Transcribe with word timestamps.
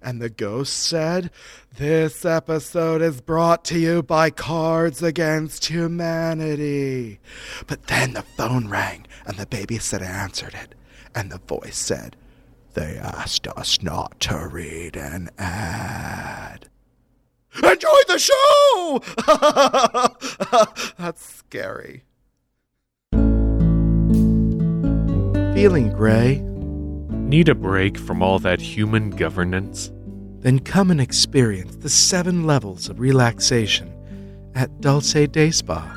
And 0.00 0.22
the 0.22 0.30
ghost 0.30 0.74
said, 0.74 1.30
This 1.76 2.24
episode 2.24 3.02
is 3.02 3.20
brought 3.20 3.64
to 3.66 3.78
you 3.78 4.02
by 4.02 4.30
Cards 4.30 5.02
Against 5.02 5.66
Humanity. 5.66 7.18
But 7.66 7.88
then 7.88 8.12
the 8.12 8.22
phone 8.22 8.68
rang 8.68 9.06
and 9.26 9.36
the 9.36 9.46
babysitter 9.46 10.06
answered 10.06 10.54
it. 10.54 10.74
And 11.14 11.32
the 11.32 11.38
voice 11.38 11.76
said, 11.76 12.16
They 12.74 12.96
asked 12.96 13.48
us 13.48 13.82
not 13.82 14.20
to 14.20 14.46
read 14.46 14.96
an 14.96 15.30
ad. 15.36 16.68
Enjoy 17.56 18.00
the 18.06 18.18
show! 18.18 19.00
That's 20.98 21.24
scary. 21.24 22.04
Feeling 25.54 25.92
gray? 25.92 26.40
Need 27.28 27.50
a 27.50 27.54
break 27.54 27.98
from 27.98 28.22
all 28.22 28.38
that 28.38 28.58
human 28.58 29.10
governance? 29.10 29.92
Then 30.38 30.60
come 30.60 30.90
and 30.90 30.98
experience 30.98 31.76
the 31.76 31.90
seven 31.90 32.44
levels 32.44 32.88
of 32.88 33.00
relaxation 33.00 33.92
at 34.54 34.80
Dulce 34.80 35.28
Day 35.28 35.50
Spa. 35.50 35.94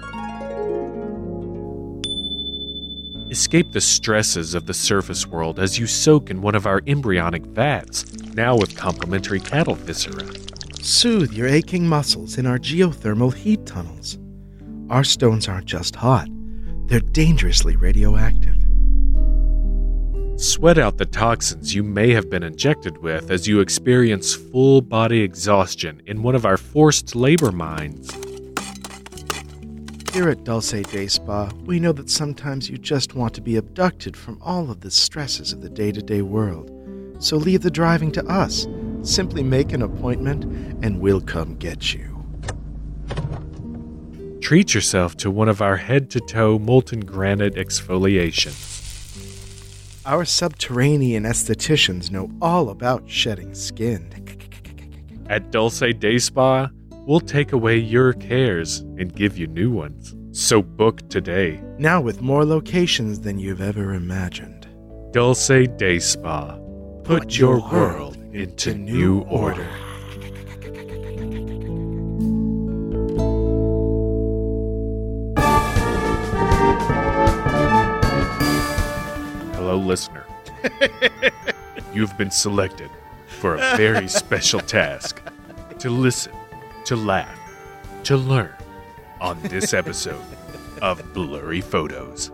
Escape 3.30 3.72
the 3.72 3.80
stresses 3.80 4.54
of 4.54 4.66
the 4.66 4.74
surface 4.74 5.26
world 5.26 5.58
as 5.58 5.80
you 5.80 5.88
soak 5.88 6.30
in 6.30 6.42
one 6.42 6.54
of 6.54 6.68
our 6.68 6.82
embryonic 6.86 7.46
vats, 7.46 8.04
now 8.34 8.58
with 8.58 8.76
complimentary 8.76 9.40
cattle 9.40 9.76
viscera. 9.76 10.30
Soothe 10.82 11.32
your 11.32 11.48
aching 11.48 11.88
muscles 11.88 12.38
in 12.38 12.46
our 12.46 12.60
geothermal 12.60 13.34
heat 13.34 13.66
tunnels. 13.66 14.20
Our 14.90 15.06
stones 15.06 15.48
aren't 15.48 15.66
just 15.66 15.96
hot, 15.96 16.28
they're 16.88 17.00
dangerously 17.00 17.78
radioactive. 17.78 18.61
Sweat 20.38 20.78
out 20.78 20.98
the 20.98 21.06
toxins 21.06 21.76
you 21.76 21.84
may 21.84 22.12
have 22.12 22.30
been 22.30 22.44
injected 22.44 22.98
with 22.98 23.30
as 23.30 23.48
you 23.48 23.60
experience 23.60 24.34
full 24.34 24.82
body 24.82 25.22
exhaustion 25.22 26.02
in 26.08 26.24
one 26.24 26.36
of 26.36 26.46
our 26.46 26.58
forced 26.58 27.16
labor 27.16 27.52
mines. 27.52 28.12
Here 30.14 30.30
at 30.30 30.44
Dulce 30.44 30.72
Day 30.72 31.08
Spa, 31.08 31.50
we 31.66 31.80
know 31.80 31.94
that 31.94 32.10
sometimes 32.10 32.70
you 32.70 32.78
just 32.78 33.16
want 33.16 33.34
to 33.36 33.42
be 33.42 33.56
abducted 33.56 34.18
from 34.18 34.42
all 34.42 34.70
of 34.70 34.82
the 34.82 34.92
stresses 34.92 35.54
of 35.54 35.62
the 35.62 35.70
day 35.70 35.92
to 35.92 36.02
day 36.02 36.22
world. 36.22 36.70
So 37.20 37.38
leave 37.38 37.62
the 37.62 37.72
driving 37.72 38.12
to 38.14 38.26
us. 38.26 38.68
Simply 39.04 39.44
make 39.44 39.72
an 39.74 39.82
appointment 39.82 40.44
and 40.84 41.00
we'll 41.00 41.22
come 41.22 41.56
get 41.56 41.94
you. 41.94 42.26
Treat 44.42 44.74
yourself 44.74 45.16
to 45.18 45.32
one 45.32 45.48
of 45.48 45.62
our 45.62 45.78
head 45.78 46.10
to 46.10 46.20
toe 46.20 46.58
molten 46.60 47.02
granite 47.02 47.56
exfoliations. 47.56 48.81
Our 50.04 50.26
subterranean 50.26 51.24
estheticians 51.24 52.10
know 52.10 52.32
all 52.42 52.70
about 52.70 53.08
shedding 53.08 53.54
skin. 53.54 54.10
At 55.30 55.52
Dulce 55.52 55.94
Day 56.00 56.18
Spa, 56.18 56.72
we'll 57.06 57.20
take 57.20 57.52
away 57.52 57.78
your 57.78 58.14
cares 58.14 58.80
and 58.80 59.14
give 59.14 59.38
you 59.38 59.46
new 59.46 59.70
ones. 59.70 60.16
So 60.32 60.64
book 60.64 61.08
today. 61.10 61.62
Now 61.78 62.02
with 62.02 62.20
more 62.20 62.46
locations 62.46 63.20
than 63.20 63.38
you've 63.38 63.62
ever 63.62 63.94
imagined. 63.94 64.68
Dulce 65.12 65.68
Day 65.78 66.00
Spa. 66.00 66.58
Put 67.04 67.38
your 67.38 67.62
world 67.72 68.18
into 68.34 68.74
new 68.74 69.22
order. 69.22 69.64
Hello, 69.64 69.91
listener. 79.82 80.26
You've 81.94 82.18
been 82.18 82.32
selected 82.32 82.90
for 83.28 83.56
a 83.56 83.76
very 83.78 84.08
special 84.22 84.60
task 84.60 85.22
to 85.80 85.90
listen, 85.90 86.34
to 86.86 86.96
laugh, 86.96 87.40
to 88.04 88.18
learn 88.18 88.54
on 89.20 89.42
this 89.44 89.74
episode 89.74 90.24
of 90.82 91.02
Blurry 91.14 91.62
Photos. 91.62 92.32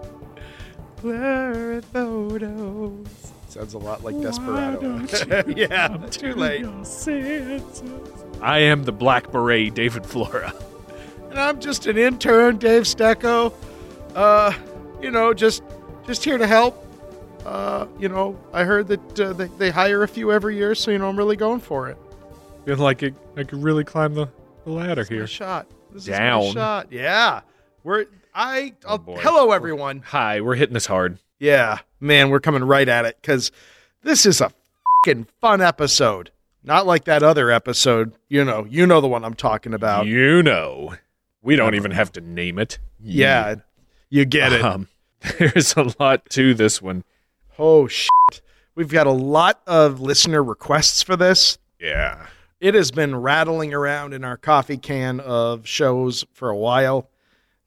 Blurry 1.01 1.81
photos. 1.81 3.31
Sounds 3.49 3.73
a 3.73 3.77
lot 3.77 4.03
like 4.03 4.19
Desperado. 4.21 4.99
yeah, 5.47 5.87
too 6.11 6.33
late. 6.35 6.65
I 8.41 8.59
am 8.59 8.83
the 8.83 8.91
Black 8.91 9.31
Beret, 9.31 9.73
David 9.73 10.05
Flora. 10.05 10.53
And 11.29 11.39
I'm 11.39 11.59
just 11.59 11.87
an 11.87 11.97
intern, 11.97 12.57
Dave 12.57 12.83
Stecco. 12.83 13.53
Uh, 14.15 14.53
you 15.01 15.11
know, 15.11 15.33
just 15.33 15.63
just 16.05 16.23
here 16.23 16.37
to 16.37 16.47
help. 16.47 16.83
Uh, 17.47 17.87
you 17.97 18.09
know, 18.09 18.37
I 18.51 18.65
heard 18.65 18.87
that 18.89 19.19
uh, 19.19 19.31
they, 19.31 19.45
they 19.57 19.69
hire 19.69 20.03
a 20.03 20.07
few 20.07 20.33
every 20.33 20.57
year, 20.57 20.75
so 20.75 20.91
you 20.91 20.97
know 20.97 21.07
I'm 21.07 21.17
really 21.17 21.37
going 21.37 21.61
for 21.61 21.87
it. 21.87 21.97
Feel 22.65 22.75
like 22.75 23.03
it, 23.03 23.13
I 23.37 23.43
could 23.43 23.63
really 23.63 23.85
climb 23.85 24.13
the, 24.15 24.27
the 24.65 24.71
ladder 24.71 24.95
This 24.95 25.05
is 25.07 25.11
my 25.11 25.15
here. 25.15 25.27
shot. 25.27 25.67
This 25.93 26.01
is 26.03 26.07
Down. 26.09 26.43
my 26.47 26.51
shot. 26.51 26.87
Yeah, 26.91 27.41
we're 27.85 28.07
I. 28.35 28.73
Oh, 28.83 28.89
I'll, 28.89 28.97
boy. 28.97 29.17
hello, 29.21 29.51
everyone. 29.53 30.03
Hi, 30.07 30.41
we're 30.41 30.55
hitting 30.55 30.73
this 30.73 30.87
hard. 30.87 31.19
Yeah, 31.39 31.79
man, 32.01 32.29
we're 32.31 32.41
coming 32.41 32.65
right 32.65 32.89
at 32.89 33.05
it 33.05 33.17
because 33.21 33.49
this 34.03 34.25
is 34.25 34.41
a 34.41 34.51
fucking 35.05 35.27
fun 35.39 35.61
episode. 35.61 36.31
Not 36.65 36.85
like 36.85 37.05
that 37.05 37.23
other 37.23 37.49
episode. 37.49 38.11
You 38.27 38.43
know, 38.43 38.65
you 38.69 38.85
know 38.85 38.99
the 38.99 39.07
one 39.07 39.23
I'm 39.23 39.35
talking 39.35 39.73
about. 39.73 40.05
You 40.05 40.43
know, 40.43 40.95
we 41.41 41.55
don't 41.55 41.75
even 41.75 41.91
have 41.91 42.11
to 42.11 42.19
name 42.19 42.59
it. 42.59 42.77
yeah, 43.01 43.55
you 44.09 44.25
get 44.25 44.51
it. 44.51 44.61
Um, 44.65 44.89
there's 45.39 45.77
a 45.77 45.93
lot 45.97 46.29
to 46.31 46.53
this 46.53 46.81
one. 46.81 47.05
Oh 47.59 47.87
shit. 47.87 48.09
We've 48.75 48.89
got 48.89 49.07
a 49.07 49.11
lot 49.11 49.61
of 49.65 49.99
listener 49.99 50.43
requests 50.43 51.01
for 51.01 51.15
this. 51.15 51.57
Yeah. 51.79 52.27
It 52.59 52.73
has 52.75 52.91
been 52.91 53.15
rattling 53.15 53.73
around 53.73 54.13
in 54.13 54.23
our 54.23 54.37
coffee 54.37 54.77
can 54.77 55.19
of 55.19 55.67
shows 55.67 56.25
for 56.33 56.49
a 56.49 56.57
while. 56.57 57.09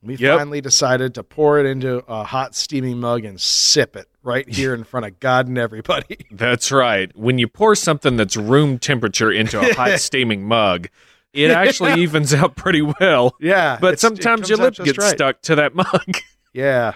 We 0.03 0.17
Yep. 0.17 0.39
finally 0.39 0.61
decided 0.61 1.15
to 1.15 1.23
pour 1.23 1.59
it 1.61 1.67
into 1.67 1.99
a 2.09 2.25
hot 2.25 2.55
steaming 2.55 2.99
mug 2.99 3.25
and 3.25 3.41
sip 3.41 3.97
it 3.97 4.07
right 4.23 4.49
here 4.53 4.75
in 4.75 4.85
front 4.85 5.07
of 5.07 5.21
God 5.21 5.47
and 5.49 5.59
everybody. 5.59 6.19
That's 6.31 6.73
right. 6.73 7.15
When 7.17 7.39
you 7.39 7.49
pour 7.49 7.75
something 7.75 8.17
that's 8.17 8.37
room 8.37 8.79
temperature 8.79 9.31
into 9.31 9.61
a 9.61 9.75
hot 9.75 9.99
steaming 10.01 10.45
mug, 10.45 10.89
it 11.33 11.51
actually 11.51 12.01
evens 12.01 12.33
out 12.33 12.57
pretty 12.57 12.83
well. 12.83 13.37
yeah. 13.41 13.79
But 13.81 14.01
sometimes 14.01 14.49
your 14.49 14.59
lip 14.59 14.75
gets 14.75 14.99
right. 14.99 15.11
stuck 15.15 15.43
to 15.43 15.55
that 15.57 15.75
mug. 15.75 16.17
Yeah. 16.53 16.95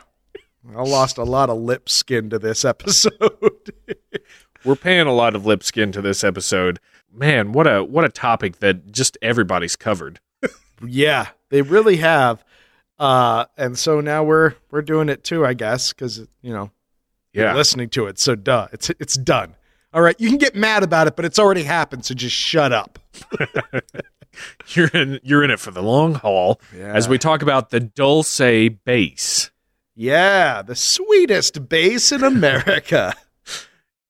I 0.77 0.83
lost 0.83 1.19
a 1.19 1.25
lot 1.25 1.51
of 1.51 1.59
lip 1.59 1.89
skin 1.89 2.31
to 2.31 2.39
this 2.39 2.65
episode. 2.65 3.73
We're 4.65 4.77
paying 4.77 5.07
a 5.07 5.13
lot 5.13 5.35
of 5.35 5.45
lip 5.45 5.63
skin 5.63 5.93
to 5.93 6.01
this 6.01 6.25
episode. 6.25 6.81
Man, 7.13 7.53
what 7.53 7.67
a 7.67 7.85
what 7.85 8.05
a 8.05 8.09
topic 8.09 8.59
that 8.61 8.91
just 8.93 9.19
everybody's 9.23 9.77
covered. 9.77 10.21
yeah, 10.87 11.29
they 11.51 11.63
really 11.63 11.97
have. 11.99 12.43
Uh, 12.99 13.45
and 13.59 13.79
so 13.79 14.01
now 14.01 14.25
we're 14.25 14.55
we're 14.71 14.83
doing 14.83 15.09
it 15.09 15.23
too, 15.23 15.45
I 15.45 15.53
guess, 15.55 15.93
because 15.93 16.19
you 16.43 16.53
know 16.53 16.71
you're 17.33 17.47
Yeah. 17.47 17.55
listening 17.55 17.91
to 17.91 18.07
it. 18.07 18.19
So 18.19 18.35
duh, 18.35 18.69
it's 18.73 18.91
it's 18.99 19.17
done. 19.17 19.55
All 19.93 20.01
right, 20.03 20.17
you 20.19 20.29
can 20.29 20.39
get 20.39 20.57
mad 20.57 20.83
about 20.83 21.07
it, 21.07 21.15
but 21.15 21.25
it's 21.25 21.39
already 21.39 21.63
happened. 21.63 22.05
So 22.05 22.15
just 22.15 22.35
shut 22.35 22.73
up. 22.73 22.99
You're 24.69 24.89
in 24.89 25.21
you're 25.23 25.45
in 25.45 25.51
it 25.53 25.61
for 25.61 25.71
the 25.71 25.83
long 25.83 26.15
haul 26.15 26.61
as 26.77 27.09
we 27.09 27.19
talk 27.19 27.43
about 27.43 27.71
the 27.71 27.79
Dulce 27.79 28.41
base. 28.85 29.51
Yeah, 29.97 30.63
the 30.63 30.75
sweetest 30.75 31.69
base 31.69 32.13
in 32.13 32.23
America. 32.23 33.15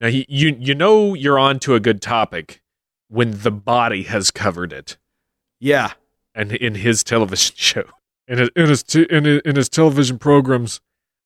Now 0.00 0.08
he, 0.10 0.26
you 0.28 0.56
you 0.58 0.74
know 0.74 1.14
you're 1.14 1.38
on 1.38 1.60
to 1.60 1.74
a 1.76 1.80
good 1.80 2.02
topic 2.02 2.60
when 3.08 3.30
the 3.42 3.52
body 3.52 4.02
has 4.02 4.30
covered 4.30 4.72
it, 4.72 4.98
yeah, 5.60 5.92
and 6.34 6.52
in 6.52 6.74
his 6.74 7.02
television 7.04 7.54
show, 7.56 7.84
in 8.26 8.38
his 8.38 8.50
in 8.56 8.68
his, 8.68 8.82
t- 8.82 9.06
in 9.08 9.24
his, 9.24 9.40
in 9.46 9.56
his 9.56 9.68
television 9.68 10.18
programs, 10.18 10.80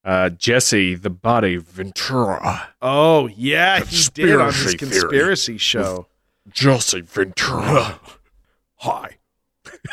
uh, 0.04 0.28
Jesse 0.28 0.94
the 0.94 1.10
Body 1.10 1.56
Ventura, 1.56 2.68
oh 2.80 3.26
yeah, 3.28 3.80
he 3.80 4.04
did 4.12 4.36
on 4.38 4.52
his 4.52 4.74
conspiracy 4.74 5.58
show. 5.58 6.06
Jesse 6.50 7.00
Ventura. 7.00 7.98
Hi, 8.76 9.16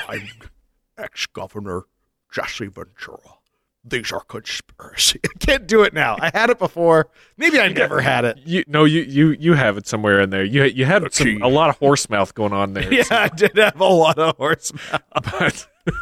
I'm 0.08 0.28
ex-governor 0.98 1.86
Jesse 2.32 2.68
Ventura. 2.68 3.38
These 3.88 4.12
are 4.12 4.22
conspiracy. 4.22 5.20
I 5.26 5.38
can't 5.40 5.68
do 5.68 5.84
it 5.84 5.94
now. 5.94 6.18
I 6.20 6.32
had 6.34 6.50
it 6.50 6.58
before. 6.58 7.10
Maybe 7.38 7.60
I 7.60 7.68
never 7.68 8.02
had 8.02 8.26
it. 8.26 8.40
You 8.44 8.64
no, 8.68 8.84
you 8.84 9.02
you 9.02 9.30
you 9.40 9.54
have 9.54 9.78
it 9.78 9.86
somewhere 9.88 10.20
in 10.22 10.32
there. 10.32 10.44
You 10.44 10.64
you 10.64 10.86
had 10.86 11.14
some, 11.14 11.42
a 11.44 11.48
lot 11.48 11.70
of 11.70 11.78
horse 11.78 12.10
mouth 12.10 12.34
going 12.34 12.54
on 12.54 12.74
there. 12.74 12.92
Yeah, 12.96 13.04
I 13.12 13.28
did 13.28 13.58
have 13.58 13.80
a 13.80 13.86
lot 13.86 14.18
of 14.18 14.38
horse 14.38 14.74
mouth. 14.74 15.02
but 15.14 15.68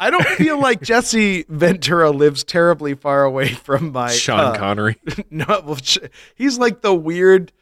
I 0.00 0.10
don't 0.10 0.26
feel 0.26 0.58
like 0.58 0.80
Jesse 0.80 1.44
Ventura 1.48 2.10
lives 2.10 2.44
terribly 2.44 2.94
far 2.94 3.24
away 3.24 3.48
from 3.52 3.92
my 3.92 4.10
Sean 4.10 4.40
uh, 4.40 4.54
Connery. 4.56 4.96
No, 5.30 5.44
well, 5.64 5.78
he's 6.34 6.58
like 6.58 6.80
the 6.80 6.94
weird 6.94 7.52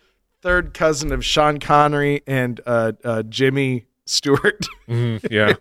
third 0.42 0.72
cousin 0.74 1.10
of 1.10 1.24
Sean 1.24 1.58
Connery 1.58 2.22
and 2.26 2.60
uh, 2.64 2.92
uh, 3.02 3.22
Jimmy 3.24 3.86
Stewart. 4.04 4.64
Mhm, 4.88 5.26
yeah. 5.30 5.54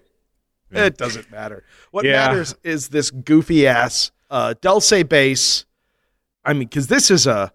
It 0.71 0.97
doesn't 0.97 1.31
matter. 1.31 1.63
What 1.91 2.05
Yeah. 2.05 2.13
matters 2.27 2.55
is 2.63 2.89
this 2.89 3.09
goofy 3.11 3.67
ass 3.67 4.11
uh, 4.29 4.53
Dulce 4.61 5.03
base. 5.03 5.65
I 6.43 6.53
mean, 6.53 6.67
because 6.67 6.87
this 6.87 7.09
is 7.11 7.25
a 7.27 7.51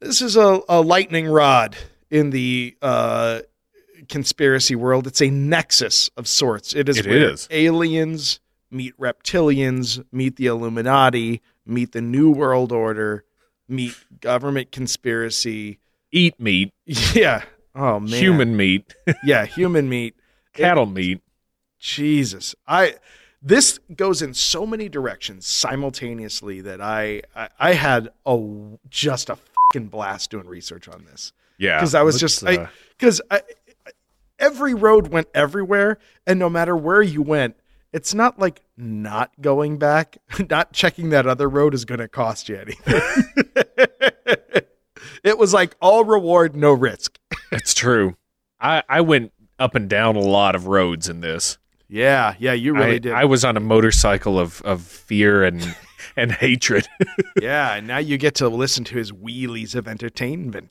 this 0.00 0.20
is 0.22 0.36
a, 0.36 0.60
a 0.68 0.80
lightning 0.80 1.26
rod 1.26 1.76
in 2.10 2.30
the 2.30 2.76
uh, 2.82 3.40
conspiracy 4.08 4.74
world. 4.74 5.06
It's 5.06 5.22
a 5.22 5.30
nexus 5.30 6.10
of 6.16 6.26
sorts. 6.28 6.74
It 6.74 6.88
is 6.88 6.98
It 6.98 7.46
aliens 7.50 8.40
meet 8.70 8.98
reptilians, 8.98 10.04
meet 10.12 10.36
the 10.36 10.46
Illuminati, 10.46 11.40
meet 11.64 11.92
the 11.92 12.00
New 12.00 12.30
World 12.32 12.72
Order, 12.72 13.24
meet 13.68 13.94
government 14.20 14.72
conspiracy. 14.72 15.78
Eat 16.12 16.38
meat, 16.40 16.72
Yeah. 16.84 17.44
Oh 17.74 18.00
man. 18.00 18.08
human 18.18 18.56
meat, 18.56 18.94
Yeah, 19.24 19.44
human 19.46 19.88
meat. 19.88 20.14
cattle 20.52 20.86
meat. 20.86 21.20
Jesus. 21.78 22.54
I 22.66 22.96
this 23.42 23.78
goes 23.94 24.22
in 24.22 24.34
so 24.34 24.66
many 24.66 24.88
directions 24.88 25.46
simultaneously 25.46 26.60
that 26.62 26.80
I 26.80 27.22
I, 27.34 27.48
I 27.58 27.72
had 27.74 28.10
a 28.24 28.38
just 28.88 29.30
a 29.30 29.36
fucking 29.36 29.88
blast 29.88 30.30
doing 30.30 30.46
research 30.46 30.88
on 30.88 31.04
this. 31.10 31.32
Yeah, 31.58 31.78
because 31.78 31.94
I 31.94 32.02
was 32.02 32.18
just 32.18 32.44
uh, 32.44 32.66
because 32.98 33.20
I, 33.30 33.42
every 34.38 34.74
road 34.74 35.08
went 35.08 35.28
everywhere, 35.34 35.98
and 36.26 36.38
no 36.38 36.50
matter 36.50 36.76
where 36.76 37.02
you 37.02 37.22
went, 37.22 37.56
it's 37.92 38.14
not 38.14 38.38
like 38.38 38.62
not 38.76 39.30
going 39.40 39.78
back, 39.78 40.18
not 40.50 40.72
checking 40.72 41.10
that 41.10 41.26
other 41.26 41.48
road 41.48 41.74
is 41.74 41.84
going 41.84 42.00
to 42.00 42.08
cost 42.08 42.48
you 42.48 42.56
anything. 42.56 43.00
it 45.24 45.38
was 45.38 45.54
like 45.54 45.76
all 45.80 46.04
reward, 46.04 46.56
no 46.56 46.72
risk. 46.72 47.18
it's 47.52 47.74
true. 47.74 48.16
I 48.60 48.82
I 48.88 49.00
went 49.00 49.32
up 49.58 49.74
and 49.74 49.88
down 49.88 50.16
a 50.16 50.20
lot 50.20 50.54
of 50.54 50.66
roads 50.66 51.08
in 51.08 51.20
this. 51.20 51.58
Yeah, 51.88 52.34
yeah, 52.38 52.52
you 52.52 52.74
really 52.74 52.96
I, 52.96 52.98
did. 52.98 53.12
I 53.12 53.24
was 53.24 53.44
on 53.44 53.56
a 53.56 53.60
motorcycle 53.60 54.38
of 54.38 54.60
of 54.62 54.82
fear 54.82 55.44
and 55.44 55.76
and 56.16 56.32
hatred. 56.32 56.88
yeah, 57.40 57.74
and 57.74 57.86
now 57.86 57.98
you 57.98 58.18
get 58.18 58.34
to 58.36 58.48
listen 58.48 58.84
to 58.84 58.96
his 58.96 59.12
wheelies 59.12 59.74
of 59.74 59.86
entertainment. 59.86 60.70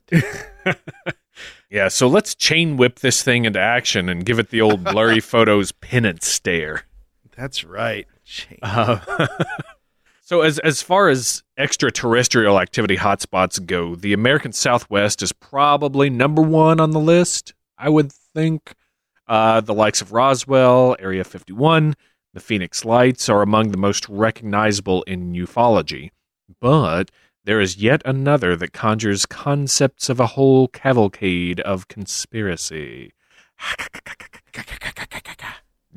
yeah, 1.70 1.88
so 1.88 2.06
let's 2.06 2.34
chain 2.34 2.76
whip 2.76 3.00
this 3.00 3.22
thing 3.22 3.44
into 3.44 3.60
action 3.60 4.08
and 4.08 4.26
give 4.26 4.38
it 4.38 4.50
the 4.50 4.60
old 4.60 4.84
blurry 4.84 5.20
photos 5.20 5.72
penance 5.72 6.26
stare. 6.26 6.82
That's 7.36 7.64
right. 7.64 8.06
Uh, 8.62 9.26
so 10.20 10.42
as 10.42 10.58
as 10.58 10.82
far 10.82 11.08
as 11.08 11.42
extraterrestrial 11.56 12.60
activity 12.60 12.96
hotspots 12.96 13.64
go, 13.64 13.94
the 13.94 14.12
American 14.12 14.52
Southwest 14.52 15.22
is 15.22 15.32
probably 15.32 16.10
number 16.10 16.42
one 16.42 16.80
on 16.80 16.90
the 16.90 17.00
list. 17.00 17.54
I 17.78 17.88
would 17.88 18.12
think. 18.12 18.74
Uh, 19.28 19.60
the 19.60 19.74
likes 19.74 20.00
of 20.00 20.12
Roswell, 20.12 20.96
Area 21.00 21.24
51, 21.24 21.94
the 22.32 22.40
Phoenix 22.40 22.84
Lights 22.84 23.28
are 23.28 23.42
among 23.42 23.70
the 23.70 23.78
most 23.78 24.08
recognizable 24.08 25.02
in 25.04 25.32
ufology. 25.32 26.10
But 26.60 27.10
there 27.44 27.60
is 27.60 27.76
yet 27.76 28.02
another 28.04 28.56
that 28.56 28.72
conjures 28.72 29.26
concepts 29.26 30.08
of 30.08 30.20
a 30.20 30.28
whole 30.28 30.68
cavalcade 30.68 31.60
of 31.60 31.88
conspiracy. 31.88 33.12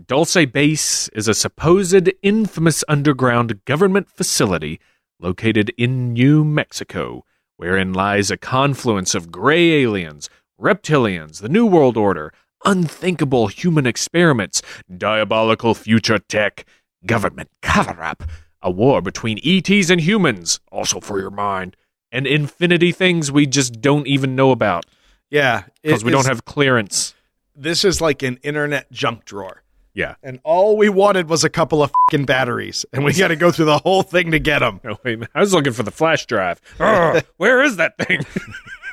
Dulce 0.08 0.46
Base 0.46 1.08
is 1.10 1.28
a 1.28 1.34
supposed 1.34 2.10
infamous 2.24 2.84
underground 2.88 3.64
government 3.66 4.10
facility 4.10 4.80
located 5.20 5.72
in 5.78 6.14
New 6.14 6.44
Mexico, 6.44 7.25
wherein 7.58 7.94
lies 7.94 8.32
a 8.32 8.38
confluence 8.38 9.14
of 9.14 9.32
gray 9.32 9.84
aliens, 9.84 10.30
reptilians, 10.60 11.42
the 11.42 11.50
New 11.50 11.66
World 11.66 11.98
Order, 11.98 12.34
unthinkable 12.66 13.48
human 13.48 13.86
experiments, 13.86 14.62
diabolical 14.98 15.74
future 15.74 16.20
tech, 16.20 16.66
government 17.06 17.50
cover 17.62 18.02
up, 18.04 18.24
a 18.62 18.70
war 18.70 19.02
between 19.02 19.40
ETs 19.44 19.90
and 19.90 20.02
humans, 20.02 20.60
also 20.72 21.00
for 21.00 21.20
your 21.20 21.32
mind, 21.32 21.76
and 22.12 22.28
infinity 22.28 22.92
things 22.92 23.32
we 23.32 23.46
just 23.46 23.82
don't 23.82 24.08
even 24.08 24.36
know 24.36 24.52
about 24.52 24.86
Yeah, 25.30 25.64
because 25.82 26.04
we 26.04 26.12
don't 26.12 26.26
have 26.28 26.46
clearance. 26.46 27.14
This 27.56 27.84
is 27.86 28.02
like 28.02 28.24
an 28.24 28.38
internet 28.44 28.92
junk 28.92 29.26
drawer. 29.26 29.64
Yeah. 29.94 30.16
and 30.24 30.40
all 30.46 30.78
we 30.78 30.88
wanted 30.88 31.30
was 31.30 31.44
a 31.44 31.50
couple 31.50 31.84
of 31.84 31.92
fucking 32.08 32.26
batteries, 32.26 32.86
and 32.94 33.04
we 33.04 33.14
got 33.14 33.30
to 33.30 33.36
go 33.36 33.52
through 33.52 33.66
the 33.66 33.80
whole 33.80 34.02
thing 34.04 34.32
to 34.32 34.40
get 34.40 34.60
them. 34.60 34.80
Wait, 34.84 34.98
a 35.04 35.18
minute. 35.18 35.30
I 35.36 35.42
was 35.42 35.54
looking 35.54 35.74
for 35.74 35.84
the 35.84 35.92
flash 35.92 36.26
drive. 36.26 36.62
Ugh, 36.80 37.26
where 37.38 37.62
is 37.62 37.78
that 37.78 37.98
thing? 37.98 38.22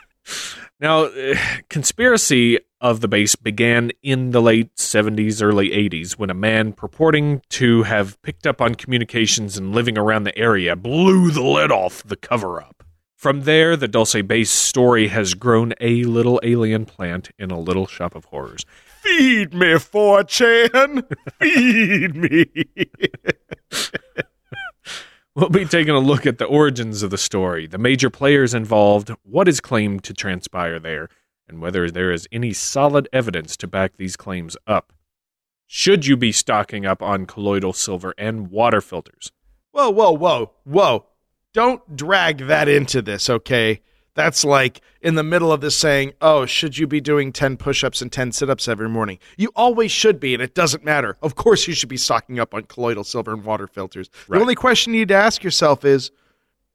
now, 0.81 1.05
uh, 1.05 1.37
conspiracy 1.69 2.59
of 2.91 3.00
the 3.00 3.09
base 3.09 3.35
began 3.35 3.91
in 4.03 4.31
the 4.31 4.41
late 4.41 4.75
70s, 4.77 5.43
early 5.43 5.71
80s 5.71 6.12
when 6.12 6.31
a 6.31 6.35
man 6.35 6.73
purporting 6.73 7.43
to 7.50 7.83
have 7.83 8.21
picked 8.23 8.47
up 8.47 8.61
on 8.61 8.77
communications 8.77 9.59
and 9.59 9.75
living 9.75 9.99
around 9.99 10.23
the 10.23 10.38
area 10.38 10.77
blew 10.77 11.31
the 11.31 11.43
lid 11.43 11.73
off 11.73 12.03
the 12.05 12.17
cover 12.17 12.61
up. 12.61 12.85
From 13.17 13.43
there, 13.43 13.77
the 13.77 13.88
Dulce 13.88 14.23
base 14.23 14.50
story 14.50 15.09
has 15.09 15.35
grown 15.35 15.73
a 15.81 16.05
little 16.05 16.38
alien 16.44 16.85
plant 16.85 17.31
in 17.38 17.50
a 17.50 17.59
little 17.59 17.87
shop 17.87 18.15
of 18.15 18.27
horrors. 18.27 18.65
Feed 19.03 19.53
me, 19.53 19.73
4chan. 19.75 21.03
Feed 21.41 22.17
me. 22.17 22.47
We'll 25.37 25.50
be 25.50 25.67
taking 25.67 25.94
a 25.94 25.99
look 25.99 26.25
at 26.25 26.39
the 26.39 26.47
origins 26.47 27.03
of 27.03 27.11
the 27.11 27.19
story, 27.19 27.67
the 27.67 27.77
major 27.77 28.09
players 28.09 28.55
involved, 28.55 29.11
what 29.23 29.49
is 29.49 29.61
claimed 29.61 30.03
to 30.05 30.15
transpire 30.15 30.79
there, 30.79 31.11
and 31.48 31.60
whether 31.60 31.90
there 31.90 32.12
is 32.12 32.28
any 32.31 32.52
solid 32.52 33.08
evidence 33.12 33.56
to 33.58 33.66
back 33.66 33.96
these 33.96 34.16
claims 34.16 34.56
up. 34.66 34.93
Should 35.66 36.06
you 36.06 36.16
be 36.16 36.32
stocking 36.32 36.87
up 36.87 37.02
on 37.02 37.26
colloidal 37.26 37.72
silver 37.72 38.14
and 38.16 38.50
water 38.50 38.81
filters? 38.81 39.32
whoa, 39.76 39.90
whoa, 39.90 40.12
whoa, 40.12 40.52
whoa. 40.64 41.04
Don't 41.52 41.96
drag 41.96 42.38
that 42.46 42.66
into 42.66 43.02
this, 43.02 43.28
okay? 43.28 43.82
That's 44.14 44.43
like 44.43 44.81
in 45.02 45.16
the 45.16 45.22
middle 45.22 45.52
of 45.52 45.60
this 45.60 45.76
saying, 45.76 46.14
oh, 46.22 46.46
should 46.46 46.78
you 46.78 46.87
be 46.87 47.02
doing 47.02 47.31
10 47.31 47.58
push 47.58 47.84
ups 47.84 48.00
and 48.00 48.10
10 48.10 48.32
sit 48.32 48.48
ups 48.48 48.69
every 48.69 48.88
morning? 48.88 49.19
You 49.37 49.52
always 49.54 49.93
should 49.93 50.19
be, 50.19 50.32
and 50.32 50.43
it 50.43 50.54
doesn't 50.54 50.82
matter. 50.82 51.19
Of 51.20 51.34
course, 51.34 51.69
you 51.69 51.75
should 51.75 51.90
be 51.90 51.98
stocking 51.98 52.40
up 52.40 52.54
on 52.54 52.62
colloidal 52.62 53.04
silver 53.04 53.34
and 53.34 53.44
water 53.44 53.66
filters. 53.66 54.08
Right. 54.26 54.38
The 54.38 54.43
only 54.43 54.54
question 54.54 54.94
you 54.94 55.00
need 55.00 55.08
to 55.08 55.14
ask 55.14 55.44
yourself 55.44 55.84
is, 55.84 56.10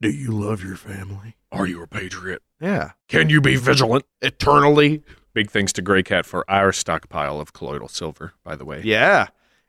do 0.01 0.09
you 0.09 0.31
love 0.31 0.63
your 0.63 0.75
family? 0.75 1.35
Are 1.51 1.65
you 1.67 1.81
a 1.83 1.87
patriot? 1.87 2.41
Yeah. 2.59 2.91
Can 3.07 3.29
you 3.29 3.39
be 3.41 3.55
vigilant? 3.55 4.05
Eternally. 4.21 5.03
Big 5.33 5.49
thanks 5.49 5.71
to 5.73 5.81
Grey 5.81 6.03
Cat 6.03 6.25
for 6.25 6.43
our 6.49 6.71
stockpile 6.73 7.39
of 7.39 7.53
colloidal 7.53 7.87
silver, 7.87 8.33
by 8.43 8.55
the 8.55 8.65
way. 8.65 8.81
Yeah. 8.83 9.27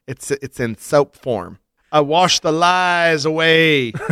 It's 0.08 0.31
it's 0.32 0.58
in 0.58 0.76
soap 0.76 1.14
form. 1.17 1.58
I 1.93 2.00
wash 2.00 2.40
the 2.40 2.52
lies 2.52 3.25
away. 3.25 3.93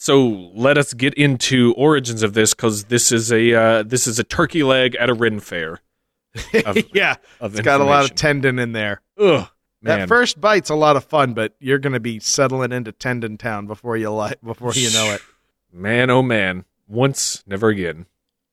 So 0.00 0.52
let 0.54 0.78
us 0.78 0.94
get 0.94 1.12
into 1.14 1.74
origins 1.76 2.22
of 2.22 2.32
this 2.32 2.54
because 2.54 2.84
this 2.84 3.10
is 3.10 3.32
a 3.32 3.52
uh, 3.52 3.82
this 3.82 4.06
is 4.06 4.18
a 4.20 4.24
turkey 4.24 4.62
leg 4.62 4.94
at 4.94 5.10
a 5.10 5.14
Ren 5.14 5.40
fair. 5.40 5.80
Of- 6.64 6.78
yeah. 6.94 7.16
Of 7.40 7.54
It's 7.54 7.62
got 7.62 7.80
a 7.80 7.84
lot 7.84 8.04
of 8.04 8.14
tendon 8.14 8.60
in 8.60 8.70
there. 8.72 9.02
Ugh, 9.18 9.48
man. 9.82 10.00
That 10.00 10.08
first 10.08 10.40
bite's 10.40 10.70
a 10.70 10.74
lot 10.74 10.96
of 10.96 11.04
fun, 11.04 11.34
but 11.34 11.54
you're 11.58 11.78
going 11.78 11.92
to 11.92 12.00
be 12.00 12.20
settling 12.20 12.72
into 12.72 12.92
tendon 12.92 13.38
town 13.38 13.66
before 13.66 13.96
you 13.96 14.10
li- 14.10 14.34
before 14.44 14.72
you 14.74 14.90
know 14.90 15.12
it. 15.12 15.20
Man, 15.72 16.08
oh 16.08 16.22
man. 16.22 16.64
Once, 16.86 17.44
never 17.46 17.68
again. 17.68 18.06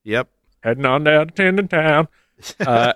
Yep. 0.03 0.27
Heading 0.62 0.86
on 0.86 1.05
down 1.05 1.27
to 1.27 1.34
Tendon 1.34 1.67
Town. 1.67 2.08
Uh, 2.60 2.91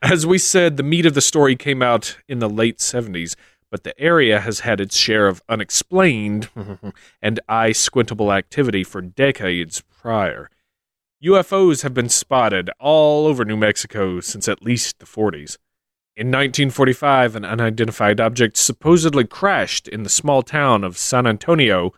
as 0.00 0.24
we 0.24 0.38
said, 0.38 0.76
the 0.76 0.84
meat 0.84 1.04
of 1.04 1.14
the 1.14 1.20
story 1.20 1.56
came 1.56 1.82
out 1.82 2.16
in 2.28 2.38
the 2.38 2.48
late 2.48 2.78
70s, 2.78 3.34
but 3.68 3.82
the 3.82 3.98
area 4.00 4.38
has 4.38 4.60
had 4.60 4.80
its 4.80 4.96
share 4.96 5.26
of 5.26 5.42
unexplained 5.48 6.48
and 7.22 7.40
eye 7.48 7.70
squintable 7.70 8.32
activity 8.32 8.84
for 8.84 9.02
decades 9.02 9.82
prior. 9.82 10.50
UFOs 11.22 11.82
have 11.82 11.92
been 11.92 12.08
spotted 12.08 12.70
all 12.78 13.26
over 13.26 13.44
New 13.44 13.56
Mexico 13.56 14.20
since 14.20 14.48
at 14.48 14.62
least 14.62 15.00
the 15.00 15.06
40s. 15.06 15.58
In 16.20 16.26
1945, 16.26 17.34
an 17.34 17.46
unidentified 17.46 18.20
object 18.20 18.58
supposedly 18.58 19.24
crashed 19.24 19.88
in 19.88 20.02
the 20.02 20.10
small 20.10 20.42
town 20.42 20.84
of 20.84 20.98
San 20.98 21.26
Antonio, 21.26 21.94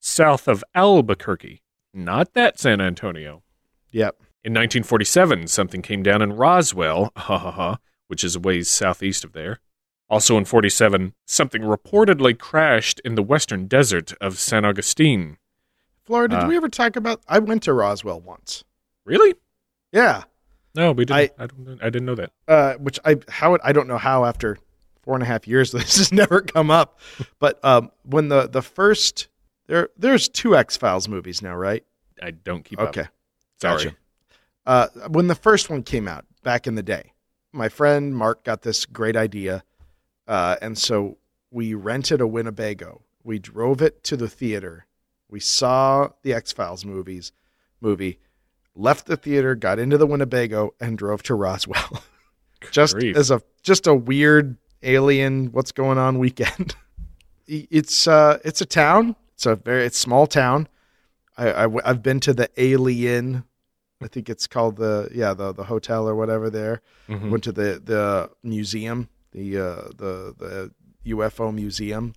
south 0.00 0.48
of 0.48 0.64
Albuquerque. 0.74 1.60
Not 1.92 2.32
that 2.32 2.58
San 2.58 2.80
Antonio. 2.80 3.42
Yep. 3.90 4.14
In 4.42 4.54
1947, 4.54 5.48
something 5.48 5.82
came 5.82 6.02
down 6.02 6.22
in 6.22 6.32
Roswell, 6.32 7.12
ha 7.16 7.36
ha 7.36 7.50
ha, 7.50 7.76
which 8.06 8.24
is 8.24 8.34
a 8.34 8.40
ways 8.40 8.70
southeast 8.70 9.24
of 9.24 9.34
there. 9.34 9.60
Also 10.08 10.38
in 10.38 10.46
47, 10.46 11.12
something 11.26 11.60
reportedly 11.60 12.38
crashed 12.38 12.98
in 13.00 13.14
the 13.14 13.22
western 13.22 13.66
desert 13.66 14.14
of 14.22 14.38
San 14.38 14.64
Augustine. 14.64 15.36
Florida, 16.02 16.38
Uh. 16.38 16.40
did 16.40 16.48
we 16.48 16.56
ever 16.56 16.70
talk 16.70 16.96
about 16.96 17.20
I 17.28 17.40
went 17.40 17.62
to 17.64 17.74
Roswell 17.74 18.22
once. 18.22 18.64
Really? 19.04 19.34
Yeah. 19.92 20.24
No, 20.76 20.92
we 20.92 21.04
didn't. 21.04 21.32
I- 21.38 21.44
I, 21.44 21.46
don't, 21.46 21.78
I 21.82 21.90
didn't 21.90 22.04
know 22.06 22.14
that. 22.14 22.32
Uh, 22.46 22.74
which 22.74 23.00
I 23.04 23.16
how 23.28 23.56
I 23.64 23.72
don't 23.72 23.88
know 23.88 23.98
how 23.98 24.24
after 24.24 24.58
four 25.02 25.14
and 25.14 25.22
a 25.22 25.26
half 25.26 25.48
years 25.48 25.72
this 25.72 25.96
has 25.96 26.12
never 26.12 26.40
come 26.42 26.70
up. 26.70 26.98
But 27.40 27.64
um, 27.64 27.90
when 28.04 28.28
the 28.28 28.46
the 28.48 28.62
first 28.62 29.28
there 29.66 29.88
there's 29.96 30.28
two 30.28 30.54
X 30.56 30.76
Files 30.76 31.08
movies 31.08 31.42
now, 31.42 31.56
right? 31.56 31.84
I 32.22 32.30
don't 32.30 32.64
keep 32.64 32.80
up. 32.80 32.88
Okay. 32.90 33.08
Sorry. 33.60 33.84
Gotcha. 33.84 33.96
Uh, 34.66 35.08
when 35.08 35.28
the 35.28 35.34
first 35.34 35.70
one 35.70 35.82
came 35.82 36.08
out 36.08 36.24
back 36.42 36.66
in 36.66 36.74
the 36.74 36.82
day, 36.82 37.12
my 37.52 37.68
friend 37.68 38.14
Mark 38.16 38.42
got 38.44 38.62
this 38.62 38.84
great 38.84 39.16
idea, 39.16 39.62
uh, 40.26 40.56
and 40.60 40.76
so 40.76 41.18
we 41.50 41.72
rented 41.74 42.20
a 42.20 42.26
Winnebago. 42.26 43.02
We 43.22 43.38
drove 43.38 43.80
it 43.80 44.02
to 44.04 44.16
the 44.16 44.28
theater. 44.28 44.86
We 45.28 45.40
saw 45.40 46.08
the 46.22 46.32
X 46.34 46.52
Files 46.52 46.84
movies 46.84 47.32
movie. 47.80 48.18
Left 48.76 49.06
the 49.06 49.16
theater, 49.16 49.54
got 49.56 49.78
into 49.78 49.98
the 49.98 50.06
Winnebago, 50.06 50.74
and 50.80 50.96
drove 50.96 51.22
to 51.24 51.34
Roswell. 51.34 52.02
just 52.70 52.94
grief. 52.94 53.16
as 53.16 53.30
a 53.30 53.40
just 53.62 53.86
a 53.86 53.94
weird 53.94 54.56
alien 54.82 55.46
what's 55.52 55.72
going 55.72 55.98
on 55.98 56.18
weekend. 56.18 56.76
it's 57.46 58.06
uh 58.06 58.38
it's 58.44 58.60
a 58.60 58.66
town. 58.66 59.16
It's 59.34 59.46
a 59.46 59.56
very 59.56 59.84
it's 59.86 59.98
small 59.98 60.26
town. 60.26 60.68
I, 61.36 61.64
I 61.66 61.68
have 61.84 62.02
been 62.02 62.20
to 62.20 62.32
the 62.32 62.48
Alien. 62.56 63.44
I 64.02 64.08
think 64.08 64.28
it's 64.30 64.46
called 64.46 64.76
the 64.76 65.08
yeah 65.12 65.34
the 65.34 65.52
the 65.52 65.64
hotel 65.64 66.08
or 66.08 66.14
whatever 66.14 66.48
there. 66.50 66.80
Mhm. 67.08 67.30
Went 67.30 67.44
to 67.44 67.52
the 67.52 67.80
the 67.84 68.30
museum, 68.42 69.08
the 69.32 69.58
uh, 69.58 69.74
the 69.96 70.34
the 70.38 70.70
UFO 71.12 71.54
museum. 71.54 72.14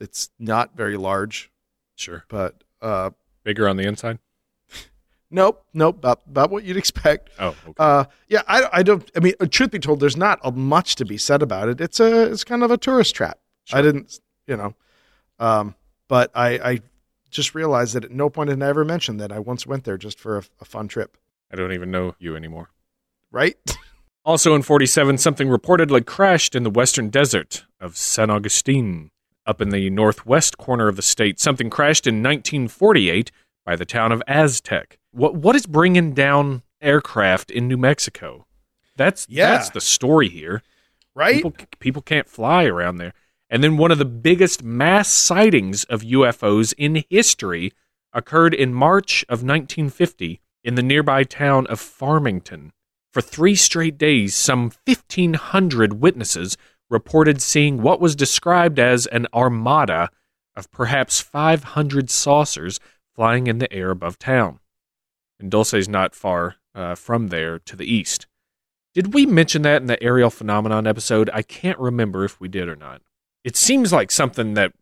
It's 0.00 0.30
not 0.38 0.76
very 0.76 0.96
large, 0.96 1.50
Sure. 1.94 2.24
but 2.28 2.64
uh, 2.82 3.10
Bigger 3.44 3.68
on 3.68 3.76
the 3.76 3.84
inside? 3.84 4.18
Nope, 5.34 5.64
nope, 5.74 5.98
about 5.98 6.22
about 6.26 6.50
what 6.50 6.64
you'd 6.64 6.76
expect. 6.76 7.30
Oh, 7.38 7.48
okay. 7.48 7.74
Uh, 7.76 8.04
yeah, 8.28 8.42
I, 8.46 8.68
I 8.72 8.82
don't. 8.82 9.10
I 9.16 9.20
mean, 9.20 9.34
uh, 9.40 9.46
truth 9.46 9.72
be 9.72 9.78
told, 9.78 10.00
there's 10.00 10.16
not 10.16 10.38
a 10.42 10.52
much 10.52 10.96
to 10.96 11.04
be 11.04 11.18
said 11.18 11.42
about 11.42 11.68
it. 11.68 11.80
It's 11.80 12.00
a 12.00 12.30
it's 12.32 12.44
kind 12.44 12.62
of 12.62 12.70
a 12.70 12.78
tourist 12.78 13.14
trap. 13.14 13.38
I 13.72 13.82
didn't, 13.82 14.20
you 14.46 14.56
know, 14.56 14.74
um, 15.38 15.74
but 16.08 16.30
I 16.34 16.48
I 16.58 16.80
just 17.30 17.54
realized 17.54 17.94
that 17.94 18.04
at 18.04 18.12
no 18.12 18.30
point 18.30 18.50
had 18.50 18.62
I 18.62 18.68
ever 18.68 18.84
mentioned 18.84 19.20
that 19.20 19.32
I 19.32 19.40
once 19.40 19.66
went 19.66 19.84
there 19.84 19.98
just 19.98 20.18
for 20.18 20.38
a, 20.38 20.44
a 20.60 20.64
fun 20.64 20.88
trip. 20.88 21.16
I 21.52 21.56
don't 21.56 21.72
even 21.72 21.90
know 21.90 22.14
you 22.18 22.36
anymore. 22.36 22.70
Right? 23.30 23.56
Also 24.26 24.54
in 24.54 24.62
47, 24.62 25.18
something 25.18 25.48
reportedly 25.48 26.04
crashed 26.04 26.54
in 26.54 26.62
the 26.62 26.70
western 26.70 27.10
desert 27.10 27.66
of 27.78 27.94
San 27.94 28.30
Augustine. 28.30 29.10
Up 29.44 29.60
in 29.60 29.68
the 29.68 29.90
northwest 29.90 30.56
corner 30.56 30.88
of 30.88 30.96
the 30.96 31.02
state, 31.02 31.38
something 31.38 31.68
crashed 31.68 32.06
in 32.06 32.22
1948 32.22 33.30
by 33.66 33.76
the 33.76 33.84
town 33.84 34.12
of 34.12 34.22
Aztec. 34.26 34.98
What 35.14 35.36
what 35.36 35.54
is 35.56 35.66
bringing 35.66 36.12
down 36.12 36.62
aircraft 36.80 37.50
in 37.50 37.68
New 37.68 37.76
Mexico? 37.76 38.46
That's 38.96 39.26
Yeah. 39.28 39.52
that's 39.52 39.70
the 39.70 39.80
story 39.80 40.28
here. 40.28 40.62
right? 41.14 41.36
People 41.36 41.54
people 41.78 42.02
can't 42.02 42.28
fly 42.28 42.64
around 42.64 42.96
there. 42.96 43.12
And 43.48 43.62
then 43.62 43.76
one 43.76 43.92
of 43.92 43.98
the 43.98 44.04
biggest 44.04 44.64
mass 44.64 45.08
sightings 45.08 45.84
of 45.84 46.02
UFOs 46.02 46.74
in 46.76 47.04
history 47.08 47.72
occurred 48.12 48.52
in 48.54 48.74
March 48.74 49.24
of 49.28 49.44
1950 49.44 50.40
in 50.64 50.74
the 50.74 50.82
nearby 50.82 51.22
town 51.22 51.66
of 51.68 51.78
Farmington. 51.78 52.72
For 53.12 53.20
three 53.20 53.54
straight 53.54 53.96
days, 53.96 54.34
some 54.34 54.72
1,500 54.86 56.00
witnesses 56.00 56.56
reported 56.90 57.40
seeing 57.40 57.80
what 57.80 58.00
was 58.00 58.16
described 58.16 58.80
as 58.80 59.06
an 59.06 59.28
armada 59.32 60.10
of 60.56 60.70
perhaps 60.72 61.20
500 61.20 62.10
saucers 62.10 62.80
flying 63.14 63.46
in 63.46 63.58
the 63.58 63.72
air 63.72 63.90
above 63.90 64.18
town. 64.18 64.58
And 65.40 65.50
Dulce's 65.50 65.88
not 65.88 66.14
far 66.14 66.56
uh, 66.74 66.94
from 66.94 67.28
there 67.28 67.58
to 67.60 67.76
the 67.76 67.92
east. 67.92 68.26
Did 68.94 69.12
we 69.12 69.26
mention 69.26 69.62
that 69.62 69.82
in 69.82 69.86
the 69.88 70.00
aerial 70.02 70.30
phenomenon 70.30 70.86
episode? 70.86 71.28
I 71.32 71.42
can't 71.42 71.78
remember 71.78 72.24
if 72.24 72.40
we 72.40 72.48
did 72.48 72.68
or 72.68 72.76
not. 72.76 73.02
It 73.42 73.56
seems 73.56 73.92
like 73.92 74.10
something 74.10 74.54
that 74.54 74.72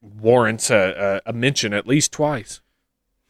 warrants 0.00 0.70
a, 0.70 1.22
a, 1.26 1.30
a 1.30 1.32
mention 1.32 1.72
at 1.72 1.86
least 1.86 2.12
twice. 2.12 2.60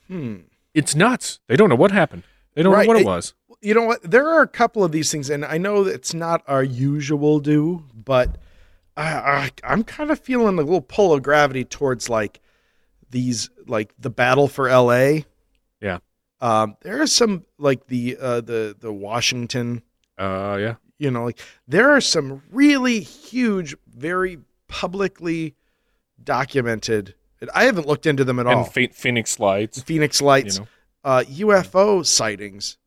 Hmm. 0.09 0.37
It's 0.75 0.95
nuts. 0.95 1.41
They 1.49 1.57
don't 1.57 1.69
know 1.69 1.75
what 1.77 1.93
happened. 1.93 2.25
They 2.55 2.63
don't 2.63 2.73
Right. 2.73 2.87
know 2.87 2.93
what 2.95 3.01
it 3.01 3.07
was. 3.07 3.35
You 3.61 3.75
know 3.75 3.85
what? 3.85 4.03
There 4.03 4.29
are 4.29 4.43
a 4.43 4.49
couple 4.49 4.85
of 4.85 4.93
these 4.93 5.11
things, 5.11 5.31
and 5.31 5.45
I 5.45 5.57
know 5.59 5.85
it's 5.87 6.13
not 6.13 6.43
our 6.47 6.63
usual 6.63 7.41
do, 7.41 7.85
but 7.95 8.37
I, 8.97 9.13
I, 9.15 9.51
I'm 9.65 9.83
kind 9.85 10.11
of 10.11 10.19
feeling 10.19 10.59
a 10.59 10.63
little 10.63 10.83
pull 10.83 11.13
of 11.15 11.23
gravity 11.23 11.65
towards 11.65 12.11
like 12.11 12.41
these, 13.11 13.49
like 13.67 13.93
the 13.99 14.11
battle 14.11 14.49
for 14.49 14.69
L.A. 14.69 15.25
Um, 16.47 16.77
there 16.83 17.01
are 17.03 17.07
some 17.07 17.45
like 17.59 17.87
the 17.89 18.17
uh, 18.21 18.41
the 18.41 18.77
the 18.79 18.93
Washington 18.93 19.83
Uh, 20.19 20.57
yeah. 20.61 20.75
you 20.99 21.11
know 21.11 21.25
like 21.25 21.39
there 21.69 21.91
are 21.91 22.01
some 22.01 22.43
really 22.51 23.01
huge 23.01 23.75
very 23.87 24.39
publicly 24.69 25.55
documented 26.23 27.15
i 27.55 27.65
haven't 27.65 27.87
looked 27.87 28.07
into 28.07 28.25
them 28.25 28.39
at 28.39 28.47
all 28.47 28.65
And 28.65 28.73
Phe- 28.73 28.93
Phoenix 28.95 29.39
Lights. 29.39 29.83
phoenix 29.83 30.21
You 30.21 30.27
lights 30.27 30.59
know. 30.59 30.67
uh, 31.05 31.23
ufo 31.25 32.05
sightings 32.05 32.79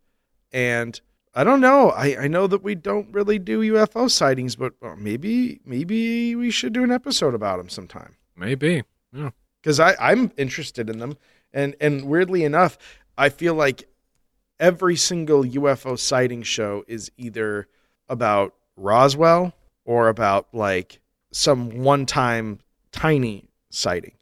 and 0.51 0.99
i 1.35 1.43
don't 1.43 1.61
know 1.61 1.91
I, 1.91 2.23
I 2.23 2.27
know 2.27 2.47
that 2.47 2.63
we 2.63 2.75
don't 2.75 3.13
really 3.13 3.39
do 3.39 3.61
ufo 3.73 4.09
sightings 4.09 4.55
but 4.55 4.73
uh, 4.81 4.95
maybe 4.97 5.61
maybe 5.65 6.35
we 6.35 6.49
should 6.51 6.73
do 6.73 6.83
an 6.83 6.91
episode 6.91 7.33
about 7.35 7.57
them 7.57 7.69
sometime 7.69 8.15
Maybe. 8.35 8.83
Yeah. 9.13 9.31
because 9.61 9.79
I 9.79 9.95
i'm 9.99 10.31
interested 10.37 10.89
in 10.89 10.97
them 10.99 11.17
and 11.53 11.75
and 11.79 12.05
weirdly 12.05 12.43
enough 12.43 12.77
i 13.19 13.29
feel 13.29 13.53
like 13.53 13.87
every 14.59 14.95
single 14.95 15.43
ufo 15.43 15.97
sighting 15.97 16.41
show 16.43 16.83
is 16.87 17.11
either 17.17 17.67
about 18.07 18.53
roswell 18.75 19.53
or 19.85 20.07
about 20.09 20.47
like 20.53 20.99
some 21.31 21.83
one 21.83 22.05
time 22.05 22.59
tiny 22.91 23.47
sighting 23.69 24.13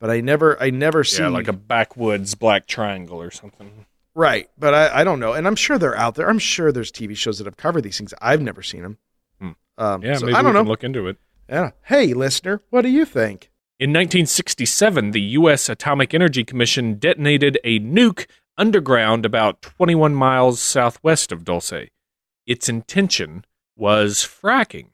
but 0.00 0.08
i 0.10 0.20
never 0.20 0.60
i 0.62 0.70
never 0.70 1.04
see 1.04 1.22
Yeah, 1.22 1.28
like 1.28 1.48
a 1.48 1.52
backwoods 1.52 2.34
black 2.34 2.66
triangle 2.66 3.20
or 3.20 3.30
something. 3.30 3.84
right 4.14 4.48
but 4.58 4.72
I, 4.74 5.00
I 5.00 5.04
don't 5.04 5.20
know 5.20 5.32
and 5.34 5.46
i'm 5.46 5.56
sure 5.56 5.78
they're 5.78 5.96
out 5.96 6.14
there 6.14 6.28
i'm 6.30 6.38
sure 6.38 6.72
there's 6.72 6.90
tv 6.92 7.16
shows 7.16 7.38
that 7.38 7.44
have 7.44 7.56
covered 7.58 7.82
these 7.82 7.98
things 7.98 8.14
i've 8.22 8.40
never 8.40 8.62
seen 8.62 8.82
them 8.82 8.98
Hmm. 9.40 9.50
um, 9.78 10.02
Yeah, 10.02 10.14
so 10.16 10.26
maybe 10.26 10.36
i 10.36 10.42
don't 10.42 10.52
we 10.52 10.54
know 10.54 10.60
can 10.60 10.68
look 10.68 10.84
into 10.84 11.06
it. 11.08 11.18
yeah 11.48 11.70
hey 11.84 12.14
listener 12.14 12.62
what 12.70 12.82
do 12.82 12.88
you 12.88 13.04
think 13.04 13.50
In 13.80 13.90
1967, 13.90 15.10
the 15.10 15.20
U.S. 15.42 15.68
Atomic 15.68 16.14
Energy 16.14 16.44
Commission 16.44 16.94
detonated 16.96 17.58
a 17.64 17.80
nuke 17.80 18.26
underground 18.56 19.24
about 19.26 19.62
21 19.62 20.14
miles 20.14 20.60
southwest 20.60 21.32
of 21.32 21.44
Dulce. 21.44 21.88
Its 22.46 22.68
intention 22.68 23.44
was 23.76 24.18
fracking. 24.18 24.88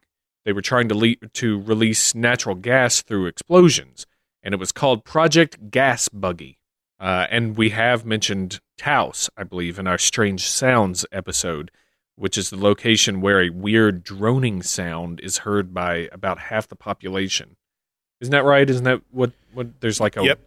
They 0.45 0.53
were 0.53 0.63
trying 0.63 0.89
to, 0.89 0.95
le- 0.95 1.17
to 1.35 1.61
release 1.61 2.15
natural 2.15 2.55
gas 2.55 3.03
through 3.03 3.27
explosions, 3.27 4.07
and 4.43 4.55
it 4.55 4.61
was 4.61 4.73
called 4.73 5.05
Project 5.05 5.71
Gasbuggy. 5.71 6.57
Uh, 6.99 7.27
and 7.31 7.57
we 7.57 7.71
have 7.71 8.05
mentioned 8.05 8.61
Taos, 8.79 9.31
I 9.37 9.43
believe, 9.45 9.79
in 9.79 9.87
our 9.87 9.99
Strange 9.99 10.47
Sounds 10.47 11.07
episode, 11.13 11.71
which 12.17 12.37
is 12.37 12.51
the 12.51 12.57
location 12.59 13.21
where 13.21 13.41
a 13.41 13.51
weird 13.51 14.05
droning 14.05 14.63
sound 14.63 15.21
is 15.21 15.39
heard 15.39 15.73
by 15.73 16.09
about 16.13 16.39
half 16.39 16.69
the 16.69 16.77
population. 16.77 17.57
Isn't 18.21 18.33
that 18.33 18.45
right? 18.45 18.69
Isn't 18.69 18.85
that 18.85 19.01
what? 19.11 19.33
What? 19.55 19.81
There's 19.81 19.99
like 20.01 20.19
a 20.19 20.25
Yep. 20.25 20.41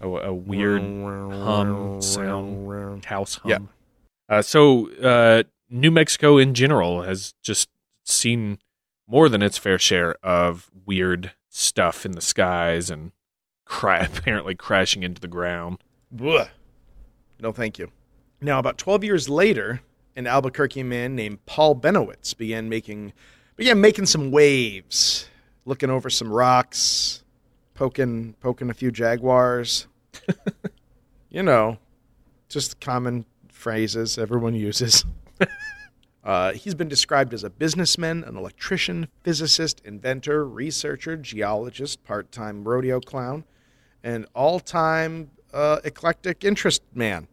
A, 0.00 0.08
a 0.08 0.34
weird 0.34 0.82
hum 0.82 2.02
sound, 2.02 3.04
house 3.04 3.36
hum. 3.36 3.50
Yeah. 3.50 3.58
Uh, 4.28 4.42
so 4.42 4.90
uh, 4.96 5.44
New 5.70 5.90
Mexico 5.90 6.36
in 6.36 6.54
general 6.54 7.02
has 7.02 7.34
just 7.42 7.68
seen 8.04 8.58
more 9.08 9.28
than 9.28 9.42
its 9.42 9.56
fair 9.56 9.78
share 9.78 10.16
of 10.22 10.70
weird 10.84 11.32
stuff 11.48 12.04
in 12.04 12.12
the 12.12 12.20
skies 12.20 12.90
and 12.90 13.12
cra- 13.64 14.08
apparently 14.16 14.54
crashing 14.54 15.02
into 15.02 15.20
the 15.20 15.28
ground. 15.28 15.78
Blech. 16.14 16.48
No, 17.40 17.52
thank 17.52 17.78
you. 17.78 17.90
Now, 18.40 18.58
about 18.58 18.78
12 18.78 19.04
years 19.04 19.28
later, 19.28 19.80
an 20.14 20.26
Albuquerque 20.26 20.82
man 20.82 21.14
named 21.14 21.44
Paul 21.46 21.76
Bennewitz 21.76 22.36
began 22.36 22.68
making 22.68 23.12
began 23.56 23.80
making 23.80 24.06
some 24.06 24.30
waves, 24.30 25.28
looking 25.64 25.88
over 25.88 26.10
some 26.10 26.30
rocks, 26.30 27.22
poking 27.76 28.34
poking 28.40 28.70
a 28.70 28.74
few 28.74 28.90
jaguars. 28.90 29.86
you 31.30 31.42
know, 31.42 31.78
just 32.48 32.80
common 32.80 33.24
phrases 33.48 34.18
everyone 34.18 34.54
uses. 34.54 35.04
Uh, 36.26 36.52
he's 36.54 36.74
been 36.74 36.88
described 36.88 37.32
as 37.32 37.44
a 37.44 37.50
businessman, 37.50 38.24
an 38.24 38.36
electrician, 38.36 39.06
physicist, 39.22 39.80
inventor, 39.84 40.44
researcher, 40.44 41.16
geologist, 41.16 42.02
part 42.02 42.32
time 42.32 42.64
rodeo 42.64 42.98
clown, 42.98 43.44
and 44.02 44.26
all 44.34 44.58
time 44.58 45.30
uh, 45.54 45.78
eclectic 45.84 46.42
interest 46.42 46.82
man. 46.92 47.28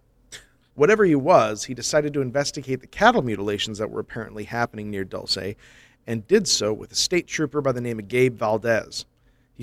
Whatever 0.76 1.06
he 1.06 1.16
was, 1.16 1.64
he 1.64 1.74
decided 1.74 2.14
to 2.14 2.22
investigate 2.22 2.82
the 2.82 2.88
cattle 2.88 3.24
mutilations 3.24 3.80
that 3.80 3.90
were 3.90 4.00
apparently 4.00 4.44
happening 4.44 4.92
near 4.92 5.04
Dulce 5.04 5.56
and 6.06 6.28
did 6.28 6.48
so 6.48 6.72
with 6.72 6.92
a 6.92 6.96
state 6.96 7.26
trooper 7.26 7.62
by 7.62 7.72
the 7.72 7.82
name 7.82 7.98
of 7.98 8.08
Gabe 8.08 8.38
Valdez. 8.38 9.08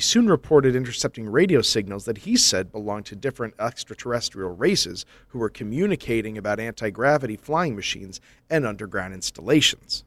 He 0.01 0.03
soon 0.03 0.29
reported 0.29 0.75
intercepting 0.75 1.29
radio 1.29 1.61
signals 1.61 2.07
that 2.07 2.17
he 2.17 2.35
said 2.35 2.73
belonged 2.73 3.05
to 3.05 3.15
different 3.15 3.53
extraterrestrial 3.61 4.49
races 4.49 5.05
who 5.29 5.39
were 5.39 5.51
communicating 5.51 6.39
about 6.39 6.59
anti 6.59 6.89
gravity 6.89 7.37
flying 7.37 7.77
machines 7.77 8.19
and 8.49 8.67
underground 8.67 9.13
installations. 9.13 10.05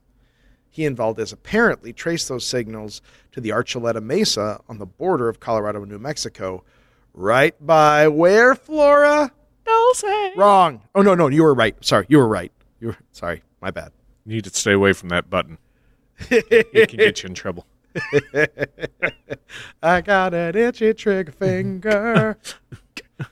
He 0.68 0.84
and 0.84 0.96
Valdez 0.96 1.32
apparently 1.32 1.92
traced 1.92 2.28
those 2.28 2.44
signals 2.44 3.02
to 3.30 3.40
the 3.40 3.50
Archuleta 3.50 4.02
Mesa 4.02 4.60
on 4.68 4.78
the 4.78 4.84
border 4.84 5.28
of 5.28 5.38
Colorado 5.38 5.82
and 5.82 5.92
New 5.92 6.00
Mexico, 6.00 6.64
right 7.12 7.54
by 7.64 8.08
where, 8.08 8.56
Flora? 8.56 9.30
Dulce. 9.64 10.34
Wrong. 10.34 10.82
Oh, 10.96 11.02
no, 11.02 11.14
no, 11.14 11.28
you 11.28 11.44
were 11.44 11.54
right. 11.54 11.76
Sorry, 11.84 12.04
you 12.08 12.18
were 12.18 12.26
right. 12.26 12.50
You 12.80 12.88
were, 12.88 12.96
sorry, 13.12 13.44
my 13.60 13.70
bad. 13.70 13.92
You 14.26 14.34
need 14.34 14.44
to 14.44 14.50
stay 14.50 14.72
away 14.72 14.92
from 14.92 15.10
that 15.10 15.30
button. 15.30 15.56
It 16.30 16.88
can 16.88 16.98
get 16.98 17.22
you 17.22 17.28
in 17.28 17.34
trouble. 17.34 17.64
I 19.82 20.00
got 20.00 20.34
an 20.34 20.56
itchy 20.56 20.94
trigger 20.94 21.32
finger. 21.32 22.38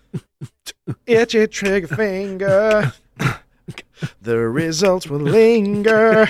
Itchy 1.07 1.47
trigger 1.47 1.87
finger. 1.89 2.93
the 4.23 4.39
results 4.39 5.07
will 5.09 5.21
linger 5.21 6.29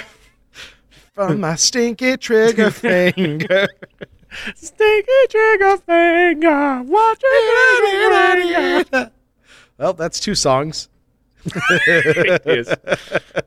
from 1.14 1.40
my 1.40 1.56
stinky 1.56 2.16
trigger 2.16 2.70
finger. 2.70 3.66
Stinky 4.54 5.26
trigger 5.28 5.76
finger, 5.78 6.82
watch 6.84 7.20
it. 7.22 9.12
Well, 9.78 9.92
that's 9.92 10.20
two 10.20 10.34
songs. 10.34 10.88
it 11.86 12.46
is. 12.46 12.68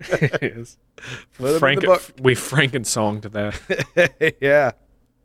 It 0.07 0.43
is. 0.43 0.77
Put 1.37 1.47
'em 1.47 1.53
in 1.53 1.59
Frank, 1.59 1.81
we 2.21 2.35
Franken 2.35 3.21
to 3.21 3.29
that. 3.29 4.35
yeah. 4.41 4.71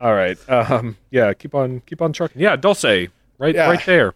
All 0.01 0.15
right. 0.15 0.39
Um. 0.49 0.97
Yeah. 1.11 1.33
Keep 1.35 1.55
on. 1.55 1.81
Keep 1.87 2.03
on 2.03 2.13
trucking. 2.13 2.41
Yeah. 2.41 2.57
Dulce. 2.57 2.85
Right. 2.85 3.55
Yeah. 3.55 3.69
Right 3.69 3.85
there. 3.87 4.15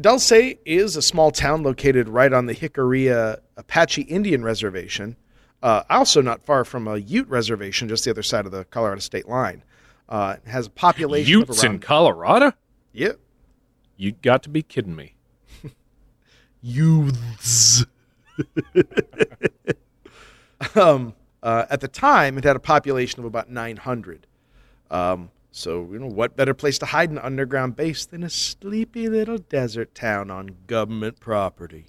Dulce 0.00 0.32
is 0.64 0.96
a 0.96 1.02
small 1.02 1.30
town 1.30 1.62
located 1.62 2.08
right 2.08 2.32
on 2.32 2.46
the 2.46 2.54
Jicarilla 2.54 3.38
Apache 3.56 4.02
Indian 4.02 4.44
Reservation, 4.44 5.16
uh, 5.62 5.82
also 5.90 6.22
not 6.22 6.42
far 6.42 6.64
from 6.64 6.86
a 6.86 6.98
Ute 6.98 7.28
reservation 7.28 7.88
just 7.88 8.04
the 8.04 8.10
other 8.10 8.22
side 8.22 8.46
of 8.46 8.52
the 8.52 8.64
Colorado 8.66 9.00
state 9.00 9.28
line. 9.28 9.64
Uh, 10.08 10.36
it 10.42 10.48
has 10.48 10.68
a 10.68 10.70
population 10.70 11.30
Utes 11.40 11.58
of 11.64 11.70
in 11.70 11.78
Colorado. 11.80 12.52
Yep. 12.92 13.18
You 13.96 14.12
got 14.12 14.44
to 14.44 14.48
be 14.48 14.62
kidding 14.62 14.94
me. 14.94 15.14
Youths. 16.62 17.84
um, 20.74 21.14
uh, 21.42 21.66
at 21.70 21.80
the 21.80 21.88
time, 21.88 22.38
it 22.38 22.44
had 22.44 22.56
a 22.56 22.60
population 22.60 23.20
of 23.20 23.26
about 23.26 23.50
900. 23.50 24.26
Um, 24.90 25.30
so, 25.50 25.88
you 25.90 25.98
know, 25.98 26.06
what 26.06 26.36
better 26.36 26.54
place 26.54 26.78
to 26.78 26.86
hide 26.86 27.10
an 27.10 27.18
underground 27.18 27.76
base 27.76 28.06
than 28.06 28.22
a 28.22 28.30
sleepy 28.30 29.08
little 29.08 29.38
desert 29.38 29.94
town 29.94 30.30
on 30.30 30.50
government 30.66 31.20
property? 31.20 31.86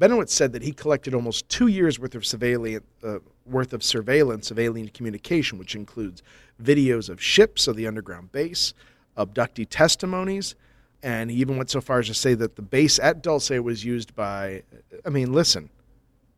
Bennewitz 0.00 0.30
said 0.30 0.52
that 0.52 0.62
he 0.62 0.72
collected 0.72 1.14
almost 1.14 1.48
two 1.48 1.68
years 1.68 1.98
worth 1.98 2.14
of 2.14 2.26
surveillance, 2.26 2.84
uh, 3.02 3.18
worth 3.46 3.72
of 3.72 3.82
surveillance 3.82 4.50
of 4.50 4.58
alien 4.58 4.88
communication, 4.88 5.58
which 5.58 5.74
includes 5.74 6.22
videos 6.62 7.08
of 7.08 7.22
ships 7.22 7.66
of 7.66 7.76
the 7.76 7.86
underground 7.86 8.30
base, 8.30 8.74
abductee 9.16 9.66
testimonies, 9.68 10.54
and 11.02 11.30
he 11.30 11.36
even 11.38 11.56
went 11.56 11.70
so 11.70 11.80
far 11.80 11.98
as 12.00 12.06
to 12.08 12.14
say 12.14 12.34
that 12.34 12.56
the 12.56 12.62
base 12.62 12.98
at 12.98 13.22
Dulce 13.22 13.50
was 13.50 13.84
used 13.84 14.14
by. 14.14 14.62
I 15.04 15.10
mean, 15.10 15.32
listen, 15.32 15.70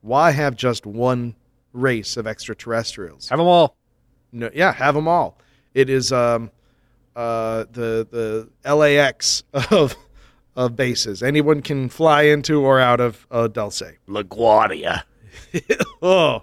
why 0.00 0.30
have 0.30 0.56
just 0.56 0.86
one 0.86 1.34
race 1.72 2.16
of 2.16 2.26
extraterrestrials? 2.26 3.28
Have 3.28 3.38
them 3.38 3.46
all. 3.46 3.76
No, 4.32 4.50
yeah, 4.52 4.72
have 4.72 4.94
them 4.94 5.08
all. 5.08 5.38
It 5.74 5.88
is 5.88 6.12
um, 6.12 6.50
uh, 7.16 7.64
the 7.72 8.48
the 8.62 8.74
LAX 8.74 9.42
of 9.70 9.96
of 10.56 10.76
bases. 10.76 11.22
Anyone 11.22 11.62
can 11.62 11.88
fly 11.88 12.22
into 12.22 12.62
or 12.62 12.80
out 12.80 13.00
of 13.00 13.26
uh, 13.30 13.48
Dulce. 13.48 13.82
LaGuardia. 14.08 15.04
oh, 16.02 16.42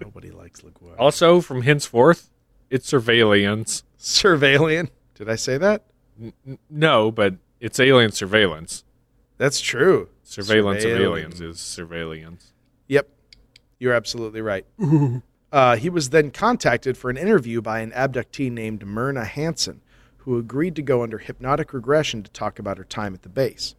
nobody 0.00 0.30
likes 0.30 0.62
LaGuardia. 0.62 0.98
Also, 0.98 1.40
from 1.40 1.62
henceforth, 1.62 2.30
it's 2.70 2.86
surveillance. 2.86 3.82
Surveillian. 3.98 4.90
Did 5.14 5.28
I 5.28 5.34
say 5.34 5.58
that? 5.58 5.84
N- 6.20 6.58
no, 6.70 7.10
but 7.10 7.34
it's 7.60 7.80
alien 7.80 8.12
surveillance. 8.12 8.84
That's 9.38 9.60
true. 9.60 10.08
Surveillance 10.22 10.84
of 10.84 10.92
aliens 10.92 11.40
is 11.40 11.60
surveillance. 11.60 12.52
Yep, 12.88 13.08
you're 13.78 13.94
absolutely 13.94 14.40
right. 14.40 14.66
Uh, 15.52 15.76
he 15.76 15.88
was 15.88 16.10
then 16.10 16.30
contacted 16.30 16.98
for 16.98 17.08
an 17.08 17.16
interview 17.16 17.62
by 17.62 17.78
an 17.78 17.92
abductee 17.92 18.50
named 18.50 18.84
Myrna 18.84 19.24
Hansen, 19.24 19.80
who 20.18 20.38
agreed 20.38 20.74
to 20.76 20.82
go 20.82 21.02
under 21.02 21.18
hypnotic 21.18 21.72
regression 21.72 22.22
to 22.24 22.30
talk 22.32 22.58
about 22.58 22.78
her 22.78 22.84
time 22.84 23.14
at 23.14 23.22
the 23.22 23.28
base. 23.28 23.74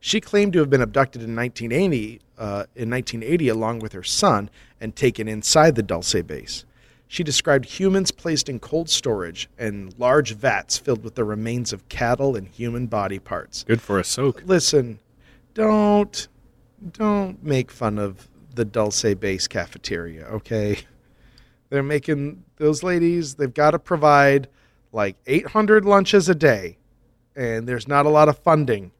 She 0.00 0.20
claimed 0.20 0.52
to 0.52 0.60
have 0.60 0.70
been 0.70 0.80
abducted 0.80 1.22
in 1.22 1.34
1980, 1.34 2.20
uh, 2.38 2.64
in 2.76 2.88
1980 2.88 3.48
along 3.48 3.80
with 3.80 3.92
her 3.92 4.04
son 4.04 4.48
and 4.80 4.94
taken 4.94 5.26
inside 5.26 5.74
the 5.74 5.82
Dulce 5.82 6.22
base. 6.22 6.64
She 7.10 7.24
described 7.24 7.64
humans 7.64 8.10
placed 8.10 8.48
in 8.50 8.60
cold 8.60 8.90
storage 8.90 9.48
and 9.58 9.98
large 9.98 10.34
vats 10.34 10.76
filled 10.76 11.02
with 11.02 11.14
the 11.14 11.24
remains 11.24 11.72
of 11.72 11.88
cattle 11.88 12.36
and 12.36 12.46
human 12.46 12.86
body 12.86 13.18
parts. 13.18 13.64
Good 13.64 13.80
for 13.80 13.98
a 13.98 14.04
soak. 14.04 14.42
Listen, 14.44 15.00
don't 15.54 16.28
don't 16.92 17.42
make 17.42 17.70
fun 17.72 17.98
of 17.98 18.28
the 18.54 18.64
Dulce 18.64 19.14
base 19.14 19.48
cafeteria, 19.48 20.26
okay? 20.26 20.78
They're 21.70 21.82
making 21.82 22.44
those 22.56 22.82
ladies, 22.82 23.34
they've 23.34 23.52
got 23.52 23.72
to 23.72 23.78
provide 23.78 24.48
like 24.92 25.16
800 25.26 25.84
lunches 25.84 26.28
a 26.28 26.34
day 26.34 26.78
and 27.36 27.66
there's 27.68 27.88
not 27.88 28.06
a 28.06 28.08
lot 28.08 28.28
of 28.28 28.38
funding. 28.38 28.90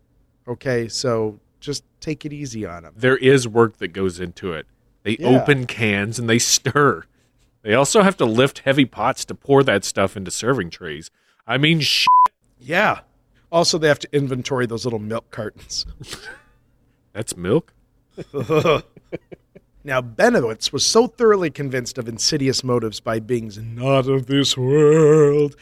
Okay? 0.46 0.88
So 0.88 1.38
just 1.60 1.84
take 2.00 2.24
it 2.24 2.32
easy 2.32 2.64
on 2.64 2.84
them. 2.84 2.94
There 2.96 3.16
is 3.16 3.46
work 3.46 3.78
that 3.78 3.88
goes 3.88 4.18
into 4.20 4.52
it. 4.52 4.66
They 5.02 5.16
Yeah. 5.18 5.28
open 5.28 5.66
cans 5.66 6.18
and 6.18 6.28
they 6.28 6.38
stir. 6.38 7.04
They 7.68 7.74
also 7.74 8.00
have 8.00 8.16
to 8.16 8.24
lift 8.24 8.60
heavy 8.60 8.86
pots 8.86 9.26
to 9.26 9.34
pour 9.34 9.62
that 9.62 9.84
stuff 9.84 10.16
into 10.16 10.30
serving 10.30 10.70
trays. 10.70 11.10
I 11.46 11.58
mean, 11.58 11.80
sh- 11.80 12.06
Yeah. 12.58 13.00
Also, 13.52 13.76
they 13.76 13.88
have 13.88 13.98
to 13.98 14.08
inventory 14.10 14.64
those 14.64 14.86
little 14.86 14.98
milk 14.98 15.30
cartons. 15.30 15.84
that's 17.12 17.36
milk. 17.36 17.74
Now, 19.84 20.00
Bennewitz 20.00 20.72
was 20.72 20.86
so 20.86 21.06
thoroughly 21.06 21.50
convinced 21.50 21.98
of 21.98 22.08
insidious 22.08 22.64
motives 22.64 23.00
by 23.00 23.20
beings 23.20 23.58
not 23.58 24.08
of 24.08 24.26
this 24.26 24.56
world 24.56 25.54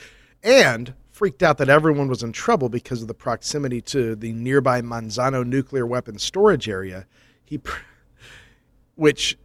and 0.44 0.94
freaked 1.10 1.42
out 1.42 1.58
that 1.58 1.68
everyone 1.68 2.06
was 2.08 2.22
in 2.22 2.32
trouble 2.32 2.68
because 2.68 3.02
of 3.02 3.08
the 3.08 3.14
proximity 3.14 3.80
to 3.82 4.14
the 4.14 4.32
nearby 4.32 4.80
Manzano 4.80 5.44
nuclear 5.44 5.86
weapon 5.86 6.18
storage 6.18 6.68
area. 6.68 7.06
He, 7.44 7.58
pr- 7.58 7.80
which, 8.94 9.36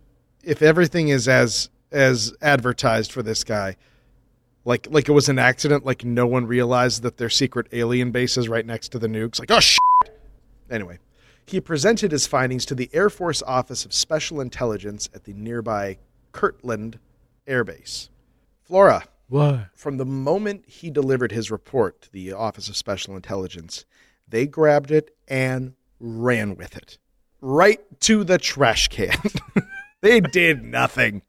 if 0.44 0.62
everything 0.62 1.10
is 1.10 1.28
as 1.28 1.70
as 1.92 2.34
advertised 2.42 3.12
for 3.12 3.22
this 3.24 3.44
guy, 3.44 3.76
like 4.66 4.88
like 4.90 5.10
it 5.10 5.12
was 5.12 5.30
an 5.30 5.40
accident, 5.40 5.86
like 5.86 6.04
no 6.06 6.26
one 6.28 6.46
realized 6.46 7.04
that 7.04 7.18
their 7.18 7.30
secret 7.30 7.68
alien 7.72 8.12
base 8.12 8.38
is 8.38 8.48
right 8.50 8.66
next 8.66 8.90
to 8.90 9.00
the 9.00 9.08
nukes. 9.08 9.40
Like, 9.40 9.52
oh 9.52 9.60
shit. 9.60 9.80
Anyway, 10.70 11.00
he 11.46 11.60
presented 11.60 12.12
his 12.12 12.28
findings 12.28 12.66
to 12.68 12.76
the 12.76 12.90
Air 12.94 13.10
Force 13.10 13.42
Office 13.44 13.84
of 13.86 13.94
Special 13.94 14.40
Intelligence 14.40 15.10
at 15.14 15.26
the 15.26 15.34
nearby 15.34 15.98
Kirtland 16.32 17.00
Air 17.46 17.64
Base. 17.64 18.10
Flora, 18.64 19.04
What? 19.28 19.68
from 19.74 19.98
the 19.98 20.06
moment 20.06 20.64
he 20.68 20.90
delivered 20.90 21.32
his 21.34 21.52
report 21.52 22.02
to 22.04 22.12
the 22.12 22.32
Office 22.32 22.70
of 22.70 22.78
Special 22.78 23.16
Intelligence, 23.18 23.86
they 24.28 24.48
grabbed 24.48 24.92
it 24.92 25.14
and 25.28 25.74
ran 26.00 26.56
with 26.56 26.78
it 26.78 26.98
right 27.42 27.80
to 28.02 28.24
the 28.24 28.38
trash 28.38 28.88
can. 28.88 29.18
they 30.02 30.22
did 30.22 30.64
nothing. 30.64 31.24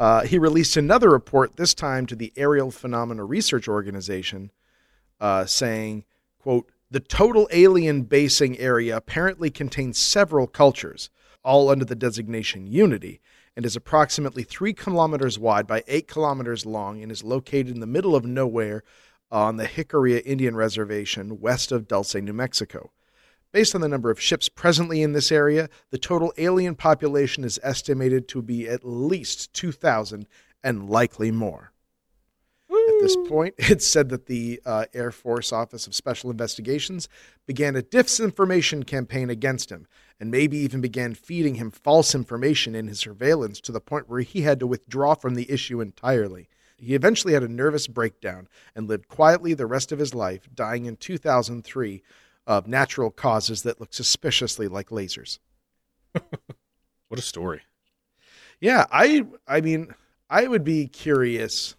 Uh, 0.00 0.22
he 0.22 0.38
released 0.38 0.78
another 0.78 1.10
report, 1.10 1.56
this 1.56 1.74
time 1.74 2.06
to 2.06 2.16
the 2.16 2.32
Aerial 2.34 2.70
Phenomena 2.70 3.22
Research 3.22 3.68
Organization, 3.68 4.50
uh, 5.20 5.44
saying, 5.44 6.06
quote, 6.38 6.72
the 6.90 7.00
total 7.00 7.46
alien 7.52 8.04
basing 8.04 8.58
area 8.58 8.96
apparently 8.96 9.50
contains 9.50 9.98
several 9.98 10.46
cultures, 10.46 11.10
all 11.44 11.68
under 11.68 11.84
the 11.84 11.94
designation 11.94 12.66
Unity, 12.66 13.20
and 13.54 13.66
is 13.66 13.76
approximately 13.76 14.42
three 14.42 14.72
kilometers 14.72 15.38
wide 15.38 15.66
by 15.66 15.84
eight 15.86 16.08
kilometers 16.08 16.64
long 16.64 17.02
and 17.02 17.12
is 17.12 17.22
located 17.22 17.68
in 17.68 17.80
the 17.80 17.86
middle 17.86 18.16
of 18.16 18.24
nowhere 18.24 18.82
on 19.30 19.58
the 19.58 19.66
Jicarilla 19.66 20.22
Indian 20.24 20.56
Reservation 20.56 21.40
west 21.40 21.70
of 21.72 21.86
Dulce, 21.86 22.14
New 22.14 22.32
Mexico. 22.32 22.90
Based 23.52 23.74
on 23.74 23.80
the 23.80 23.88
number 23.88 24.10
of 24.10 24.20
ships 24.20 24.48
presently 24.48 25.02
in 25.02 25.12
this 25.12 25.32
area, 25.32 25.68
the 25.90 25.98
total 25.98 26.32
alien 26.38 26.76
population 26.76 27.42
is 27.42 27.58
estimated 27.62 28.28
to 28.28 28.42
be 28.42 28.68
at 28.68 28.84
least 28.84 29.52
2,000 29.54 30.28
and 30.62 30.88
likely 30.88 31.32
more. 31.32 31.72
At 32.70 33.00
this 33.00 33.16
point, 33.28 33.54
it's 33.58 33.86
said 33.86 34.08
that 34.10 34.26
the 34.26 34.60
uh, 34.64 34.84
Air 34.94 35.10
Force 35.10 35.52
Office 35.52 35.88
of 35.88 35.96
Special 35.96 36.30
Investigations 36.30 37.08
began 37.44 37.74
a 37.74 37.82
disinformation 37.82 38.86
campaign 38.86 39.30
against 39.30 39.70
him 39.70 39.88
and 40.20 40.30
maybe 40.30 40.58
even 40.58 40.80
began 40.80 41.14
feeding 41.14 41.56
him 41.56 41.72
false 41.72 42.14
information 42.14 42.76
in 42.76 42.86
his 42.86 43.00
surveillance 43.00 43.60
to 43.62 43.72
the 43.72 43.80
point 43.80 44.08
where 44.08 44.20
he 44.20 44.42
had 44.42 44.60
to 44.60 44.66
withdraw 44.66 45.14
from 45.14 45.34
the 45.34 45.50
issue 45.50 45.80
entirely. 45.80 46.48
He 46.76 46.94
eventually 46.94 47.34
had 47.34 47.42
a 47.42 47.48
nervous 47.48 47.88
breakdown 47.88 48.48
and 48.76 48.86
lived 48.86 49.08
quietly 49.08 49.54
the 49.54 49.66
rest 49.66 49.90
of 49.90 49.98
his 49.98 50.14
life, 50.14 50.48
dying 50.54 50.86
in 50.86 50.96
2003 50.96 52.02
of 52.50 52.66
natural 52.66 53.12
causes 53.12 53.62
that 53.62 53.80
look 53.80 53.94
suspiciously 53.94 54.66
like 54.66 54.88
lasers. 54.88 55.38
What 57.08 57.18
a 57.18 57.22
story. 57.22 57.62
Yeah, 58.60 58.86
I 58.92 59.24
I 59.48 59.60
mean, 59.62 59.92
I 60.28 60.46
would 60.46 60.62
be 60.62 60.86
curious 60.86 61.74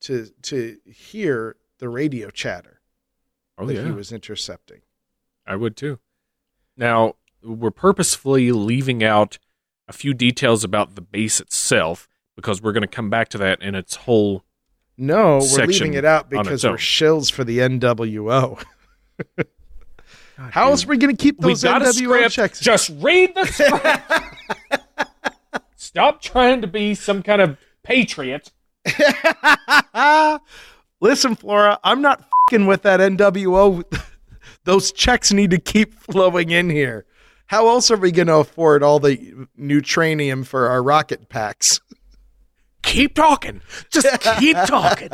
to 0.00 0.26
to 0.42 0.78
hear 0.84 1.54
the 1.78 1.88
radio 1.88 2.30
chatter 2.30 2.80
Oh 3.56 3.64
that 3.66 3.74
yeah, 3.74 3.84
he 3.84 3.92
was 3.92 4.10
intercepting. 4.10 4.80
I 5.46 5.54
would 5.54 5.76
too. 5.76 6.00
Now 6.76 7.14
we're 7.44 7.70
purposefully 7.70 8.50
leaving 8.50 9.04
out 9.04 9.38
a 9.86 9.92
few 9.92 10.14
details 10.14 10.64
about 10.64 10.96
the 10.96 11.00
base 11.00 11.38
itself 11.40 12.08
because 12.34 12.60
we're 12.60 12.72
going 12.72 12.80
to 12.82 12.88
come 12.88 13.08
back 13.08 13.28
to 13.28 13.38
that 13.38 13.62
in 13.62 13.76
its 13.76 13.94
whole. 13.94 14.42
No, 14.96 15.38
we're 15.52 15.66
leaving 15.66 15.94
it 15.94 16.04
out 16.04 16.28
because 16.28 16.64
we're 16.64 16.72
shills 16.72 17.30
for 17.30 17.44
the 17.44 17.58
NWO. 17.58 18.60
How 20.36 20.70
else 20.70 20.84
are 20.84 20.88
we 20.88 20.98
going 20.98 21.16
to 21.16 21.22
keep 21.22 21.40
those 21.40 21.62
NWO 21.62 21.92
script. 21.92 22.34
checks? 22.34 22.60
Just 22.60 22.90
read 22.96 23.34
the 23.34 23.46
script. 23.46 25.10
Stop 25.76 26.20
trying 26.20 26.60
to 26.60 26.66
be 26.66 26.94
some 26.94 27.22
kind 27.22 27.40
of 27.40 27.56
patriot. 27.82 28.52
Listen, 31.00 31.36
Flora, 31.36 31.78
I'm 31.82 32.02
not 32.02 32.24
fing 32.50 32.66
with 32.66 32.82
that 32.82 33.00
NWO. 33.00 33.82
Those 34.64 34.92
checks 34.92 35.32
need 35.32 35.50
to 35.50 35.58
keep 35.58 35.94
flowing 35.94 36.50
in 36.50 36.70
here. 36.70 37.06
How 37.46 37.68
else 37.68 37.90
are 37.90 37.96
we 37.96 38.10
going 38.10 38.26
to 38.26 38.36
afford 38.36 38.82
all 38.82 38.98
the 38.98 39.46
neutranium 39.58 40.44
for 40.44 40.68
our 40.68 40.82
rocket 40.82 41.28
packs? 41.28 41.80
Keep 42.82 43.14
talking. 43.14 43.62
Just 43.90 44.08
keep 44.38 44.56
talking. 44.66 45.10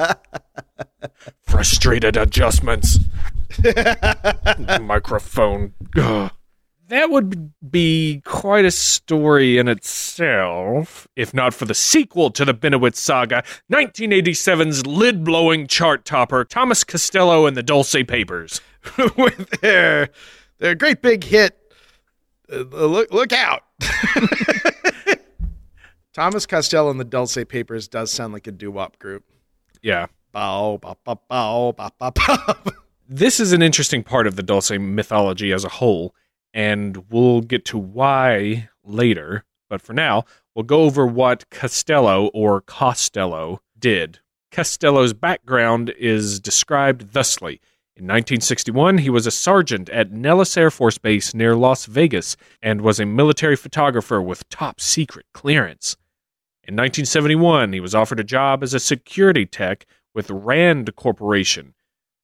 Frustrated 1.43 2.17
adjustments. 2.17 2.99
Microphone. 4.81 5.75
Ugh. 5.97 6.31
That 6.89 7.09
would 7.09 7.53
be 7.71 8.21
quite 8.27 8.67
a 8.67 8.71
story 8.71 9.57
in 9.57 9.67
itself, 9.67 11.09
if 11.17 11.33
not 11.33 11.55
for 11.55 11.65
the 11.65 11.73
sequel 11.73 12.31
to 12.33 12.45
the 12.45 12.53
Bennewitz 12.53 12.97
saga, 12.97 13.45
1987's 13.73 14.85
lid 14.85 15.25
blowing 15.25 15.67
chart 15.69 16.05
topper, 16.05 16.45
Thomas 16.45 16.85
Costello 16.85 17.47
and 17.47 17.57
the 17.57 17.63
Dulce 17.63 17.97
Papers. 18.07 18.61
with 19.17 19.49
their 19.61 20.11
their 20.59 20.75
great 20.75 21.03
big 21.03 21.25
hit. 21.25 21.59
Uh, 22.53 22.59
look 22.59 23.11
look 23.13 23.33
out! 23.33 23.63
Thomas 26.13 26.45
Costello 26.45 26.91
and 26.91 27.01
the 27.01 27.05
Dulce 27.05 27.39
Papers 27.49 27.89
does 27.89 28.13
sound 28.13 28.33
like 28.33 28.47
a 28.47 28.53
doo 28.53 28.71
wop 28.71 28.99
group. 28.99 29.25
Yeah. 29.81 30.07
Bow, 30.33 30.79
bow, 30.79 30.97
bow, 31.05 31.21
bow, 31.29 31.73
bow, 31.73 31.91
bow, 31.99 32.11
bow. 32.11 32.55
This 33.09 33.41
is 33.41 33.53
an 33.53 33.63
interesting 33.63 34.05
part 34.05 34.27
of 34.27 34.37
the 34.37 34.43
Dulce 34.43 34.71
mythology 34.71 35.53
as 35.53 35.65
a 35.65 35.69
whole, 35.69 36.15
and 36.55 37.05
we'll 37.11 37.41
get 37.41 37.65
to 37.67 37.79
why 37.79 38.69
later. 38.85 39.45
But 39.69 39.83
for 39.83 39.93
now, 39.93 40.25
we'll 40.55 40.63
go 40.63 40.83
over 40.83 41.07
what 41.07 41.51
Castello 41.51 42.29
or 42.29 42.61
Costello 42.61 43.61
did. 43.79 44.21
Costello's 44.53 45.15
background 45.15 45.93
is 45.99 46.39
described 46.39 47.13
thusly. 47.13 47.61
In 47.97 48.05
1961, 48.05 48.99
he 48.99 49.11
was 49.11 49.27
a 49.27 49.31
sergeant 49.33 49.91
at 49.91 50.13
Nellis 50.13 50.57
Air 50.57 50.71
Force 50.71 50.99
Base 50.99 51.35
near 51.35 51.57
Las 51.57 51.87
Vegas 51.87 52.37
and 52.63 52.81
was 52.81 53.01
a 53.01 53.05
military 53.05 53.57
photographer 53.57 54.23
with 54.23 54.49
top 54.49 54.81
secret 54.81 55.27
clearance. 55.35 55.97
In 56.63 56.75
1971, 56.75 57.73
he 57.73 57.81
was 57.81 57.95
offered 57.95 58.21
a 58.21 58.25
job 58.25 58.63
as 58.63 58.73
a 58.73 58.81
security 58.81 59.45
tech 59.45 59.87
with 60.15 60.31
Rand 60.31 60.95
Corporation, 60.97 61.75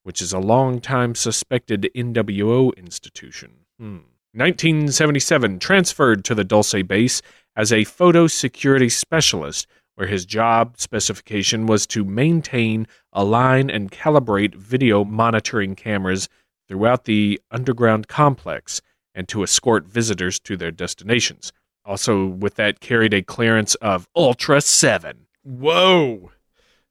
which 0.08 0.22
is 0.22 0.32
a 0.32 0.38
long-time 0.38 1.14
suspected 1.14 1.90
NWO 1.94 2.74
institution. 2.78 3.66
Hmm. 3.78 3.98
1977, 4.32 5.58
transferred 5.58 6.24
to 6.24 6.34
the 6.34 6.44
Dulce 6.44 6.82
base 6.82 7.20
as 7.54 7.74
a 7.74 7.84
photo 7.84 8.26
security 8.26 8.88
specialist, 8.88 9.66
where 9.96 10.08
his 10.08 10.24
job 10.24 10.78
specification 10.78 11.66
was 11.66 11.86
to 11.88 12.06
maintain, 12.06 12.86
align, 13.12 13.68
and 13.68 13.92
calibrate 13.92 14.54
video 14.54 15.04
monitoring 15.04 15.74
cameras 15.74 16.26
throughout 16.68 17.04
the 17.04 17.38
underground 17.50 18.08
complex 18.08 18.80
and 19.14 19.28
to 19.28 19.42
escort 19.42 19.86
visitors 19.86 20.40
to 20.40 20.56
their 20.56 20.70
destinations. 20.70 21.52
Also, 21.84 22.24
with 22.24 22.54
that, 22.54 22.80
carried 22.80 23.12
a 23.12 23.20
clearance 23.20 23.74
of 23.74 24.08
Ultra 24.16 24.62
7. 24.62 25.26
Whoa! 25.42 26.30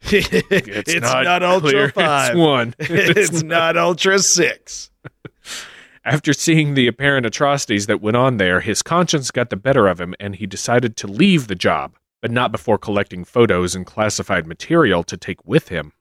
it's, 0.12 0.94
not, 1.02 1.44
Ultra 1.44 1.70
clearance 1.70 1.94
Five. 1.94 2.38
One. 2.38 2.76
It's, 2.80 3.44
not 3.44 3.78
Ultra 3.78 4.20
Six. 4.20 4.92
After 6.06 6.32
seeing 6.32 6.74
the 6.74 6.88
apparent 6.88 7.26
atrocities 7.26 7.88
that 7.88 8.02
went 8.02 8.16
on 8.16 8.38
there, 8.38 8.62
his 8.62 8.82
conscience 8.82 9.30
got 9.30 9.50
the 9.50 9.58
better 9.58 9.88
of 9.88 10.00
him 10.00 10.16
and 10.20 10.36
he 10.36 10.46
decided 10.46 10.96
to 10.98 11.08
leave 11.08 11.48
the 11.48 11.56
job, 11.56 11.96
but 12.22 12.32
not 12.32 12.52
before 12.52 12.78
collecting 12.78 13.26
photos 13.26 13.76
and 13.76 13.86
classified 13.86 14.48
material 14.48 15.04
to 15.04 15.18
take 15.18 15.46
with 15.46 15.68
him. 15.68 15.92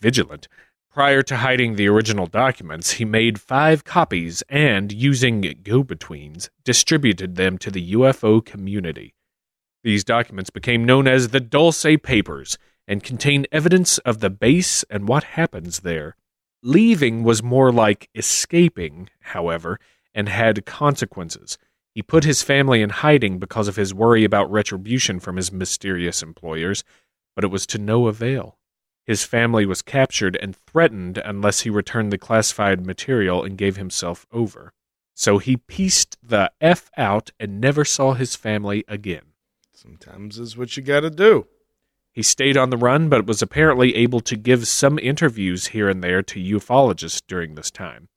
Vigilant. 0.00 0.48
Prior 0.90 1.22
to 1.22 1.36
hiding 1.36 1.76
the 1.76 1.88
original 1.88 2.26
documents, 2.26 2.92
he 2.92 3.04
made 3.04 3.40
five 3.40 3.84
copies 3.84 4.42
and, 4.48 4.92
using 4.92 5.40
go 5.62 5.82
betweens, 5.82 6.50
distributed 6.64 7.36
them 7.36 7.56
to 7.58 7.70
the 7.70 7.92
UFO 7.92 8.44
community. 8.44 9.14
These 9.84 10.04
documents 10.04 10.50
became 10.50 10.84
known 10.84 11.06
as 11.06 11.28
the 11.28 11.40
Dulce 11.40 11.96
Papers 12.02 12.58
and 12.88 13.04
contain 13.04 13.46
evidence 13.52 13.98
of 13.98 14.18
the 14.18 14.30
base 14.30 14.82
and 14.90 15.06
what 15.06 15.22
happens 15.22 15.80
there. 15.80 16.16
Leaving 16.62 17.22
was 17.22 17.42
more 17.42 17.70
like 17.70 18.08
escaping, 18.14 19.10
however, 19.20 19.78
and 20.14 20.28
had 20.28 20.66
consequences. 20.66 21.58
He 21.94 22.02
put 22.02 22.24
his 22.24 22.42
family 22.42 22.80
in 22.80 22.90
hiding 22.90 23.38
because 23.38 23.68
of 23.68 23.76
his 23.76 23.94
worry 23.94 24.24
about 24.24 24.50
retribution 24.50 25.20
from 25.20 25.36
his 25.36 25.52
mysterious 25.52 26.22
employers, 26.22 26.82
but 27.36 27.44
it 27.44 27.48
was 27.48 27.66
to 27.66 27.78
no 27.78 28.08
avail. 28.08 28.58
His 29.06 29.24
family 29.24 29.66
was 29.66 29.82
captured 29.82 30.36
and 30.36 30.56
threatened 30.56 31.18
unless 31.24 31.60
he 31.60 31.70
returned 31.70 32.12
the 32.12 32.18
classified 32.18 32.84
material 32.84 33.44
and 33.44 33.56
gave 33.56 33.76
himself 33.76 34.26
over. 34.32 34.72
So 35.14 35.38
he 35.38 35.56
pieced 35.56 36.16
the 36.22 36.52
F 36.60 36.90
out 36.96 37.32
and 37.38 37.60
never 37.60 37.84
saw 37.84 38.14
his 38.14 38.36
family 38.36 38.84
again. 38.88 39.32
Sometimes 39.72 40.38
is 40.38 40.56
what 40.56 40.76
you 40.76 40.82
got 40.82 41.00
to 41.00 41.10
do. 41.10 41.46
He 42.18 42.24
stayed 42.24 42.56
on 42.56 42.70
the 42.70 42.76
run, 42.76 43.08
but 43.08 43.28
was 43.28 43.42
apparently 43.42 43.94
able 43.94 44.18
to 44.22 44.34
give 44.34 44.66
some 44.66 44.98
interviews 44.98 45.68
here 45.68 45.88
and 45.88 46.02
there 46.02 46.20
to 46.20 46.40
ufologists 46.40 47.22
during 47.24 47.54
this 47.54 47.70
time. 47.70 48.08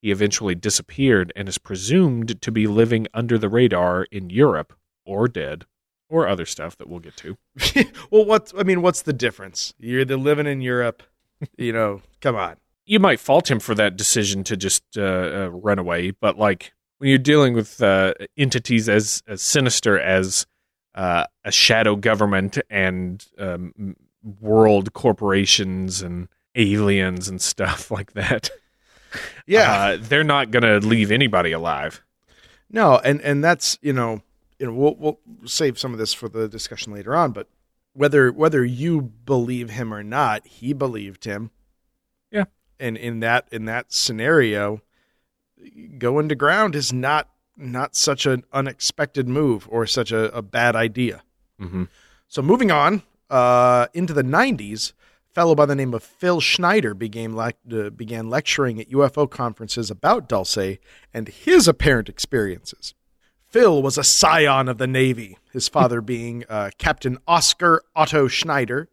He 0.00 0.10
eventually 0.10 0.54
disappeared 0.54 1.34
and 1.36 1.46
is 1.46 1.58
presumed 1.58 2.40
to 2.40 2.50
be 2.50 2.66
living 2.66 3.06
under 3.12 3.36
the 3.36 3.50
radar 3.50 4.04
in 4.04 4.30
Europe 4.30 4.72
or 5.04 5.28
dead 5.28 5.66
or 6.08 6.26
other 6.26 6.46
stuff 6.46 6.78
that 6.78 6.88
we'll 6.88 7.00
get 7.00 7.14
to. 7.18 7.36
well, 8.10 8.24
what 8.24 8.54
I 8.58 8.62
mean, 8.62 8.80
what's 8.80 9.02
the 9.02 9.12
difference? 9.12 9.74
You're 9.78 10.00
either 10.00 10.16
living 10.16 10.46
in 10.46 10.62
Europe, 10.62 11.02
you 11.58 11.74
know. 11.74 12.00
Come 12.22 12.36
on. 12.36 12.56
You 12.86 13.00
might 13.00 13.20
fault 13.20 13.50
him 13.50 13.60
for 13.60 13.74
that 13.74 13.98
decision 13.98 14.44
to 14.44 14.56
just 14.56 14.82
uh, 14.96 15.02
uh, 15.02 15.50
run 15.52 15.78
away, 15.78 16.10
but 16.10 16.38
like 16.38 16.72
when 16.96 17.10
you're 17.10 17.18
dealing 17.18 17.52
with 17.52 17.82
uh, 17.82 18.14
entities 18.38 18.88
as, 18.88 19.22
as 19.28 19.42
sinister 19.42 19.98
as 19.98 20.46
uh, 20.96 21.26
a 21.44 21.52
shadow 21.52 21.94
government 21.94 22.58
and 22.70 23.24
um, 23.38 23.96
world 24.40 24.92
corporations 24.94 26.02
and 26.02 26.28
aliens 26.54 27.28
and 27.28 27.40
stuff 27.40 27.90
like 27.90 28.12
that. 28.14 28.50
Yeah. 29.46 29.70
Uh, 29.70 29.98
they're 30.00 30.24
not 30.24 30.50
going 30.50 30.62
to 30.62 30.86
leave 30.86 31.12
anybody 31.12 31.52
alive. 31.52 32.02
No, 32.68 32.98
and 32.98 33.20
and 33.20 33.44
that's 33.44 33.78
you 33.80 33.92
know 33.92 34.22
you 34.58 34.66
know 34.66 34.72
we'll 34.72 34.96
we'll 34.96 35.20
save 35.44 35.78
some 35.78 35.92
of 35.92 35.98
this 35.98 36.12
for 36.12 36.28
the 36.28 36.48
discussion 36.48 36.92
later 36.92 37.14
on, 37.14 37.30
but 37.30 37.48
whether 37.92 38.32
whether 38.32 38.64
you 38.64 39.00
believe 39.00 39.70
him 39.70 39.94
or 39.94 40.02
not, 40.02 40.46
he 40.46 40.72
believed 40.72 41.24
him. 41.24 41.50
Yeah. 42.30 42.44
And 42.80 42.96
in 42.96 43.20
that 43.20 43.46
in 43.52 43.66
that 43.66 43.92
scenario, 43.92 44.82
going 45.98 46.28
to 46.28 46.34
ground 46.34 46.74
is 46.74 46.92
not 46.92 47.28
not 47.56 47.96
such 47.96 48.26
an 48.26 48.44
unexpected 48.52 49.28
move 49.28 49.66
or 49.70 49.86
such 49.86 50.12
a, 50.12 50.34
a 50.36 50.42
bad 50.42 50.76
idea. 50.76 51.22
Mm-hmm. 51.60 51.84
So 52.28 52.42
moving 52.42 52.70
on 52.70 53.02
uh, 53.30 53.86
into 53.94 54.12
the 54.12 54.22
90s, 54.22 54.92
a 54.92 55.34
fellow 55.34 55.54
by 55.54 55.66
the 55.66 55.74
name 55.74 55.94
of 55.94 56.02
Phil 56.02 56.40
Schneider 56.40 56.94
began, 56.94 57.32
lec- 57.32 57.54
uh, 57.72 57.90
began 57.90 58.28
lecturing 58.28 58.80
at 58.80 58.90
UFO 58.90 59.30
conferences 59.30 59.90
about 59.90 60.28
Dulce 60.28 60.78
and 61.14 61.28
his 61.28 61.66
apparent 61.66 62.08
experiences. 62.08 62.94
Phil 63.48 63.82
was 63.82 63.96
a 63.96 64.04
scion 64.04 64.68
of 64.68 64.78
the 64.78 64.86
Navy, 64.86 65.38
his 65.52 65.68
father 65.68 66.00
being 66.02 66.44
uh, 66.48 66.70
Captain 66.78 67.18
Oscar 67.26 67.82
Otto 67.94 68.28
Schneider, 68.28 68.88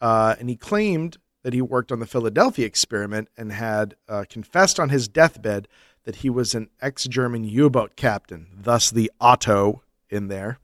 uh, 0.00 0.36
and 0.38 0.48
he 0.48 0.56
claimed 0.56 1.18
that 1.42 1.52
he 1.52 1.62
worked 1.62 1.90
on 1.90 2.00
the 2.00 2.06
Philadelphia 2.06 2.66
experiment 2.66 3.28
and 3.36 3.52
had 3.52 3.96
uh, 4.08 4.24
confessed 4.28 4.78
on 4.78 4.90
his 4.90 5.08
deathbed 5.08 5.68
that 6.04 6.16
he 6.16 6.30
was 6.30 6.54
an 6.54 6.68
ex 6.80 7.04
German 7.04 7.44
U 7.44 7.70
boat 7.70 7.96
captain, 7.96 8.48
thus 8.52 8.90
the 8.90 9.10
Otto 9.20 9.82
in 10.08 10.28
there. 10.28 10.58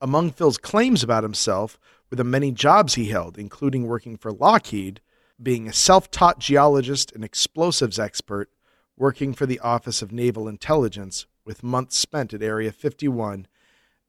Among 0.00 0.30
Phil's 0.30 0.58
claims 0.58 1.02
about 1.02 1.22
himself 1.22 1.78
were 2.10 2.16
the 2.16 2.24
many 2.24 2.52
jobs 2.52 2.94
he 2.94 3.06
held, 3.06 3.38
including 3.38 3.86
working 3.86 4.16
for 4.16 4.32
Lockheed, 4.32 5.00
being 5.42 5.68
a 5.68 5.72
self 5.72 6.10
taught 6.10 6.38
geologist 6.38 7.12
and 7.12 7.24
explosives 7.24 7.98
expert, 7.98 8.50
working 8.96 9.32
for 9.32 9.46
the 9.46 9.60
Office 9.60 10.02
of 10.02 10.12
Naval 10.12 10.46
Intelligence, 10.46 11.26
with 11.44 11.62
months 11.62 11.96
spent 11.96 12.32
at 12.32 12.42
Area 12.42 12.70
51, 12.70 13.46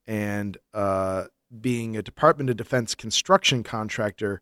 and 0.05 0.57
uh, 0.73 1.25
being 1.61 1.95
a 1.95 2.03
Department 2.03 2.49
of 2.49 2.57
Defense 2.57 2.93
construction 2.93 3.63
contractor 3.63 4.41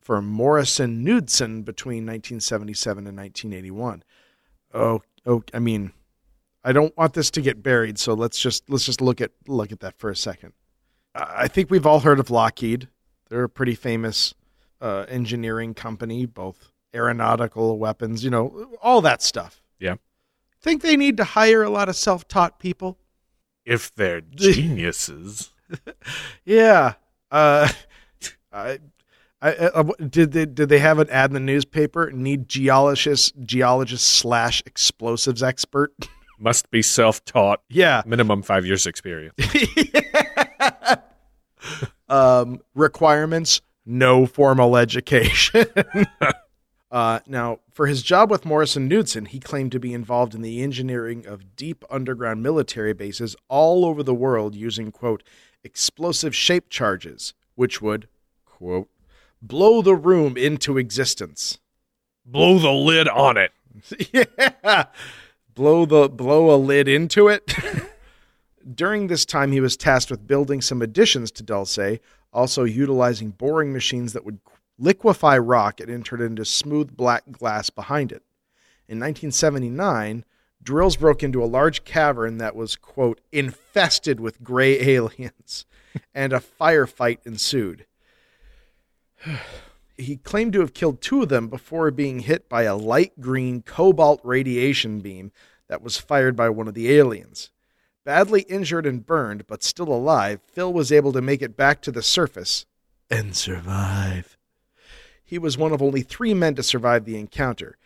for 0.00 0.20
Morrison 0.20 1.04
Knudsen 1.04 1.62
between 1.62 2.04
1977 2.04 3.06
and 3.06 3.16
1981. 3.16 4.02
Oh, 5.26 5.42
I 5.52 5.58
mean, 5.58 5.92
I 6.64 6.72
don't 6.72 6.96
want 6.96 7.14
this 7.14 7.30
to 7.32 7.40
get 7.40 7.62
buried, 7.62 7.98
so 7.98 8.14
let's 8.14 8.38
just 8.38 8.68
let's 8.68 8.84
just 8.84 9.00
look 9.00 9.20
at 9.20 9.32
look 9.46 9.72
at 9.72 9.80
that 9.80 9.98
for 9.98 10.10
a 10.10 10.16
second. 10.16 10.52
I 11.14 11.48
think 11.48 11.70
we've 11.70 11.86
all 11.86 12.00
heard 12.00 12.20
of 12.20 12.30
Lockheed. 12.30 12.88
They're 13.28 13.44
a 13.44 13.48
pretty 13.48 13.74
famous 13.74 14.34
uh, 14.80 15.06
engineering 15.08 15.74
company, 15.74 16.26
both 16.26 16.70
aeronautical 16.94 17.78
weapons, 17.78 18.24
you 18.24 18.30
know, 18.30 18.66
all 18.82 19.00
that 19.02 19.22
stuff. 19.22 19.62
Yeah. 19.78 19.96
think 20.60 20.82
they 20.82 20.96
need 20.96 21.16
to 21.16 21.24
hire 21.24 21.62
a 21.62 21.70
lot 21.70 21.88
of 21.88 21.96
self-taught 21.96 22.58
people? 22.58 22.98
If 23.64 23.94
they're 23.94 24.20
geniuses. 24.34 25.50
Yeah. 26.44 26.94
Uh, 27.30 27.68
I, 28.52 28.78
I, 29.42 29.52
uh, 29.52 29.82
did 30.08 30.32
they 30.32 30.44
did 30.44 30.68
they 30.68 30.80
have 30.80 30.98
an 30.98 31.08
ad 31.10 31.30
in 31.30 31.34
the 31.34 31.40
newspaper? 31.40 32.10
Need 32.10 32.48
geologist 32.48 33.34
geologist 33.42 34.06
slash 34.06 34.62
explosives 34.66 35.42
expert? 35.42 35.94
Must 36.38 36.70
be 36.70 36.82
self 36.82 37.24
taught, 37.24 37.60
Yeah. 37.68 38.02
minimum 38.06 38.42
five 38.42 38.64
years 38.66 38.86
experience. 38.86 39.34
um, 42.08 42.60
requirements: 42.74 43.60
no 43.86 44.26
formal 44.26 44.76
education. 44.76 45.66
uh, 46.90 47.20
now, 47.26 47.60
for 47.72 47.86
his 47.86 48.02
job 48.02 48.30
with 48.30 48.44
Morrison 48.44 48.88
Knudsen, 48.88 49.26
he 49.26 49.40
claimed 49.40 49.72
to 49.72 49.80
be 49.80 49.92
involved 49.94 50.34
in 50.34 50.42
the 50.42 50.62
engineering 50.62 51.26
of 51.26 51.56
deep 51.56 51.84
underground 51.90 52.42
military 52.42 52.92
bases 52.92 53.36
all 53.48 53.84
over 53.84 54.02
the 54.02 54.14
world 54.14 54.54
using 54.54 54.90
quote 54.90 55.22
explosive 55.62 56.34
shape 56.34 56.68
charges, 56.70 57.34
which 57.54 57.82
would 57.82 58.08
quote 58.46 58.88
blow 59.42 59.82
the 59.82 59.94
room 59.94 60.36
into 60.36 60.78
existence. 60.78 61.58
Blow 62.24 62.58
the 62.58 62.70
lid 62.70 63.08
on 63.08 63.36
it. 63.36 63.52
yeah. 64.12 64.84
Blow 65.54 65.84
the 65.84 66.08
blow 66.08 66.54
a 66.54 66.56
lid 66.56 66.88
into 66.88 67.28
it. 67.28 67.54
During 68.74 69.06
this 69.06 69.24
time 69.24 69.52
he 69.52 69.60
was 69.60 69.76
tasked 69.76 70.10
with 70.10 70.26
building 70.26 70.60
some 70.60 70.82
additions 70.82 71.30
to 71.32 71.42
Dulce, 71.42 71.98
also 72.32 72.64
utilizing 72.64 73.30
boring 73.30 73.72
machines 73.72 74.12
that 74.12 74.24
would 74.24 74.38
liquefy 74.78 75.36
rock 75.38 75.80
and 75.80 75.90
enter 75.90 76.16
it 76.16 76.22
into 76.22 76.44
smooth 76.44 76.96
black 76.96 77.24
glass 77.30 77.70
behind 77.70 78.12
it. 78.12 78.22
In 78.88 78.98
1979, 78.98 80.24
drills 80.62 80.96
broke 80.96 81.22
into 81.22 81.42
a 81.42 81.46
large 81.46 81.84
cavern 81.84 82.38
that 82.38 82.56
was 82.56 82.76
quote 82.76 83.20
infested 83.32 84.20
with 84.20 84.42
gray 84.42 84.80
aliens 84.96 85.66
and 86.14 86.32
a 86.32 86.40
firefight 86.40 87.18
ensued. 87.24 87.86
he 89.96 90.16
claimed 90.16 90.52
to 90.52 90.60
have 90.60 90.74
killed 90.74 91.00
two 91.00 91.22
of 91.22 91.28
them 91.28 91.48
before 91.48 91.90
being 91.90 92.20
hit 92.20 92.48
by 92.48 92.62
a 92.62 92.76
light 92.76 93.20
green 93.20 93.62
cobalt 93.62 94.20
radiation 94.24 95.00
beam 95.00 95.32
that 95.68 95.82
was 95.82 95.96
fired 95.96 96.36
by 96.36 96.48
one 96.48 96.68
of 96.68 96.74
the 96.74 96.92
aliens. 96.92 97.50
Badly 98.04 98.42
injured 98.42 98.86
and 98.86 99.04
burned, 99.04 99.46
but 99.46 99.62
still 99.62 99.88
alive, 99.88 100.40
Phil 100.46 100.72
was 100.72 100.90
able 100.90 101.12
to 101.12 101.20
make 101.20 101.42
it 101.42 101.56
back 101.56 101.82
to 101.82 101.92
the 101.92 102.02
surface 102.02 102.66
and 103.10 103.36
survive. 103.36 104.36
He 105.22 105.38
was 105.38 105.58
one 105.58 105.72
of 105.72 105.82
only 105.82 106.02
three 106.02 106.34
men 106.34 106.54
to 106.56 106.62
survive 106.62 107.04
the 107.04 107.18
encounter. 107.18 107.76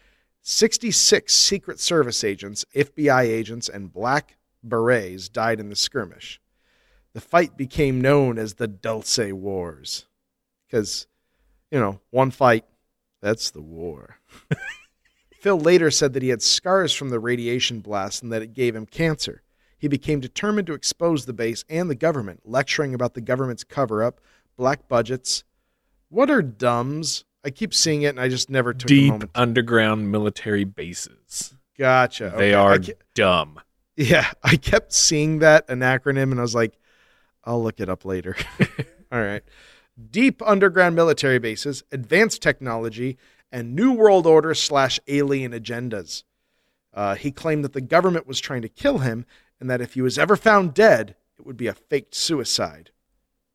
66 0.43 1.35
Secret 1.35 1.81
Service 1.81 2.23
agents, 2.23 2.65
FBI 2.75 3.23
agents, 3.23 3.69
and 3.69 3.93
Black 3.93 4.37
Berets 4.63 5.29
died 5.29 5.61
in 5.61 5.69
the 5.69 5.77
skirmish. 5.77 6.41
The 7.13 7.21
fight 7.21 7.57
became 7.57 8.01
known 8.01 8.39
as 8.39 8.55
the 8.55 8.69
Dulce 8.69 9.19
Wars. 9.33 10.07
Because 10.67 11.07
you 11.75 11.81
know, 11.81 11.99
one 12.11 12.31
fight, 12.31 12.65
that's 13.21 13.51
the 13.51 13.61
war. 13.61 14.19
Phil 15.41 15.59
later 15.59 15.91
said 15.91 16.13
that 16.13 16.23
he 16.23 16.29
had 16.29 16.41
scars 16.41 16.95
from 16.95 17.11
the 17.11 17.19
radiation 17.19 17.81
blast 17.81 18.23
and 18.23 18.33
that 18.33 18.43
it 18.43 18.55
gave 18.55 18.77
him 18.77 18.87
cancer. 18.87 19.43
He 19.77 19.89
became 19.89 20.21
determined 20.21 20.69
to 20.69 20.73
expose 20.75 21.27
the 21.27 21.33
base 21.33 21.65
and 21.69 21.91
the 21.91 21.97
government, 21.97 22.43
lecturing 22.45 22.95
about 22.95 23.15
the 23.15 23.21
government's 23.21 23.65
cover 23.65 24.05
up, 24.05 24.21
black 24.57 24.87
budgets. 24.87 25.43
What 26.09 26.31
are 26.31 26.43
dumbs? 26.43 27.25
I 27.45 27.51
keep 27.51 27.75
seeing 27.75 28.03
it 28.03 28.11
and 28.11 28.21
I 28.21 28.29
just 28.29 28.49
never 28.49 28.73
took 28.73 28.89
a 28.91 28.95
Deep 28.95 29.13
moment. 29.13 29.31
underground 29.35 30.13
military 30.13 30.65
bases. 30.65 31.55
Gotcha. 31.77 32.33
They 32.37 32.55
Okay, 32.55 32.55
are 32.55 32.79
ke- 32.79 32.99
dumb. 33.15 33.61
Yeah, 33.97 34.31
I 34.45 34.55
kept 34.57 34.93
seeing 34.93 35.41
that 35.41 35.69
an 35.69 35.81
acronym, 35.81 36.31
and 36.31 36.39
I 36.39 36.43
was 36.43 36.55
like, 36.55 36.79
I'll 37.43 37.63
look 37.63 37.81
it 37.81 37.89
up 37.89 38.05
later. 38.05 38.37
All 39.13 39.21
right. 39.21 39.43
Deep 40.11 40.43
underground 40.45 40.97
military 40.97 41.39
bases, 41.39 41.85
advanced 41.93 42.43
technology, 42.43 43.17
and 43.53 43.75
New 43.75 43.93
World 43.93 44.27
Order 44.27 44.55
slash 44.55 44.99
alien 45.07 45.53
agendas. 45.53 46.25
Uh, 46.93 47.15
he 47.15 47.31
claimed 47.31 47.65
that 47.65 47.73
the 47.73 47.81
government 47.81 48.27
was 48.27 48.41
trying 48.41 48.63
to 48.63 48.69
kill 48.69 48.99
him, 48.99 49.25
and 49.61 49.71
that 49.71 49.81
if 49.81 49.95
he 49.95 50.03
was 50.03 50.19
ever 50.19 50.37
found 50.37 50.75
dead, 50.75 51.15
it 51.39 51.47
would 51.47 51.57
be 51.57 51.67
a 51.67 51.75
faked 51.75 52.15
suicide. 52.15 52.91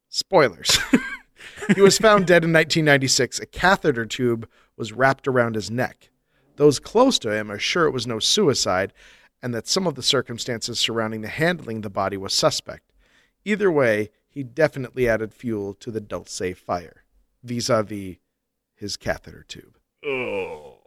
Spoilers. 0.08 0.80
he 1.76 1.82
was 1.82 1.98
found 1.98 2.26
dead 2.26 2.44
in 2.44 2.54
1996. 2.54 3.40
A 3.40 3.46
catheter 3.46 4.06
tube 4.06 4.48
was 4.78 4.94
wrapped 4.94 5.28
around 5.28 5.56
his 5.56 5.70
neck. 5.70 6.10
Those 6.56 6.80
close 6.80 7.20
to 7.20 7.32
him 7.32 7.52
are 7.52 7.60
sure 7.60 7.86
it 7.86 7.92
was 7.92 8.08
no 8.08 8.20
suicide, 8.20 8.94
and 9.42 9.54
that 9.54 9.68
some 9.68 9.88
of 9.88 9.96
the 9.96 10.04
circumstances 10.04 10.80
surrounding 10.80 11.22
the 11.22 11.28
handling 11.28 11.78
of 11.78 11.84
the 11.84 11.90
body 11.90 12.18
was 12.18 12.34
suspect. 12.34 12.92
Either 13.46 13.72
way, 13.72 14.10
he 14.30 14.44
definitely 14.44 15.08
added 15.10 15.34
fuel 15.34 15.74
to 15.76 15.92
the 15.92 16.00
Dulce 16.02 16.42
fire, 16.56 17.04
vis 17.44 17.70
a 17.70 17.84
vis 17.84 18.18
his 18.76 18.96
catheter 18.98 19.44
tube. 19.48 19.78
Oh, 20.06 20.78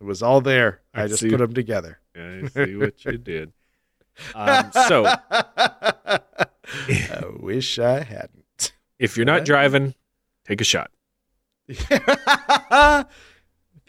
It 0.00 0.04
was 0.04 0.22
all 0.22 0.40
there. 0.40 0.80
I, 0.94 1.02
I 1.04 1.06
just 1.08 1.20
see. 1.20 1.28
put 1.30 1.38
them 1.38 1.52
together. 1.52 1.98
I 2.16 2.46
see 2.48 2.76
what 2.76 3.04
you 3.04 3.18
did. 3.18 3.52
Um, 4.34 4.70
so, 4.86 5.04
I 5.30 6.20
wish 7.38 7.78
I 7.78 8.02
hadn't. 8.02 8.72
if 8.98 9.16
you're 9.16 9.26
not 9.26 9.44
driving, 9.44 9.94
take 10.46 10.60
a 10.60 10.64
shot. 10.64 10.90
if 11.68 13.06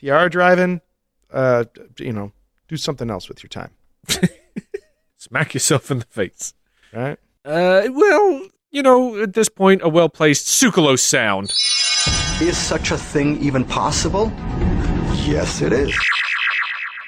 you 0.02 0.14
are 0.14 0.30
driving, 0.30 0.82
uh, 1.32 1.66
you 2.00 2.14
know, 2.14 2.32
do 2.68 2.78
something 2.78 3.10
else 3.10 3.28
with 3.30 3.44
your 3.44 3.50
time, 3.50 3.72
Smack 5.18 5.54
yourself 5.54 5.92
in 5.92 6.00
the 6.00 6.06
face. 6.06 6.54
right? 6.94 7.18
Uh, 7.46 7.88
well, 7.92 8.48
you 8.72 8.82
know, 8.82 9.22
at 9.22 9.34
this 9.34 9.50
point, 9.50 9.82
a 9.84 9.90
well 9.90 10.10
placed 10.10 10.48
sucralose 10.48 11.00
sound. 11.00 11.52
Is 12.42 12.58
such 12.58 12.92
a 12.92 12.98
thing 12.98 13.42
even 13.44 13.64
possible? 13.64 14.32
Yes, 15.26 15.62
it 15.62 15.74
is. 15.74 15.94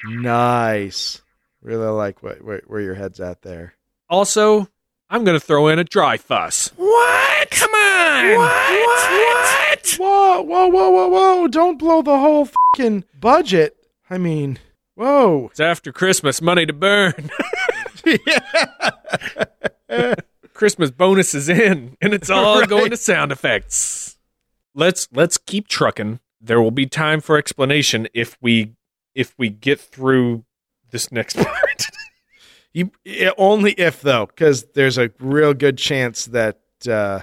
Nice. 0.04 1.22
Really 1.62 1.88
like 1.88 2.22
what, 2.22 2.42
where, 2.44 2.62
where 2.66 2.80
your 2.80 2.94
head's 2.94 3.20
at 3.20 3.42
there. 3.42 3.74
Also, 4.08 4.68
I'm 5.10 5.24
going 5.24 5.38
to 5.38 5.44
throw 5.44 5.68
in 5.68 5.78
a 5.78 5.84
dry 5.84 6.18
fuss. 6.18 6.70
What? 6.76 7.50
Come 7.50 7.72
on. 7.72 8.36
What? 8.36 8.80
What? 8.86 9.96
Whoa, 9.98 10.42
whoa, 10.42 10.68
whoa, 10.68 10.90
whoa, 10.90 11.08
whoa! 11.08 11.48
Don't 11.48 11.78
blow 11.78 12.02
the 12.02 12.18
whole 12.18 12.48
fucking 12.76 13.04
budget. 13.18 13.76
I 14.08 14.18
mean, 14.18 14.58
whoa. 14.94 15.48
It's 15.50 15.60
after 15.60 15.92
Christmas, 15.92 16.40
money 16.40 16.66
to 16.66 16.72
burn. 16.72 17.30
Christmas 20.54 20.90
bonus 20.90 21.34
is 21.34 21.48
in, 21.48 21.96
and 22.00 22.14
it's 22.14 22.30
all 22.30 22.60
Right. 22.60 22.68
going 22.68 22.90
to 22.90 22.96
sound 22.96 23.32
effects. 23.32 24.16
Let's 24.74 25.08
let's 25.12 25.36
keep 25.36 25.68
trucking. 25.68 26.20
There 26.40 26.60
will 26.62 26.70
be 26.70 26.86
time 26.86 27.20
for 27.20 27.36
explanation 27.36 28.08
if 28.14 28.36
we 28.40 28.72
if 29.14 29.34
we 29.38 29.50
get 29.50 29.78
through 29.80 30.44
this 30.90 31.12
next 31.12 31.36
part. 31.44 31.86
You 32.72 32.90
only 33.38 33.72
if 33.72 34.00
though, 34.00 34.26
because 34.26 34.64
there's 34.74 34.98
a 34.98 35.10
real 35.20 35.54
good 35.54 35.78
chance 35.78 36.26
that 36.26 36.58
uh, 36.88 37.20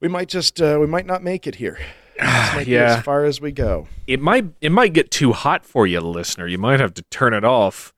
we 0.00 0.08
might 0.08 0.28
just 0.28 0.60
uh, 0.60 0.78
we 0.80 0.86
might 0.86 1.06
not 1.06 1.22
make 1.22 1.46
it 1.46 1.54
here. 1.56 1.78
This 2.18 2.54
might 2.54 2.66
be 2.66 2.72
Yeah. 2.72 2.98
as 2.98 3.02
far 3.04 3.24
as 3.24 3.40
we 3.40 3.50
go. 3.52 3.88
it 4.06 4.20
might 4.20 4.44
it 4.60 4.70
might 4.72 4.92
get 4.92 5.10
too 5.10 5.32
hot 5.32 5.64
for 5.64 5.86
you, 5.86 6.00
listener. 6.00 6.46
You 6.46 6.58
might 6.58 6.80
have 6.80 6.92
to 6.94 7.02
turn 7.04 7.32
it 7.34 7.44
off, 7.44 7.94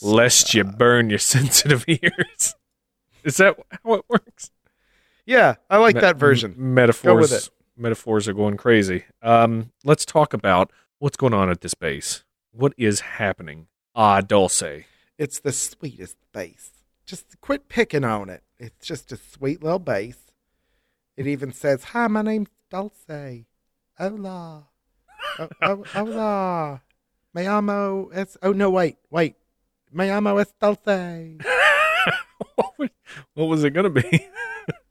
lest 0.00 0.54
you 0.54 0.64
burn 0.64 1.10
your 1.10 1.18
sensitive 1.36 1.84
ears. 1.86 2.54
Is 3.24 3.36
that 3.38 3.56
how 3.84 3.94
it 3.94 4.04
works? 4.08 4.50
Yeah, 5.26 5.56
I 5.68 5.76
like 5.78 5.96
Me- 5.96 6.00
that 6.00 6.16
version. 6.16 6.54
m- 6.56 6.74
Metaphors. 6.74 7.02
Go 7.04 7.16
with 7.16 7.32
it. 7.32 7.50
Metaphors 7.76 8.26
are 8.28 8.32
going 8.32 8.56
crazy. 8.56 9.04
Um, 9.22 9.70
let's 9.84 10.04
talk 10.04 10.32
about 10.34 10.72
what's 10.98 11.16
going 11.16 11.34
on 11.34 11.48
at 11.50 11.60
this 11.60 11.74
base. 11.74 12.24
What 12.50 12.72
is 12.76 13.00
happening? 13.00 13.66
Ah, 13.94 14.20
Dulce. 14.20 14.84
It's 15.18 15.38
the 15.40 15.52
sweetest 15.52 16.16
base. 16.32 16.70
Just 17.06 17.40
quit 17.40 17.68
picking 17.68 18.04
on 18.04 18.28
it. 18.30 18.42
It's 18.58 18.86
just 18.86 19.12
a 19.12 19.16
sweet 19.16 19.62
little 19.62 19.78
base. 19.78 20.18
It 21.16 21.26
even 21.26 21.52
says, 21.52 21.84
"Hi, 21.84 22.06
my 22.08 22.22
name's 22.22 22.50
Dulce. 22.70 23.44
Hola, 23.98 24.66
oh, 25.38 25.48
oh, 25.62 25.84
hola. 25.92 26.82
Me 27.34 27.42
llamo 27.44 28.10
es. 28.14 28.36
Oh 28.42 28.52
no, 28.52 28.70
wait, 28.70 28.96
wait. 29.10 29.36
Me 29.92 30.06
llamo 30.08 30.40
es 30.40 30.52
Dulce." 30.60 31.38
what, 32.54 32.78
was, 32.78 32.90
what 33.34 33.44
was 33.46 33.64
it 33.64 33.70
going 33.70 33.92
to 33.92 34.02
be? 34.02 34.26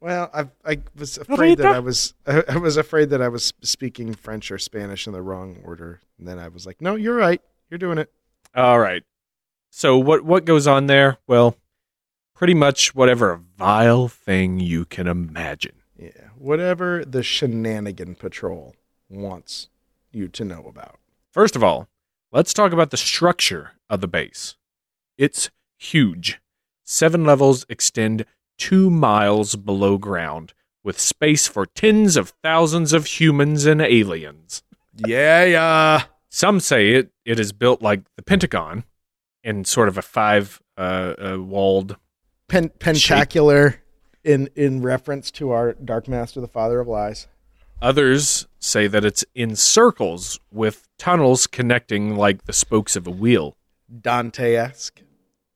Well, 0.00 0.28
I 0.34 0.48
I 0.64 0.78
was 0.96 1.18
afraid 1.18 1.58
that 1.58 1.72
I 1.72 1.78
was 1.78 2.12
I, 2.26 2.42
I 2.48 2.56
was 2.56 2.76
afraid 2.76 3.10
that 3.10 3.22
I 3.22 3.28
was 3.28 3.52
speaking 3.62 4.12
French 4.12 4.50
or 4.50 4.58
Spanish 4.58 5.06
in 5.06 5.12
the 5.12 5.22
wrong 5.22 5.60
order. 5.64 6.00
And 6.18 6.26
then 6.26 6.36
I 6.40 6.48
was 6.48 6.66
like, 6.66 6.82
"No, 6.82 6.96
you're 6.96 7.14
right. 7.14 7.40
You're 7.70 7.78
doing 7.78 7.98
it." 7.98 8.10
All 8.56 8.80
right. 8.80 9.04
So 9.70 9.96
what 9.96 10.24
what 10.24 10.44
goes 10.44 10.66
on 10.66 10.88
there? 10.88 11.18
Well, 11.28 11.56
pretty 12.34 12.54
much 12.54 12.92
whatever 12.92 13.40
vile 13.56 14.08
thing 14.08 14.58
you 14.58 14.84
can 14.84 15.06
imagine. 15.06 15.76
Yeah, 15.96 16.30
whatever 16.36 17.04
the 17.04 17.22
shenanigan 17.22 18.16
patrol 18.16 18.74
wants 19.08 19.68
you 20.10 20.26
to 20.26 20.44
know 20.44 20.64
about. 20.66 20.98
First 21.30 21.54
of 21.54 21.62
all, 21.62 21.88
Let's 22.30 22.52
talk 22.52 22.72
about 22.72 22.90
the 22.90 22.98
structure 22.98 23.70
of 23.88 24.02
the 24.02 24.08
base. 24.08 24.54
It's 25.16 25.48
huge. 25.78 26.38
Seven 26.90 27.22
levels 27.26 27.66
extend 27.68 28.24
two 28.56 28.88
miles 28.88 29.56
below 29.56 29.98
ground, 29.98 30.54
with 30.82 30.98
space 30.98 31.46
for 31.46 31.66
tens 31.66 32.16
of 32.16 32.32
thousands 32.42 32.94
of 32.94 33.04
humans 33.04 33.66
and 33.66 33.82
aliens. 33.82 34.62
Yeah, 34.96 35.44
yeah. 35.44 36.04
Some 36.30 36.60
say 36.60 36.92
it, 36.94 37.10
it 37.26 37.38
is 37.38 37.52
built 37.52 37.82
like 37.82 38.04
the 38.16 38.22
Pentagon 38.22 38.84
in 39.44 39.66
sort 39.66 39.88
of 39.88 39.98
a 39.98 40.02
five 40.02 40.62
uh, 40.78 41.12
uh, 41.18 41.36
walled. 41.38 41.98
Pen- 42.48 42.70
pentacular 42.78 43.82
in 44.24 44.48
in 44.56 44.80
reference 44.80 45.30
to 45.32 45.50
our 45.50 45.74
Dark 45.74 46.08
Master, 46.08 46.40
the 46.40 46.48
Father 46.48 46.80
of 46.80 46.88
Lies. 46.88 47.26
Others 47.82 48.48
say 48.60 48.86
that 48.86 49.04
it's 49.04 49.26
in 49.34 49.56
circles 49.56 50.40
with 50.50 50.88
tunnels 50.96 51.46
connecting 51.46 52.16
like 52.16 52.46
the 52.46 52.54
spokes 52.54 52.96
of 52.96 53.06
a 53.06 53.10
wheel. 53.10 53.58
Dante 54.00 54.54
esque. 54.54 55.02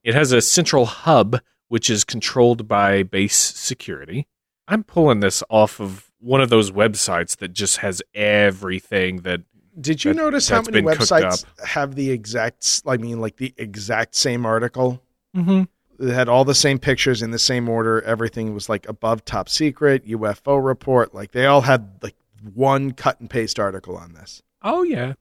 It 0.04 0.14
has 0.14 0.32
a 0.32 0.40
central 0.40 0.86
hub 0.86 1.40
which 1.68 1.88
is 1.88 2.04
controlled 2.04 2.68
by 2.68 3.02
base 3.02 3.36
security. 3.36 4.26
I'm 4.68 4.84
pulling 4.84 5.20
this 5.20 5.42
off 5.48 5.80
of 5.80 6.10
one 6.20 6.40
of 6.40 6.50
those 6.50 6.70
websites 6.70 7.36
that 7.38 7.52
just 7.52 7.78
has 7.78 8.02
everything 8.14 9.22
that 9.22 9.40
Did 9.80 10.04
you 10.04 10.12
That- 10.12 10.20
notice 10.22 10.48
how 10.50 10.60
many 10.62 10.82
websites 10.82 11.44
have 11.64 11.94
the 11.94 12.10
exact? 12.10 12.82
I 12.86 12.98
mean, 12.98 13.20
like 13.20 13.36
the 13.36 13.54
exact 13.56 14.14
same 14.14 14.44
article. 14.44 15.02
mm-hmm. 15.34 15.62
It 15.98 16.12
had 16.12 16.28
all 16.28 16.44
the 16.44 16.54
same 16.54 16.78
pictures 16.78 17.22
in 17.22 17.30
the 17.30 17.38
same 17.38 17.68
order. 17.68 18.02
Everything 18.02 18.52
was 18.54 18.68
like 18.68 18.88
above 18.88 19.24
top 19.24 19.48
secret, 19.48 20.04
UFO 20.06 20.62
report. 20.62 21.14
Like 21.14 21.30
they 21.32 21.46
all 21.46 21.60
had 21.62 21.90
like 22.02 22.16
one 22.54 22.90
cut 22.92 23.20
and 23.20 23.30
paste 23.30 23.58
article 23.60 23.96
on 23.96 24.12
this. 24.14 24.42
Oh 24.62 24.82
yeah. 24.82 25.14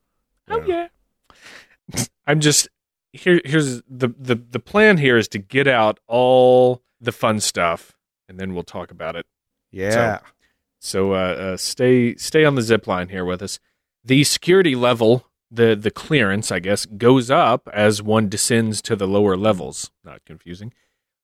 Oh 0.50 0.62
yeah. 0.65 0.88
I'm 2.28 2.39
just 2.39 2.67
here 3.13 3.41
here's 3.43 3.82
the, 3.84 4.10
the 4.17 4.36
the 4.36 4.60
plan 4.60 4.97
here 4.97 5.17
is 5.17 5.28
to 5.30 5.39
get 5.39 5.67
out 5.67 6.00
all 6.08 6.82
the 7.00 7.12
fun 7.12 7.39
stuff 7.39 7.97
and 8.30 8.39
then 8.39 8.54
we'll 8.54 8.63
talk 8.63 8.91
about 8.91 9.15
it. 9.15 9.26
Yeah. 9.71 10.19
So 10.80 11.13
uh, 11.13 11.15
uh 11.15 11.58
stay 11.58 12.15
stay 12.15 12.45
on 12.45 12.56
the 12.56 12.62
zip 12.62 12.88
line 12.88 13.10
here 13.10 13.26
with 13.26 13.41
us. 13.41 13.60
The 14.04 14.24
security 14.24 14.76
level, 14.76 15.28
the 15.50 15.76
the 15.76 15.91
clearance, 15.91 16.52
I 16.52 16.60
guess, 16.60 16.86
goes 16.86 17.30
up 17.30 17.67
as 17.74 18.02
one 18.02 18.30
descends 18.30 18.82
to 18.84 18.95
the 18.95 19.08
lower 19.08 19.38
levels. 19.38 19.91
Not 20.04 20.26
confusing. 20.26 20.74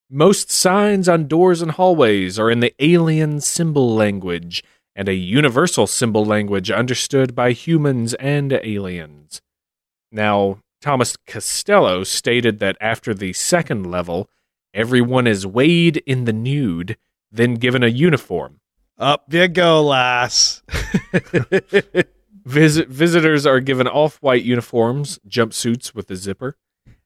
Most 0.09 0.51
signs 0.51 1.09
on 1.09 1.27
doors 1.27 1.61
and 1.61 1.71
hallways 1.71 2.39
are 2.39 2.49
in 2.49 2.61
the 2.61 2.73
alien 2.79 3.41
symbol 3.41 3.93
language 3.93 4.63
and 4.95 5.07
a 5.07 5.13
universal 5.13 5.85
symbol 5.85 6.25
language 6.25 6.71
understood 6.71 7.35
by 7.35 7.51
humans 7.51 8.13
and 8.15 8.51
aliens. 8.51 9.41
Now, 10.11 10.59
Thomas 10.81 11.15
Castello 11.25 12.03
stated 12.03 12.59
that 12.59 12.77
after 12.79 13.13
the 13.13 13.33
second 13.33 13.89
level, 13.89 14.29
everyone 14.73 15.27
is 15.27 15.47
weighed 15.47 15.97
in 16.05 16.25
the 16.25 16.33
nude, 16.33 16.97
then 17.31 17.55
given 17.55 17.83
a 17.83 17.87
uniform. 17.87 18.59
Up 18.97 19.31
you 19.31 19.47
go, 19.47 19.83
lass. 19.83 20.63
Visit, 22.45 22.87
visitors 22.87 23.45
are 23.45 23.59
given 23.59 23.87
off 23.87 24.21
white 24.21 24.43
uniforms, 24.43 25.19
jumpsuits 25.27 25.93
with 25.93 26.09
a 26.09 26.15
zipper. 26.15 26.55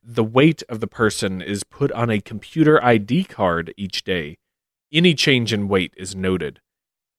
The 0.04 0.24
weight 0.24 0.62
of 0.70 0.82
the 0.82 0.88
person 0.88 1.42
is 1.42 1.64
put 1.64 1.92
on 1.94 2.12
a 2.12 2.22
computer 2.22 2.84
ID 2.84 3.24
card 3.24 3.74
each 3.76 4.04
day. 4.04 4.38
Any 4.94 5.16
change 5.16 5.52
in 5.52 5.68
weight 5.68 5.96
is 5.98 6.16
noted. 6.16 6.62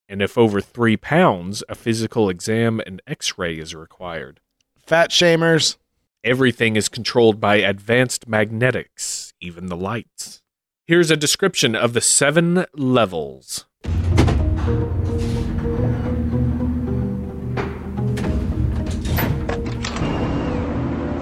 And 0.09 0.23
if 0.23 0.39
over 0.39 0.61
three 0.61 0.97
pounds, 0.97 1.65
a 1.69 1.75
physical 1.75 2.29
exam 2.29 2.81
and 2.87 3.03
x 3.09 3.39
ray 3.39 3.59
is 3.59 3.75
required. 3.75 4.39
Fat 4.79 5.11
shamers. 5.11 5.77
Everything 6.25 6.77
is 6.77 6.89
controlled 6.89 7.41
by 7.41 7.57
advanced 7.57 8.29
magnetics, 8.29 9.35
even 9.41 9.67
the 9.67 9.77
lights. 9.77 10.41
Here's 10.87 11.11
a 11.11 11.17
description 11.17 11.75
of 11.75 11.95
the 11.95 12.01
seven 12.01 12.65
levels. 12.75 13.67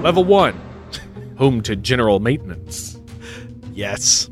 Level 0.03 0.25
1 0.25 0.61
Home 1.39 1.63
to 1.63 1.77
General 1.77 2.21
Maintenance. 2.21 3.01
Yes. 3.73 4.29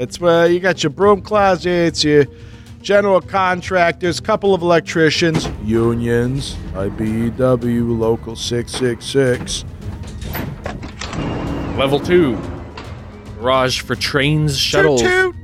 It's 0.00 0.18
where 0.18 0.48
you 0.48 0.58
got 0.58 0.82
your 0.82 0.90
broom 0.90 1.22
closets, 1.22 2.02
your 2.02 2.24
general 2.82 3.20
contractors, 3.20 4.18
couple 4.18 4.52
of 4.52 4.62
electricians, 4.62 5.48
unions, 5.62 6.56
IBEW, 6.72 7.96
local 7.96 8.34
666. 8.34 9.64
Level 11.78 12.00
2 12.00 12.36
Garage 13.38 13.82
for 13.82 13.94
trains, 13.94 14.58
shuttles, 14.58 15.00
Toot, 15.00 15.36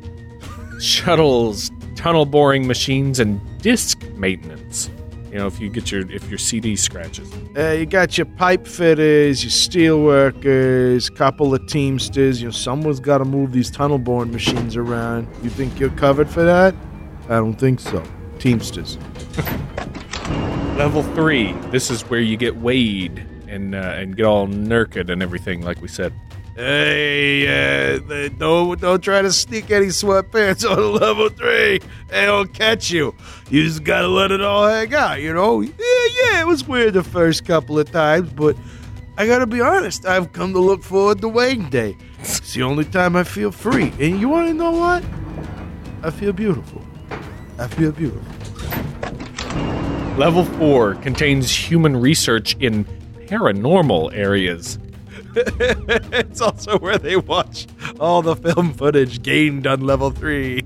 shuttles, 0.81 1.71
tunnel 1.95 2.27
boring 2.27 2.67
machines, 2.67 3.21
and 3.21 3.41
disc 3.63 4.03
maintenance. 4.17 4.91
You 5.31 5.39
know, 5.39 5.47
if 5.47 5.61
you 5.61 5.71
get 5.71 5.93
your 5.93 6.11
if 6.11 6.29
your 6.29 6.39
CD 6.39 6.75
scratches. 6.75 7.33
Uh, 7.57 7.77
you 7.79 7.87
got 7.87 8.19
your 8.19 8.25
pipe 8.25 8.67
fitters, 8.67 9.45
your 9.45 9.53
steel 9.53 10.03
workers, 10.03 11.09
couple 11.09 11.55
of 11.55 11.65
teamsters. 11.69 12.43
You 12.43 12.49
know, 12.49 12.53
someone's 12.53 12.99
got 12.99 13.19
to 13.19 13.25
move 13.25 13.53
these 13.53 13.71
tunnel 13.71 13.99
boring 13.99 14.33
machines 14.33 14.75
around. 14.75 15.29
You 15.45 15.51
think 15.51 15.79
you're 15.79 15.91
covered 15.91 16.29
for 16.29 16.43
that? 16.43 16.75
I 17.29 17.37
don't 17.37 17.55
think 17.55 17.79
so. 17.79 18.03
Teamsters. 18.41 18.99
Level 20.77 21.05
three. 21.15 21.53
This 21.71 21.93
is 21.93 22.03
where 22.11 22.21
you 22.21 22.37
get 22.37 22.57
weighed 22.57 23.25
and 23.55 23.75
uh, 23.75 23.79
and 23.79 24.17
get 24.17 24.27
all 24.27 24.47
naked 24.47 25.09
and 25.09 25.23
everything, 25.23 25.63
like 25.63 25.81
we 25.81 25.89
said. 25.89 26.13
Hey, 26.57 27.49
uh, 27.49 28.29
don't 28.39 28.81
don't 28.81 29.01
try 29.03 29.23
to 29.23 29.33
sneak 29.33 29.71
any 29.71 29.87
sweatpants 29.87 30.69
on 30.71 31.01
level 31.01 31.29
three. 31.29 31.81
They 32.09 32.27
don't 32.27 32.53
catch 32.53 32.91
you. 32.91 33.15
You 33.51 33.65
just 33.65 33.85
gotta 33.85 34.09
let 34.09 34.31
it 34.31 34.41
all 34.41 34.69
hang 34.69 34.95
out, 34.95 35.21
you 35.21 35.33
know. 35.33 35.61
Yeah, 35.61 35.73
yeah, 35.79 36.41
it 36.41 36.47
was 36.47 36.67
weird 36.67 36.95
the 36.95 37.03
first 37.05 37.45
couple 37.45 37.79
of 37.79 37.91
times, 37.91 38.33
but 38.33 38.57
I 39.17 39.27
gotta 39.27 39.47
be 39.47 39.61
honest. 39.61 40.07
I've 40.07 40.33
come 40.33 40.53
to 40.53 40.61
look 40.61 40.83
forward 40.83 41.21
to 41.23 41.29
weighing 41.29 41.71
day. 41.71 41.97
It's 42.21 42.55
the 42.55 42.63
only 42.63 42.85
time 42.85 43.17
I 43.17 43.25
feel 43.25 43.51
free. 43.51 43.93
And 44.01 44.21
you 44.21 44.29
want 44.29 44.49
to 44.49 44.55
know 44.55 44.73
what? 44.73 45.05
I 46.03 46.11
feel 46.11 46.33
beautiful. 46.33 46.85
I 47.59 47.69
feel 47.69 47.93
beautiful. 47.93 48.23
Level 50.17 50.45
four 50.45 50.95
contains 50.97 51.51
human 51.51 51.97
research 51.97 52.57
in 52.61 52.87
paranormal 53.27 54.15
areas. 54.15 54.79
it's 55.37 56.41
also 56.41 56.79
where 56.79 56.99
they 56.99 57.17
watch 57.17 57.67
all 57.99 58.23
the 58.23 58.37
film 58.37 58.73
footage 58.73 59.23
gained 59.23 59.67
on 59.67 59.81
level 59.81 60.11
three. 60.11 60.63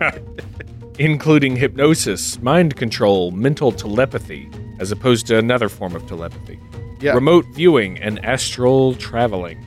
including 1.00 1.56
hypnosis, 1.56 2.38
mind 2.42 2.76
control, 2.76 3.30
mental 3.30 3.72
telepathy, 3.72 4.50
as 4.78 4.92
opposed 4.92 5.26
to 5.26 5.38
another 5.38 5.70
form 5.70 5.96
of 5.96 6.06
telepathy, 6.06 6.58
Yeah. 7.00 7.14
remote 7.14 7.46
viewing, 7.54 7.98
and 7.98 8.22
astral 8.22 8.94
traveling. 8.96 9.58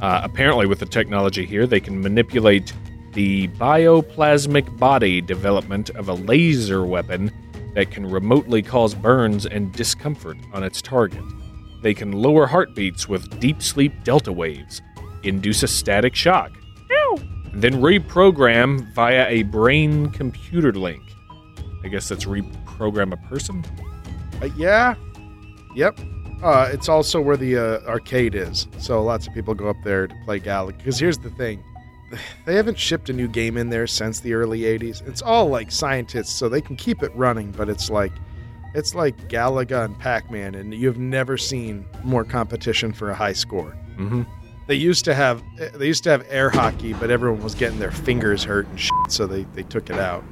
Uh, 0.00 0.22
apparently, 0.24 0.64
with 0.64 0.78
the 0.78 0.86
technology 0.86 1.44
here, 1.44 1.66
they 1.66 1.80
can 1.80 2.00
manipulate 2.00 2.72
the 3.12 3.48
bioplasmic 3.48 4.78
body 4.78 5.20
development 5.20 5.90
of 5.90 6.08
a 6.08 6.14
laser 6.14 6.86
weapon 6.86 7.30
that 7.74 7.90
can 7.90 8.08
remotely 8.08 8.62
cause 8.62 8.94
burns 8.94 9.44
and 9.44 9.72
discomfort 9.74 10.38
on 10.54 10.62
its 10.62 10.80
target. 10.80 11.22
They 11.82 11.94
can 11.94 12.12
lower 12.12 12.46
heartbeats 12.46 13.08
with 13.08 13.40
deep 13.40 13.62
sleep 13.62 13.92
delta 14.04 14.32
waves, 14.32 14.82
induce 15.22 15.62
a 15.62 15.68
static 15.68 16.14
shock, 16.14 16.52
then 17.52 17.74
reprogram 17.74 18.92
via 18.94 19.28
a 19.28 19.42
brain 19.44 20.10
computer 20.10 20.72
link. 20.72 21.02
I 21.82 21.88
guess 21.88 22.08
that's 22.08 22.24
reprogram 22.24 23.12
a 23.12 23.28
person? 23.28 23.64
Uh, 24.40 24.48
yeah. 24.56 24.94
Yep. 25.74 25.98
Uh, 26.42 26.70
it's 26.72 26.88
also 26.88 27.20
where 27.20 27.36
the 27.36 27.56
uh, 27.56 27.80
arcade 27.88 28.34
is. 28.34 28.66
So 28.78 29.02
lots 29.02 29.26
of 29.26 29.34
people 29.34 29.54
go 29.54 29.68
up 29.68 29.76
there 29.84 30.06
to 30.06 30.14
play 30.24 30.40
Galaga. 30.40 30.78
Because 30.78 30.98
here's 30.98 31.18
the 31.18 31.30
thing 31.30 31.62
they 32.46 32.54
haven't 32.54 32.78
shipped 32.78 33.08
a 33.08 33.12
new 33.12 33.28
game 33.28 33.56
in 33.56 33.68
there 33.68 33.86
since 33.86 34.20
the 34.20 34.34
early 34.34 34.60
80s. 34.60 35.06
It's 35.06 35.22
all 35.22 35.48
like 35.48 35.70
scientists, 35.70 36.32
so 36.32 36.48
they 36.48 36.60
can 36.60 36.76
keep 36.76 37.02
it 37.02 37.14
running, 37.14 37.50
but 37.52 37.68
it's 37.68 37.90
like. 37.90 38.12
It's 38.74 38.94
like 38.94 39.28
Galaga 39.28 39.84
and 39.84 39.98
Pac 39.98 40.30
Man, 40.30 40.54
and 40.54 40.72
you've 40.72 40.98
never 40.98 41.36
seen 41.36 41.86
more 42.04 42.24
competition 42.24 42.92
for 42.92 43.10
a 43.10 43.14
high 43.14 43.32
score. 43.32 43.76
Mm-hmm. 43.96 44.22
They 44.66 44.76
used 44.76 45.04
to 45.06 45.14
have 45.14 45.42
they 45.74 45.86
used 45.86 46.04
to 46.04 46.10
have 46.10 46.24
air 46.30 46.50
hockey, 46.50 46.92
but 46.92 47.10
everyone 47.10 47.42
was 47.42 47.54
getting 47.54 47.80
their 47.80 47.90
fingers 47.90 48.44
hurt 48.44 48.68
and 48.68 48.78
shit, 48.78 48.92
so 49.08 49.26
they, 49.26 49.42
they 49.54 49.64
took 49.64 49.90
it 49.90 49.98
out. 49.98 50.22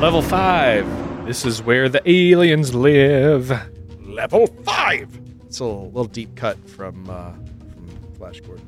Level 0.00 0.22
5. 0.22 1.26
This 1.28 1.44
is 1.44 1.62
where 1.62 1.88
the 1.90 2.00
aliens 2.10 2.74
live. 2.74 3.52
Level 4.00 4.46
five. 4.64 5.08
It's 5.46 5.60
a 5.60 5.64
little, 5.64 5.86
little 5.88 6.04
deep 6.06 6.34
cut 6.36 6.56
from 6.68 7.08
uh, 7.10 7.32
from 7.32 8.14
Flash 8.16 8.40
Gordon 8.40 8.66
for 8.66 8.67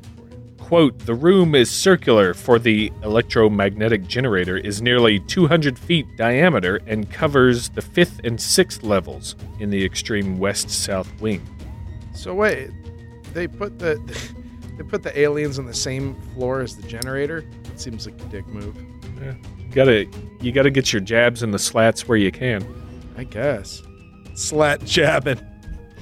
Quote, 0.71 0.97
the 0.99 1.13
room 1.13 1.53
is 1.53 1.69
circular 1.69 2.33
for 2.33 2.57
the 2.57 2.93
electromagnetic 3.03 4.07
generator 4.07 4.55
is 4.55 4.81
nearly 4.81 5.19
200 5.19 5.77
feet 5.77 6.15
diameter 6.15 6.79
and 6.87 7.11
covers 7.11 7.67
the 7.67 7.81
fifth 7.81 8.21
and 8.23 8.39
sixth 8.39 8.81
levels 8.81 9.35
in 9.59 9.69
the 9.69 9.83
extreme 9.83 10.39
west-south 10.39 11.11
wing. 11.19 11.45
So 12.13 12.33
wait, 12.33 12.69
they 13.33 13.49
put 13.49 13.79
the 13.79 13.95
they 14.77 14.83
put 14.83 15.03
the 15.03 15.19
aliens 15.19 15.59
on 15.59 15.65
the 15.65 15.73
same 15.73 16.15
floor 16.35 16.61
as 16.61 16.77
the 16.77 16.87
generator. 16.87 17.39
It 17.65 17.77
seems 17.77 18.05
like 18.05 18.17
a 18.21 18.25
dick 18.29 18.47
move. 18.47 18.77
You 19.19 19.35
gotta 19.73 20.07
you 20.39 20.53
gotta 20.53 20.71
get 20.71 20.93
your 20.93 21.01
jabs 21.01 21.43
in 21.43 21.51
the 21.51 21.59
slats 21.59 22.07
where 22.07 22.17
you 22.17 22.31
can. 22.31 22.65
I 23.17 23.25
guess. 23.25 23.83
Slat 24.35 24.85
jabbing. 24.85 25.41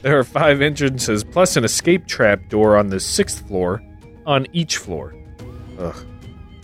There 0.03 0.19
are 0.19 0.23
five 0.23 0.61
entrances 0.61 1.23
plus 1.23 1.57
an 1.57 1.63
escape 1.63 2.05
trap 2.05 2.49
door 2.49 2.77
on 2.77 2.89
the 2.89 2.99
sixth 2.99 3.47
floor 3.47 3.81
on 4.29 4.45
each 4.53 4.77
floor. 4.77 5.15
Ugh. 5.79 6.05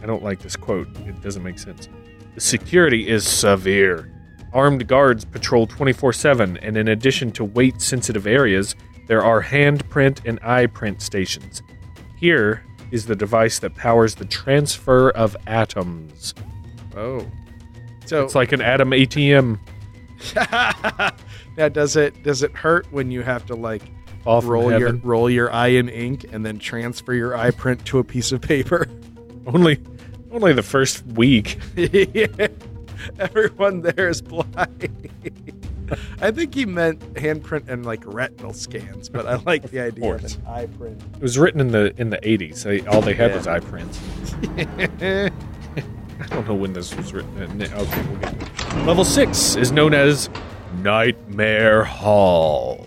I 0.02 0.06
don't 0.06 0.24
like 0.24 0.40
this 0.40 0.56
quote. 0.56 0.88
It 1.00 1.20
doesn't 1.22 1.42
make 1.42 1.58
sense. 1.58 1.90
The 2.36 2.42
security 2.42 3.10
is 3.10 3.28
severe. 3.28 4.12
Armed 4.54 4.88
guards 4.88 5.26
patrol 5.26 5.66
24 5.66 6.14
7, 6.14 6.58
and 6.58 6.78
in 6.78 6.88
addition 6.88 7.32
to 7.32 7.44
weight 7.44 7.82
sensitive 7.82 8.28
areas, 8.28 8.76
there 9.08 9.24
are 9.24 9.42
handprint 9.42 10.22
and 10.26 10.40
eye 10.44 10.68
print 10.68 11.02
stations. 11.02 11.64
Here 12.16 12.64
is 12.92 13.08
the 13.08 13.16
device 13.16 13.58
that 13.60 13.74
powers 13.74 14.14
the 14.14 14.26
transfer 14.26 15.10
of 15.10 15.36
atoms. 15.48 16.36
Oh. 16.96 17.26
So 18.06 18.24
It's 18.24 18.36
like 18.36 18.52
an 18.52 18.62
atom 18.62 18.92
ATM. 18.92 19.58
now 21.58 21.70
does 21.70 21.96
it 21.96 22.22
does 22.22 22.44
it 22.44 22.52
hurt 22.54 22.86
when 22.92 23.10
you 23.10 23.24
have 23.24 23.46
to 23.48 23.56
like 23.56 23.82
From 24.26 24.50
roll 24.52 24.72
your 24.72 24.88
heaven. 24.88 25.02
roll 25.04 25.30
your 25.30 25.52
eye 25.54 25.68
in 25.68 25.88
ink 25.90 26.26
and 26.32 26.46
then 26.46 26.60
transfer 26.60 27.14
your 27.14 27.38
eye 27.38 27.52
print 27.52 27.86
to 27.86 28.00
a 28.00 28.04
piece 28.04 28.32
of 28.32 28.42
paper? 28.42 28.88
Only, 29.48 29.80
only 30.32 30.54
the 30.54 30.64
first 30.64 31.06
week. 31.06 31.60
Everyone 33.20 33.82
there 33.82 34.10
is 34.10 34.22
blind. 34.24 35.10
I 36.22 36.32
think 36.32 36.56
he 36.56 36.66
meant 36.66 37.14
handprint 37.14 37.70
and 37.70 37.86
like 37.86 38.02
retinal 38.06 38.52
scans, 38.54 39.08
but 39.08 39.28
I 39.28 39.36
like 39.36 39.70
the 39.70 39.80
idea 39.82 40.14
of 40.16 40.20
course. 40.22 40.36
an 40.38 40.48
eye 40.48 40.66
print. 40.66 41.00
It 41.18 41.22
was 41.22 41.38
written 41.38 41.62
in 41.62 41.68
the 41.68 41.94
in 42.02 42.10
the 42.10 42.18
80s. 42.18 42.88
All 42.92 43.02
they 43.02 43.14
had 43.14 43.30
Yeah. 43.32 43.38
was 43.38 43.46
eye 43.48 43.60
prints. 43.60 44.02
I 44.58 46.28
don't 46.30 46.48
know 46.48 46.56
when 46.56 46.74
this 46.74 46.96
was 46.96 47.14
written. 47.14 47.62
Uh, 47.62 47.66
Okay, 47.66 48.02
we'll 48.08 48.18
get 48.20 48.34
it. 48.34 48.86
Level 48.86 49.06
six 49.06 49.56
is 49.56 49.72
known 49.72 49.94
as 49.94 50.28
Nightmare 50.82 51.84
Hall. 51.84 52.86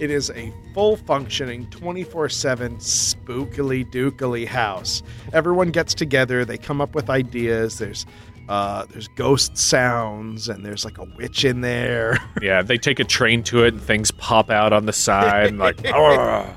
It 0.00 0.10
is 0.10 0.30
a 0.30 0.52
full 0.72 0.96
functioning 0.96 1.68
24 1.70 2.28
7 2.28 2.76
spookily 2.76 3.84
dookily 3.90 4.46
house. 4.46 5.02
Everyone 5.32 5.70
gets 5.70 5.94
together, 5.94 6.44
they 6.44 6.58
come 6.58 6.80
up 6.80 6.94
with 6.94 7.10
ideas. 7.10 7.78
There's 7.78 8.06
uh, 8.48 8.84
there's 8.90 9.08
ghost 9.08 9.56
sounds, 9.56 10.48
and 10.48 10.64
there's 10.64 10.84
like 10.84 10.98
a 10.98 11.04
witch 11.16 11.44
in 11.44 11.60
there. 11.60 12.18
Yeah, 12.42 12.60
they 12.60 12.76
take 12.76 12.98
a 12.98 13.04
train 13.04 13.44
to 13.44 13.64
it, 13.64 13.74
and 13.74 13.82
things 13.82 14.10
pop 14.10 14.50
out 14.50 14.72
on 14.72 14.86
the 14.86 14.92
side, 14.92 15.46
and 15.46 15.58
like, 15.58 15.78
oh, 15.86 16.52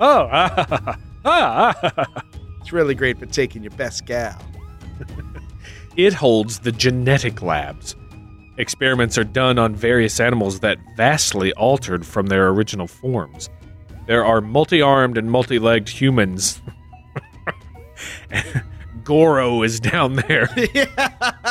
oh, 0.00 0.28
ah, 0.32 0.96
ah, 1.24 1.74
ah. 1.84 2.22
It's 2.60 2.72
really 2.72 2.94
great 2.94 3.18
for 3.18 3.26
taking 3.26 3.62
your 3.62 3.72
best 3.72 4.06
gal. 4.06 4.40
It 5.96 6.14
holds 6.14 6.60
the 6.60 6.72
genetic 6.72 7.42
labs. 7.42 7.94
Experiments 8.58 9.16
are 9.16 9.24
done 9.24 9.58
on 9.58 9.74
various 9.74 10.20
animals 10.20 10.60
that 10.60 10.78
vastly 10.96 11.52
altered 11.54 12.04
from 12.04 12.26
their 12.26 12.48
original 12.48 12.86
forms. 12.86 13.48
There 14.06 14.24
are 14.24 14.40
multi 14.40 14.82
armed 14.82 15.16
and 15.16 15.30
multi 15.30 15.58
legged 15.58 15.88
humans. 15.88 16.60
Goro 19.04 19.62
is 19.62 19.80
down 19.80 20.16
there. 20.16 20.48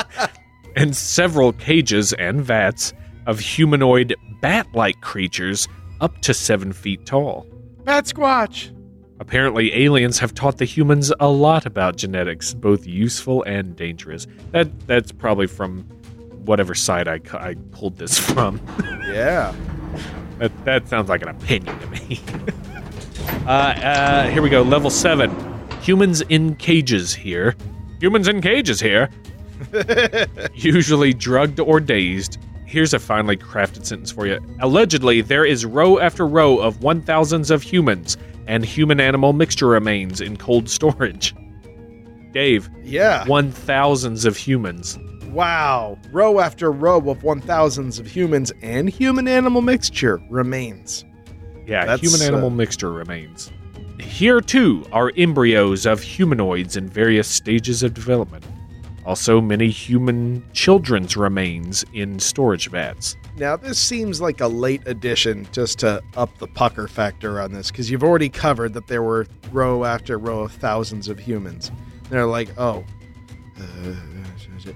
and 0.76 0.96
several 0.96 1.54
cages 1.54 2.14
and 2.14 2.42
vats 2.42 2.94
of 3.26 3.40
humanoid 3.40 4.16
bat 4.42 4.68
like 4.74 5.02
creatures 5.02 5.68
up 6.02 6.20
to 6.22 6.34
seven 6.34 6.74
feet 6.74 7.06
tall. 7.06 7.48
Bat 7.84 8.06
Squatch! 8.06 8.78
Apparently, 9.20 9.74
aliens 9.84 10.18
have 10.18 10.34
taught 10.34 10.58
the 10.58 10.66
humans 10.66 11.14
a 11.20 11.30
lot 11.30 11.68
about 11.68 11.96
genetics, 11.96 12.56
both 12.56 12.88
useful 12.88 13.44
and 13.44 13.76
dangerous. 13.76 14.26
That 14.52 14.88
that's 14.88 15.12
probably 15.12 15.46
from 15.46 15.88
whatever 16.46 16.74
side 16.76 17.08
I, 17.08 17.20
I 17.34 17.56
pulled 17.72 17.98
this 17.98 18.18
from. 18.32 18.60
Yeah. 19.08 19.54
that 20.40 20.52
that 20.66 20.88
sounds 20.88 21.10
like 21.10 21.22
an 21.22 21.30
opinion 21.30 21.78
to 21.80 21.88
me. 21.88 22.20
uh, 23.46 23.50
uh, 23.50 24.28
here 24.30 24.42
we 24.42 24.50
go. 24.50 24.62
Level 24.62 24.90
seven. 24.90 25.32
Humans 25.82 26.22
in 26.22 26.56
cages 26.56 27.14
here. 27.14 27.56
Humans 28.00 28.28
in 28.28 28.42
cages 28.42 28.80
here. 28.80 29.10
Usually 30.54 31.14
drugged 31.14 31.60
or 31.60 31.80
dazed. 31.80 32.38
Here's 32.66 32.94
a 32.94 33.00
finely 33.00 33.36
crafted 33.36 33.86
sentence 33.86 34.12
for 34.12 34.26
you. 34.28 34.40
Allegedly, 34.62 35.22
there 35.22 35.46
is 35.46 35.66
row 35.66 36.00
after 36.00 36.26
row 36.26 36.58
of 36.58 36.82
one 36.84 37.02
thousands 37.02 37.52
of 37.52 37.62
humans 37.62 38.18
and 38.48 38.64
human 38.66 39.00
animal 39.00 39.34
mixture 39.34 39.68
remains 39.68 40.22
in 40.22 40.38
cold 40.38 40.70
storage. 40.70 41.36
Dave, 42.32 42.70
Yeah. 42.84 43.28
one 43.28 43.52
thousands 43.52 44.24
of 44.26 44.38
humans. 44.38 44.98
Wow. 45.32 45.98
Row 46.12 46.40
after 46.40 46.72
row 46.72 46.98
of 47.10 47.20
1,000s 47.20 48.00
of 48.00 48.08
humans 48.08 48.52
and 48.62 48.90
human 48.90 49.28
animal 49.28 49.62
mixture 49.62 50.22
remains. 50.30 51.06
Yeah, 51.66 51.86
That's, 51.86 52.02
human 52.02 52.22
animal 52.22 52.48
uh, 52.48 52.56
mixture 52.56 52.92
remains. 52.92 53.52
Here, 54.00 54.42
too, 54.42 54.86
are 54.92 55.12
embryos 55.16 55.86
of 55.86 56.02
humanoids 56.02 56.76
in 56.76 56.90
various 56.90 57.28
stages 57.28 57.84
of 57.84 57.94
development. 57.94 58.46
Also, 59.06 59.42
many 59.42 59.70
human 59.70 60.44
children's 60.54 61.16
remains 61.16 61.86
in 61.94 62.20
storage 62.20 62.70
vats. 62.70 63.16
Now, 63.38 63.56
this 63.56 63.80
seems 63.80 64.22
like 64.22 64.42
a 64.42 64.48
late 64.48 64.82
addition 64.86 65.48
just 65.52 65.80
to 65.80 66.04
up 66.18 66.38
the 66.38 66.48
pucker 66.48 66.88
factor 66.88 67.42
on 67.42 67.54
this 67.54 67.72
because 67.72 67.90
you've 67.90 68.04
already 68.04 68.30
covered 68.30 68.74
that 68.74 68.88
there 68.88 69.02
were 69.02 69.26
row 69.52 69.86
after 69.86 70.20
row 70.20 70.42
of 70.42 70.52
thousands 70.52 71.08
of 71.08 71.18
humans. 71.20 71.72
They're 72.10 72.26
like, 72.26 72.50
oh, 72.60 72.84
uh, 73.60 73.96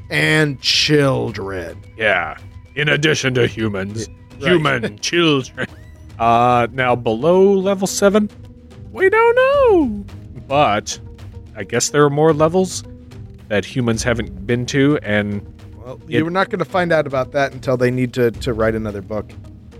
and 0.10 0.60
children. 0.62 1.78
Yeah, 1.98 2.38
in 2.76 2.90
addition 2.90 3.34
to 3.36 3.48
humans, 3.48 4.08
right. 4.40 4.52
human 4.52 4.98
children. 5.00 5.68
Uh, 6.20 6.68
now 6.72 6.96
below 6.96 7.54
level 7.54 7.88
7, 7.88 8.30
we 8.92 9.10
don't 9.10 9.36
know. 9.36 10.06
But 10.48 11.00
I 11.56 11.64
guess 11.64 11.90
there 11.90 12.04
are 12.06 12.10
more 12.10 12.34
levels 12.34 12.84
that 13.50 13.66
humans 13.66 14.04
haven't 14.04 14.46
been 14.48 14.66
to, 14.68 14.98
and 15.04 15.42
Well, 15.78 16.00
It- 16.08 16.20
you're 16.20 16.30
not 16.30 16.50
going 16.50 16.60
to 16.60 16.66
find 16.66 16.92
out 16.92 17.06
about 17.06 17.32
that 17.34 17.54
until 17.54 17.78
they 17.78 17.92
need 17.92 18.14
to, 18.14 18.32
to 18.32 18.54
write 18.54 18.76
another 18.76 19.02
book. 19.02 19.32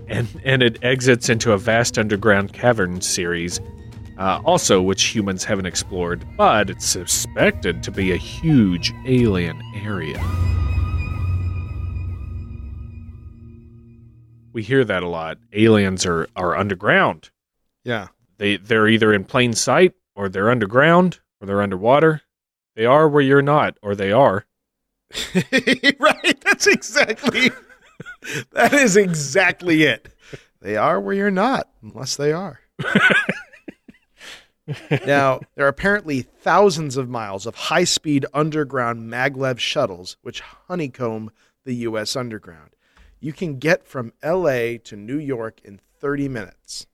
and 0.08 0.28
and 0.44 0.62
it 0.62 0.78
exits 0.82 1.28
into 1.28 1.50
a 1.52 1.58
vast 1.58 1.98
underground 1.98 2.52
cavern 2.52 3.00
series, 3.00 3.60
uh, 4.18 4.40
also 4.44 4.80
which 4.80 5.04
humans 5.04 5.44
haven't 5.44 5.66
explored, 5.66 6.24
but 6.36 6.70
it's 6.70 6.86
suspected 6.86 7.82
to 7.82 7.90
be 7.90 8.12
a 8.12 8.16
huge 8.16 8.92
alien 9.06 9.60
area. 9.74 10.22
We 14.52 14.62
hear 14.62 14.84
that 14.84 15.02
a 15.02 15.08
lot. 15.08 15.38
Aliens 15.52 16.06
are 16.06 16.28
are 16.34 16.56
underground. 16.56 17.30
Yeah. 17.84 18.08
They 18.38 18.56
they're 18.56 18.88
either 18.88 19.12
in 19.12 19.24
plain 19.24 19.52
sight 19.52 19.92
or 20.14 20.28
they're 20.28 20.50
underground 20.50 21.20
or 21.40 21.46
they're 21.46 21.62
underwater. 21.62 22.22
They 22.74 22.86
are 22.86 23.08
where 23.08 23.22
you're 23.22 23.42
not, 23.42 23.78
or 23.82 23.94
they 23.94 24.12
are. 24.12 24.46
right. 25.34 26.40
That's 26.42 26.66
exactly. 26.66 27.50
that 28.52 28.72
is 28.72 28.96
exactly 28.96 29.84
it. 29.84 30.08
They 30.60 30.76
are 30.76 31.00
where 31.00 31.14
you're 31.14 31.30
not, 31.30 31.68
unless 31.82 32.16
they 32.16 32.32
are. 32.32 32.60
now, 35.06 35.40
there 35.54 35.64
are 35.64 35.68
apparently 35.68 36.22
thousands 36.22 36.96
of 36.96 37.08
miles 37.08 37.46
of 37.46 37.54
high 37.54 37.84
speed 37.84 38.26
underground 38.34 39.10
maglev 39.10 39.58
shuttles 39.58 40.16
which 40.22 40.40
honeycomb 40.40 41.30
the 41.64 41.74
U.S. 41.74 42.16
underground. 42.16 42.70
You 43.20 43.32
can 43.32 43.58
get 43.58 43.86
from 43.86 44.12
L.A. 44.22 44.78
to 44.78 44.96
New 44.96 45.18
York 45.18 45.60
in 45.64 45.80
30 46.00 46.28
minutes. 46.28 46.86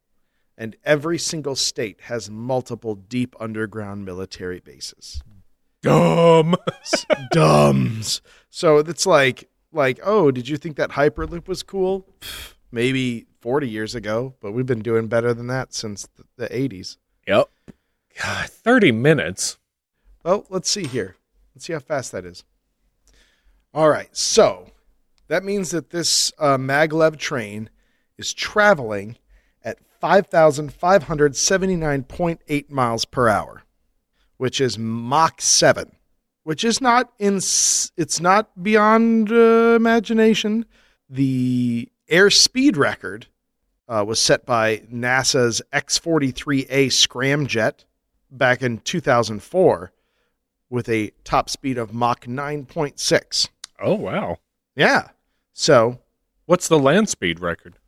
And 0.56 0.76
every 0.84 1.18
single 1.18 1.56
state 1.56 2.02
has 2.02 2.30
multiple 2.30 2.94
deep 2.94 3.34
underground 3.40 4.04
military 4.04 4.60
bases 4.60 5.22
Dumb. 5.82 6.54
dumbs. 7.32 8.22
So 8.50 8.78
it's 8.78 9.06
like 9.06 9.48
like, 9.72 9.98
oh, 10.04 10.30
did 10.30 10.48
you 10.48 10.56
think 10.56 10.76
that 10.76 10.90
Hyperloop 10.90 11.48
was 11.48 11.62
cool? 11.62 12.06
Maybe 12.70 13.26
40 13.40 13.68
years 13.68 13.94
ago, 13.94 14.34
but 14.40 14.52
we've 14.52 14.66
been 14.66 14.82
doing 14.82 15.08
better 15.08 15.34
than 15.34 15.46
that 15.48 15.74
since 15.74 16.06
the, 16.16 16.24
the 16.36 16.48
80s. 16.48 16.98
Yep. 17.26 17.48
God, 18.20 18.50
Thirty 18.50 18.92
minutes. 18.92 19.56
Well, 20.24 20.46
let's 20.50 20.70
see 20.70 20.86
here. 20.86 21.16
Let's 21.54 21.66
see 21.66 21.72
how 21.72 21.80
fast 21.80 22.12
that 22.12 22.24
is. 22.24 22.44
All 23.74 23.88
right, 23.88 24.14
so 24.16 24.70
that 25.28 25.44
means 25.44 25.70
that 25.70 25.90
this 25.90 26.32
uh, 26.38 26.58
maglev 26.58 27.16
train 27.16 27.70
is 28.18 28.34
traveling 28.34 29.16
at 29.64 29.78
5,579.8 30.02 32.70
miles 32.70 33.04
per 33.04 33.28
hour, 33.28 33.62
which 34.36 34.60
is 34.60 34.78
Mach 34.78 35.40
7, 35.40 35.92
which 36.44 36.64
is 36.64 36.80
not 36.80 37.12
in 37.18 37.36
it's 37.36 38.20
not 38.20 38.62
beyond 38.62 39.32
uh, 39.32 39.74
imagination. 39.74 40.66
The 41.08 41.90
airspeed 42.10 42.76
record 42.76 43.26
uh, 43.88 44.04
was 44.06 44.20
set 44.20 44.46
by 44.46 44.78
NASA's 44.92 45.62
X 45.72 45.98
43A 45.98 46.86
scramjet 46.86 47.84
back 48.30 48.62
in 48.62 48.78
2004 48.78 49.92
with 50.70 50.88
a 50.88 51.12
top 51.24 51.50
speed 51.50 51.78
of 51.78 51.92
Mach 51.92 52.24
9.6. 52.24 53.48
Oh 53.80 53.94
wow. 53.94 54.38
Yeah. 54.74 55.08
So 55.52 55.98
What's 56.46 56.68
the 56.68 56.78
land 56.78 57.08
speed 57.08 57.40
record? 57.40 57.78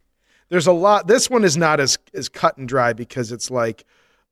there's 0.48 0.66
a 0.66 0.72
lot. 0.72 1.06
This 1.06 1.28
one 1.28 1.44
is 1.44 1.56
not 1.56 1.80
as, 1.80 1.98
as 2.12 2.28
cut 2.28 2.56
and 2.56 2.68
dry 2.68 2.92
because 2.92 3.32
it's 3.32 3.50
like 3.50 3.84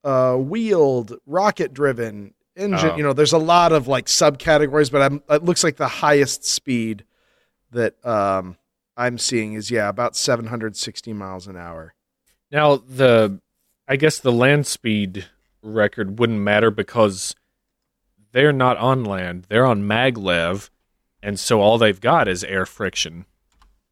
uh, 0.05 0.37
wheeled, 0.37 1.19
rocket 1.27 1.75
driven, 1.75 2.35
engine. 2.57 2.91
Oh. 2.91 2.97
You 2.97 3.03
know, 3.03 3.13
there's 3.13 3.33
a 3.33 3.39
lot 3.39 3.73
of 3.73 3.89
like 3.89 4.07
subcategories, 4.07 4.93
but 4.93 5.03
I'm, 5.03 5.23
it 5.29 5.43
looks 5.43 5.65
like 5.65 5.77
the 5.77 5.89
highest 5.89 6.45
speed 6.45 7.05
that 7.73 8.05
um, 8.07 8.57
I'm 8.97 9.18
seeing 9.18 9.55
is, 9.55 9.70
yeah, 9.70 9.88
about 9.88 10.16
760 10.16 11.12
miles 11.12 11.47
an 11.47 11.57
hour. 11.57 11.95
Now 12.51 12.76
the 12.76 13.40
I 13.88 13.97
guess 13.97 14.18
the 14.18 14.32
land 14.32 14.66
speed 14.66 15.26
record 15.62 16.18
wouldn't 16.18 16.40
matter 16.40 16.70
because 16.70 17.34
they're 18.32 18.53
not 18.53 18.76
on 18.76 19.05
land. 19.05 19.47
They're 19.49 19.66
on 19.66 19.82
maglev, 19.82 20.70
and 21.22 21.38
so 21.38 21.61
all 21.61 21.78
they've 21.78 22.01
got 22.01 22.28
is 22.28 22.45
air 22.45 22.66
friction. 22.66 23.26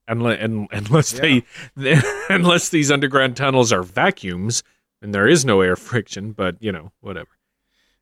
Unless, 0.09 0.39
unless 0.73 1.13
they 1.13 1.45
unless 2.29 2.69
these 2.69 2.91
underground 2.91 3.37
tunnels 3.37 3.73
are 3.73 3.83
vacuums, 3.83 4.63
and 5.01 5.15
there 5.15 5.29
is 5.29 5.45
no 5.45 5.61
air 5.61 5.77
friction, 5.77 6.33
but 6.33 6.57
you 6.61 6.73
know, 6.73 6.93
whatever. 7.01 7.31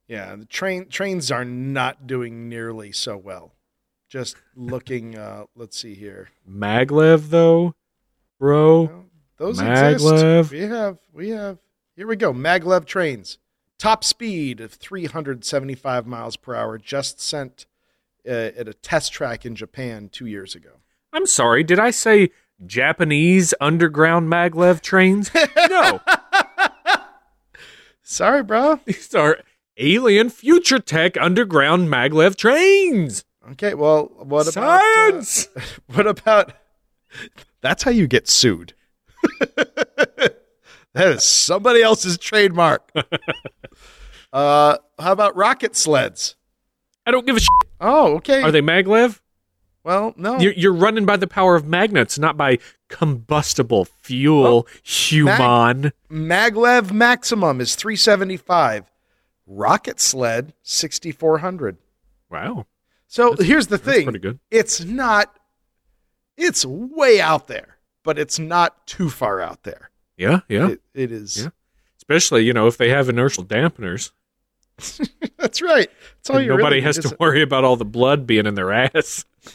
Yeah, 0.07 0.35
the 0.37 0.47
train 0.47 0.89
trains 0.89 1.31
are 1.31 1.45
not 1.45 2.07
doing 2.07 2.49
nearly 2.49 2.93
so 2.93 3.17
well. 3.17 3.53
Just 4.09 4.37
looking, 4.57 5.17
uh, 5.19 5.45
let's 5.55 5.79
see 5.79 5.95
here. 5.95 6.31
Maglev 6.49 7.29
though, 7.31 7.75
bro. 8.39 8.83
Well, 8.85 9.05
those 9.37 9.59
Maglev. 9.61 10.43
exist. 10.45 10.53
We 10.53 10.61
have, 10.61 10.99
we 11.13 11.29
have. 11.31 11.59
Here 11.95 12.07
we 12.07 12.17
go. 12.17 12.33
Maglev 12.33 12.87
trains. 12.87 13.39
Top 13.79 14.03
speed 14.03 14.61
of 14.61 14.73
375 14.73 16.07
miles 16.07 16.37
per 16.37 16.55
hour. 16.55 16.79
Just 16.79 17.21
sent 17.21 17.67
uh, 18.27 18.31
at 18.57 18.67
a 18.69 18.75
test 18.75 19.13
track 19.13 19.45
in 19.45 19.55
Japan 19.55 20.09
two 20.11 20.27
years 20.27 20.55
ago. 20.55 20.71
I'm 21.13 21.27
sorry, 21.27 21.63
did 21.63 21.79
I 21.79 21.91
say 21.91 22.31
Japanese 22.67 23.55
underground 23.61 24.31
maglev 24.31 24.81
trains? 24.81 25.31
no, 25.69 26.01
Sorry, 28.03 28.43
bro. 28.43 28.81
these 28.85 29.15
are 29.15 29.39
alien 29.77 30.31
future 30.31 30.79
tech 30.79 31.17
underground 31.19 31.89
maglev 31.89 32.37
trains. 32.37 33.25
Okay, 33.53 33.75
well, 33.75 34.11
what 34.17 34.49
about 34.49 34.81
uh, 34.81 34.81
Science. 34.81 35.49
what 35.87 36.07
about? 36.07 36.53
That's 37.61 37.83
how 37.83 37.91
you 37.91 38.07
get 38.07 38.29
sued. 38.29 38.75
that 39.57 40.35
is 40.95 41.25
somebody 41.25 41.83
else's 41.83 42.19
trademark. 42.19 42.91
uh, 44.33 44.79
how 44.99 45.13
about 45.13 45.37
rocket 45.37 45.77
sleds? 45.77 46.37
I 47.07 47.11
don't 47.11 47.27
give 47.27 47.37
a 47.37 47.41
shit. 47.41 47.49
Oh, 47.81 48.17
okay. 48.17 48.43
Are 48.43 48.51
they 48.51 48.61
maglev? 48.61 49.21
Well, 49.83 50.13
no. 50.19 50.39
You're, 50.39 50.53
you're 50.53 50.75
running 50.75 51.07
by 51.07 51.17
the 51.17 51.27
power 51.27 51.57
of 51.57 51.67
magnets, 51.67 52.19
not 52.19 52.37
by 52.37 52.59
combustible 52.89 53.87
fuel, 53.87 54.67
human. 54.83 55.93
Maglev 56.11 56.93
maximum 56.93 57.61
is 57.61 57.75
375. 57.75 58.91
Rocket 59.47 59.99
sled 59.99 60.53
6400. 60.63 61.79
wow, 62.29 62.67
So 63.09 63.35
here's 63.37 63.67
the 63.67 63.79
that's 63.79 63.97
thing. 63.97 64.05
pretty 64.05 64.21
good. 64.21 64.39
It's 64.51 64.85
not 64.85 65.37
it's 66.37 66.65
way 66.65 67.21
out 67.21 67.49
there, 67.49 67.79
but 68.05 68.19
it's 68.19 68.39
not 68.39 68.87
too 68.87 69.11
far 69.11 69.41
out 69.41 69.65
there. 69.65 69.91
Yeah, 70.17 70.41
yeah. 70.49 70.69
It, 70.69 70.81
it 70.95 71.13
is. 71.13 71.43
Yeah. 71.43 71.49
Especially, 71.97 72.45
you 72.45 72.53
know, 72.53 72.67
if 72.69 72.77
they 72.77 72.91
have 72.91 73.09
inertial 73.09 73.45
dampeners, 73.45 74.13
That's 75.39 75.61
right. 75.61 75.91
That's 76.17 76.31
all 76.31 76.41
you 76.41 76.49
nobody 76.49 76.77
really 76.77 76.81
has 76.83 76.99
to 76.99 77.17
worry 77.19 77.43
about 77.43 77.65
all 77.65 77.77
the 77.77 77.85
blood 77.85 78.27
being 78.27 78.47
in 78.47 78.55
their 78.55 78.73
ass. 78.73 79.25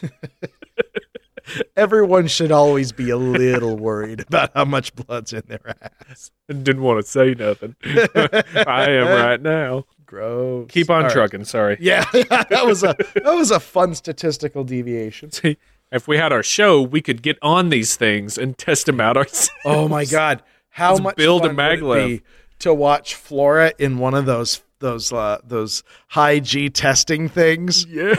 Everyone 1.76 2.26
should 2.26 2.52
always 2.52 2.92
be 2.92 3.10
a 3.10 3.16
little 3.16 3.76
worried 3.76 4.20
about 4.20 4.50
how 4.54 4.64
much 4.64 4.94
blood's 4.94 5.32
in 5.32 5.42
their 5.46 5.76
ass. 6.08 6.30
Didn't 6.48 6.82
want 6.82 7.04
to 7.04 7.10
say 7.10 7.34
nothing. 7.34 7.76
I 7.84 8.90
am 8.90 9.06
right 9.08 9.40
now. 9.40 9.84
Gross. 10.06 10.70
Keep 10.70 10.90
on 10.90 10.96
All 10.96 11.02
right. 11.04 11.12
trucking. 11.12 11.44
Sorry. 11.44 11.76
Yeah, 11.80 12.04
that 12.12 12.62
was 12.64 12.82
a 12.82 12.94
that 13.14 13.34
was 13.34 13.50
a 13.50 13.58
fun 13.60 13.94
statistical 13.94 14.62
deviation. 14.62 15.32
See, 15.32 15.56
if 15.90 16.06
we 16.06 16.16
had 16.18 16.32
our 16.32 16.42
show, 16.42 16.80
we 16.82 17.00
could 17.00 17.22
get 17.22 17.38
on 17.42 17.70
these 17.70 17.96
things 17.96 18.36
and 18.38 18.56
test 18.56 18.86
them 18.86 19.00
out 19.00 19.16
ourselves. 19.16 19.50
Oh 19.64 19.88
my 19.88 20.04
god, 20.04 20.42
how 20.68 20.92
Let's 20.92 21.02
much 21.02 21.16
build 21.16 21.44
a 21.44 21.48
fun 21.48 21.56
would 21.56 21.64
it 21.64 21.80
maglev. 21.80 22.06
be 22.18 22.22
to 22.60 22.74
watch 22.74 23.14
Flora 23.14 23.72
in 23.78 23.98
one 23.98 24.14
of 24.14 24.26
those 24.26 24.62
those 24.78 25.12
uh, 25.12 25.38
those 25.42 25.82
high 26.08 26.38
G 26.38 26.68
testing 26.70 27.28
things? 27.28 27.86
Yeah. 27.86 28.14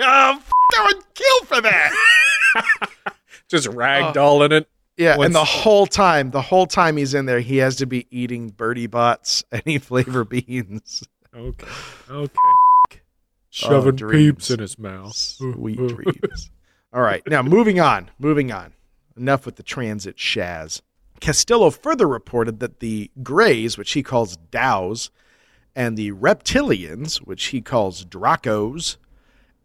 oh, 0.00 0.40
would 0.84 1.14
kill 1.14 1.44
for 1.44 1.60
that. 1.60 1.94
Just 3.48 3.68
ragdolling 3.68 4.52
oh. 4.52 4.56
it. 4.56 4.68
Yeah, 4.96 5.16
Once- 5.16 5.26
and 5.26 5.34
the 5.34 5.44
whole 5.44 5.86
time, 5.86 6.30
the 6.30 6.42
whole 6.42 6.66
time 6.66 6.96
he's 6.96 7.14
in 7.14 7.26
there, 7.26 7.40
he 7.40 7.56
has 7.58 7.76
to 7.76 7.86
be 7.86 8.06
eating 8.10 8.50
Bertie 8.50 8.86
Botts, 8.86 9.42
any 9.52 9.78
flavor 9.78 10.24
beans. 10.24 11.04
Okay. 11.34 11.66
Okay. 12.10 12.38
Shoving 13.50 13.94
dreams. 13.94 14.32
peeps 14.32 14.50
in 14.50 14.58
his 14.58 14.80
mouth. 14.80 15.14
Sweet 15.14 15.76
dreams. 15.76 16.50
All 16.92 17.02
right, 17.02 17.22
now 17.28 17.40
moving 17.40 17.78
on, 17.78 18.10
moving 18.18 18.50
on. 18.50 18.72
Enough 19.16 19.46
with 19.46 19.54
the 19.54 19.62
transit 19.62 20.16
shaz. 20.16 20.80
Castello 21.20 21.70
further 21.70 22.08
reported 22.08 22.58
that 22.58 22.80
the 22.80 23.12
Greys, 23.22 23.78
which 23.78 23.92
he 23.92 24.02
calls 24.02 24.36
Dows, 24.50 25.10
and 25.76 25.96
the 25.96 26.10
Reptilians, 26.12 27.18
which 27.18 27.46
he 27.46 27.60
calls 27.60 28.04
Dracos, 28.04 28.96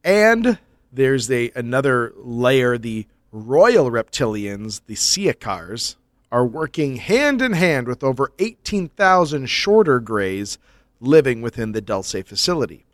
and 0.04 0.60
there's 0.92 1.30
a 1.30 1.52
another 1.56 2.14
layer, 2.18 2.78
the 2.78 3.08
Royal 3.32 3.92
Reptilians, 3.92 4.82
the 4.88 4.96
Ciakars, 4.96 5.96
are 6.32 6.46
working 6.46 6.98
hand 6.98 7.42
in 7.42 7.54
hand 7.54 7.88
with 7.88 8.04
over 8.04 8.32
18,000 8.40 9.48
shorter 9.48 10.00
Greys 10.00 10.58
living 11.00 11.42
within 11.42 11.72
the 11.72 11.82
Dulce 11.82 12.24
facility. 12.24 12.86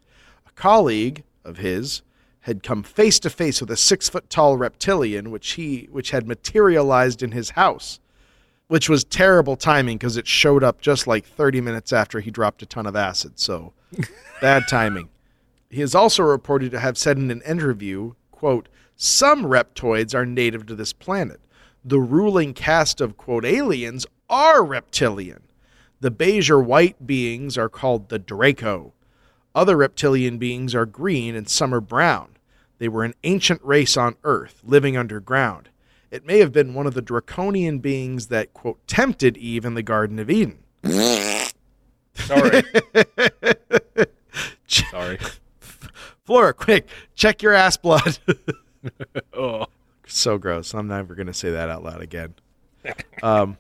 A 0.48 0.52
colleague 0.52 1.24
of 1.44 1.58
his 1.58 2.02
had 2.42 2.64
come 2.64 2.84
face 2.84 3.20
to 3.20 3.30
face 3.30 3.60
with 3.60 3.72
a 3.72 3.78
six 3.78 4.08
foot 4.08 4.30
tall 4.30 4.58
reptilian, 4.58 5.32
which 5.32 5.54
he 5.54 5.88
which 5.92 6.12
had 6.12 6.28
materialized 6.28 7.24
in 7.24 7.32
his 7.32 7.52
house, 7.52 8.00
which 8.68 8.88
was 8.88 9.04
terrible 9.04 9.56
timing 9.56 9.98
because 9.98 10.18
it 10.18 10.28
showed 10.28 10.64
up 10.64 10.80
just 10.80 11.08
like 11.08 11.26
30 11.26 11.62
minutes 11.62 11.92
after 11.92 12.20
he 12.20 12.30
dropped 12.30 12.62
a 12.62 12.66
ton 12.66 12.86
of 12.86 12.96
acid. 12.96 13.40
So 13.40 13.74
bad 14.42 14.68
timing. 14.68 15.10
He 15.70 15.82
is 15.82 15.96
also 15.96 16.24
reported 16.24 16.72
to 16.72 16.80
have 16.80 16.98
said 16.98 17.18
in 17.18 17.32
an 17.32 17.42
interview, 17.42 18.14
quote, 18.32 18.70
some 18.96 19.44
reptoids 19.44 20.16
are 20.16 20.26
native 20.26 20.66
to 20.68 20.76
this 20.76 20.94
planet. 20.94 21.42
The 21.84 22.00
ruling 22.00 22.54
caste 22.54 23.02
of 23.02 23.18
quote 23.18 23.46
aliens 23.46 24.06
are 24.30 24.64
reptilian. 24.64 25.44
The 26.00 26.12
beige 26.12 26.50
or 26.50 26.60
white 26.60 27.06
beings 27.06 27.58
are 27.58 27.70
called 27.70 28.10
the 28.10 28.20
Draco. 28.20 28.94
Other 29.54 29.78
reptilian 29.78 30.38
beings 30.38 30.74
are 30.74 30.86
green 30.86 31.36
and 31.36 31.50
some 31.50 31.74
are 31.74 31.82
brown. 31.82 32.30
They 32.78 32.88
were 32.88 33.04
an 33.04 33.16
ancient 33.24 33.62
race 33.64 33.96
on 33.98 34.16
Earth, 34.24 34.62
living 34.64 34.98
underground. 34.98 35.70
It 36.12 36.26
may 36.26 36.40
have 36.40 36.52
been 36.52 36.74
one 36.74 36.88
of 36.88 36.94
the 36.94 37.02
draconian 37.02 37.80
beings 37.80 38.28
that, 38.28 38.54
quote, 38.54 38.86
tempted 38.88 39.38
Eve 39.38 39.66
in 39.66 39.74
the 39.74 39.84
Garden 39.84 40.20
of 40.20 40.30
Eden. 40.30 40.60
Sorry. 42.14 42.64
Sorry. 44.68 45.20
Flora, 46.26 46.54
quick, 46.54 46.88
check 47.16 47.42
your 47.42 47.54
ass 47.54 47.78
blood. 47.78 48.18
Oh. 49.34 49.66
so 50.06 50.38
gross. 50.38 50.74
I'm 50.76 50.88
never 50.88 51.16
going 51.16 51.28
to 51.28 51.34
say 51.34 51.50
that 51.50 51.70
out 51.70 51.84
loud 51.84 52.02
again. 52.02 52.36
Um, 53.24 53.58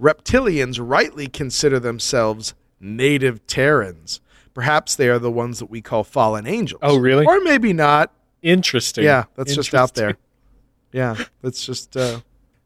reptilians 0.00 0.78
rightly 0.80 1.26
consider 1.26 1.78
themselves 1.78 2.54
native 2.80 3.46
Terrans. 3.46 4.20
Perhaps 4.54 4.96
they 4.96 5.08
are 5.08 5.18
the 5.18 5.30
ones 5.30 5.58
that 5.58 5.66
we 5.70 5.82
call 5.82 6.02
fallen 6.02 6.46
angels. 6.46 6.80
Oh, 6.82 6.96
really? 6.96 7.26
Or 7.26 7.40
maybe 7.40 7.72
not. 7.74 8.10
Interesting. 8.42 9.04
Yeah, 9.04 9.24
that's 9.36 9.54
just 9.54 9.74
out 9.74 9.94
there. 9.94 10.16
Yeah, 10.92 11.16
let's 11.42 11.66
just 11.66 11.96
uh, 11.96 12.20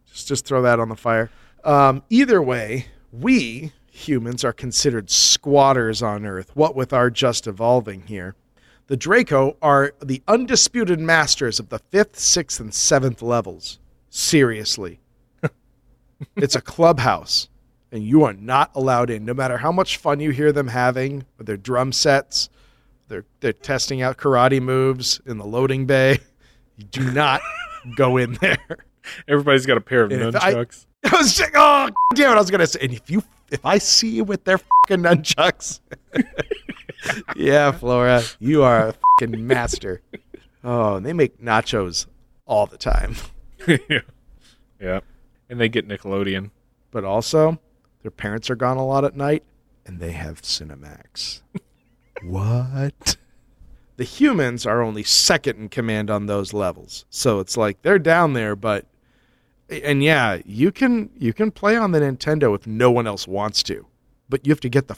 just 0.07 0.28
just 0.28 0.45
throw 0.45 0.62
that 0.62 0.78
on 0.80 0.89
the 0.89 0.97
fire. 0.97 1.30
Um, 1.64 2.03
either 2.11 2.43
way, 2.43 2.86
we 3.12 3.72
humans 3.91 4.45
are 4.45 4.53
considered 4.53 5.11
squatters 5.11 6.03
on 6.03 6.26
Earth. 6.26 6.51
What 6.55 6.76
with 6.76 6.93
our 6.93 7.11
just 7.11 7.47
evolving 7.47 8.03
here, 8.03 8.34
the 8.89 8.97
Draco 8.97 9.57
are 9.62 9.95
the 10.03 10.20
undisputed 10.28 10.99
masters 11.01 11.59
of 11.61 11.68
the 11.68 11.78
fifth, 11.78 12.18
sixth, 12.18 12.59
and 12.61 12.74
seventh 12.74 13.22
levels. 13.22 13.78
Seriously, 14.11 14.99
it's 16.36 16.57
a 16.57 16.61
clubhouse, 16.61 17.49
and 17.93 18.03
you 18.03 18.24
are 18.24 18.32
not 18.32 18.70
allowed 18.74 19.11
in, 19.11 19.24
no 19.24 19.34
matter 19.34 19.59
how 19.59 19.70
much 19.70 19.99
fun 19.99 20.18
you 20.20 20.30
hear 20.30 20.51
them 20.53 20.68
having 20.68 21.24
with 21.36 21.47
their 21.47 21.57
drum 21.57 21.93
sets. 21.93 22.49
They're 23.09 23.24
they're 23.41 23.53
testing 23.53 24.03
out 24.03 24.16
karate 24.18 24.61
moves 24.61 25.20
in 25.26 25.39
the 25.39 25.45
loading 25.47 25.86
bay. 25.86 26.18
You 26.76 26.84
do 26.84 27.11
not 27.11 27.41
go 27.97 28.16
in 28.18 28.34
there. 28.41 28.59
Everybody's 29.26 29.66
got 29.66 29.76
a 29.78 29.80
pair 29.80 30.05
of 30.05 30.12
And 30.12 30.22
if 30.22 30.36
I- 30.36 30.55
nunchucks. 30.55 30.86
I 31.05 31.16
was 31.16 31.34
just, 31.34 31.51
oh 31.55 31.89
damn 32.14 32.32
it! 32.32 32.34
I 32.34 32.39
was 32.39 32.51
gonna 32.51 32.66
say, 32.66 32.80
and 32.82 32.93
if 32.93 33.09
you 33.11 33.22
if 33.51 33.64
I 33.64 33.78
see 33.78 34.09
you 34.11 34.24
with 34.24 34.45
their 34.45 34.59
fucking 34.59 35.03
nunchucks, 35.05 35.80
yeah, 37.36 37.72
Flora, 37.72 38.22
you 38.38 38.62
are 38.62 38.88
a 38.88 38.94
fucking 39.20 39.46
master. 39.46 40.01
Oh, 40.64 40.96
and 40.96 41.07
they 41.07 41.12
make 41.12 41.40
nachos 41.40 42.07
all 42.46 42.66
the 42.66 42.78
time, 42.78 43.14
yeah. 43.66 43.76
Yeah. 44.80 45.01
And 45.51 45.61
they 45.61 45.68
get 45.68 45.88
Nickelodeon. 45.88 46.51
but 46.90 47.05
also 47.05 47.59
their 48.03 48.11
parents 48.12 48.49
are 48.49 48.55
gone 48.57 48.76
a 48.76 48.86
lot 48.86 49.05
at 49.05 49.16
night, 49.16 49.42
and 49.84 49.99
they 49.99 50.12
have 50.12 50.42
Cinemax. 50.42 51.40
what? 52.22 53.16
The 53.96 54.05
humans 54.05 54.64
are 54.66 54.80
only 54.82 55.03
second 55.03 55.59
in 55.59 55.68
command 55.68 56.11
on 56.11 56.26
those 56.26 56.53
levels, 56.53 57.05
so 57.11 57.40
it's 57.40 57.57
like 57.57 57.82
they're 57.82 57.99
down 57.99 58.32
there, 58.34 58.55
but 58.55 58.86
and 59.68 60.03
yeah, 60.03 60.38
you 60.44 60.70
can 60.70 61.11
you 61.18 61.32
can 61.32 61.51
play 61.51 61.76
on 61.76 61.90
the 61.90 61.99
Nintendo 62.01 62.55
if 62.55 62.66
no 62.66 62.90
one 62.90 63.07
else 63.09 63.26
wants 63.26 63.62
to, 63.64 63.86
but 64.28 64.46
you 64.46 64.51
have 64.53 64.61
to 64.61 64.68
get 64.68 64.86
the 64.86 64.94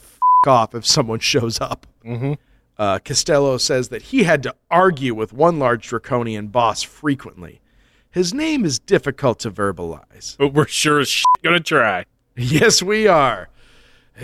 off 0.47 0.75
if 0.75 0.85
someone 0.85 1.19
shows 1.31 1.59
up. 1.61 1.87
Mm-hmm. 2.05 2.33
Uh, 2.77 2.99
Castello 2.99 3.57
says 3.57 3.89
that 3.89 4.03
he 4.03 4.23
had 4.23 4.41
to 4.43 4.55
argue 4.69 5.13
with 5.13 5.33
one 5.33 5.59
large 5.59 5.87
draconian 5.87 6.47
boss 6.47 6.81
frequently. 6.81 7.61
His 8.09 8.33
name 8.33 8.65
is 8.65 8.79
difficult 8.79 9.39
to 9.39 9.51
verbalize. 9.51 10.35
But 10.37 10.53
we're 10.53 10.67
sure 10.67 10.99
as 10.99 11.07
shit 11.07 11.25
gonna 11.43 11.59
try. 11.59 12.05
Yes, 12.33 12.81
we 12.81 13.07
are. 13.07 13.49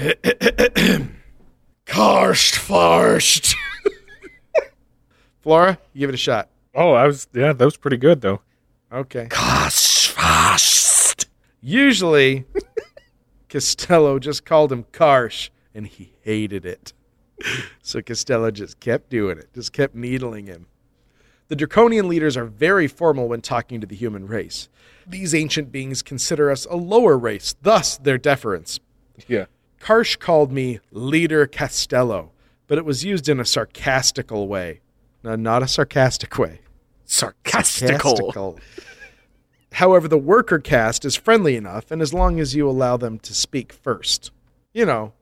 Karst 1.85 2.55
first. 2.55 3.53
Flora, 5.41 5.77
you 5.91 5.99
give 5.99 6.09
it 6.09 6.13
a 6.13 6.17
shot. 6.17 6.47
Oh, 6.73 6.93
I 6.93 7.05
was 7.05 7.27
yeah, 7.33 7.51
that 7.51 7.65
was 7.65 7.75
pretty 7.75 7.97
good 7.97 8.21
though. 8.21 8.39
Okay. 8.93 9.27
Karst 9.29 10.07
fast. 10.07 11.27
Usually, 11.61 12.45
Castello 13.49 14.19
just 14.19 14.45
called 14.45 14.71
him 14.71 14.85
Karsh, 14.93 15.49
and 15.77 15.87
he 15.87 16.13
hated 16.21 16.65
it. 16.65 16.91
So 17.83 18.01
Castello 18.01 18.51
just 18.51 18.81
kept 18.81 19.09
doing 19.09 19.37
it, 19.37 19.53
just 19.53 19.71
kept 19.71 19.95
needling 19.95 20.47
him. 20.47 20.65
The 21.47 21.55
Draconian 21.55 22.09
leaders 22.09 22.35
are 22.35 22.43
very 22.43 22.87
formal 22.87 23.29
when 23.29 23.41
talking 23.41 23.79
to 23.79 23.87
the 23.87 23.95
human 23.95 24.27
race. 24.27 24.67
These 25.07 25.33
ancient 25.33 25.71
beings 25.71 26.01
consider 26.01 26.51
us 26.51 26.65
a 26.65 26.75
lower 26.75 27.17
race, 27.17 27.55
thus 27.61 27.95
their 27.95 28.17
deference. 28.17 28.81
Yeah. 29.27 29.45
Karsh 29.79 30.19
called 30.19 30.51
me 30.51 30.81
Leader 30.91 31.47
Castello, 31.47 32.31
but 32.65 32.77
it 32.77 32.83
was 32.83 33.05
used 33.05 33.29
in 33.29 33.39
a 33.39 33.45
sarcastical 33.45 34.49
way. 34.49 34.81
No, 35.23 35.37
not 35.37 35.63
a 35.63 35.67
sarcastic 35.67 36.37
way. 36.37 36.59
Sarcastical. 37.05 38.59
However, 39.73 40.09
the 40.09 40.17
worker 40.17 40.59
caste 40.59 41.05
is 41.05 41.15
friendly 41.15 41.55
enough, 41.55 41.91
and 41.91 42.01
as 42.01 42.13
long 42.13 42.39
as 42.39 42.55
you 42.55 42.67
allow 42.67 42.97
them 42.97 43.19
to 43.19 43.33
speak 43.33 43.71
first, 43.71 44.31
you 44.73 44.85
know, 44.85 45.13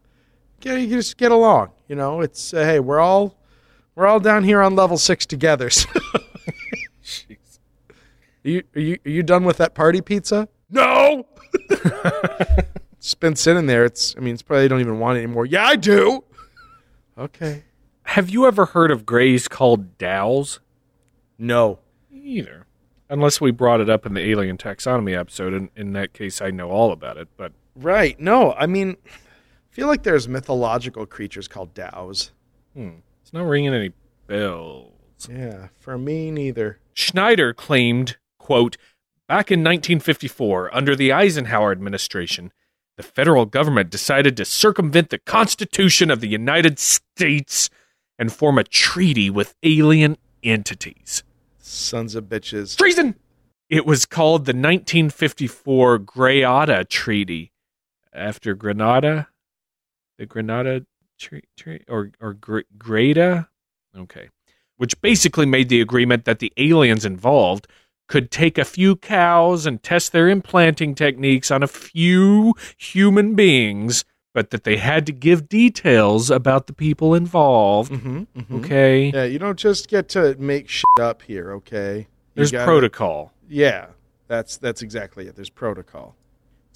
get, 0.60 0.80
you 0.82 0.88
just 0.88 1.18
get 1.18 1.32
along. 1.32 1.72
You 1.88 1.96
know, 1.96 2.22
it's 2.22 2.54
uh, 2.54 2.64
hey, 2.64 2.80
we're 2.80 3.00
all 3.00 3.38
we're 3.96 4.08
all 4.08 4.20
down 4.20 4.44
here 4.44 4.62
on 4.62 4.76
level 4.76 4.98
six 4.98 5.26
together. 5.26 5.70
so- 5.70 5.90
Jeez. 7.04 7.60
Are 8.44 8.50
you, 8.50 8.64
are 8.76 8.80
you 8.82 8.98
are 9.06 9.10
you 9.10 9.24
done 9.24 9.44
with 9.46 9.58
that 9.58 9.76
party 9.76 10.02
pizza? 10.02 10.48
No. 10.70 11.26
it's 12.98 13.16
been 13.16 13.36
sitting 13.36 13.68
there. 13.68 13.86
It's 13.86 14.16
I 14.18 14.20
mean, 14.20 14.34
it's 14.34 14.42
probably 14.44 14.68
don't 14.68 14.80
even 14.82 15.00
want 15.00 15.18
it 15.18 15.24
anymore. 15.24 15.46
Yeah, 15.46 15.66
I 15.66 15.76
do. 15.76 16.24
Okay. 17.18 17.64
Have 18.04 18.30
you 18.30 18.46
ever 18.46 18.66
heard 18.66 18.92
of 18.92 19.06
grays 19.06 19.48
called 19.48 19.98
dows? 19.98 20.60
No. 21.38 21.80
Either. 22.12 22.66
Unless 23.10 23.40
we 23.40 23.52
brought 23.52 23.82
it 23.82 23.90
up 23.90 24.06
in 24.06 24.14
the 24.16 24.22
alien 24.30 24.58
taxonomy 24.58 25.18
episode, 25.18 25.54
and 25.54 25.70
in 25.76 25.94
that 25.94 26.14
case 26.14 26.42
I 26.42 26.50
know 26.52 26.70
all 26.70 26.92
about 26.92 27.18
it. 27.18 27.28
But 27.38 27.52
Right. 27.76 28.20
No. 28.20 28.54
I 28.54 28.66
mean, 28.68 28.98
feel 29.76 29.88
like 29.88 30.04
there's 30.04 30.30
mythological 30.30 31.06
creatures 31.06 31.50
called 31.50 31.74
dows. 31.74 32.32
hmm, 32.74 32.92
it's 33.22 33.34
not 33.34 33.46
ringing 33.46 33.74
any 33.74 33.92
bells. 34.26 34.94
Yeah. 35.30 35.68
For 35.80 35.98
me, 35.98 36.32
neither. 36.32 36.80
Schneider 36.94 37.54
claimed, 37.54 38.16
quote, 38.40 38.78
back 39.28 39.52
in 39.52 39.60
1954, 39.60 40.74
under 40.74 40.96
the 40.96 41.12
Eisenhower 41.12 41.74
administration, 41.74 42.54
the 42.96 43.04
federal 43.04 43.46
government 43.46 43.90
decided 43.90 44.38
to 44.38 44.46
circumvent 44.46 45.10
the 45.10 45.18
Constitution 45.18 46.10
of 46.10 46.22
the 46.22 46.30
United 46.30 46.80
States 46.80 47.70
and 48.18 48.32
form 48.32 48.58
a 48.58 48.64
treaty 48.64 49.30
with 49.30 49.56
alien 49.62 50.16
entities. 50.42 51.24
Sons 51.58 52.16
of 52.16 52.26
bitches. 52.26 52.78
Treason! 52.78 53.16
It 53.70 53.86
was 53.86 54.06
called 54.06 54.46
the 54.46 54.52
1954 54.52 56.00
Greada 56.00 56.88
Treaty. 56.88 57.52
After 58.14 58.56
Grenada? 58.56 59.28
The 60.18 60.26
Granada? 60.26 60.86
Tre- 61.18 61.44
or 61.88 62.12
or 62.20 62.34
Gre- 62.34 62.68
Grada? 62.78 63.48
Okay. 63.98 64.30
Which 64.78 65.00
basically 65.02 65.46
made 65.46 65.70
the 65.70 65.80
agreement 65.80 66.26
that 66.26 66.40
the 66.40 66.52
aliens 66.58 67.06
involved 67.06 67.68
could 68.08 68.30
take 68.30 68.58
a 68.58 68.66
few 68.66 68.96
cows 68.98 69.66
and 69.66 69.82
test 69.82 70.12
their 70.12 70.28
implanting 70.28 70.94
techniques 70.94 71.50
on 71.50 71.64
a 71.64 71.68
few 71.68 72.54
human 72.78 73.34
beings, 73.34 74.04
but 74.34 74.50
that 74.52 74.64
they 74.66 74.76
had 74.78 75.06
to 75.06 75.12
give 75.14 75.48
details 75.48 76.30
about 76.30 76.68
the 76.68 76.74
people 76.74 77.16
involved. 77.16 77.92
Mm-hmm, 77.94 78.24
mm-hmm. 78.38 78.56
Okay. 78.58 79.12
Yeah, 79.12 79.24
you 79.24 79.40
don't 79.40 79.58
just 79.58 79.88
get 79.88 80.10
to 80.10 80.36
make 80.38 80.68
shit 80.70 80.84
up 81.00 81.22
here, 81.22 81.54
okay? 81.54 82.00
You 82.00 82.06
There's 82.36 82.52
gotta- 82.52 82.66
protocol. 82.66 83.32
Yeah, 83.48 83.88
that's 84.28 84.58
that's 84.58 84.82
exactly 84.82 85.28
it. 85.28 85.36
There's 85.36 85.50
protocol. 85.50 86.16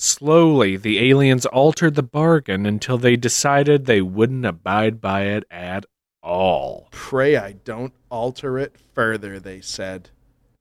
Slowly, 0.02 0.78
the 0.78 1.10
aliens 1.10 1.46
altered 1.46 1.96
the 1.96 2.04
bargain 2.04 2.66
until 2.66 2.98
they 2.98 3.18
decided 3.18 3.86
they 3.86 4.02
wouldn't 4.02 4.46
abide 4.46 5.02
by 5.02 5.24
it 5.24 5.44
at 5.52 5.86
all. 6.24 6.88
Pray 6.92 7.36
I 7.36 7.52
don't 7.52 7.92
alter 8.10 8.58
it 8.58 8.78
further, 8.94 9.42
they 9.42 9.60
said. 9.60 10.12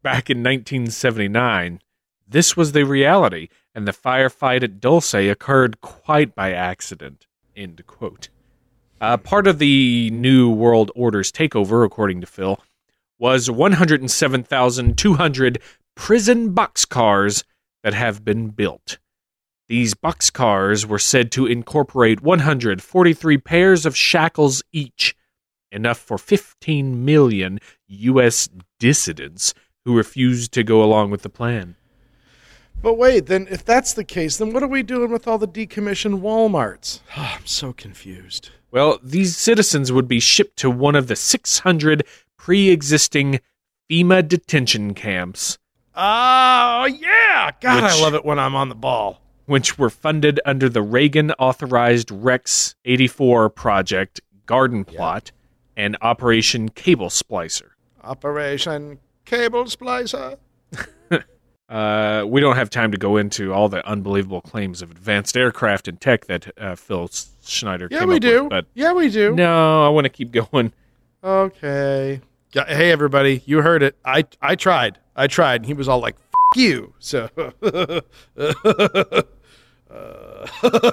Back 0.02 0.28
in 0.28 0.38
1979, 0.38 1.80
this 2.26 2.56
was 2.56 2.72
the 2.72 2.84
reality, 2.84 3.46
and 3.76 3.86
the 3.86 3.92
firefight 3.92 4.64
at 4.64 4.80
Dulce 4.80 5.14
occurred 5.14 5.80
quite 5.80 6.34
by 6.34 6.52
accident. 6.52 7.28
End 7.54 7.80
quote. 7.86 8.30
Uh, 9.00 9.18
part 9.18 9.46
of 9.46 9.60
the 9.60 10.10
New 10.10 10.50
World 10.50 10.90
Order's 10.96 11.30
takeover, 11.30 11.86
according 11.86 12.20
to 12.22 12.26
Phil, 12.26 12.60
was 13.20 13.48
107,200 13.48 15.62
prison 15.94 16.52
boxcars 16.52 17.44
that 17.84 17.94
have 17.94 18.24
been 18.24 18.48
built. 18.48 18.98
These 19.68 19.94
boxcars 19.94 20.86
were 20.86 20.98
said 20.98 21.30
to 21.32 21.46
incorporate 21.46 22.22
143 22.22 23.38
pairs 23.38 23.84
of 23.84 23.96
shackles 23.96 24.62
each, 24.72 25.14
enough 25.70 25.98
for 25.98 26.16
15 26.16 27.04
million 27.04 27.58
U.S. 27.86 28.48
dissidents 28.78 29.52
who 29.84 29.96
refused 29.96 30.52
to 30.52 30.62
go 30.62 30.82
along 30.82 31.10
with 31.10 31.22
the 31.22 31.28
plan. 31.28 31.76
But 32.80 32.94
wait, 32.94 33.26
then 33.26 33.46
if 33.50 33.64
that's 33.64 33.92
the 33.92 34.04
case, 34.04 34.36
then 34.36 34.52
what 34.52 34.62
are 34.62 34.68
we 34.68 34.82
doing 34.82 35.10
with 35.10 35.26
all 35.26 35.38
the 35.38 35.48
decommissioned 35.48 36.20
Walmarts? 36.20 37.00
I'm 37.16 37.44
so 37.44 37.72
confused. 37.72 38.50
Well, 38.70 38.98
these 39.02 39.36
citizens 39.36 39.90
would 39.92 40.08
be 40.08 40.20
shipped 40.20 40.56
to 40.58 40.70
one 40.70 40.94
of 40.94 41.08
the 41.08 41.16
600 41.16 42.04
pre 42.36 42.70
existing 42.70 43.40
FEMA 43.90 44.26
detention 44.26 44.94
camps, 44.94 45.58
Oh 46.00 46.84
yeah, 46.84 47.50
God, 47.60 47.82
I 47.82 48.00
love 48.00 48.14
it 48.14 48.24
when 48.24 48.38
I'm 48.38 48.54
on 48.54 48.68
the 48.68 48.76
ball. 48.76 49.20
Which 49.48 49.78
were 49.78 49.90
funded 49.90 50.38
under 50.44 50.68
the 50.68 50.82
Reagan 50.82 51.32
authorized 51.32 52.10
Rex 52.10 52.74
84 52.84 53.50
project, 53.50 54.20
Garden 54.46 54.84
Plot, 54.84 55.32
and 55.76 55.96
Operation 56.02 56.68
Cable 56.68 57.08
Splicer. 57.08 57.70
Operation 58.04 58.98
Cable 59.24 59.64
Splicer. 59.64 60.38
Uh, 61.70 62.24
we 62.26 62.40
don't 62.40 62.56
have 62.56 62.70
time 62.70 62.90
to 62.90 62.96
go 62.96 63.18
into 63.18 63.52
all 63.52 63.68
the 63.68 63.86
unbelievable 63.86 64.40
claims 64.40 64.80
of 64.80 64.90
advanced 64.90 65.36
aircraft 65.36 65.86
and 65.86 66.00
tech 66.00 66.24
that 66.24 66.50
uh, 66.58 66.74
Phil 66.74 67.10
Schneider 67.44 67.88
Yeah, 67.90 67.98
came 67.98 68.08
we 68.08 68.14
up 68.16 68.22
do. 68.22 68.42
with, 68.44 68.48
but 68.50 68.64
yeah, 68.72 68.94
we 68.94 69.10
do. 69.10 69.34
no, 69.34 69.84
I 69.84 69.90
want 69.90 70.06
to 70.06 70.08
keep 70.08 70.30
going. 70.32 70.72
Okay. 71.22 72.22
Hey, 72.54 72.90
everybody, 72.90 73.42
you 73.44 73.60
heard 73.60 73.82
it. 73.82 73.96
I 74.02 74.24
I 74.40 74.54
tried. 74.54 74.98
I 75.14 75.26
tried. 75.26 75.56
And 75.56 75.66
he 75.66 75.74
was 75.74 75.88
all 75.88 76.00
like, 76.00 76.14
F- 76.16 76.56
you. 76.58 76.94
So. 77.00 77.28
Uh, 79.90 80.46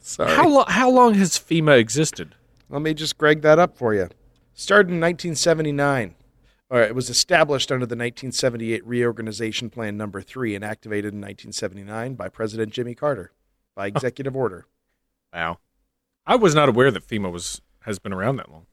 Sorry. 0.00 0.34
How, 0.34 0.48
lo- 0.48 0.64
how 0.68 0.90
long 0.90 1.14
has 1.14 1.38
FEMA 1.38 1.78
existed? 1.78 2.34
Let 2.68 2.82
me 2.82 2.94
just 2.94 3.18
Greg 3.18 3.42
that 3.42 3.58
up 3.58 3.76
for 3.76 3.94
you. 3.94 4.08
Started 4.54 4.90
in 4.90 5.00
1979. 5.00 6.14
All 6.70 6.78
right, 6.78 6.88
it 6.88 6.94
was 6.94 7.10
established 7.10 7.70
under 7.70 7.84
the 7.86 7.94
1978 7.94 8.86
Reorganization 8.86 9.70
Plan 9.70 9.96
Number 9.96 10.22
Three 10.22 10.54
and 10.54 10.64
activated 10.64 11.12
in 11.12 11.20
1979 11.20 12.14
by 12.14 12.28
President 12.28 12.72
Jimmy 12.72 12.94
Carter 12.94 13.32
by 13.74 13.86
executive 13.86 14.34
order. 14.36 14.66
Wow. 15.32 15.58
I 16.26 16.36
was 16.36 16.54
not 16.54 16.68
aware 16.68 16.90
that 16.90 17.06
FEMA 17.06 17.30
was 17.30 17.60
has 17.80 17.98
been 17.98 18.12
around 18.12 18.36
that 18.36 18.50
long. 18.50 18.66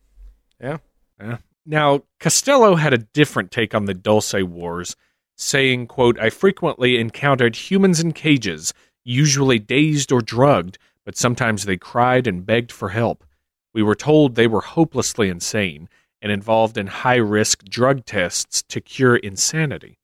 Yeah. 0.60 0.78
Yeah. 1.20 1.38
Now, 1.66 2.04
Castello 2.20 2.76
had 2.76 2.94
a 2.94 2.98
different 2.98 3.52
take 3.52 3.76
on 3.76 3.86
the 3.86 3.94
Dulce 3.94 4.34
Wars 4.34 4.96
saying, 5.36 5.88
quote, 5.88 6.20
I 6.20 6.30
frequently 6.30 7.00
encountered 7.00 7.56
humans 7.56 8.00
in 8.00 8.12
cages, 8.14 8.74
usually 9.04 9.60
dazed 9.60 10.12
or 10.12 10.22
drugged, 10.22 10.78
but 11.06 11.18
sometimes 11.18 11.66
they 11.66 11.78
cried 11.78 12.28
and 12.28 12.46
begged 12.46 12.72
for 12.72 12.90
help. 12.90 13.24
We 13.74 13.82
were 13.82 13.96
told 13.96 14.36
they 14.36 14.48
were 14.48 14.62
hopelessly 14.62 15.30
insane 15.30 15.90
and 16.22 16.32
involved 16.32 16.78
in 16.78 16.88
high 16.88 17.16
risk 17.16 17.64
drug 17.66 18.06
tests 18.06 18.64
to 18.64 18.82
cure 18.82 19.16
insanity. 19.16 19.98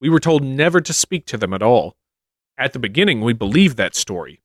We 0.00 0.08
were 0.08 0.20
told 0.20 0.42
never 0.42 0.80
to 0.80 0.92
speak 0.92 1.26
to 1.26 1.36
them 1.36 1.54
at 1.54 1.62
all. 1.62 1.96
At 2.58 2.72
the 2.72 2.78
beginning, 2.78 3.20
we 3.20 3.32
believed 3.32 3.76
that 3.76 3.94
story. 3.94 4.40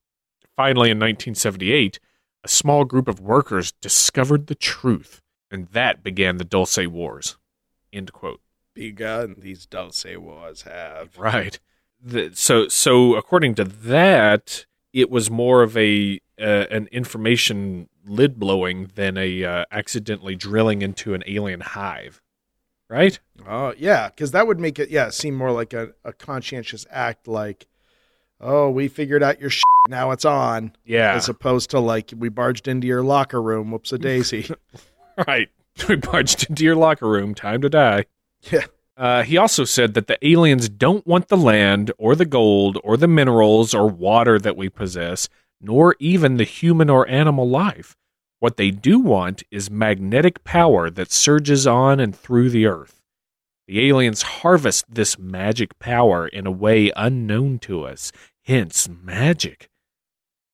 Finally, 0.56 0.92
in 0.92 0.98
1978, 0.98 2.00
a 2.44 2.48
small 2.48 2.86
group 2.86 3.08
of 3.08 3.20
workers 3.20 3.72
discovered 3.72 4.48
the 4.48 4.56
truth, 4.56 5.22
and 5.52 5.68
that 5.70 6.04
began 6.04 6.38
the 6.38 6.46
Dulce 6.46 6.86
Wars. 6.88 7.38
End 7.92 8.14
quote. 8.14 8.42
Begun 8.80 9.36
these 9.40 9.66
Dulce 9.66 10.06
wars 10.18 10.64
have. 10.64 11.18
Right. 11.18 11.60
The, 12.02 12.32
so, 12.34 12.68
so 12.70 13.16
according 13.16 13.56
to 13.56 13.66
that, 13.66 14.66
it 14.94 15.10
was 15.10 15.30
more 15.30 15.62
of 15.64 15.76
a 15.78 16.20
uh, 16.42 16.66
an 16.72 16.88
information 16.92 17.90
lid 18.06 18.40
blowing 18.40 18.90
than 18.96 19.18
a 19.18 19.44
uh, 19.44 19.66
accidentally 19.72 20.36
drilling 20.36 20.82
into 20.82 21.14
an 21.14 21.24
alien 21.28 21.60
hive. 21.60 22.22
Right. 22.90 23.20
Oh 23.48 23.74
yeah, 23.78 24.08
because 24.08 24.32
that 24.32 24.48
would 24.48 24.60
make 24.60 24.80
it 24.80 24.90
yeah 24.90 25.10
seem 25.10 25.36
more 25.36 25.52
like 25.52 25.74
a, 25.74 25.94
a 26.06 26.14
conscientious 26.14 26.88
act, 26.90 27.28
like 27.28 27.68
oh 28.40 28.70
we 28.70 28.88
figured 28.88 29.22
out 29.22 29.42
your 29.42 29.50
shit, 29.50 29.64
now 29.90 30.12
it's 30.12 30.26
on, 30.26 30.72
Yeah. 30.86 31.14
as 31.16 31.28
opposed 31.30 31.70
to 31.72 31.80
like 31.80 32.14
we 32.18 32.30
barged 32.30 32.68
into 32.68 32.88
your 32.88 33.04
locker 33.04 33.42
room, 33.42 33.72
whoops 33.72 33.92
a 33.94 33.98
daisy. 34.00 34.50
Right. 35.28 35.50
We 35.90 35.96
barged 35.98 36.50
into 36.50 36.64
your 36.64 36.76
locker 36.76 37.08
room. 37.10 37.34
Time 37.36 37.62
to 37.62 37.70
die. 37.70 38.06
Yeah, 38.42 38.66
Uh, 38.98 39.24
he 39.24 39.38
also 39.38 39.64
said 39.64 39.94
that 39.94 40.08
the 40.08 40.28
aliens 40.28 40.68
don't 40.68 41.08
want 41.08 41.30
the 41.30 41.38
land 41.38 41.90
or 41.98 42.16
the 42.16 42.26
gold 42.26 42.78
or 42.84 42.98
the 42.98 43.08
minerals 43.08 43.74
or 43.74 43.88
water 43.88 44.38
that 44.38 44.58
we 44.58 44.68
possess, 44.68 45.30
nor 45.62 45.96
even 46.00 46.36
the 46.36 46.44
human 46.44 46.90
or 46.90 47.08
animal 47.08 47.48
life. 47.48 47.96
What 48.40 48.58
they 48.58 48.72
do 48.72 49.00
want 49.00 49.44
is 49.52 49.72
magnetic 49.72 50.44
power 50.44 50.90
that 50.90 51.12
surges 51.14 51.66
on 51.66 52.00
and 52.02 52.14
through 52.14 52.50
the 52.50 52.66
earth. 52.66 53.02
The 53.68 53.88
aliens 53.88 54.22
harvest 54.22 54.86
this 54.90 55.18
magic 55.18 55.80
power 55.80 56.28
in 56.28 56.46
a 56.46 56.52
way 56.52 56.92
unknown 56.96 57.60
to 57.60 57.86
us, 57.86 58.12
hence 58.44 58.90
magic. 58.90 59.70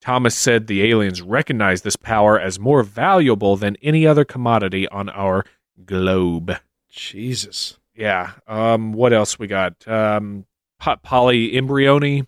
Thomas 0.02 0.36
said 0.36 0.68
the 0.68 0.84
aliens 0.84 1.24
recognize 1.24 1.82
this 1.82 1.96
power 1.96 2.40
as 2.40 2.60
more 2.60 2.84
valuable 2.84 3.56
than 3.56 3.78
any 3.82 4.06
other 4.06 4.26
commodity 4.26 4.88
on 4.90 5.10
our 5.10 5.46
globe. 5.84 6.58
Jesus. 6.96 7.78
Yeah. 7.96 8.32
Um. 8.48 8.93
What 8.93 9.14
else 9.14 9.38
we 9.38 9.48
got? 9.48 9.88
Um. 9.88 10.46
po- 10.80 10.98
Polyembryony. 10.98 12.26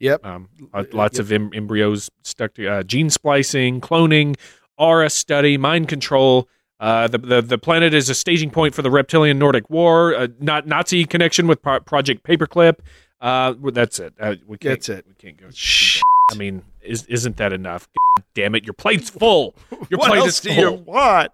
Yep. 0.00 0.24
Um. 0.24 0.48
Lots 0.92 1.18
of 1.18 1.30
em- 1.32 1.50
embryos 1.54 2.10
stuck 2.22 2.54
to 2.54 2.68
uh, 2.68 2.82
gene 2.82 3.10
splicing, 3.10 3.80
cloning, 3.80 4.36
aura 4.78 5.10
study, 5.10 5.56
mind 5.56 5.88
control. 5.88 6.48
Uh, 6.80 7.06
the, 7.06 7.18
the 7.18 7.42
the 7.42 7.58
planet 7.58 7.94
is 7.94 8.08
a 8.10 8.14
staging 8.14 8.50
point 8.50 8.74
for 8.74 8.82
the 8.82 8.90
reptilian 8.90 9.38
Nordic 9.38 9.70
War. 9.70 10.14
Uh, 10.14 10.28
not 10.40 10.66
Nazi 10.66 11.04
connection 11.04 11.46
with 11.46 11.62
Pro- 11.62 11.80
Project 11.80 12.24
Paperclip. 12.24 12.78
Uh, 13.20 13.54
that's 13.72 14.00
it. 14.00 14.14
Uh, 14.18 14.34
we 14.46 14.58
can't, 14.58 14.72
That's 14.74 14.88
it. 14.88 15.06
We 15.06 15.14
can't 15.14 15.40
go. 15.40 15.46
Shh. 15.54 16.02
I 16.32 16.34
mean, 16.34 16.62
is 16.80 17.04
isn't 17.06 17.36
that 17.36 17.52
enough? 17.52 17.86
God 18.18 18.24
damn 18.34 18.54
it! 18.56 18.64
Your 18.64 18.72
plate's 18.74 19.10
full. 19.10 19.54
Your 19.90 20.00
plate 20.02 20.24
is 20.24 20.40
full. 20.40 20.54
you 20.54 20.72
want? 20.72 21.30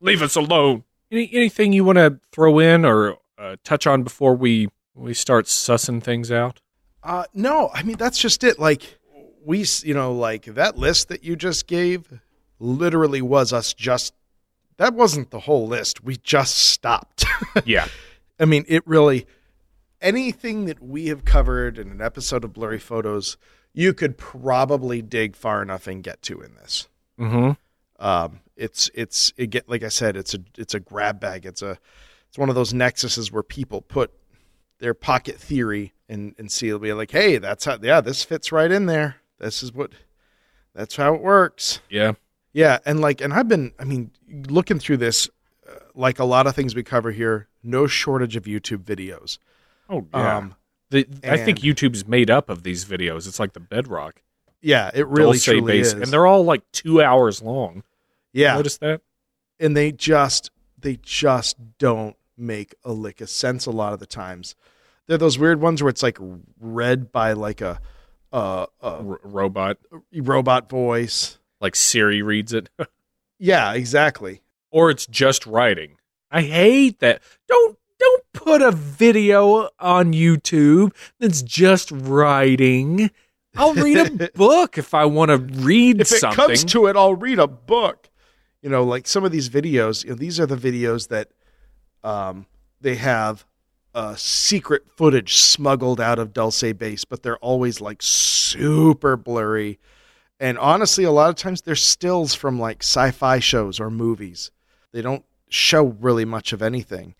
Leave 0.00 0.20
us 0.22 0.34
alone. 0.34 0.82
Any, 1.10 1.30
anything 1.32 1.72
you 1.72 1.84
want 1.84 1.96
to 1.96 2.20
throw 2.32 2.58
in 2.58 2.84
or 2.84 3.16
uh, 3.38 3.56
touch 3.64 3.86
on 3.86 4.02
before 4.02 4.34
we 4.34 4.68
we 4.94 5.14
start 5.14 5.46
sussing 5.46 6.02
things 6.02 6.30
out? 6.30 6.60
Uh, 7.02 7.24
no, 7.32 7.70
I 7.72 7.82
mean 7.82 7.96
that's 7.96 8.18
just 8.18 8.44
it. 8.44 8.58
Like 8.58 8.98
we, 9.44 9.64
you 9.82 9.94
know, 9.94 10.12
like 10.12 10.44
that 10.44 10.76
list 10.76 11.08
that 11.08 11.24
you 11.24 11.36
just 11.36 11.66
gave, 11.66 12.20
literally 12.58 13.22
was 13.22 13.52
us 13.52 13.72
just. 13.72 14.14
That 14.76 14.94
wasn't 14.94 15.30
the 15.30 15.40
whole 15.40 15.66
list. 15.66 16.04
We 16.04 16.16
just 16.16 16.56
stopped. 16.56 17.24
Yeah. 17.64 17.88
I 18.38 18.44
mean, 18.44 18.64
it 18.68 18.86
really. 18.86 19.26
Anything 20.00 20.66
that 20.66 20.80
we 20.80 21.06
have 21.06 21.24
covered 21.24 21.76
in 21.76 21.90
an 21.90 22.00
episode 22.00 22.44
of 22.44 22.52
Blurry 22.52 22.78
Photos, 22.78 23.36
you 23.72 23.92
could 23.92 24.16
probably 24.16 25.02
dig 25.02 25.34
far 25.34 25.60
enough 25.60 25.88
and 25.88 26.04
get 26.04 26.22
to 26.22 26.40
in 26.40 26.54
this. 26.54 26.88
Mm-hmm. 27.18 27.52
Um, 27.98 28.40
it's 28.56 28.90
it's 28.94 29.32
it 29.36 29.50
get 29.50 29.68
like 29.68 29.82
I 29.82 29.88
said, 29.88 30.16
it's 30.16 30.34
a 30.34 30.38
it's 30.56 30.74
a 30.74 30.80
grab 30.80 31.20
bag. 31.20 31.46
It's 31.46 31.62
a 31.62 31.78
it's 32.28 32.38
one 32.38 32.48
of 32.48 32.54
those 32.54 32.72
nexuses 32.72 33.32
where 33.32 33.42
people 33.42 33.80
put 33.80 34.12
their 34.78 34.94
pocket 34.94 35.36
theory 35.36 35.92
and 36.08 36.34
and 36.38 36.50
see 36.50 36.68
it'll 36.68 36.78
be 36.78 36.92
like, 36.92 37.10
hey, 37.10 37.38
that's 37.38 37.64
how 37.64 37.78
yeah, 37.82 38.00
this 38.00 38.22
fits 38.24 38.52
right 38.52 38.70
in 38.70 38.86
there. 38.86 39.16
This 39.38 39.62
is 39.62 39.72
what 39.72 39.92
that's 40.74 40.96
how 40.96 41.14
it 41.14 41.20
works. 41.22 41.80
Yeah. 41.88 42.12
Yeah, 42.52 42.78
and 42.86 43.00
like 43.00 43.20
and 43.20 43.32
I've 43.32 43.48
been 43.48 43.72
I 43.78 43.84
mean 43.84 44.10
looking 44.48 44.78
through 44.78 44.96
this 44.98 45.28
uh, 45.68 45.74
like 45.94 46.18
a 46.18 46.24
lot 46.24 46.46
of 46.46 46.54
things 46.54 46.74
we 46.74 46.82
cover 46.82 47.10
here, 47.12 47.48
no 47.62 47.86
shortage 47.86 48.36
of 48.36 48.44
YouTube 48.44 48.84
videos. 48.84 49.38
Oh 49.88 50.06
yeah. 50.12 50.36
Um 50.36 50.54
the, 50.90 51.06
I 51.22 51.36
think 51.36 51.58
YouTube's 51.58 52.08
made 52.08 52.30
up 52.30 52.48
of 52.48 52.62
these 52.62 52.86
videos. 52.86 53.26
It's 53.28 53.38
like 53.38 53.52
the 53.52 53.60
bedrock. 53.60 54.22
yeah, 54.62 54.90
it 54.94 55.06
really 55.06 55.38
truly 55.38 55.80
is. 55.80 55.92
and 55.92 56.06
they're 56.06 56.26
all 56.26 56.44
like 56.44 56.62
two 56.72 57.02
hours 57.02 57.42
long. 57.42 57.82
Yeah. 58.32 58.54
Notice 58.54 58.78
that? 58.78 59.00
and 59.60 59.76
they 59.76 59.90
just 59.92 60.50
they 60.78 60.96
just 61.02 61.56
don't 61.78 62.16
make 62.36 62.74
a 62.84 62.92
lick 62.92 63.20
of 63.20 63.28
sense 63.28 63.66
a 63.66 63.70
lot 63.70 63.92
of 63.92 63.98
the 63.98 64.06
times. 64.06 64.54
They're 65.06 65.18
those 65.18 65.38
weird 65.38 65.60
ones 65.60 65.82
where 65.82 65.90
it's 65.90 66.02
like 66.02 66.18
read 66.60 67.10
by 67.12 67.32
like 67.32 67.60
a 67.60 67.80
a, 68.30 68.66
robot, 68.82 69.78
robot 70.14 70.68
voice. 70.68 71.38
like 71.60 71.74
Siri 71.74 72.20
reads 72.22 72.52
it, 72.52 72.68
Yeah, 73.38 73.72
exactly. 73.72 74.42
or 74.70 74.90
it's 74.90 75.06
just 75.06 75.46
writing. 75.46 75.96
I 76.30 76.42
hate 76.42 76.98
that. 77.00 77.22
Don't 77.48 77.78
don't 77.98 78.22
put 78.34 78.60
a 78.62 78.70
video 78.70 79.70
on 79.80 80.12
YouTube 80.12 80.94
that's 81.18 81.42
just 81.42 81.90
writing. 81.90 83.10
I'll 83.56 83.74
read 83.74 84.20
a 84.20 84.30
book 84.36 84.78
if 84.78 84.94
I 84.94 85.06
want 85.06 85.30
to 85.30 85.38
read 85.38 86.00
If 86.02 86.12
it 86.12 86.20
something. 86.20 86.36
comes 86.36 86.64
to 86.66 86.86
it, 86.86 86.96
I'll 86.96 87.14
read 87.16 87.38
a 87.38 87.48
book. 87.48 88.07
You 88.62 88.70
know, 88.70 88.84
like 88.84 89.06
some 89.06 89.24
of 89.24 89.32
these 89.32 89.48
videos. 89.48 90.04
You 90.04 90.10
know, 90.10 90.16
these 90.16 90.40
are 90.40 90.46
the 90.46 90.56
videos 90.56 91.08
that 91.08 91.28
um, 92.02 92.46
they 92.80 92.96
have 92.96 93.44
uh, 93.94 94.14
secret 94.16 94.82
footage 94.96 95.36
smuggled 95.36 96.00
out 96.00 96.18
of 96.18 96.32
Dulce 96.32 96.72
Base, 96.72 97.04
but 97.04 97.22
they're 97.22 97.38
always 97.38 97.80
like 97.80 98.02
super 98.02 99.16
blurry. 99.16 99.78
And 100.40 100.58
honestly, 100.58 101.04
a 101.04 101.10
lot 101.10 101.30
of 101.30 101.36
times 101.36 101.62
they're 101.62 101.74
stills 101.74 102.34
from 102.34 102.60
like 102.60 102.82
sci-fi 102.82 103.38
shows 103.40 103.80
or 103.80 103.90
movies. 103.90 104.50
They 104.92 105.02
don't 105.02 105.24
show 105.48 105.96
really 106.00 106.24
much 106.24 106.52
of 106.52 106.62
anything. 106.62 107.14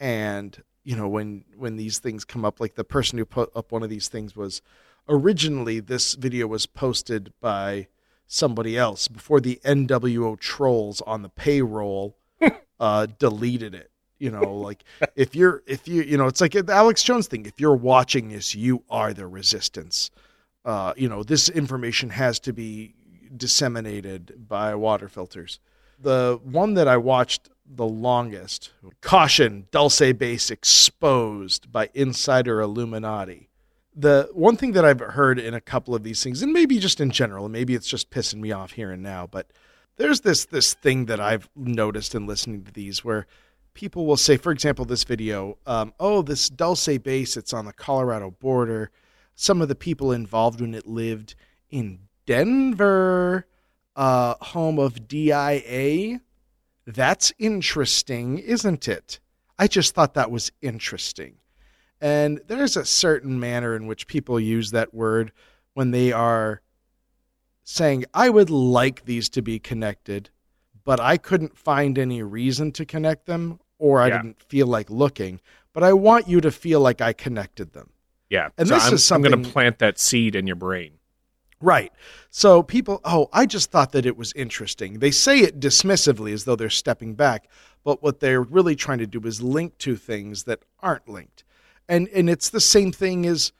And 0.00 0.62
you 0.82 0.96
know, 0.96 1.08
when 1.08 1.44
when 1.56 1.76
these 1.76 1.98
things 1.98 2.24
come 2.24 2.44
up, 2.44 2.60
like 2.60 2.74
the 2.74 2.84
person 2.84 3.18
who 3.18 3.24
put 3.24 3.50
up 3.56 3.72
one 3.72 3.82
of 3.82 3.90
these 3.90 4.08
things 4.08 4.36
was 4.36 4.62
originally 5.08 5.80
this 5.80 6.14
video 6.14 6.46
was 6.46 6.66
posted 6.66 7.32
by 7.40 7.88
somebody 8.26 8.76
else 8.76 9.08
before 9.08 9.40
the 9.40 9.60
NWO 9.64 10.38
trolls 10.38 11.00
on 11.02 11.22
the 11.22 11.28
payroll 11.28 12.16
uh, 12.80 13.06
deleted 13.18 13.74
it. 13.74 13.90
You 14.18 14.30
know, 14.30 14.54
like 14.54 14.84
if 15.16 15.34
you're 15.34 15.62
if 15.66 15.88
you 15.88 16.02
you 16.02 16.16
know, 16.16 16.26
it's 16.26 16.40
like 16.40 16.52
the 16.52 16.72
Alex 16.72 17.02
Jones 17.02 17.26
thing. 17.26 17.46
If 17.46 17.60
you're 17.60 17.74
watching 17.74 18.28
this, 18.28 18.54
you 18.54 18.82
are 18.88 19.12
the 19.12 19.26
resistance. 19.26 20.10
Uh, 20.64 20.94
you 20.96 21.08
know, 21.08 21.22
this 21.22 21.48
information 21.48 22.10
has 22.10 22.40
to 22.40 22.52
be 22.52 22.94
disseminated 23.36 24.48
by 24.48 24.74
water 24.74 25.08
filters. 25.08 25.60
The 26.00 26.40
one 26.42 26.74
that 26.74 26.88
I 26.88 26.96
watched 26.96 27.50
the 27.66 27.86
longest, 27.86 28.70
caution, 29.00 29.66
Dulce 29.70 30.12
Base 30.12 30.50
exposed 30.50 31.70
by 31.72 31.90
insider 31.94 32.60
Illuminati 32.60 33.48
the 33.94 34.28
one 34.32 34.56
thing 34.56 34.72
that 34.72 34.84
I've 34.84 35.00
heard 35.00 35.38
in 35.38 35.54
a 35.54 35.60
couple 35.60 35.94
of 35.94 36.02
these 36.02 36.22
things, 36.22 36.42
and 36.42 36.52
maybe 36.52 36.78
just 36.78 37.00
in 37.00 37.10
general, 37.10 37.44
and 37.44 37.52
maybe 37.52 37.74
it's 37.74 37.88
just 37.88 38.10
pissing 38.10 38.40
me 38.40 38.52
off 38.52 38.72
here 38.72 38.90
and 38.90 39.02
now, 39.02 39.26
but 39.26 39.50
there's 39.96 40.22
this 40.22 40.44
this 40.46 40.74
thing 40.74 41.06
that 41.06 41.20
I've 41.20 41.48
noticed 41.54 42.14
in 42.14 42.26
listening 42.26 42.64
to 42.64 42.72
these 42.72 43.04
where 43.04 43.26
people 43.74 44.06
will 44.06 44.16
say, 44.16 44.36
for 44.36 44.52
example, 44.52 44.84
this 44.84 45.04
video, 45.04 45.58
um, 45.66 45.92
oh, 46.00 46.22
this 46.22 46.48
Dulce 46.48 46.98
base, 46.98 47.36
it's 47.36 47.52
on 47.52 47.66
the 47.66 47.72
Colorado 47.72 48.30
border. 48.30 48.90
Some 49.34 49.60
of 49.60 49.68
the 49.68 49.74
people 49.74 50.12
involved 50.12 50.60
when 50.60 50.74
it 50.74 50.86
lived 50.86 51.34
in 51.70 52.00
Denver, 52.26 53.46
uh, 53.96 54.34
home 54.40 54.78
of 54.78 55.08
DIA. 55.08 56.20
That's 56.86 57.32
interesting, 57.38 58.38
isn't 58.38 58.88
it? 58.88 59.18
I 59.58 59.66
just 59.66 59.94
thought 59.94 60.14
that 60.14 60.30
was 60.30 60.52
interesting. 60.62 61.36
And 62.04 62.42
there's 62.48 62.76
a 62.76 62.84
certain 62.84 63.40
manner 63.40 63.74
in 63.74 63.86
which 63.86 64.06
people 64.06 64.38
use 64.38 64.72
that 64.72 64.92
word 64.92 65.32
when 65.72 65.90
they 65.90 66.12
are 66.12 66.60
saying, 67.62 68.04
I 68.12 68.28
would 68.28 68.50
like 68.50 69.06
these 69.06 69.30
to 69.30 69.40
be 69.40 69.58
connected, 69.58 70.28
but 70.84 71.00
I 71.00 71.16
couldn't 71.16 71.56
find 71.56 71.98
any 71.98 72.22
reason 72.22 72.72
to 72.72 72.84
connect 72.84 73.24
them, 73.24 73.58
or 73.78 74.02
I 74.02 74.08
Yeah. 74.08 74.18
didn't 74.18 74.42
feel 74.42 74.66
like 74.66 74.90
looking, 74.90 75.40
but 75.72 75.82
I 75.82 75.94
want 75.94 76.28
you 76.28 76.42
to 76.42 76.50
feel 76.50 76.80
like 76.80 77.00
I 77.00 77.14
connected 77.14 77.72
them. 77.72 77.88
Yeah. 78.28 78.50
And 78.58 78.68
so 78.68 78.74
this 78.74 78.86
I'm, 78.86 78.94
is 78.94 79.04
something. 79.04 79.32
I'm 79.32 79.40
going 79.40 79.44
to 79.46 79.52
plant 79.52 79.78
that 79.78 79.98
seed 79.98 80.36
in 80.36 80.46
your 80.46 80.56
brain. 80.56 80.98
Right. 81.58 81.90
So 82.28 82.62
people, 82.62 83.00
oh, 83.06 83.30
I 83.32 83.46
just 83.46 83.70
thought 83.70 83.92
that 83.92 84.04
it 84.04 84.18
was 84.18 84.34
interesting. 84.34 84.98
They 84.98 85.10
say 85.10 85.38
it 85.38 85.58
dismissively 85.58 86.34
as 86.34 86.44
though 86.44 86.54
they're 86.56 86.68
stepping 86.68 87.14
back, 87.14 87.48
but 87.82 88.02
what 88.02 88.20
they're 88.20 88.42
really 88.42 88.76
trying 88.76 88.98
to 88.98 89.06
do 89.06 89.20
is 89.20 89.40
link 89.40 89.78
to 89.78 89.96
things 89.96 90.44
that 90.44 90.66
aren't 90.80 91.08
linked. 91.08 91.33
And 91.88 92.08
and 92.08 92.30
it's 92.30 92.50
the 92.50 92.60
same 92.60 92.92
thing 92.92 93.26
as, 93.26 93.52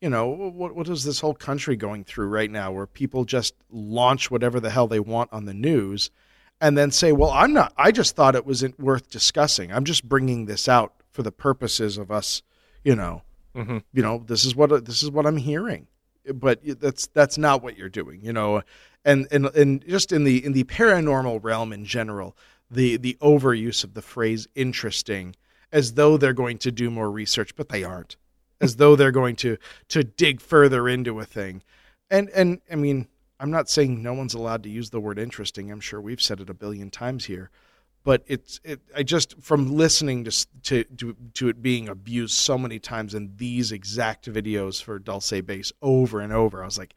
you 0.00 0.08
know, 0.10 0.28
what 0.28 0.74
what 0.74 0.88
is 0.88 1.04
this 1.04 1.20
whole 1.20 1.34
country 1.34 1.76
going 1.76 2.04
through 2.04 2.28
right 2.28 2.50
now 2.50 2.72
where 2.72 2.86
people 2.86 3.24
just 3.24 3.54
launch 3.70 4.30
whatever 4.30 4.60
the 4.60 4.70
hell 4.70 4.86
they 4.86 5.00
want 5.00 5.32
on 5.32 5.44
the 5.46 5.54
news 5.54 6.10
and 6.60 6.78
then 6.78 6.90
say, 6.90 7.12
"Well, 7.12 7.30
I'm 7.30 7.52
not 7.52 7.72
I 7.76 7.90
just 7.92 8.14
thought 8.14 8.36
it 8.36 8.46
wasn't 8.46 8.78
worth 8.78 9.10
discussing. 9.10 9.72
I'm 9.72 9.84
just 9.84 10.08
bringing 10.08 10.46
this 10.46 10.68
out 10.68 10.94
for 11.10 11.22
the 11.22 11.32
purposes 11.32 11.98
of 11.98 12.10
us, 12.10 12.42
you 12.84 12.94
know, 12.96 13.22
Mhm. 13.54 13.82
you 13.92 14.02
know, 14.02 14.22
this 14.26 14.44
is 14.44 14.54
what 14.56 14.84
this 14.84 15.02
is 15.02 15.10
what 15.10 15.26
I'm 15.26 15.36
hearing." 15.38 15.88
but 16.32 16.60
that's 16.78 17.08
that's 17.08 17.36
not 17.36 17.64
what 17.64 17.76
you're 17.76 17.88
doing 17.88 18.20
you 18.22 18.32
know 18.32 18.62
and 19.04 19.26
and 19.32 19.46
and 19.56 19.84
just 19.88 20.12
in 20.12 20.22
the 20.22 20.44
in 20.44 20.52
the 20.52 20.62
paranormal 20.62 21.40
realm 21.42 21.72
in 21.72 21.84
general 21.84 22.36
the 22.70 22.96
the 22.96 23.16
overuse 23.20 23.82
of 23.82 23.94
the 23.94 24.02
phrase 24.02 24.46
interesting 24.54 25.34
as 25.72 25.94
though 25.94 26.16
they're 26.16 26.32
going 26.32 26.58
to 26.58 26.70
do 26.70 26.90
more 26.90 27.10
research 27.10 27.54
but 27.56 27.68
they 27.68 27.84
aren't. 27.84 28.16
As 28.60 28.76
though 28.76 28.94
they're 28.94 29.10
going 29.10 29.36
to 29.36 29.56
to 29.88 30.04
dig 30.04 30.40
further 30.40 30.88
into 30.88 31.20
a 31.20 31.24
thing. 31.24 31.62
And 32.10 32.28
and 32.30 32.60
i 32.70 32.76
mean 32.76 33.08
i'm 33.40 33.50
not 33.50 33.68
saying 33.68 34.02
no 34.02 34.14
one's 34.14 34.34
allowed 34.34 34.62
to 34.64 34.70
use 34.70 34.90
the 34.90 35.00
word 35.00 35.18
interesting. 35.18 35.70
I'm 35.70 35.80
sure 35.80 36.00
we've 36.00 36.22
said 36.22 36.40
it 36.40 36.50
a 36.50 36.54
billion 36.54 36.90
times 36.90 37.24
here. 37.26 37.50
But 38.04 38.24
it's 38.26 38.60
it 38.64 38.80
i 38.96 39.02
just 39.02 39.40
from 39.40 39.76
listening 39.76 40.24
to 40.24 40.46
to 40.64 40.84
to, 40.84 41.16
to 41.34 41.48
it 41.48 41.62
being 41.62 41.88
abused 41.88 42.34
so 42.34 42.58
many 42.58 42.78
times 42.78 43.14
in 43.14 43.32
these 43.36 43.72
exact 43.72 44.30
videos 44.30 44.82
for 44.82 44.98
dulce 44.98 45.40
base 45.42 45.72
over 45.80 46.20
and 46.20 46.32
over 46.32 46.62
i 46.62 46.64
was 46.64 46.78
like 46.78 46.94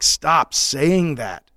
stop 0.00 0.54
saying 0.54 1.16
that. 1.16 1.50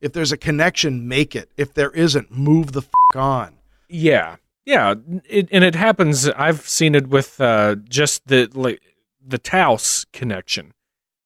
If 0.00 0.12
there's 0.12 0.32
a 0.32 0.36
connection 0.36 1.06
make 1.06 1.36
it. 1.36 1.50
If 1.56 1.74
there 1.74 1.90
isn't 1.90 2.30
move 2.30 2.72
the 2.72 2.82
on. 3.14 3.58
Yeah, 3.88 4.36
yeah, 4.64 4.94
it, 5.28 5.48
and 5.50 5.64
it 5.64 5.74
happens. 5.74 6.28
I've 6.28 6.68
seen 6.68 6.94
it 6.94 7.08
with 7.08 7.40
uh, 7.40 7.76
just 7.88 8.26
the 8.28 8.48
like 8.54 8.80
the 9.24 9.38
Taos 9.38 10.06
connection, 10.12 10.72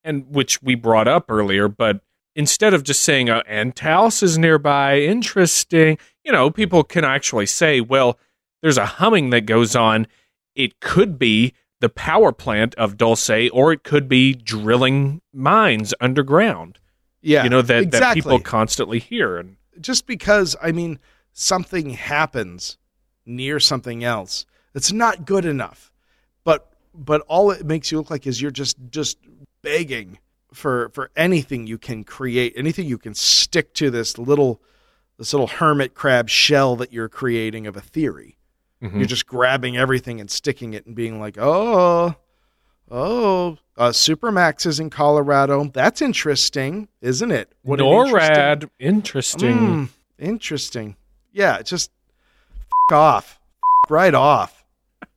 and 0.03 0.26
which 0.28 0.62
we 0.62 0.74
brought 0.74 1.09
up 1.09 1.30
earlier. 1.30 1.68
But 1.68 2.01
instead 2.34 2.72
of 2.72 2.82
just 2.82 3.03
saying 3.03 3.28
uh, 3.28 3.43
"and 3.47 3.76
Taos 3.76 4.22
is 4.22 4.39
nearby," 4.39 5.01
interesting, 5.01 5.99
you 6.24 6.32
know, 6.32 6.51
people 6.51 6.82
can 6.82 7.05
actually 7.05 7.47
say, 7.47 7.80
"Well, 7.80 8.18
there's 8.62 8.78
a 8.78 8.87
humming 8.87 9.30
that 9.30 9.43
goes 9.43 9.76
on. 9.76 10.07
It 10.55 10.80
could 10.80 11.18
be." 11.18 11.53
The 11.78 11.91
power 11.91 12.32
plant 12.32 12.74
of 12.76 12.97
Dulce, 12.97 13.51
or 13.53 13.70
it 13.70 13.84
could 13.84 14.09
be 14.09 14.32
drilling 14.32 15.20
mines 15.30 15.93
underground. 16.01 16.78
yeah 17.20 17.45
you 17.45 17.51
know 17.51 17.61
that, 17.61 17.91
that 17.91 18.14
people 18.14 18.41
constantly 18.41 18.99
hear, 18.99 19.37
and 19.37 19.57
just 19.78 20.07
because 20.07 20.57
I 20.62 20.72
mean 20.72 20.99
something 21.34 21.91
happens 21.91 22.78
near 23.27 23.59
something 23.61 24.05
else, 24.05 24.47
it's 24.74 24.93
not 24.93 25.27
good 25.27 25.45
enough. 25.45 25.93
But 26.45 26.72
but 26.95 27.22
all 27.29 27.51
it 27.51 27.66
makes 27.66 27.91
you 27.93 27.99
look 27.99 28.11
like 28.11 28.27
is 28.27 28.41
you're 28.41 28.51
just 28.51 28.77
just 28.91 29.18
begging 29.62 30.18
for 30.53 30.91
for 30.95 31.11
anything 31.16 31.66
you 31.66 31.77
can 31.79 32.05
create, 32.05 32.53
anything 32.57 32.87
you 32.87 32.99
can 32.99 33.14
stick 33.14 33.74
to 33.74 33.91
this 33.91 34.16
little 34.16 34.62
this 35.18 35.33
little 35.33 35.47
hermit 35.49 35.95
crab 35.95 36.29
shell 36.29 36.77
that 36.77 36.93
you're 36.93 37.09
creating 37.09 37.66
of 37.66 37.77
a 37.77 37.81
theory. 37.81 38.37
Mhm. 38.83 38.97
You're 38.99 39.07
just 39.07 39.27
grabbing 39.27 39.77
everything 39.77 40.20
and 40.20 40.31
sticking 40.31 40.74
it 40.74 40.85
and 40.87 40.95
being 40.95 41.18
like, 41.18 41.37
oh, 41.39 42.14
oh, 42.91 43.57
uh, 43.79 43.89
Supermax 43.91 44.66
is 44.66 44.79
in 44.79 44.91
Colorado. 44.91 45.64
That's 45.72 46.03
interesting, 46.03 46.89
isn't 47.01 47.31
it? 47.31 47.53
What 47.62 47.81
an 47.81 47.87
interesting- 47.87 48.37
NORAD, 48.37 48.68
interesting. 48.79 49.57
Mm, 49.59 49.89
interesting. 50.18 50.97
Yeah, 51.33 51.62
just 51.62 51.91
off, 52.93 53.41
F- 53.84 53.91
right 53.91 54.14
off. 54.14 54.64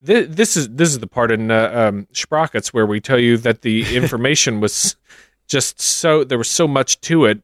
This, 0.00 0.28
this 0.28 0.56
is 0.56 0.68
this 0.68 0.90
is 0.90 1.00
the 1.00 1.08
part 1.08 1.32
in 1.32 1.50
uh, 1.50 1.72
um, 1.74 2.06
Sprockets 2.12 2.72
where 2.72 2.86
we 2.86 3.00
tell 3.00 3.18
you 3.18 3.36
that 3.38 3.62
the 3.62 3.96
information 3.96 4.60
was 4.60 4.94
just 5.48 5.80
so 5.80 6.22
there 6.22 6.38
was 6.38 6.48
so 6.48 6.68
much 6.68 7.00
to 7.00 7.24
it. 7.24 7.42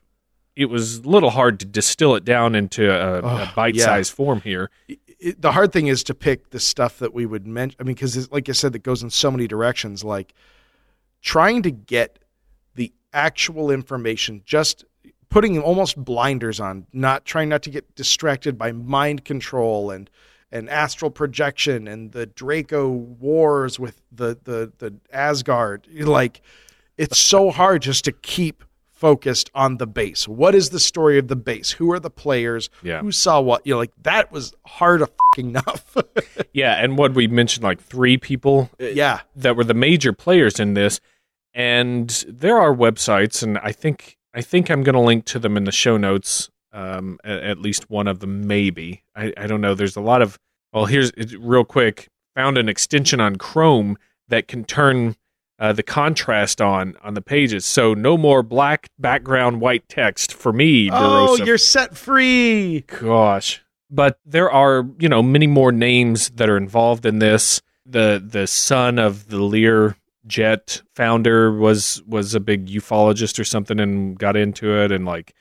It 0.54 0.66
was 0.66 0.98
a 0.98 1.02
little 1.08 1.30
hard 1.30 1.58
to 1.60 1.66
distill 1.66 2.14
it 2.14 2.24
down 2.24 2.54
into 2.54 2.88
a, 2.88 3.22
Oh, 3.22 3.42
a 3.42 3.52
bite-sized 3.56 4.12
form 4.12 4.40
here. 4.42 4.70
It, 5.18 5.42
the 5.42 5.50
hard 5.50 5.72
thing 5.72 5.88
is 5.88 6.04
to 6.04 6.14
pick 6.14 6.50
the 6.50 6.60
stuff 6.60 7.00
that 7.00 7.12
we 7.12 7.26
would 7.26 7.44
mention. 7.44 7.76
I 7.80 7.82
mean, 7.82 7.96
because 7.96 8.30
like 8.30 8.48
I 8.48 8.52
said, 8.52 8.72
that 8.74 8.84
goes 8.84 9.02
in 9.02 9.10
so 9.10 9.32
many 9.32 9.48
directions. 9.48 10.04
Like 10.04 10.32
trying 11.22 11.62
to 11.64 11.72
get 11.72 12.20
the 12.76 12.92
actual 13.12 13.72
information, 13.72 14.42
just 14.44 14.84
putting 15.34 15.58
almost 15.58 15.96
blinders 15.96 16.60
on, 16.60 16.86
not 16.92 17.24
trying 17.24 17.48
not 17.48 17.60
to 17.60 17.68
get 17.68 17.92
distracted 17.96 18.56
by 18.56 18.70
mind 18.70 19.24
control 19.24 19.90
and 19.90 20.08
and 20.52 20.70
astral 20.70 21.10
projection 21.10 21.88
and 21.88 22.12
the 22.12 22.24
Draco 22.24 22.88
wars 22.88 23.80
with 23.80 24.00
the 24.12 24.38
the 24.44 24.72
the 24.78 24.94
Asgard. 25.12 25.88
Like 25.92 26.40
it's 26.96 27.18
so 27.18 27.50
hard 27.50 27.82
just 27.82 28.04
to 28.04 28.12
keep 28.12 28.62
focused 28.92 29.50
on 29.56 29.78
the 29.78 29.88
base. 29.88 30.28
What 30.28 30.54
is 30.54 30.70
the 30.70 30.78
story 30.78 31.18
of 31.18 31.26
the 31.26 31.34
base? 31.34 31.72
Who 31.72 31.90
are 31.90 31.98
the 31.98 32.10
players? 32.10 32.70
Yeah. 32.84 33.00
Who 33.00 33.10
saw 33.10 33.40
what? 33.40 33.66
You 33.66 33.74
know, 33.74 33.78
like 33.78 33.92
that 34.02 34.30
was 34.30 34.54
hard 34.64 35.02
enough. 35.36 35.96
Yeah, 36.52 36.74
and 36.74 36.96
what 36.96 37.14
we 37.14 37.26
mentioned, 37.26 37.64
like 37.64 37.80
three 37.80 38.16
people 38.16 38.70
uh, 38.80 38.84
yeah. 38.84 39.22
that 39.34 39.56
were 39.56 39.64
the 39.64 39.74
major 39.74 40.12
players 40.12 40.60
in 40.60 40.74
this, 40.74 41.00
and 41.52 42.08
there 42.28 42.60
are 42.60 42.72
websites, 42.72 43.42
and 43.42 43.58
I 43.58 43.72
think 43.72 44.16
I 44.34 44.42
think 44.42 44.70
I'm 44.70 44.82
going 44.82 44.94
to 44.94 45.00
link 45.00 45.24
to 45.26 45.38
them 45.38 45.56
in 45.56 45.64
the 45.64 45.72
show 45.72 45.96
notes. 45.96 46.50
Um, 46.72 47.20
at, 47.22 47.42
at 47.44 47.58
least 47.60 47.88
one 47.88 48.08
of 48.08 48.18
them, 48.18 48.48
maybe. 48.48 49.04
I, 49.14 49.32
I 49.36 49.46
don't 49.46 49.60
know. 49.60 49.74
There's 49.74 49.96
a 49.96 50.00
lot 50.00 50.22
of. 50.22 50.38
Well, 50.72 50.86
here's 50.86 51.12
real 51.38 51.64
quick. 51.64 52.08
Found 52.34 52.58
an 52.58 52.68
extension 52.68 53.20
on 53.20 53.36
Chrome 53.36 53.96
that 54.26 54.48
can 54.48 54.64
turn 54.64 55.14
uh, 55.60 55.72
the 55.72 55.84
contrast 55.84 56.60
on 56.60 56.96
on 57.00 57.14
the 57.14 57.22
pages, 57.22 57.64
so 57.64 57.94
no 57.94 58.18
more 58.18 58.42
black 58.42 58.88
background, 58.98 59.60
white 59.60 59.88
text 59.88 60.32
for 60.32 60.52
me. 60.52 60.90
Oh, 60.90 61.36
DeRosa. 61.38 61.46
you're 61.46 61.58
set 61.58 61.96
free. 61.96 62.80
Gosh. 62.80 63.62
But 63.88 64.18
there 64.26 64.50
are, 64.50 64.84
you 64.98 65.08
know, 65.08 65.22
many 65.22 65.46
more 65.46 65.70
names 65.70 66.30
that 66.30 66.50
are 66.50 66.56
involved 66.56 67.06
in 67.06 67.20
this. 67.20 67.62
The 67.86 68.20
the 68.24 68.48
son 68.48 68.98
of 68.98 69.28
the 69.28 69.38
Lear 69.38 69.96
jet 70.26 70.82
founder 70.94 71.52
was 71.52 72.02
was 72.06 72.34
a 72.34 72.40
big 72.40 72.66
ufologist 72.66 73.38
or 73.38 73.44
something 73.44 73.78
and 73.78 74.18
got 74.18 74.36
into 74.36 74.74
it 74.76 74.90
and 74.90 75.04
like 75.04 75.34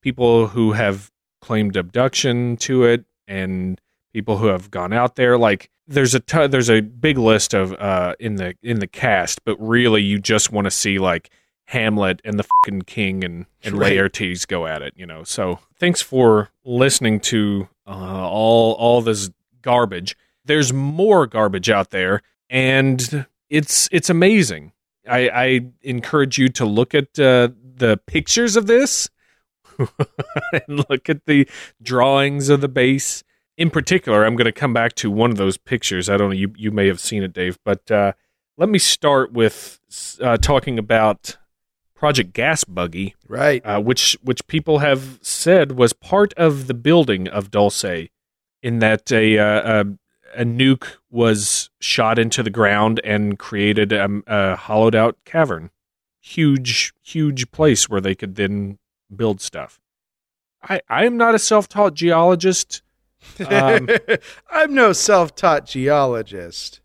people 0.00 0.48
who 0.48 0.72
have 0.72 1.10
claimed 1.40 1.76
abduction 1.76 2.56
to 2.56 2.84
it 2.84 3.04
and 3.26 3.80
people 4.12 4.38
who 4.38 4.46
have 4.46 4.70
gone 4.70 4.92
out 4.92 5.16
there 5.16 5.36
like 5.36 5.70
there's 5.88 6.14
a 6.14 6.20
t- 6.20 6.46
there's 6.46 6.70
a 6.70 6.80
big 6.80 7.18
list 7.18 7.54
of 7.54 7.72
uh 7.74 8.14
in 8.20 8.36
the 8.36 8.54
in 8.62 8.78
the 8.78 8.86
cast 8.86 9.44
but 9.44 9.56
really 9.60 10.02
you 10.02 10.18
just 10.18 10.52
want 10.52 10.64
to 10.64 10.70
see 10.70 10.98
like 10.98 11.30
Hamlet 11.66 12.20
and 12.24 12.36
the 12.36 12.42
fucking 12.42 12.82
king 12.82 13.22
and 13.22 13.46
and 13.62 13.76
Right. 13.78 13.92
Laertes 13.92 14.44
go 14.46 14.66
at 14.66 14.82
it, 14.82 14.92
you 14.96 15.06
know. 15.06 15.22
So 15.22 15.60
thanks 15.78 16.02
for 16.02 16.50
listening 16.64 17.20
to 17.20 17.68
uh, 17.86 18.28
all 18.28 18.72
all 18.72 19.02
this 19.02 19.30
garbage. 19.62 20.16
There's 20.44 20.72
more 20.72 21.28
garbage 21.28 21.70
out 21.70 21.90
there, 21.90 22.22
and 22.48 23.24
it's 23.50 23.88
it's 23.92 24.08
amazing. 24.08 24.72
I, 25.08 25.28
I 25.28 25.60
encourage 25.82 26.38
you 26.38 26.48
to 26.50 26.64
look 26.64 26.94
at 26.94 27.18
uh, 27.18 27.48
the 27.74 27.98
pictures 28.06 28.56
of 28.56 28.66
this 28.66 29.08
and 29.78 30.84
look 30.88 31.08
at 31.08 31.26
the 31.26 31.48
drawings 31.82 32.48
of 32.48 32.60
the 32.60 32.68
base. 32.68 33.24
In 33.56 33.70
particular, 33.70 34.24
I'm 34.24 34.36
going 34.36 34.46
to 34.46 34.52
come 34.52 34.72
back 34.72 34.94
to 34.96 35.10
one 35.10 35.30
of 35.30 35.36
those 35.36 35.56
pictures. 35.58 36.08
I 36.08 36.16
don't 36.16 36.30
know, 36.30 36.34
you, 36.36 36.52
you 36.56 36.70
may 36.70 36.86
have 36.86 37.00
seen 37.00 37.22
it, 37.22 37.32
Dave, 37.32 37.58
but 37.64 37.90
uh, 37.90 38.12
let 38.56 38.68
me 38.68 38.78
start 38.78 39.32
with 39.32 39.80
uh, 40.20 40.36
talking 40.38 40.78
about 40.78 41.36
Project 41.94 42.32
Gasbuggy, 42.32 43.14
Right. 43.28 43.64
uh, 43.64 43.80
which 43.80 44.16
which 44.22 44.46
people 44.46 44.78
have 44.78 45.18
said 45.20 45.72
was 45.72 45.92
part 45.92 46.32
of 46.34 46.66
the 46.66 46.74
building 46.74 47.28
of 47.28 47.50
Dulce, 47.50 48.08
in 48.62 48.78
that 48.78 49.12
a 49.12 49.38
uh, 49.38 49.82
a, 49.82 49.86
a 50.36 50.44
nuke 50.44 50.96
was 51.10 51.70
shot 51.80 52.18
into 52.18 52.42
the 52.42 52.50
ground 52.50 53.00
and 53.04 53.38
created 53.38 53.92
a, 53.92 54.08
a 54.26 54.56
hollowed 54.56 54.94
out 54.94 55.16
cavern, 55.24 55.70
huge 56.20 56.92
huge 57.02 57.50
place 57.52 57.88
where 57.88 58.00
they 58.00 58.14
could 58.14 58.36
then 58.36 58.78
build 59.14 59.40
stuff. 59.40 59.80
I 60.62 60.80
I 60.88 61.06
am 61.06 61.16
not 61.16 61.34
a 61.34 61.38
self 61.38 61.68
taught 61.68 61.94
geologist. 61.94 62.82
Um, 63.48 63.88
I'm 64.50 64.72
no 64.74 64.92
self-taught 64.92 65.66
geologist. 65.66 66.80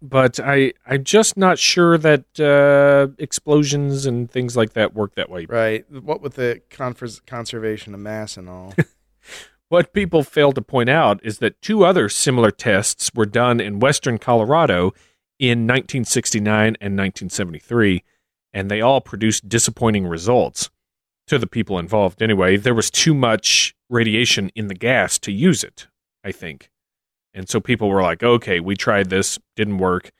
but 0.00 0.40
I 0.40 0.72
I'm 0.86 1.04
just 1.04 1.36
not 1.36 1.58
sure 1.58 1.98
that 1.98 2.24
uh, 2.40 3.12
explosions 3.18 4.06
and 4.06 4.30
things 4.30 4.56
like 4.56 4.72
that 4.74 4.94
work 4.94 5.14
that 5.16 5.28
way. 5.28 5.46
Right. 5.46 5.84
What 5.90 6.22
with 6.22 6.34
the 6.34 6.62
confer- 6.70 7.20
conservation 7.26 7.92
of 7.94 8.00
mass 8.00 8.36
and 8.36 8.48
all. 8.48 8.74
what 9.74 9.92
people 9.92 10.22
fail 10.22 10.52
to 10.52 10.62
point 10.62 10.88
out 10.88 11.18
is 11.24 11.38
that 11.38 11.60
two 11.60 11.84
other 11.84 12.08
similar 12.08 12.52
tests 12.52 13.10
were 13.12 13.26
done 13.26 13.58
in 13.58 13.80
western 13.80 14.18
Colorado 14.18 14.92
in 15.40 15.66
1969 15.66 16.46
and 16.80 16.96
1973, 16.96 18.04
and 18.52 18.70
they 18.70 18.80
all 18.80 19.00
produced 19.00 19.48
disappointing 19.48 20.06
results 20.06 20.70
to 21.26 21.40
the 21.40 21.48
people 21.48 21.76
involved. 21.76 22.22
Anyway, 22.22 22.56
there 22.56 22.72
was 22.72 22.88
too 22.88 23.14
much 23.14 23.74
radiation 23.90 24.48
in 24.54 24.68
the 24.68 24.76
gas 24.76 25.18
to 25.18 25.32
use 25.32 25.64
it, 25.64 25.88
I 26.22 26.30
think. 26.30 26.70
And 27.34 27.48
so 27.48 27.58
people 27.58 27.88
were 27.88 28.02
like, 28.02 28.22
okay, 28.22 28.60
we 28.60 28.76
tried 28.76 29.10
this, 29.10 29.40
didn't 29.56 29.78
work. 29.78 30.12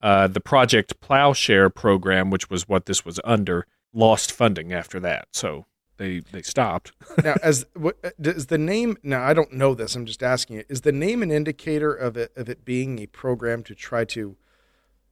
Uh, 0.00 0.28
the 0.28 0.40
Project 0.40 0.98
Plowshare 1.00 1.68
program, 1.68 2.30
which 2.30 2.48
was 2.48 2.66
what 2.66 2.86
this 2.86 3.04
was 3.04 3.20
under, 3.22 3.66
lost 3.92 4.32
funding 4.32 4.72
after 4.72 4.98
that. 5.00 5.28
So 5.34 5.66
they 5.96 6.20
they 6.20 6.42
stopped. 6.42 6.92
now, 7.24 7.34
as 7.42 7.66
what, 7.74 7.96
is 8.18 8.46
the 8.46 8.58
name? 8.58 8.96
Now, 9.02 9.22
I 9.24 9.34
don't 9.34 9.52
know 9.52 9.74
this. 9.74 9.94
I'm 9.94 10.06
just 10.06 10.22
asking 10.22 10.56
it. 10.56 10.66
Is 10.68 10.82
the 10.82 10.92
name 10.92 11.22
an 11.22 11.30
indicator 11.30 11.92
of 11.94 12.16
it 12.16 12.32
of 12.36 12.48
it 12.48 12.64
being 12.64 12.98
a 12.98 13.06
program 13.06 13.62
to 13.64 13.74
try 13.74 14.04
to 14.06 14.36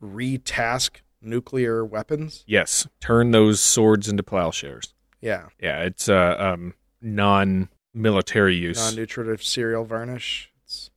retask 0.02 1.00
nuclear 1.20 1.84
weapons? 1.84 2.44
yes, 2.46 2.86
turn 3.00 3.30
those 3.30 3.60
swords 3.60 4.08
into 4.08 4.22
plowshares. 4.22 4.94
Yeah, 5.20 5.50
Yeah, 5.60 5.82
it's 5.82 6.08
uh, 6.08 6.36
um, 6.36 6.74
non-military 7.00 8.56
use. 8.56 8.76
non-nutritive 8.78 9.42
cereal 9.42 9.84
varnish. 9.84 10.50
It's 10.64 10.90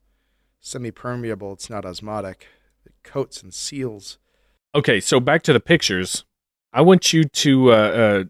semi-permeable. 0.59 1.53
It's 1.53 1.69
not 1.69 1.85
osmotic. 1.85 2.47
It 2.85 2.93
coats 3.03 3.43
and 3.43 3.53
seals. 3.53 4.17
Okay, 4.73 4.99
so 4.99 5.19
back 5.19 5.43
to 5.43 5.53
the 5.53 5.59
pictures. 5.59 6.25
I 6.73 6.81
want 6.81 7.13
you 7.13 7.23
to 7.23 7.71
uh, 7.71 7.75
uh, 7.75 8.23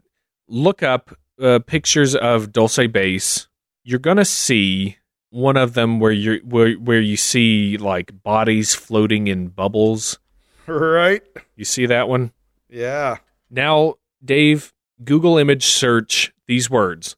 look 0.47 0.83
up 0.83 1.17
uh, 1.41 1.59
pictures 1.59 2.15
of 2.15 2.51
Dulce 2.51 2.87
Base. 2.87 3.47
You're 3.83 3.99
gonna 3.99 4.25
see 4.25 4.97
one 5.29 5.57
of 5.57 5.73
them 5.73 5.99
where 5.99 6.11
you 6.11 6.41
where 6.43 6.73
where 6.73 7.01
you 7.01 7.17
see 7.17 7.77
like 7.77 8.23
bodies 8.23 8.73
floating 8.73 9.27
in 9.27 9.49
bubbles. 9.49 10.19
Right? 10.67 11.21
You 11.55 11.63
see 11.63 11.85
that 11.85 12.09
one? 12.09 12.31
Yeah. 12.69 13.17
Now, 13.51 13.95
Dave, 14.23 14.73
Google 15.03 15.37
image 15.37 15.65
search 15.65 16.33
these 16.47 16.69
words: 16.71 17.15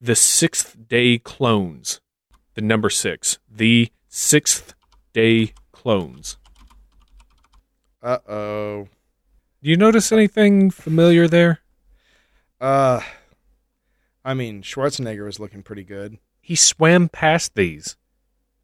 the 0.00 0.14
sixth 0.14 0.76
day 0.86 1.16
clones. 1.18 2.00
The 2.54 2.60
number 2.60 2.90
six. 2.90 3.38
The 3.50 3.90
sixth 4.08 4.74
day 5.14 5.54
clones. 5.72 6.36
Uh 8.02 8.18
oh. 8.28 8.88
Do 9.62 9.70
you 9.70 9.76
notice 9.76 10.12
anything 10.12 10.70
familiar 10.70 11.28
there? 11.28 11.61
Uh, 12.62 13.00
I 14.24 14.34
mean, 14.34 14.62
Schwarzenegger 14.62 15.24
was 15.24 15.40
looking 15.40 15.64
pretty 15.64 15.82
good. 15.82 16.18
He 16.40 16.54
swam 16.54 17.08
past 17.08 17.56
these. 17.56 17.96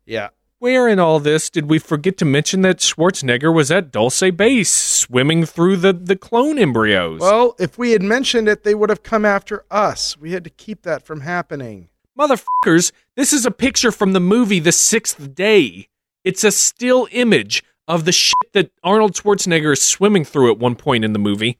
Yeah. 0.06 0.28
Where 0.60 0.86
in 0.86 1.00
all 1.00 1.18
this 1.18 1.50
did 1.50 1.68
we 1.68 1.80
forget 1.80 2.16
to 2.18 2.24
mention 2.24 2.62
that 2.62 2.78
Schwarzenegger 2.78 3.52
was 3.52 3.72
at 3.72 3.90
Dulce 3.90 4.30
Base 4.30 4.70
swimming 4.70 5.44
through 5.44 5.78
the, 5.78 5.92
the 5.92 6.14
clone 6.14 6.60
embryos? 6.60 7.20
Well, 7.20 7.56
if 7.58 7.76
we 7.76 7.90
had 7.90 8.02
mentioned 8.02 8.48
it, 8.48 8.62
they 8.62 8.74
would 8.74 8.88
have 8.88 9.02
come 9.02 9.24
after 9.24 9.64
us. 9.68 10.16
We 10.16 10.30
had 10.30 10.44
to 10.44 10.50
keep 10.50 10.82
that 10.82 11.04
from 11.04 11.22
happening. 11.22 11.88
Motherfuckers, 12.16 12.92
this 13.16 13.32
is 13.32 13.44
a 13.44 13.50
picture 13.50 13.90
from 13.90 14.12
the 14.12 14.20
movie 14.20 14.60
The 14.60 14.72
Sixth 14.72 15.34
Day. 15.34 15.88
It's 16.22 16.44
a 16.44 16.52
still 16.52 17.08
image 17.10 17.64
of 17.88 18.04
the 18.04 18.12
shit 18.12 18.52
that 18.52 18.70
Arnold 18.84 19.14
Schwarzenegger 19.14 19.72
is 19.72 19.82
swimming 19.82 20.24
through 20.24 20.52
at 20.52 20.58
one 20.58 20.76
point 20.76 21.04
in 21.04 21.12
the 21.12 21.18
movie. 21.18 21.58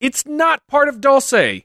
It's 0.00 0.26
not 0.26 0.66
part 0.66 0.88
of 0.88 1.00
Dulce. 1.00 1.62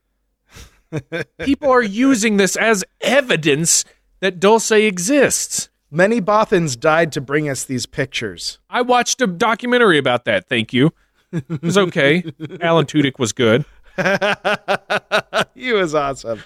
People 1.40 1.70
are 1.70 1.82
using 1.82 2.38
this 2.38 2.56
as 2.56 2.84
evidence 3.02 3.86
that 4.20 4.40
Dulce 4.40 4.72
exists. 4.72 5.70
Many 5.90 6.22
Bothans 6.22 6.80
died 6.80 7.12
to 7.14 7.22
bring 7.22 7.50
us 7.50 7.64
these 7.66 7.86
pictures. 7.86 8.60
I 8.70 8.82
watched 8.82 9.22
a 9.22 9.28
documentary 9.28 9.98
about 9.98 10.26
that. 10.26 10.48
Thank 10.48 10.72
you. 10.74 10.94
It 11.34 11.62
was 11.62 11.78
okay. 11.78 12.24
Alan 12.62 12.86
Tudyk 12.86 13.20
was 13.20 13.34
good. 13.34 13.66
he 15.56 15.74
was 15.74 15.94
awesome. 15.96 16.44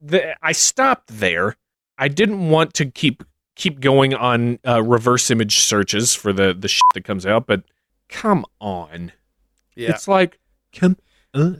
The, 0.00 0.36
I 0.42 0.52
stopped 0.52 1.08
there. 1.08 1.56
I 1.98 2.08
didn't 2.08 2.50
want 2.50 2.74
to 2.74 2.86
keep 2.86 3.24
keep 3.56 3.80
going 3.80 4.14
on 4.14 4.60
uh, 4.66 4.80
reverse 4.82 5.30
image 5.32 5.58
searches 5.58 6.14
for 6.14 6.32
the 6.32 6.54
the 6.54 6.68
shit 6.68 6.82
that 6.94 7.02
comes 7.04 7.26
out, 7.26 7.46
but 7.48 7.64
come 8.08 8.44
on, 8.60 9.10
Yeah. 9.74 9.90
it's 9.90 10.06
like 10.06 10.38
come. 10.72 10.96
Uh, 11.34 11.54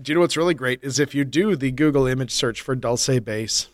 do 0.00 0.10
you 0.10 0.14
know 0.14 0.20
what's 0.20 0.36
really 0.36 0.54
great 0.54 0.80
is 0.82 0.98
if 0.98 1.14
you 1.14 1.24
do 1.24 1.56
the 1.56 1.70
Google 1.70 2.06
image 2.06 2.30
search 2.30 2.60
for 2.60 2.74
Dulce 2.74 3.20
Base, 3.20 3.68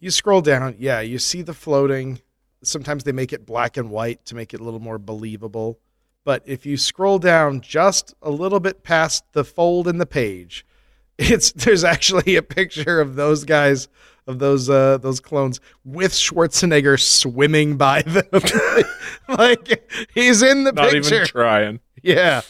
you 0.00 0.10
scroll 0.10 0.40
down, 0.40 0.76
yeah, 0.78 1.00
you 1.00 1.18
see 1.18 1.42
the 1.42 1.54
floating. 1.54 2.20
Sometimes 2.62 3.04
they 3.04 3.12
make 3.12 3.32
it 3.32 3.46
black 3.46 3.76
and 3.76 3.90
white 3.90 4.24
to 4.26 4.34
make 4.34 4.54
it 4.54 4.60
a 4.60 4.64
little 4.64 4.80
more 4.80 4.98
believable. 4.98 5.78
But 6.24 6.42
if 6.46 6.64
you 6.64 6.76
scroll 6.76 7.18
down 7.18 7.60
just 7.60 8.14
a 8.22 8.30
little 8.30 8.60
bit 8.60 8.82
past 8.82 9.24
the 9.32 9.44
fold 9.44 9.88
in 9.88 9.98
the 9.98 10.06
page, 10.06 10.66
it's 11.18 11.52
there's 11.52 11.84
actually 11.84 12.36
a 12.36 12.42
picture 12.42 13.00
of 13.00 13.14
those 13.14 13.44
guys 13.44 13.88
of 14.26 14.38
those 14.38 14.70
uh 14.70 14.96
those 14.98 15.20
clones 15.20 15.60
with 15.84 16.12
Schwarzenegger 16.12 16.98
swimming 16.98 17.76
by 17.76 18.02
them. 18.06 18.24
like 19.28 19.90
he's 20.14 20.42
in 20.42 20.64
the 20.64 20.72
not 20.72 20.90
picture. 20.90 21.10
Not 21.10 21.16
even 21.16 21.26
trying. 21.26 21.80
yeah. 22.02 22.40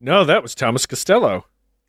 No, 0.00 0.24
that 0.24 0.42
was 0.42 0.54
Thomas 0.54 0.86
Castello. 0.86 1.44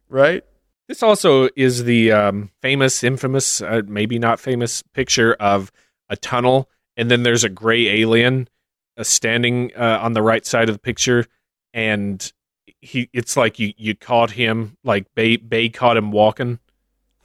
Right? 0.09 0.43
This 0.88 1.01
also 1.01 1.47
is 1.55 1.86
the 1.86 2.12
um, 2.12 2.51
famous, 2.62 3.03
infamous, 3.03 3.62
uh, 3.62 3.82
maybe 3.88 4.20
not 4.20 4.39
famous 4.39 4.82
picture 4.82 5.34
of 5.36 5.72
a 6.09 6.18
tunnel, 6.18 6.70
and 6.97 7.09
then 7.09 7.24
there's 7.24 7.45
a 7.45 7.49
gray 7.49 7.88
alien 7.88 8.49
uh, 8.97 9.03
standing 9.03 9.72
uh, 9.78 9.99
on 10.01 10.12
the 10.14 10.22
right 10.22 10.45
side 10.45 10.68
of 10.68 10.76
the 10.76 10.80
picture, 10.80 11.26
and 11.74 12.34
he. 12.82 13.09
It's 13.14 13.38
like 13.38 13.57
you 13.59 13.74
you 13.78 13.95
caught 13.95 14.32
him, 14.32 14.76
like 14.84 15.14
Bay 15.16 15.38
Bay 15.38 15.70
caught 15.70 15.95
him 15.95 16.12
walking, 16.12 16.59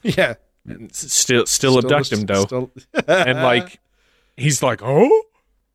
Yeah. 0.03 0.35
and 0.65 0.89
s- 0.89 1.11
still 1.11 1.45
still, 1.45 1.77
abduct 1.77 2.13
him 2.13 2.21
though, 2.25 2.45
still- 2.45 2.71
and 3.07 3.39
like 3.43 3.81
he's 4.37 4.63
like, 4.63 4.79
oh, 4.81 5.23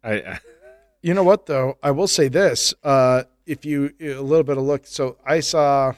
I, 0.03 0.13
I 0.15 0.41
You 1.03 1.13
know 1.13 1.25
what 1.25 1.45
though? 1.45 1.77
I 1.83 1.91
will 1.91 2.09
say 2.09 2.29
this. 2.29 2.73
Uh, 2.83 3.25
if 3.47 3.65
you 3.65 3.93
a 4.01 4.21
little 4.21 4.45
bit 4.45 4.57
of 4.57 4.65
look, 4.65 4.87
so 4.87 5.17
I 5.25 5.41
saw 5.41 5.95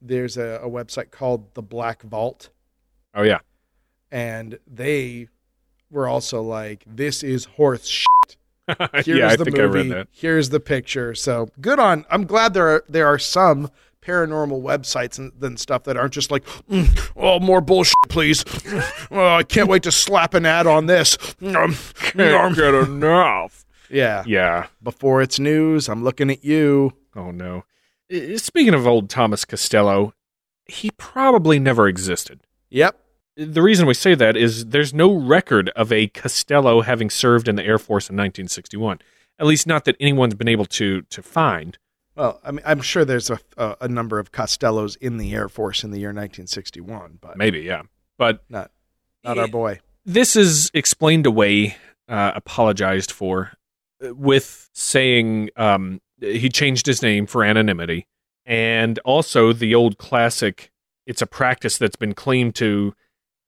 there's 0.00 0.36
a, 0.36 0.60
a 0.62 0.68
website 0.68 1.10
called 1.10 1.54
the 1.54 1.62
Black 1.62 2.02
Vault, 2.02 2.50
oh 3.14 3.22
yeah, 3.22 3.38
and 4.10 4.58
they 4.66 5.28
were 5.90 6.08
also 6.08 6.42
like, 6.42 6.84
"This 6.86 7.22
is 7.22 7.44
horse 7.44 7.86
shit." 7.86 8.36
Here's 8.92 9.06
yeah, 9.06 9.28
I 9.28 9.36
the 9.36 9.44
think 9.44 9.56
movie. 9.56 9.78
I 9.78 9.82
read 9.82 9.90
that. 9.92 10.08
Here's 10.12 10.50
the 10.50 10.60
picture. 10.60 11.14
So 11.14 11.48
good 11.60 11.78
on. 11.78 12.04
I'm 12.10 12.26
glad 12.26 12.54
there 12.54 12.68
are 12.68 12.84
there 12.88 13.06
are 13.06 13.18
some 13.18 13.70
paranormal 14.02 14.62
websites 14.62 15.18
and 15.18 15.32
then 15.38 15.56
stuff 15.56 15.84
that 15.84 15.96
aren't 15.96 16.12
just 16.14 16.30
like, 16.30 16.44
"Mm, 16.70 17.10
oh, 17.16 17.40
more 17.40 17.60
bullshit, 17.60 17.94
please. 18.08 18.44
oh, 19.10 19.36
I 19.36 19.42
can't 19.42 19.68
wait 19.68 19.82
to 19.84 19.92
slap 19.92 20.34
an 20.34 20.46
ad 20.46 20.66
on 20.66 20.86
this. 20.86 21.16
Um." 21.42 21.76
get 22.54 22.74
enough. 22.74 23.64
Yeah. 23.90 24.24
Yeah. 24.26 24.66
Before 24.82 25.22
it's 25.22 25.38
news, 25.38 25.88
I'm 25.88 26.04
looking 26.04 26.30
at 26.30 26.44
you. 26.44 26.92
Oh 27.16 27.30
no. 27.30 27.64
Speaking 28.36 28.74
of 28.74 28.86
old 28.86 29.10
Thomas 29.10 29.44
Castello, 29.44 30.14
he 30.66 30.90
probably 30.92 31.58
never 31.58 31.88
existed. 31.88 32.40
Yep. 32.70 32.98
The 33.36 33.62
reason 33.62 33.86
we 33.86 33.94
say 33.94 34.14
that 34.14 34.36
is 34.36 34.66
there's 34.66 34.92
no 34.92 35.12
record 35.14 35.70
of 35.76 35.92
a 35.92 36.08
Castello 36.08 36.80
having 36.82 37.08
served 37.10 37.48
in 37.48 37.56
the 37.56 37.64
Air 37.64 37.78
Force 37.78 38.08
in 38.10 38.14
1961. 38.16 39.00
At 39.38 39.46
least 39.46 39.66
not 39.66 39.84
that 39.84 39.96
anyone's 40.00 40.34
been 40.34 40.48
able 40.48 40.66
to 40.66 41.02
to 41.02 41.22
find. 41.22 41.78
Well, 42.16 42.40
I 42.42 42.50
mean, 42.50 42.62
I'm 42.66 42.80
sure 42.80 43.04
there's 43.04 43.30
a, 43.30 43.38
a, 43.56 43.76
a 43.82 43.88
number 43.88 44.18
of 44.18 44.32
Castellos 44.32 44.96
in 44.96 45.18
the 45.18 45.32
Air 45.32 45.48
Force 45.48 45.84
in 45.84 45.92
the 45.92 46.00
year 46.00 46.08
1961, 46.08 47.18
but 47.20 47.36
Maybe, 47.36 47.60
yeah. 47.60 47.82
But 48.16 48.42
not 48.48 48.72
not 49.22 49.38
our 49.38 49.46
boy. 49.46 49.78
this 50.04 50.34
is 50.34 50.68
explained 50.74 51.26
away, 51.26 51.76
uh, 52.08 52.32
apologized 52.34 53.12
for, 53.12 53.52
with 54.00 54.68
saying 54.74 55.50
um, 55.56 56.00
he 56.20 56.48
changed 56.48 56.86
his 56.86 57.02
name 57.02 57.26
for 57.26 57.44
anonymity, 57.44 58.06
and 58.44 58.98
also 59.00 59.52
the 59.52 59.74
old 59.74 59.98
classic. 59.98 60.70
It's 61.06 61.22
a 61.22 61.26
practice 61.26 61.78
that's 61.78 61.96
been 61.96 62.14
claimed 62.14 62.54
to 62.56 62.94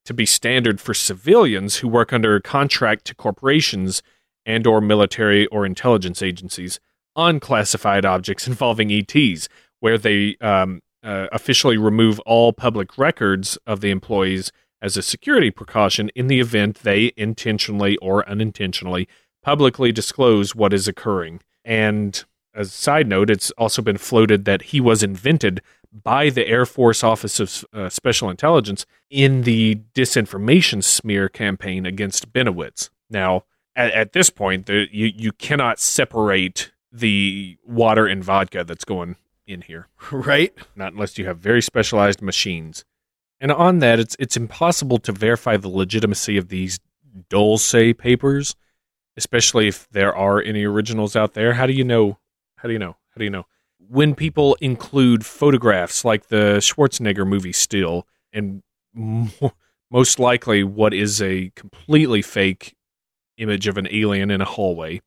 to 0.06 0.14
be 0.14 0.26
standard 0.26 0.80
for 0.80 0.94
civilians 0.94 1.76
who 1.76 1.88
work 1.88 2.12
under 2.12 2.40
contract 2.40 3.04
to 3.04 3.14
corporations 3.14 4.02
and 4.46 4.66
or 4.66 4.80
military 4.80 5.46
or 5.48 5.66
intelligence 5.66 6.22
agencies 6.22 6.80
on 7.14 7.38
classified 7.38 8.04
objects 8.04 8.46
involving 8.46 8.90
ETs, 8.90 9.48
where 9.80 9.98
they 9.98 10.36
um, 10.40 10.80
uh, 11.02 11.26
officially 11.32 11.76
remove 11.76 12.18
all 12.20 12.52
public 12.52 12.96
records 12.98 13.58
of 13.66 13.80
the 13.80 13.90
employees 13.90 14.52
as 14.82 14.96
a 14.96 15.02
security 15.02 15.50
precaution 15.50 16.10
in 16.14 16.26
the 16.26 16.40
event 16.40 16.78
they 16.82 17.12
intentionally 17.16 17.96
or 17.98 18.26
unintentionally 18.28 19.08
publicly 19.42 19.92
disclose 19.92 20.54
what 20.54 20.72
is 20.72 20.88
occurring. 20.88 21.40
And 21.64 22.22
as 22.54 22.68
a 22.68 22.70
side 22.70 23.06
note, 23.06 23.30
it's 23.30 23.50
also 23.52 23.82
been 23.82 23.98
floated 23.98 24.44
that 24.44 24.62
he 24.62 24.80
was 24.80 25.02
invented 25.02 25.60
by 25.92 26.30
the 26.30 26.46
Air 26.46 26.66
Force 26.66 27.02
Office 27.02 27.40
of 27.40 27.64
uh, 27.72 27.88
Special 27.88 28.30
Intelligence 28.30 28.86
in 29.08 29.42
the 29.42 29.80
disinformation 29.94 30.82
smear 30.82 31.28
campaign 31.28 31.84
against 31.86 32.32
Bennewitz. 32.32 32.90
Now, 33.08 33.44
at, 33.74 33.90
at 33.92 34.12
this 34.12 34.30
point, 34.30 34.66
the, 34.66 34.86
you 34.92 35.06
you 35.06 35.32
cannot 35.32 35.80
separate 35.80 36.70
the 36.92 37.56
water 37.64 38.06
and 38.06 38.22
vodka 38.22 38.64
that's 38.64 38.84
going 38.84 39.16
in 39.46 39.62
here, 39.62 39.88
Right? 40.12 40.52
not 40.76 40.92
unless 40.92 41.18
you 41.18 41.26
have 41.26 41.38
very 41.38 41.62
specialized 41.62 42.22
machines. 42.22 42.84
And 43.40 43.50
on 43.50 43.78
that, 43.78 43.98
it's 43.98 44.16
it's 44.18 44.36
impossible 44.36 44.98
to 44.98 45.12
verify 45.12 45.56
the 45.56 45.68
legitimacy 45.68 46.36
of 46.36 46.48
these 46.48 46.78
Dulce 47.28 47.94
papers, 47.98 48.54
especially 49.20 49.68
if 49.68 49.86
there 49.90 50.16
are 50.16 50.40
any 50.40 50.64
originals 50.64 51.14
out 51.14 51.34
there. 51.34 51.52
How 51.52 51.66
do 51.66 51.74
you 51.74 51.84
know? 51.84 52.18
How 52.56 52.68
do 52.68 52.72
you 52.72 52.78
know? 52.78 52.96
How 53.10 53.18
do 53.18 53.24
you 53.24 53.30
know? 53.30 53.44
When 53.78 54.14
people 54.14 54.56
include 54.62 55.26
photographs 55.26 56.04
like 56.06 56.28
the 56.28 56.56
Schwarzenegger 56.60 57.26
movie 57.26 57.52
still, 57.52 58.06
and 58.32 58.62
mo- 58.94 59.52
most 59.90 60.18
likely 60.18 60.64
what 60.64 60.94
is 60.94 61.20
a 61.20 61.50
completely 61.54 62.22
fake 62.22 62.74
image 63.36 63.66
of 63.68 63.76
an 63.76 63.88
alien 63.90 64.30
in 64.30 64.40
a 64.40 64.44
hallway, 64.46 65.02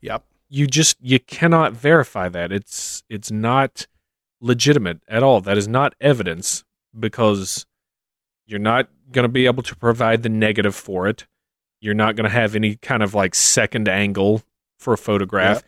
Yep. 0.00 0.24
you 0.48 0.68
just 0.68 0.96
you 1.00 1.18
cannot 1.18 1.72
verify 1.72 2.28
that. 2.28 2.52
It's 2.52 3.02
it's 3.08 3.32
not 3.32 3.88
legitimate 4.40 5.00
at 5.08 5.22
all. 5.24 5.40
That 5.40 5.58
is 5.58 5.66
not 5.66 5.94
evidence 6.00 6.64
because 6.98 7.66
you're 8.46 8.58
not 8.72 8.88
going 9.12 9.24
to 9.24 9.28
be 9.28 9.46
able 9.46 9.62
to 9.64 9.74
provide 9.76 10.22
the 10.22 10.28
negative 10.28 10.74
for 10.74 11.08
it. 11.08 11.26
You're 11.80 11.94
not 11.94 12.14
going 12.16 12.24
to 12.24 12.30
have 12.30 12.54
any 12.54 12.76
kind 12.76 13.02
of 13.02 13.14
like 13.14 13.34
second 13.34 13.88
angle 13.88 14.42
for 14.78 14.92
a 14.92 14.98
photograph. 14.98 15.56
Yep. 15.58 15.64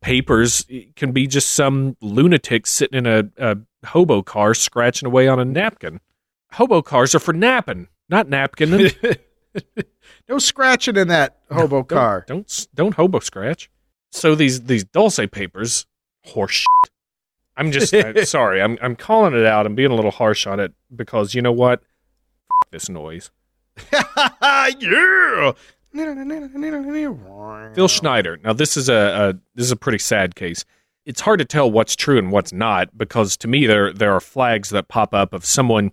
Papers 0.00 0.66
eh, 0.70 0.82
can 0.96 1.12
be 1.12 1.26
just 1.26 1.52
some 1.52 1.96
lunatic 2.00 2.66
sitting 2.66 2.98
in 2.98 3.06
a, 3.06 3.24
a 3.38 3.58
hobo 3.86 4.22
car 4.22 4.54
scratching 4.54 5.06
away 5.06 5.28
on 5.28 5.38
a 5.40 5.44
napkin. 5.44 6.00
Hobo 6.52 6.82
cars 6.82 7.14
are 7.14 7.18
for 7.20 7.32
napping, 7.32 7.88
not 8.08 8.28
napkin. 8.28 8.90
no 10.28 10.38
scratching 10.38 10.96
in 10.96 11.08
that 11.08 11.38
hobo 11.50 11.76
Don't- 11.78 11.88
car. 11.88 12.24
Don't 12.26 12.66
don't 12.74 12.94
hobo 12.94 13.20
scratch. 13.20 13.70
So 14.12 14.34
these 14.34 14.62
these 14.62 14.84
Dulce 14.84 15.20
papers, 15.32 15.86
horse 16.24 16.52
shit. 16.52 16.90
I'm 17.56 17.72
just 17.72 17.92
I'm 17.94 18.24
sorry. 18.24 18.60
I'm 18.62 18.78
I'm 18.82 18.94
calling 18.96 19.34
it 19.34 19.46
out. 19.46 19.66
I'm 19.66 19.74
being 19.74 19.90
a 19.90 19.94
little 19.94 20.10
harsh 20.12 20.46
on 20.46 20.60
it 20.60 20.72
because 20.94 21.34
you 21.34 21.42
know 21.42 21.52
what? 21.52 21.80
F- 21.82 22.70
this 22.70 22.88
noise. 22.88 23.30
yeah. 23.92 25.52
Phil 27.74 27.88
Schneider. 27.88 28.38
Now 28.42 28.52
this 28.52 28.76
is 28.76 28.88
a, 28.88 28.94
a 28.94 29.32
this 29.54 29.66
is 29.66 29.70
a 29.70 29.76
pretty 29.76 29.98
sad 29.98 30.34
case. 30.34 30.64
It's 31.04 31.20
hard 31.20 31.38
to 31.38 31.44
tell 31.44 31.70
what's 31.70 31.94
true 31.94 32.18
and 32.18 32.32
what's 32.32 32.52
not 32.52 32.96
because 32.96 33.36
to 33.38 33.48
me 33.48 33.66
there 33.66 33.92
there 33.92 34.12
are 34.12 34.20
flags 34.20 34.70
that 34.70 34.88
pop 34.88 35.14
up 35.14 35.32
of 35.32 35.44
someone 35.44 35.92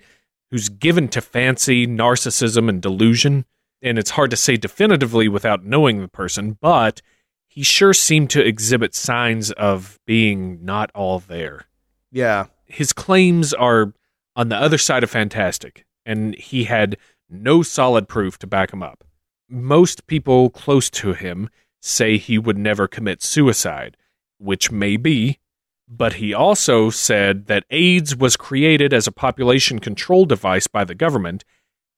who's 0.50 0.70
given 0.70 1.08
to 1.10 1.22
fancy, 1.22 1.88
narcissism, 1.88 2.68
and 2.68 2.82
delusion, 2.82 3.46
and 3.82 3.98
it's 3.98 4.12
hard 4.12 4.32
to 4.32 4.38
say 4.38 4.58
definitively 4.58 5.28
without 5.28 5.64
knowing 5.64 6.02
the 6.02 6.08
person. 6.08 6.58
But 6.60 7.02
he 7.48 7.64
sure 7.64 7.94
seemed 7.94 8.30
to 8.32 8.46
exhibit 8.46 8.96
signs 8.96 9.52
of 9.52 10.00
being 10.06 10.64
not 10.64 10.90
all 10.96 11.20
there. 11.20 11.66
Yeah. 12.12 12.46
His 12.66 12.94
claims 12.94 13.54
are 13.54 13.94
on 14.36 14.50
the 14.50 14.56
other 14.56 14.78
side 14.78 15.04
of 15.04 15.10
fantastic, 15.10 15.86
and 16.06 16.34
he 16.36 16.64
had 16.64 16.98
no 17.32 17.62
solid 17.62 18.08
proof 18.08 18.38
to 18.40 18.48
back 18.48 18.74
him 18.74 18.84
up. 18.84 19.04
Most 19.50 20.08
people 20.08 20.50
close 20.50 20.90
to 20.92 21.14
him 21.14 21.50
say 21.80 22.18
he 22.18 22.38
would 22.38 22.58
never 22.58 22.88
commit 22.88 23.24
suicide, 23.24 23.98
which 24.38 24.72
may 24.72 24.98
be, 24.98 25.40
but 25.88 26.14
he 26.14 26.34
also 26.34 26.90
said 26.90 27.48
that 27.48 27.66
AIDS 27.70 28.16
was 28.16 28.38
created 28.38 28.94
as 28.94 29.08
a 29.08 29.12
population 29.12 29.80
control 29.80 30.26
device 30.26 30.68
by 30.68 30.84
the 30.84 30.96
government, 30.96 31.44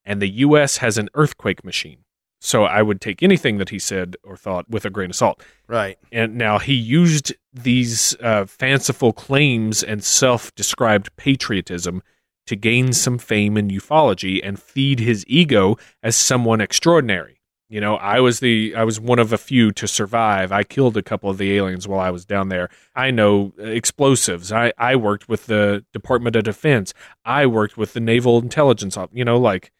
and 0.06 0.22
the 0.22 0.30
U.S. 0.30 0.78
has 0.78 0.98
an 0.98 1.10
earthquake 1.14 1.64
machine. 1.64 2.00
So 2.40 2.66
I 2.66 2.82
would 2.82 3.00
take 3.00 3.24
anything 3.24 3.58
that 3.60 3.70
he 3.70 3.80
said 3.80 4.18
or 4.24 4.36
thought 4.36 4.70
with 4.70 4.84
a 4.84 4.90
grain 4.90 5.12
of 5.12 5.16
salt. 5.16 5.42
Right. 5.66 5.98
And 6.12 6.36
now 6.36 6.60
he 6.60 6.74
used 6.74 7.34
these 7.54 8.18
uh, 8.20 8.46
fanciful 8.46 9.14
claims 9.14 9.82
and 9.82 10.04
self 10.04 10.54
described 10.56 11.16
patriotism 11.16 12.04
to 12.48 12.56
gain 12.56 12.94
some 12.94 13.18
fame 13.18 13.58
in 13.58 13.70
ufology 13.70 14.40
and 14.44 14.62
feed 14.62 15.00
his 15.00 15.26
ego 15.28 15.78
as 16.02 16.16
someone 16.16 16.62
extraordinary. 16.62 17.40
You 17.70 17.82
know, 17.82 17.96
I 17.96 18.20
was 18.20 18.40
the 18.40 18.76
I 18.76 18.84
was 18.84 19.00
one 19.00 19.18
of 19.18 19.34
a 19.34 19.38
few 19.38 19.72
to 19.72 19.88
survive. 19.88 20.52
I 20.52 20.64
killed 20.64 20.96
a 20.96 21.02
couple 21.02 21.30
of 21.30 21.40
the 21.40 21.56
aliens 21.56 21.88
while 21.88 22.00
I 22.00 22.12
was 22.12 22.24
down 22.24 22.50
there. 22.50 22.70
I 22.96 23.10
know 23.10 23.54
uh, 23.58 23.64
explosives. 23.64 24.52
I 24.52 24.74
I 24.78 24.96
worked 24.96 25.28
with 25.28 25.48
the 25.48 25.84
Department 25.92 26.36
of 26.36 26.44
Defense. 26.44 26.94
I 27.26 27.48
worked 27.48 27.76
with 27.76 27.94
the 27.94 28.00
Naval 28.00 28.40
Intelligence. 28.40 28.96
You 29.12 29.26
know, 29.26 29.38
like 29.38 29.72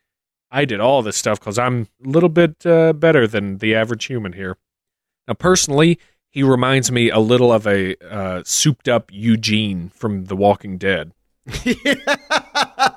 I 0.50 0.66
did 0.66 0.80
all 0.80 1.04
this 1.04 1.18
stuff 1.18 1.40
because 1.40 1.60
I'm 1.60 1.88
a 2.04 2.10
little 2.10 2.30
bit 2.30 2.66
uh, 2.66 2.94
better 2.94 3.28
than 3.28 3.58
the 3.58 3.76
average 3.76 4.06
human 4.06 4.34
here. 4.34 4.58
Now, 5.28 5.36
personally, 5.36 6.00
he 6.32 6.42
reminds 6.42 6.92
me 6.92 7.12
a 7.12 7.20
little 7.20 7.52
of 7.52 7.68
a 7.68 7.96
uh, 8.04 8.42
souped 8.44 8.88
up 8.88 9.12
Eugene 9.12 9.90
from 9.90 10.26
The 10.26 10.36
Walking 10.36 10.80
Dead. 10.80 11.12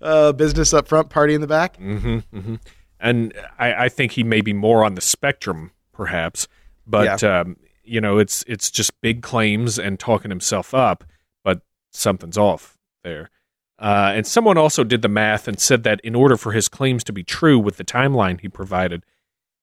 uh, 0.00 0.32
business 0.32 0.72
up 0.72 0.88
front, 0.88 1.10
party 1.10 1.34
in 1.34 1.40
the 1.40 1.46
back. 1.46 1.76
hmm 1.76 2.18
hmm 2.32 2.56
And 3.00 3.32
I, 3.58 3.84
I 3.84 3.88
think 3.88 4.12
he 4.12 4.24
may 4.24 4.40
be 4.40 4.52
more 4.52 4.84
on 4.84 4.94
the 4.94 5.00
spectrum, 5.00 5.72
perhaps. 5.92 6.48
But 6.86 7.22
um, 7.22 7.56
you 7.84 8.00
know, 8.00 8.18
it's 8.18 8.44
it's 8.46 8.70
just 8.70 8.98
big 9.00 9.22
claims 9.22 9.78
and 9.78 9.98
talking 9.98 10.30
himself 10.30 10.74
up, 10.74 11.04
but 11.44 11.62
something's 11.92 12.38
off 12.38 12.76
there. 13.04 13.30
Uh, 13.78 14.12
and 14.14 14.26
someone 14.26 14.58
also 14.58 14.82
did 14.82 15.02
the 15.02 15.08
math 15.08 15.46
and 15.46 15.60
said 15.60 15.84
that 15.84 16.00
in 16.00 16.14
order 16.14 16.36
for 16.36 16.52
his 16.52 16.68
claims 16.68 17.04
to 17.04 17.12
be 17.12 17.22
true 17.22 17.58
with 17.58 17.76
the 17.76 17.84
timeline 17.84 18.40
he 18.40 18.48
provided, 18.48 19.04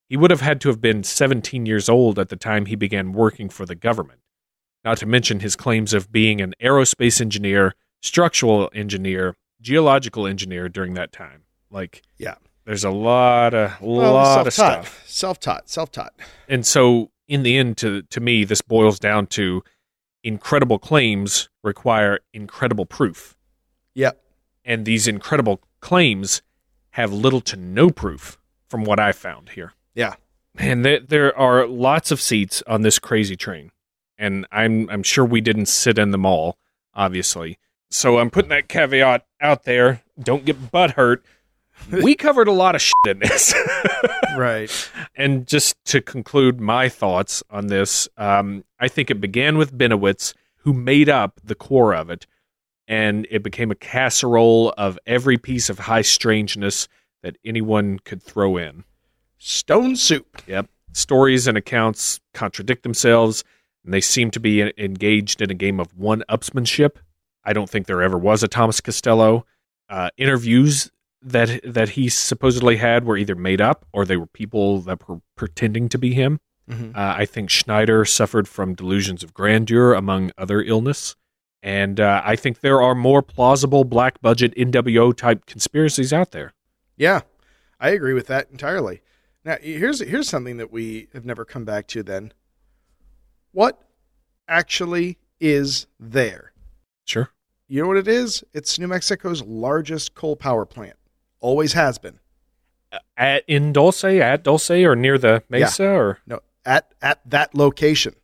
he 0.07 0.15
would 0.15 0.31
have 0.31 0.41
had 0.41 0.61
to 0.61 0.69
have 0.69 0.79
been 0.79 1.03
17 1.03 1.65
years 1.65 1.89
old 1.89 2.17
at 2.17 2.29
the 2.29 2.37
time 2.37 2.65
he 2.65 2.75
began 2.75 3.11
working 3.11 3.49
for 3.49 3.65
the 3.65 3.75
government. 3.75 4.21
Not 4.85 4.97
to 4.99 5.05
mention 5.05 5.39
his 5.41 5.55
claims 5.55 5.93
of 5.93 6.11
being 6.11 6.39
an 6.39 6.53
aerospace 6.61 7.19
engineer, 7.19 7.73
structural 8.05 8.69
engineer, 8.73 9.35
geological 9.61 10.27
engineer 10.27 10.69
during 10.69 10.93
that 10.93 11.11
time. 11.11 11.43
Like, 11.71 12.01
Yeah. 12.17 12.35
there's 12.65 12.83
a 12.83 12.89
lot 12.91 13.53
of 13.53 13.81
Well, 13.81 14.13
lot 14.13 14.45
of 14.47 14.53
stuff. 14.53 15.03
Self-taught. 15.07 15.69
Self-taught. 15.69 16.13
And 16.47 16.65
so, 16.65 17.11
in 17.27 17.43
the 17.43 17.57
end, 17.57 17.77
to 17.77 18.03
to 18.03 18.19
me, 18.19 18.43
this 18.43 18.61
boils 18.61 18.99
down 18.99 19.25
to 19.27 19.63
incredible 20.23 20.79
claims 20.79 21.49
require 21.63 22.19
incredible 22.33 22.85
proof, 22.85 23.35
Yep. 23.95 24.21
and 24.63 24.85
these 24.85 25.07
incredible 25.07 25.61
claims 25.79 26.41
have 26.91 27.11
little 27.11 27.41
to 27.41 27.55
no 27.55 27.89
proof, 27.89 28.37
from 28.69 28.83
what 28.83 28.99
I 28.99 29.11
found 29.11 29.49
here. 29.49 29.73
Yeah. 29.93 30.15
Man, 30.53 30.81
there, 30.83 30.99
there 30.99 31.37
are 31.37 31.67
lots 31.67 32.11
of 32.11 32.21
seats 32.21 32.63
on 32.67 32.81
this 32.81 32.97
crazy 32.99 33.35
train, 33.35 33.71
and 34.17 34.45
I'm 34.51 34.89
I'm 34.89 35.03
sure 35.03 35.25
we 35.25 35.41
didn't 35.41 35.65
sit 35.67 35.97
in 35.99 36.11
them 36.11 36.25
all, 36.25 36.57
obviously. 36.93 37.57
So 37.95 38.19
I'm 38.19 38.29
putting 38.29 38.49
that 38.49 38.67
caveat 38.67 39.25
out 39.39 39.63
there. 39.63 40.01
Don't 40.21 40.43
get 40.43 40.69
butt 40.69 40.91
hurt. 40.91 41.23
We 41.89 42.13
covered 42.15 42.49
a 42.49 42.51
lot 42.51 42.75
of 42.75 42.81
shit 42.81 42.95
in 43.05 43.19
this. 43.19 43.55
Right. 44.35 44.69
And 45.15 45.47
just 45.47 45.77
to 45.85 46.01
conclude 46.01 46.59
my 46.59 46.89
thoughts 46.89 47.41
on 47.49 47.67
this, 47.67 48.09
um, 48.17 48.65
I 48.81 48.89
think 48.89 49.09
it 49.09 49.21
began 49.21 49.57
with 49.57 49.77
Bennewitz, 49.77 50.33
who 50.57 50.73
made 50.73 51.07
up 51.07 51.39
the 51.41 51.55
core 51.55 51.95
of 51.95 52.09
it, 52.09 52.27
and 52.85 53.25
it 53.31 53.43
became 53.43 53.71
a 53.71 53.75
casserole 53.75 54.73
of 54.77 54.99
every 55.07 55.37
piece 55.37 55.69
of 55.69 55.79
high 55.79 56.01
strangeness 56.01 56.89
that 57.23 57.37
anyone 57.45 57.99
could 57.99 58.21
throw 58.21 58.57
in. 58.57 58.83
Stone 59.37 59.95
soup. 59.95 60.41
Yep. 60.47 60.67
Stories 60.91 61.47
and 61.47 61.57
accounts 61.57 62.19
contradict 62.33 62.83
themselves, 62.83 63.45
and 63.85 63.93
they 63.93 64.01
seem 64.01 64.31
to 64.31 64.41
be 64.41 64.73
engaged 64.77 65.41
in 65.41 65.49
a 65.49 65.55
game 65.55 65.79
of 65.79 65.95
one 65.97 66.25
upsmanship. 66.29 66.97
I 67.45 67.53
don't 67.53 67.69
think 67.69 67.87
there 67.87 68.01
ever 68.01 68.17
was 68.17 68.43
a 68.43 68.47
Thomas 68.47 68.81
Castello. 68.81 69.45
Uh, 69.87 70.09
interviews 70.17 70.91
that 71.21 71.61
that 71.63 71.89
he 71.89 72.09
supposedly 72.09 72.77
had 72.77 73.05
were 73.05 73.17
either 73.17 73.35
made 73.35 73.61
up 73.61 73.85
or 73.93 74.05
they 74.05 74.17
were 74.17 74.27
people 74.27 74.81
that 74.81 75.07
were 75.07 75.19
pretending 75.35 75.89
to 75.89 75.97
be 75.97 76.13
him. 76.13 76.39
Mhm. 76.69 76.95
Uh, 76.95 77.13
I 77.17 77.25
think 77.25 77.49
Schneider 77.51 78.05
suffered 78.05 78.47
from 78.47 78.73
delusions 78.73 79.23
of 79.23 79.33
grandeur, 79.33 79.93
among 79.93 80.31
other 80.37 80.61
illness. 80.61 81.15
And 81.61 81.99
uh, 81.99 82.21
I 82.23 82.35
think 82.35 82.59
there 82.61 82.81
are 82.81 82.93
more 82.95 83.21
plausible 83.21 83.83
black 83.85 84.21
budget 84.21 84.53
NWO 84.55 85.15
type 85.15 85.45
conspiracies 85.45 86.11
out 86.13 86.31
there. 86.31 86.53
Yeah, 86.97 87.21
I 87.79 87.89
agree 87.89 88.13
with 88.13 88.27
that 88.27 88.49
entirely. 88.51 89.01
Now, 89.43 89.57
here's 89.61 89.99
here's 89.99 90.27
something 90.29 90.57
that 90.57 90.71
we 90.71 91.07
have 91.13 91.25
never 91.25 91.45
come 91.45 91.65
back 91.65 91.87
to. 91.87 92.01
Then, 92.03 92.33
what 93.51 93.81
actually 94.47 95.17
is 95.39 95.87
there? 95.99 96.51
Sure. 97.05 97.29
You 97.67 97.81
know 97.81 97.87
what 97.87 97.97
it 97.97 98.07
is? 98.07 98.43
It's 98.53 98.77
New 98.77 98.87
Mexico's 98.87 99.41
largest 99.41 100.13
coal 100.13 100.35
power 100.35 100.65
plant. 100.65 100.97
Always 101.39 101.73
has 101.73 101.97
been. 101.97 102.19
At 103.17 103.43
in 103.47 103.73
Dulce, 103.73 104.03
at 104.03 104.43
Dulce, 104.43 104.69
or 104.69 104.95
near 104.95 105.17
the 105.17 105.43
Mesa, 105.49 105.87
or 105.87 106.19
No, 106.25 106.39
at 106.65 106.93
at 107.01 107.19
that 107.25 107.55
location. 107.55 108.15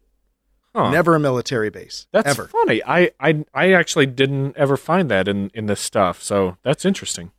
Huh. 0.74 0.92
Never 0.92 1.16
a 1.16 1.20
military 1.20 1.70
base. 1.70 2.08
That's 2.14 2.30
ever. 2.30 2.48
funny. 2.48 2.82
I, 2.86 3.12
I 3.20 3.44
I 3.54 3.74
actually 3.74 4.06
didn't 4.06 4.56
ever 4.56 4.78
find 4.78 5.12
that 5.12 5.28
in 5.28 5.52
in 5.54 5.66
this 5.66 5.82
stuff. 5.82 6.24
So 6.24 6.58
that's 6.64 6.86
interesting. 6.86 7.32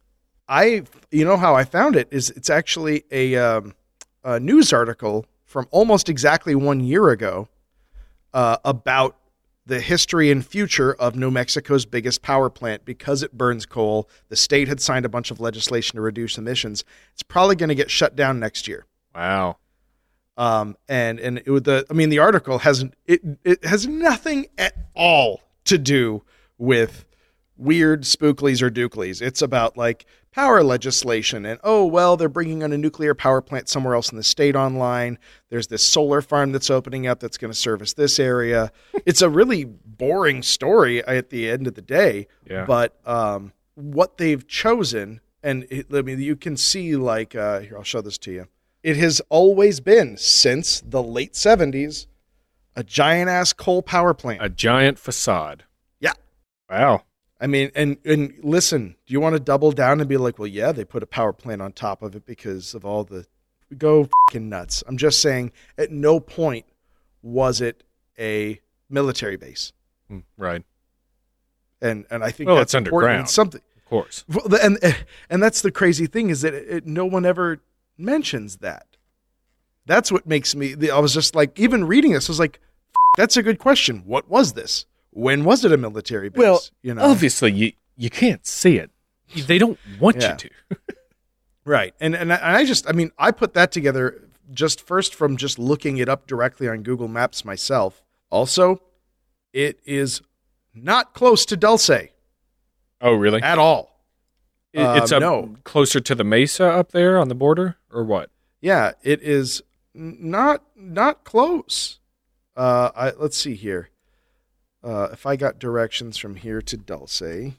I, 0.49 0.83
you 1.11 1.25
know 1.25 1.39
how 1.39 1.55
I 1.55 1.65
found 1.65 1.97
it 1.97 2.09
is 2.11 2.29
it's 2.31 2.51
actually 2.51 3.05
a, 3.11 3.37
um, 3.37 3.75
a 4.23 4.39
news 4.39 4.71
article 4.71 5.25
from 5.47 5.67
almost 5.71 6.11
exactly 6.11 6.55
one 6.55 6.81
year 6.81 7.09
ago 7.09 7.49
uh, 8.35 8.59
about 8.65 9.17
the 9.73 9.81
history 9.81 10.31
and 10.31 10.45
future 10.45 10.93
of 10.93 11.17
New 11.17 11.31
Mexico's 11.31 11.87
biggest 11.87 12.21
power 12.21 12.51
plant 12.51 12.85
because 12.85 13.23
it 13.23 13.33
burns 13.33 13.65
coal. 13.65 14.07
The 14.29 14.37
state 14.37 14.69
had 14.69 14.83
signed 14.83 15.07
a 15.07 15.09
bunch 15.09 15.31
of 15.31 15.41
legislation 15.41 15.97
to 15.97 16.03
reduce 16.03 16.37
emissions. 16.37 16.85
It's 17.15 17.23
probably 17.23 17.57
going 17.57 17.71
to 17.71 17.75
get 17.75 17.91
shut 17.91 18.15
down 18.15 18.39
next 18.39 18.69
year. 18.69 18.85
Wow. 19.15 19.57
Um, 20.37 20.77
and 20.91 21.19
and 21.19 21.39
it 21.39 21.49
would 21.51 21.65
the 21.65 21.87
I 21.89 21.95
mean 21.95 22.11
the 22.11 22.19
article 22.19 22.59
has 22.59 22.85
it 23.07 23.23
it 23.45 23.65
has 23.65 23.87
nothing 23.87 24.49
at 24.59 24.75
all 24.95 25.41
to 25.65 25.79
do 25.79 26.23
with 26.59 27.07
weird 27.63 28.03
spooklies 28.03 28.61
or 28.63 28.71
dooklies. 28.71 29.23
It's 29.23 29.43
about 29.43 29.77
like 29.77 30.05
power 30.33 30.63
legislation 30.63 31.45
and 31.45 31.61
oh 31.63 31.85
well 31.85 32.17
they're 32.17 32.29
bringing 32.29 32.63
on 32.63 32.73
a 32.73 32.79
nuclear 32.79 33.15
power 33.15 33.43
plant 33.43 33.69
somewhere 33.69 33.95
else 33.95 34.11
in 34.11 34.17
the 34.17 34.23
state 34.23 34.57
online. 34.57 35.19
There's 35.51 35.69
this 35.69 35.83
solar 35.83 36.23
farm 36.23 36.53
that's 36.53 36.71
opening 36.71 37.07
up 37.07 37.21
that's 37.21 37.39
going 37.39 37.53
to 37.53 37.59
service 37.59 37.93
this 37.93 38.19
area. 38.19 38.73
it's 39.07 39.23
a 39.23 39.31
really 39.31 39.65
boring 39.65 40.43
story 40.43 41.05
at 41.05 41.31
the 41.31 41.51
end 41.51 41.67
of 41.67 41.75
the 41.75 41.83
day. 41.83 42.27
Yeah. 42.49 42.65
But 42.65 42.97
um, 43.07 43.53
what 43.75 44.19
they've 44.19 44.47
chosen 44.47 45.21
and 45.43 45.67
it, 45.71 45.87
I 45.93 46.03
mean 46.03 46.21
you 46.21 46.37
can 46.37 46.57
see 46.57 46.97
like 46.97 47.35
uh, 47.35 47.61
here 47.61 47.77
I'll 47.77 47.85
show 47.85 48.01
this 48.01 48.19
to 48.19 48.33
you. 48.33 48.49
It 48.83 48.97
has 48.97 49.21
always 49.29 49.81
been 49.81 50.17
since 50.17 50.83
the 50.85 51.03
late 51.03 51.35
70s 51.35 52.07
a 52.75 52.83
giant 52.83 53.29
ass 53.29 53.53
coal 53.53 53.83
power 53.83 54.15
plant. 54.15 54.43
A 54.43 54.49
giant 54.49 54.99
facade. 54.99 55.65
Yeah. 56.01 56.15
Wow. 56.71 57.03
I 57.43 57.49
mean, 57.49 57.73
and 57.75 57.97
and 58.05 58.33
listen, 58.43 58.95
do 59.07 59.13
you 59.13 59.21
want 59.21 59.35
to 59.35 59.41
double 59.41 59.73
down 59.73 59.99
and 60.01 60.09
be 60.09 60.17
like, 60.17 60.39
well, 60.39 60.47
yeah, 60.47 60.71
they 60.71 60.85
put 60.85 61.03
a 61.03 61.07
power 61.07 61.33
plant 61.33 61.61
on 61.61 61.73
top 61.73 62.01
of 62.01 62.15
it 62.15 62.25
because 62.25 62.73
of 62.73 62.85
all 62.85 63.03
the 63.05 63.27
go 63.77 64.09
fucking 64.29 64.49
nuts. 64.49 64.85
I'm 64.87 64.97
just 64.97 65.21
saying, 65.21 65.51
at 65.77 65.91
no 65.91 66.21
point 66.21 66.67
was 67.21 67.61
it 67.61 67.83
a 68.19 68.61
military 68.89 69.37
base, 69.37 69.73
Mm, 70.11 70.23
Right. 70.39 70.63
and 71.81 72.05
and 72.11 72.23
I 72.23 72.31
think 72.31 72.47
Well, 72.47 72.57
that's 72.57 72.75
it's 72.75 72.75
important. 72.75 72.95
underground. 73.11 73.25
It's 73.25 73.33
something, 73.35 73.61
Of 73.77 73.85
course. 73.87 74.25
well, 74.29 74.61
and 74.63 74.79
and 75.29 75.43
that's 75.43 75.63
the 75.63 75.73
crazy 75.73 76.07
thing 76.07 76.31
is 76.31 76.43
that 76.43 76.55
it, 76.55 76.69
it, 76.69 76.87
no 76.87 77.05
one 77.07 77.25
ever 77.27 77.61
mentions 77.99 78.59
that. 78.59 78.87
That's 79.85 80.13
what 80.13 80.27
makes 80.27 80.55
me. 80.55 80.77
I 80.91 80.99
was 81.01 81.13
just 81.13 81.35
like, 81.35 81.59
even 81.59 81.87
reading 81.89 82.13
this, 82.13 82.29
I 82.29 82.33
was 82.33 82.39
like, 82.39 82.61
that's 83.17 83.37
a 83.37 83.43
good 83.43 83.59
question. 83.59 84.03
What 84.07 84.29
was 84.29 84.53
this? 84.53 84.87
When 85.15 85.45
was 85.45 85.65
it 85.65 85.73
a 85.73 85.77
military 85.77 86.29
base? 86.31 86.39
Well, 86.39 86.61
you 86.83 86.95
know, 86.95 87.03
Obviously, 87.03 87.53
you 87.53 87.73
you 87.97 88.11
can't 88.11 88.47
see 88.47 88.79
it. 88.79 88.91
They 89.47 89.59
don't 89.59 89.79
want 90.01 90.17
Yeah. 90.17 90.33
you 90.33 90.37
to. 90.39 90.51
Right. 91.65 91.95
And 92.01 92.17
and 92.17 92.33
I, 92.33 92.37
and 92.37 92.57
I 92.57 92.65
just 92.65 92.89
I 92.89 92.93
mean 92.93 93.13
I 93.19 93.31
put 93.31 93.55
that 93.55 93.71
together 93.71 94.29
just 94.51 94.81
first 94.85 95.15
from 95.15 95.37
just 95.37 95.59
looking 95.61 95.99
it 95.99 96.09
up 96.09 96.27
directly 96.27 96.67
on 96.69 96.83
Google 96.83 97.07
Maps 97.09 97.45
myself. 97.45 98.03
Also, 98.31 98.83
it 99.53 99.79
is 99.85 100.23
not 100.75 101.15
close 101.15 101.47
to 101.47 101.57
Dulce 101.57 102.09
Oh, 103.01 103.13
really? 103.15 103.41
at 103.43 103.59
all. 103.59 104.05
It- 104.73 104.81
it's 105.03 105.13
Um, 105.13 105.17
up 105.17 105.21
no. 105.23 105.57
closer 105.65 106.01
to 106.01 106.15
the 106.17 106.25
mesa 106.25 106.65
up 106.65 106.91
there 106.93 107.17
on 107.19 107.29
the 107.29 107.35
border, 107.37 107.77
or 107.93 108.03
what? 108.03 108.31
Yeah, 108.61 108.93
it 109.03 109.23
is 109.23 109.63
not 109.95 110.65
not 110.75 111.23
close. 111.25 112.01
Uh 112.57 112.91
I 112.97 113.11
let's 113.13 113.37
see 113.37 113.55
here. 113.55 113.91
Uh 114.83 115.09
if 115.13 115.27
I 115.27 115.37
got 115.37 115.59
directions 115.59 116.17
from 116.17 116.37
here 116.37 116.63
to 116.63 116.77
Dulce, 116.77 117.55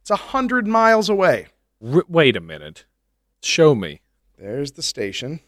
it's 0.00 0.10
a 0.10 0.16
hundred 0.16 0.66
miles 0.66 1.08
away. 1.08 1.46
R- 1.84 2.04
wait 2.08 2.36
a 2.36 2.40
minute. 2.40 2.84
Show 3.42 3.74
me. 3.74 4.00
There's 4.38 4.72
the 4.72 4.82
station. 4.82 5.40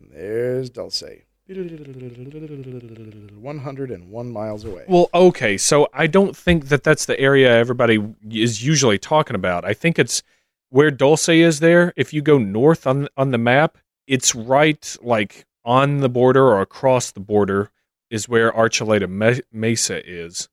There's 0.00 0.70
Dulce. 0.70 1.02
101 1.48 4.32
miles 4.32 4.64
away. 4.64 4.84
Well, 4.86 5.10
okay, 5.12 5.58
so 5.58 5.88
I 5.92 6.06
don't 6.06 6.36
think 6.36 6.68
that 6.68 6.84
that's 6.84 7.06
the 7.06 7.18
area 7.18 7.52
everybody 7.52 7.98
is 8.30 8.64
usually 8.64 8.98
talking 8.98 9.34
about. 9.34 9.64
I 9.64 9.74
think 9.74 9.98
it's 9.98 10.22
where 10.70 10.90
Dulce 10.90 11.28
is 11.28 11.60
there. 11.60 11.92
If 11.96 12.12
you 12.12 12.22
go 12.22 12.38
north 12.38 12.86
on 12.86 13.08
on 13.16 13.30
the 13.32 13.38
map, 13.38 13.78
it's 14.06 14.34
right 14.34 14.96
like 15.02 15.44
on 15.64 15.98
the 15.98 16.08
border 16.08 16.46
or 16.46 16.60
across 16.60 17.12
the 17.12 17.20
border 17.20 17.70
is 18.12 18.28
where 18.28 18.52
Archuleta 18.52 19.42
Mesa 19.50 20.06
is. 20.08 20.50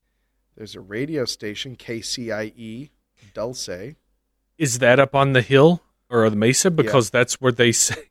There's 0.56 0.76
a 0.76 0.80
radio 0.80 1.26
station, 1.26 1.76
KCIE, 1.76 2.90
Dulce. 3.34 3.96
Is 4.58 4.80
that 4.80 4.98
up 4.98 5.14
on 5.14 5.34
the 5.34 5.42
hill 5.42 5.84
or 6.10 6.30
the 6.30 6.38
mesa? 6.38 6.72
Because 6.72 7.10
that's 7.10 7.42
where 7.42 7.52
they 7.52 7.74
say 7.74 8.10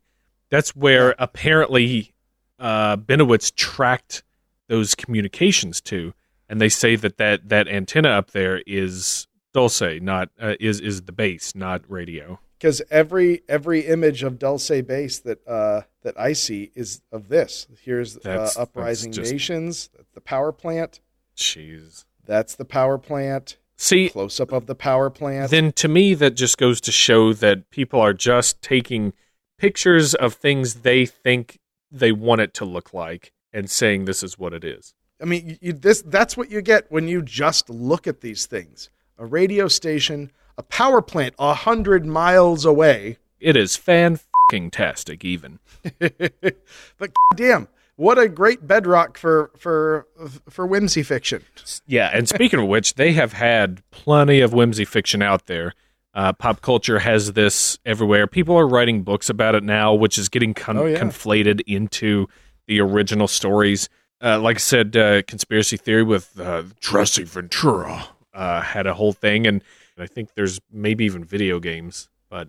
that's 0.50 0.76
where 0.76 1.14
apparently 1.18 2.12
uh, 2.58 2.98
Bennewitz 2.98 3.54
tracked 3.54 4.22
those 4.68 4.94
communications 4.94 5.80
to, 5.80 6.12
and 6.48 6.60
they 6.60 6.68
say 6.68 6.94
that 6.96 7.16
that, 7.16 7.48
that 7.48 7.68
antenna 7.68 8.10
up 8.10 8.32
there 8.32 8.62
is 8.66 9.26
Dulce, 9.54 10.00
not 10.02 10.28
uh, 10.40 10.54
is 10.60 10.78
is 10.80 11.02
the 11.02 11.12
base, 11.12 11.54
not 11.54 11.82
radio. 11.88 12.38
Because 12.58 12.82
every 12.90 13.42
every 13.48 13.80
image 13.82 14.22
of 14.24 14.38
Dulce 14.38 14.82
base 14.82 15.20
that 15.20 15.46
uh, 15.46 15.82
that 16.02 16.18
I 16.18 16.32
see 16.32 16.72
is 16.74 17.02
of 17.12 17.28
this. 17.28 17.68
Here's 17.82 18.16
uh, 18.18 18.50
Uprising 18.56 19.12
just- 19.12 19.30
Nations, 19.32 19.90
the 20.14 20.20
power 20.20 20.50
plant. 20.52 21.00
Jeez. 21.36 22.04
That's 22.26 22.56
the 22.56 22.64
power 22.64 22.98
plant. 22.98 23.58
See, 23.76 24.08
Close 24.08 24.40
up 24.40 24.50
of 24.52 24.66
the 24.66 24.74
power 24.74 25.08
plant. 25.08 25.52
then 25.52 25.70
to 25.72 25.86
me 25.86 26.14
that 26.14 26.32
just 26.34 26.58
goes 26.58 26.80
to 26.80 26.90
show 26.90 27.32
that 27.32 27.70
people 27.70 28.00
are 28.00 28.12
just 28.12 28.60
taking 28.60 29.12
pictures 29.56 30.14
of 30.16 30.34
things 30.34 30.80
they 30.80 31.06
think 31.06 31.60
they 31.90 32.10
want 32.10 32.40
it 32.40 32.52
to 32.54 32.64
look 32.64 32.92
like 32.92 33.32
and 33.52 33.70
saying 33.70 34.04
this 34.04 34.24
is 34.24 34.36
what 34.36 34.52
it 34.52 34.64
is. 34.64 34.94
I 35.22 35.26
mean, 35.26 35.58
you, 35.60 35.72
this 35.72 36.02
that's 36.02 36.36
what 36.36 36.50
you 36.50 36.60
get 36.60 36.90
when 36.90 37.06
you 37.06 37.22
just 37.22 37.70
look 37.70 38.06
at 38.08 38.20
these 38.20 38.46
things. 38.46 38.90
A 39.16 39.24
radio 39.24 39.68
station, 39.68 40.32
a 40.58 40.62
power 40.64 41.00
plant 41.00 41.34
a 41.38 41.54
hundred 41.54 42.04
miles 42.04 42.64
away. 42.66 43.16
It 43.40 43.56
is 43.56 43.76
fan 43.76 44.18
fucking 44.50 44.72
tastic 44.72 45.24
even. 45.24 45.60
but 45.98 47.10
damn, 47.36 47.68
what 47.96 48.18
a 48.18 48.28
great 48.28 48.66
bedrock 48.66 49.16
for 49.16 49.50
for 49.56 50.06
for 50.50 50.66
whimsy 50.66 51.02
fiction. 51.02 51.44
Yeah, 51.86 52.10
and 52.12 52.28
speaking 52.28 52.60
of 52.60 52.66
which, 52.66 52.94
they 52.94 53.12
have 53.12 53.32
had 53.32 53.82
plenty 53.90 54.40
of 54.40 54.52
whimsy 54.52 54.84
fiction 54.84 55.22
out 55.22 55.46
there. 55.46 55.74
Uh, 56.14 56.32
pop 56.32 56.60
culture 56.60 56.98
has 56.98 57.34
this 57.34 57.78
everywhere. 57.86 58.26
People 58.26 58.56
are 58.58 58.66
writing 58.66 59.02
books 59.02 59.30
about 59.30 59.54
it 59.54 59.62
now, 59.62 59.94
which 59.94 60.18
is 60.18 60.28
getting 60.28 60.52
con- 60.52 60.76
Oh, 60.76 60.86
yeah. 60.86 60.98
conflated 60.98 61.60
into 61.66 62.26
the 62.66 62.80
original 62.80 63.28
stories. 63.28 63.88
Uh, 64.20 64.40
like 64.40 64.56
I 64.56 64.58
said, 64.58 64.96
uh, 64.96 65.22
conspiracy 65.22 65.76
theory 65.76 66.02
with 66.02 66.40
uh, 66.40 66.64
Jesse 66.80 67.22
Ventura 67.22 68.08
uh, 68.34 68.60
had 68.62 68.88
a 68.88 68.94
whole 68.94 69.12
thing, 69.12 69.46
and 69.46 69.62
I 69.98 70.06
think 70.06 70.34
there's 70.34 70.60
maybe 70.70 71.04
even 71.04 71.24
video 71.24 71.58
games. 71.60 72.08
But 72.28 72.48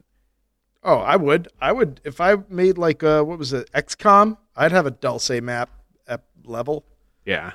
Oh, 0.83 0.97
I 0.99 1.15
would, 1.17 1.49
I 1.59 1.71
would 1.71 1.99
if 2.03 2.21
I 2.21 2.37
made 2.49 2.77
like 2.77 3.03
uh 3.03 3.23
what 3.23 3.39
was 3.39 3.53
it 3.53 3.69
XCOM? 3.73 4.37
I'd 4.55 4.71
have 4.71 4.85
a 4.85 4.91
Dulce 4.91 5.41
map 5.41 5.69
at 6.07 6.23
level 6.45 6.85
yeah, 7.25 7.51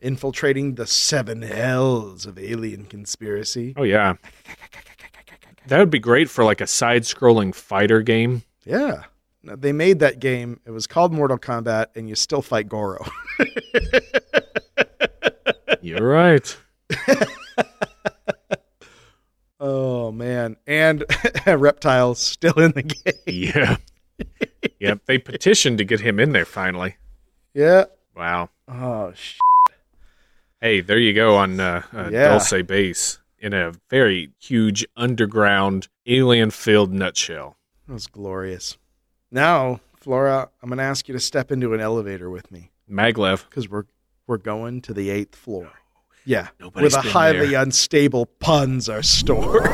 infiltrating 0.00 0.74
the 0.74 0.86
seven 0.86 1.42
hells 1.42 2.26
of 2.26 2.38
alien 2.38 2.84
conspiracy. 2.86 3.74
oh 3.76 3.84
yeah, 3.84 4.14
that 5.68 5.78
would 5.78 5.90
be 5.90 5.98
great 5.98 6.28
for 6.28 6.44
like 6.44 6.60
a 6.60 6.66
side-scrolling 6.66 7.54
fighter 7.54 8.02
game. 8.02 8.42
Yeah. 8.64 9.04
They 9.46 9.72
made 9.72 9.98
that 9.98 10.20
game. 10.20 10.60
It 10.64 10.70
was 10.70 10.86
called 10.86 11.12
Mortal 11.12 11.36
Kombat, 11.38 11.88
and 11.96 12.08
you 12.08 12.14
still 12.14 12.40
fight 12.40 12.66
Goro. 12.66 13.04
You're 15.82 16.06
right. 16.06 16.56
Oh 19.66 20.12
man, 20.12 20.56
and 20.66 21.04
Reptile's 21.46 22.18
still 22.20 22.52
in 22.60 22.72
the 22.72 22.82
game. 22.82 23.14
Yeah. 23.26 23.76
yep. 24.78 25.00
They 25.06 25.16
petitioned 25.16 25.78
to 25.78 25.84
get 25.84 26.00
him 26.00 26.20
in 26.20 26.32
there 26.32 26.44
finally. 26.44 26.96
Yeah. 27.54 27.84
Wow. 28.14 28.50
Oh 28.68 29.12
sh- 29.14 29.38
Hey, 30.60 30.80
there 30.82 30.98
you 30.98 31.14
go 31.14 31.36
on 31.36 31.60
uh, 31.60 31.82
uh, 31.94 32.10
Yeah. 32.12 32.28
Dulce 32.28 32.62
Base 32.66 33.18
in 33.38 33.54
a 33.54 33.72
very 33.88 34.30
huge 34.38 34.84
underground 34.96 35.88
alien 36.06 36.50
filled 36.50 36.92
nutshell. 36.92 37.56
that 37.86 37.92
was 37.94 38.06
glorious. 38.06 38.76
Now, 39.30 39.80
Flora, 39.96 40.50
I'm 40.62 40.68
going 40.68 40.78
to 40.78 40.84
ask 40.84 41.08
you 41.08 41.12
to 41.14 41.20
step 41.20 41.50
into 41.50 41.72
an 41.74 41.80
elevator 41.80 42.28
with 42.30 42.50
me 42.50 42.70
Maglev. 42.90 43.44
because 43.48 43.68
we're 43.68 43.84
we're 44.26 44.36
going 44.38 44.82
to 44.82 44.92
the 44.94 45.08
eighth 45.10 45.34
floor. 45.36 45.70
Yeah, 46.26 46.48
Nobody's 46.58 46.94
where 46.94 47.02
the 47.02 47.08
highly 47.10 47.48
there. 47.48 47.62
unstable 47.62 48.26
puns 48.26 48.88
are 48.88 49.02
stored. 49.02 49.66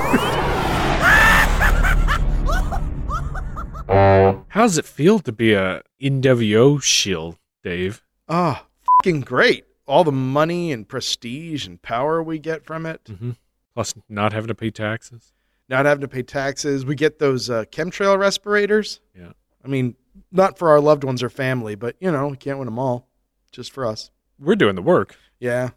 How 3.89 4.63
does 4.63 4.79
it 4.79 4.85
feel 4.85 5.19
to 5.21 5.33
be 5.33 5.53
a 5.53 5.83
NWO 6.01 6.83
shield, 6.83 7.39
Dave? 7.63 8.03
Oh, 8.29 8.65
fucking 8.99 9.23
great. 9.23 9.65
All 9.87 10.05
the 10.05 10.13
money 10.13 10.71
and 10.73 10.89
prestige 10.89 11.67
and 11.67 11.81
power 11.83 12.23
we 12.23 12.39
get 12.39 12.65
from 12.65 12.87
it. 12.87 13.01
hmm 13.09 13.31
Plus, 13.75 13.95
not 14.09 14.33
having 14.33 14.49
to 14.49 14.55
pay 14.55 14.71
taxes. 14.71 15.33
Not 15.69 15.87
having 15.87 16.01
to 16.03 16.09
pay 16.09 16.23
taxes. 16.23 16.85
We 16.85 16.95
get 16.97 17.19
those 17.21 17.49
uh, 17.49 17.65
chemtrail 17.71 18.19
respirators. 18.19 19.01
Yeah. 19.17 19.33
I 19.65 19.69
mean, 19.69 19.95
not 20.33 20.59
for 20.59 20.71
our 20.71 20.81
loved 20.81 21.05
ones 21.05 21.23
or 21.23 21.31
family, 21.31 21.77
but 21.77 21.95
you 22.01 22.11
know, 22.11 22.29
we 22.29 22.37
can't 22.37 22.59
win 22.59 22.67
them 22.67 22.79
all. 22.79 23.09
Just 23.53 23.73
for 23.73 23.87
us. 23.87 24.11
We're 24.39 24.57
doing 24.57 24.75
the 24.75 24.83
work. 24.83 25.17
Yeah. 25.39 25.71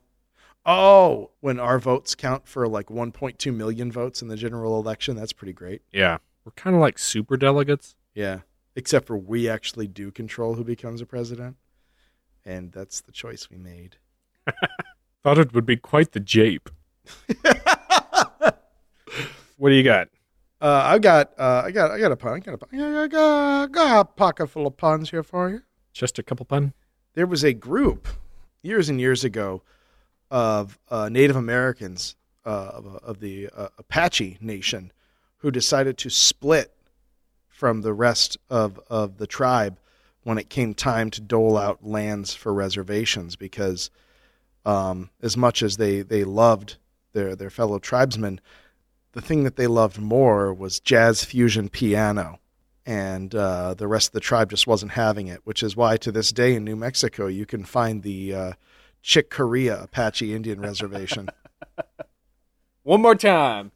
Oh, 0.65 1.31
when 1.41 1.59
our 1.59 1.79
votes 1.79 2.15
count 2.15 2.47
for 2.47 2.67
like 2.67 2.87
1.2 2.87 3.53
million 3.53 3.91
votes 3.91 4.21
in 4.21 4.27
the 4.29 4.37
general 4.37 4.79
election, 4.79 5.15
that's 5.15 5.33
pretty 5.33 5.53
great. 5.53 5.81
Yeah. 5.91 6.19
We're 6.45 6.53
kind 6.53 6.75
of 6.75 6.81
like 6.81 6.97
super 6.97 7.37
delegates. 7.37 7.95
Yeah. 8.13 8.39
Except 8.75 9.05
for 9.05 9.17
we 9.17 9.49
actually 9.49 9.87
do 9.87 10.11
control 10.11 10.55
who 10.55 10.63
becomes 10.63 11.01
a 11.01 11.05
president. 11.05 11.57
And 12.45 12.71
that's 12.71 13.01
the 13.01 13.11
choice 13.11 13.49
we 13.49 13.57
made. 13.57 13.97
Thought 15.23 15.37
it 15.37 15.53
would 15.53 15.65
be 15.65 15.77
quite 15.77 16.11
the 16.11 16.19
jape. 16.19 16.69
What 19.63 19.69
do 19.69 19.75
you 19.75 19.83
got? 19.83 20.09
Uh, 20.59 20.81
I 20.85 20.99
got, 20.99 21.31
uh, 21.37 21.61
I 21.63 21.71
got, 21.71 21.91
I 21.91 21.97
got 21.97 22.11
a 22.11 22.17
pun. 22.17 22.33
I 22.33 22.39
got 22.39 22.55
a 22.55 22.57
pun. 22.57 22.79
I 22.81 23.07
got, 23.07 23.63
I 23.63 23.67
got 23.67 23.99
a 24.01 24.03
pocket 24.03 24.47
full 24.47 24.67
of 24.67 24.75
puns 24.75 25.09
here 25.09 25.23
for 25.23 25.49
you. 25.49 25.61
Just 25.93 26.19
a 26.19 26.23
couple 26.23 26.45
pun? 26.45 26.73
There 27.13 27.25
was 27.25 27.45
a 27.45 27.53
group 27.53 28.09
years 28.61 28.89
and 28.89 28.99
years 28.99 29.23
ago 29.23 29.61
of 30.33 30.79
uh, 30.89 31.09
Native 31.09 31.35
Americans 31.35 32.15
uh, 32.43 32.71
of, 32.73 32.85
of 33.03 33.19
the 33.19 33.49
uh, 33.55 33.67
Apache 33.77 34.39
Nation 34.41 34.91
who 35.37 35.51
decided 35.51 35.95
to 35.99 36.09
split 36.09 36.73
from 37.47 37.81
the 37.81 37.93
rest 37.93 38.37
of, 38.49 38.79
of 38.89 39.19
the 39.19 39.27
tribe 39.27 39.77
when 40.23 40.39
it 40.39 40.49
came 40.49 40.73
time 40.73 41.11
to 41.11 41.21
dole 41.21 41.55
out 41.55 41.85
lands 41.85 42.33
for 42.33 42.51
reservations 42.51 43.35
because 43.35 43.91
um, 44.65 45.11
as 45.21 45.37
much 45.37 45.61
as 45.61 45.77
they, 45.77 46.01
they 46.01 46.23
loved 46.23 46.77
their, 47.13 47.35
their 47.35 47.51
fellow 47.51 47.77
tribesmen, 47.77 48.41
the 49.11 49.21
thing 49.21 49.43
that 49.43 49.55
they 49.55 49.67
loved 49.67 49.99
more 49.99 50.51
was 50.51 50.79
jazz 50.79 51.23
fusion 51.23 51.69
piano. 51.69 52.39
And 52.87 53.35
uh, 53.35 53.75
the 53.75 53.87
rest 53.87 54.07
of 54.07 54.13
the 54.13 54.19
tribe 54.19 54.49
just 54.49 54.65
wasn't 54.65 54.93
having 54.93 55.27
it, 55.27 55.41
which 55.43 55.61
is 55.61 55.75
why 55.75 55.97
to 55.97 56.11
this 56.11 56.31
day 56.31 56.55
in 56.55 56.63
New 56.63 56.75
Mexico 56.75 57.27
you 57.27 57.45
can 57.45 57.63
find 57.63 58.01
the 58.01 58.33
uh, 58.33 58.53
Chick 59.03 59.29
Corea 59.29 59.83
Apache 59.83 60.33
Indian 60.33 60.61
Reservation. 60.61 61.29
One 62.83 63.01
more 63.01 63.15
time. 63.15 63.71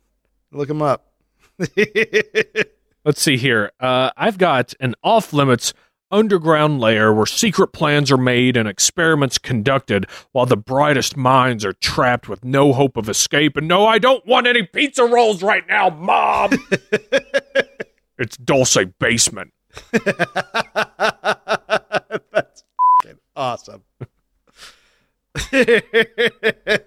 Look 0.52 0.70
them 0.70 0.82
up. 0.82 1.12
Let's 3.06 3.22
see 3.22 3.38
here. 3.38 3.72
Uh, 3.80 4.10
I've 4.18 4.38
got 4.38 4.74
an 4.80 4.96
off 5.04 5.34
limits 5.34 5.74
underground 6.10 6.80
lair 6.80 7.14
where 7.14 7.26
secret 7.26 7.74
plans 7.74 8.10
are 8.10 8.18
made 8.18 8.56
and 8.56 8.70
experiments 8.70 9.38
conducted 9.38 10.06
while 10.32 10.46
the 10.46 10.56
brightest 10.56 11.18
minds 11.18 11.66
are 11.66 11.74
trapped 11.74 12.30
with 12.30 12.46
no 12.46 12.72
hope 12.72 12.96
of 12.96 13.10
escape. 13.10 13.58
And 13.58 13.68
no, 13.68 13.86
I 13.86 14.00
don't 14.00 14.26
want 14.26 14.48
any 14.48 14.64
pizza 14.64 15.04
rolls 15.04 15.44
right 15.44 15.68
now, 15.68 15.90
Mom! 15.90 16.52
it's 18.18 18.38
Dulce 18.38 18.78
Basement. 19.00 19.52
that's 22.32 22.64
awesome. 23.36 23.84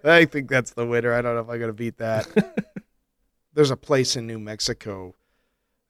I 0.05 0.25
think 0.25 0.49
that's 0.49 0.73
the 0.73 0.87
winner. 0.87 1.13
I 1.13 1.23
don't 1.23 1.35
know 1.35 1.41
if 1.41 1.49
I'm 1.49 1.59
going 1.59 1.69
to 1.69 1.73
beat 1.73 1.99
that. 1.99 2.27
There's 3.55 3.71
a 3.71 3.77
place 3.77 4.17
in 4.17 4.27
New 4.27 4.39
Mexico 4.39 5.15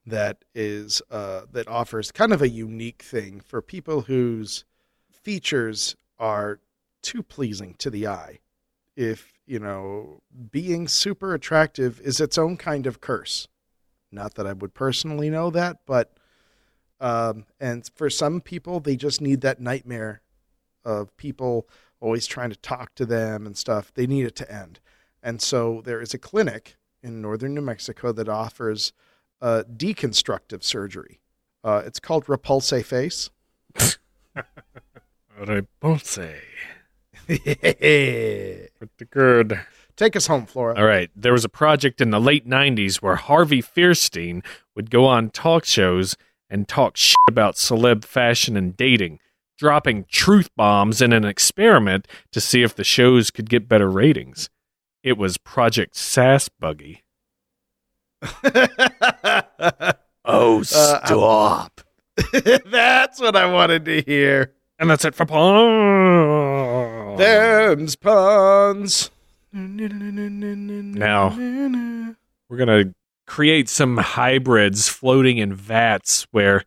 that 0.07 0.45
is 0.55 1.01
uh, 1.11 1.43
that 1.53 1.69
offers 1.69 2.13
kind 2.13 2.33
of 2.33 2.43
a 2.43 2.49
unique 2.49 3.03
thing 3.03 3.41
for 3.41 3.63
people 3.63 4.03
whose 4.03 4.65
features 5.11 5.97
are 6.19 6.61
too 7.03 7.23
pleasing 7.23 7.75
to 7.79 7.91
the 7.91 8.07
eye. 8.07 8.41
If 8.97 9.33
you 9.47 9.59
know, 9.59 10.21
being 10.51 10.87
super 10.87 11.35
attractive 11.35 12.01
is 12.03 12.21
its 12.21 12.37
own 12.37 12.57
kind 12.57 12.87
of 12.87 13.01
curse. 13.01 13.49
Not 14.13 14.35
that 14.35 14.47
I 14.47 14.53
would 14.53 14.75
personally 14.75 15.31
know 15.31 15.51
that, 15.51 15.79
but 15.87 16.13
um, 17.01 17.47
and 17.59 17.89
for 17.95 18.11
some 18.11 18.41
people, 18.41 18.81
they 18.81 18.97
just 18.97 19.21
need 19.21 19.41
that 19.41 19.61
nightmare 19.61 20.21
of 20.85 21.17
people 21.17 21.69
always 22.01 22.27
trying 22.27 22.51
to 22.51 22.57
talk 22.57 22.95
to 22.97 23.07
them 23.07 23.47
and 23.47 23.57
stuff. 23.57 23.93
They 23.95 24.07
need 24.07 24.27
it 24.27 24.37
to 24.37 24.53
end. 24.53 24.81
And 25.23 25.41
so 25.41 25.83
there 25.85 26.01
is 26.01 26.15
a 26.15 26.19
clinic 26.19 26.77
in 27.03 27.21
northern 27.21 27.55
New 27.55 27.61
Mexico 27.61 28.13
that 28.13 28.29
offers 28.29 28.93
uh, 29.41 29.65
deconstructive 29.75 30.63
surgery. 30.63 31.21
Uh, 31.63 31.83
it's 31.85 32.01
called 32.01 32.29
Repulse 32.29 32.71
Face. 32.83 33.31
Repulse. 35.39 36.19
Take 37.27 37.41
Pretty 38.79 39.05
good. 39.11 39.61
Take 39.97 40.17
us 40.17 40.27
home, 40.27 40.47
Flora. 40.47 40.77
All 40.79 40.87
right. 40.87 41.11
There 41.15 41.33
was 41.33 41.45
a 41.45 41.49
project 41.49 42.01
in 42.01 42.11
the 42.11 42.21
late 42.21 42.49
90s 42.49 42.97
where 42.97 43.17
Harvey 43.17 43.63
Fierstein 43.63 44.43
would 44.75 44.91
go 44.91 45.05
on 45.05 45.31
talk 45.31 45.65
shows 45.65 46.17
and 46.49 46.67
talk 46.67 46.97
shit 46.97 47.17
about 47.29 47.55
celeb 47.55 48.05
fashion 48.05 48.57
and 48.57 48.77
dating, 48.77 49.21
dropping 49.61 50.07
truth 50.11 50.49
bombs 50.57 51.03
in 51.03 51.13
an 51.13 51.25
experiment 51.25 52.09
to 52.33 52.41
see 52.41 52.63
if 52.63 52.75
the 52.75 52.83
shows 52.83 53.31
could 53.31 53.51
get 53.51 53.69
better 53.69 53.91
ratings. 53.91 54.49
It 55.03 55.19
was 55.19 55.37
Project 55.37 55.95
Sass 55.97 56.49
Buggy. 56.49 57.05
Oh, 60.23 60.61
uh, 60.61 60.65
stop. 60.65 61.81
That's 62.67 63.21
what 63.21 63.35
I 63.35 63.47
wanted 63.47 63.87
to 63.87 64.03
hear. 64.03 64.53
and 64.79 64.91
that's 64.91 65.05
it 65.07 65.15
for 65.15 65.25
Paul. 65.25 67.17
Them's 67.17 67.97
puns. 67.97 69.11
Now. 69.53 71.31
We're 72.49 72.57
going 72.57 72.69
to 72.69 72.95
create 73.27 73.69
some 73.71 73.97
hybrids 73.97 74.89
floating 74.89 75.39
in 75.39 75.55
vats 75.55 76.27
where 76.31 76.65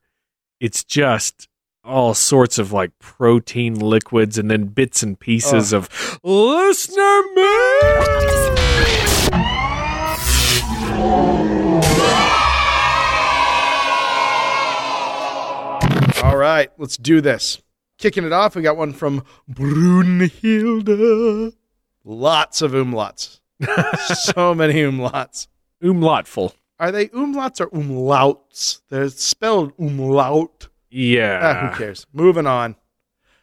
it's 0.59 0.83
just 0.83 1.47
all 1.84 2.14
sorts 2.14 2.57
of 2.57 2.72
like 2.72 2.97
protein 2.99 3.77
liquids 3.77 4.38
and 4.38 4.49
then 4.49 4.65
bits 4.65 5.03
and 5.03 5.19
pieces 5.19 5.73
of 5.73 5.89
listener 6.23 7.22
mix. 7.35 8.23
All 16.23 16.38
right, 16.38 16.72
let's 16.77 16.95
do 16.97 17.19
this. 17.19 17.61
Kicking 17.97 18.23
it 18.23 18.31
off, 18.31 18.55
we 18.55 18.61
got 18.61 18.77
one 18.77 18.93
from 18.93 19.23
Brunhilde. 19.49 20.93
Lots 22.05 22.61
of 22.61 22.72
umlauts. 22.72 23.39
so 24.34 24.55
many 24.55 24.76
umlauts. 24.76 25.47
Umlautful. 25.81 26.53
Are 26.80 26.91
they 26.91 27.07
umlauts 27.10 27.61
or 27.61 27.68
umlauts? 27.68 28.81
They're 28.89 29.10
spelled 29.10 29.73
umlaut. 29.77 30.69
Ah, 30.93 30.95
Yeah. 30.95 31.69
who 31.71 31.77
cares? 31.77 32.05
Moving 32.13 32.45
on. 32.47 32.75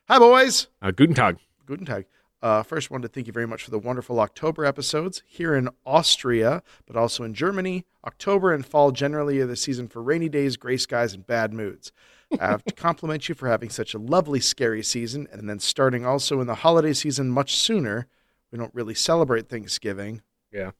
Hi, 0.08 0.18
boys. 0.18 0.68
Uh, 0.80 0.90
Guten 0.92 1.14
Tag. 1.14 1.38
Guten 1.66 1.84
Tag. 1.86 2.06
Uh, 2.42 2.62
first, 2.62 2.90
wanted 2.90 3.08
to 3.08 3.12
thank 3.12 3.26
you 3.26 3.32
very 3.32 3.46
much 3.46 3.62
for 3.64 3.70
the 3.70 3.78
wonderful 3.78 4.18
October 4.20 4.64
episodes 4.64 5.22
here 5.26 5.54
in 5.54 5.68
Austria, 5.84 6.62
but 6.86 6.96
also 6.96 7.22
in 7.22 7.34
Germany. 7.34 7.84
October 8.06 8.52
and 8.54 8.64
fall 8.64 8.92
generally 8.92 9.40
are 9.40 9.46
the 9.46 9.56
season 9.56 9.88
for 9.88 10.02
rainy 10.02 10.28
days, 10.28 10.56
gray 10.56 10.78
skies, 10.78 11.12
and 11.12 11.26
bad 11.26 11.52
moods. 11.52 11.92
I 12.40 12.46
have 12.46 12.64
to 12.64 12.72
compliment 12.74 13.28
you 13.28 13.34
for 13.34 13.48
having 13.48 13.68
such 13.68 13.92
a 13.92 13.98
lovely, 13.98 14.40
scary 14.40 14.82
season, 14.82 15.26
and 15.32 15.50
then 15.50 15.58
starting 15.58 16.06
also 16.06 16.40
in 16.40 16.46
the 16.46 16.54
holiday 16.56 16.92
season 16.94 17.28
much 17.28 17.56
sooner. 17.56 18.06
We 18.50 18.58
don't 18.58 18.74
really 18.74 18.94
celebrate 18.94 19.48
Thanksgiving 19.48 20.22
Yeah. 20.52 20.70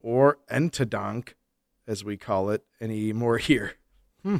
or 0.00 0.38
Entadank, 0.50 1.30
as 1.86 2.04
we 2.04 2.16
call 2.18 2.50
it, 2.50 2.64
anymore 2.80 3.38
here. 3.38 3.74
Hmm. 4.22 4.38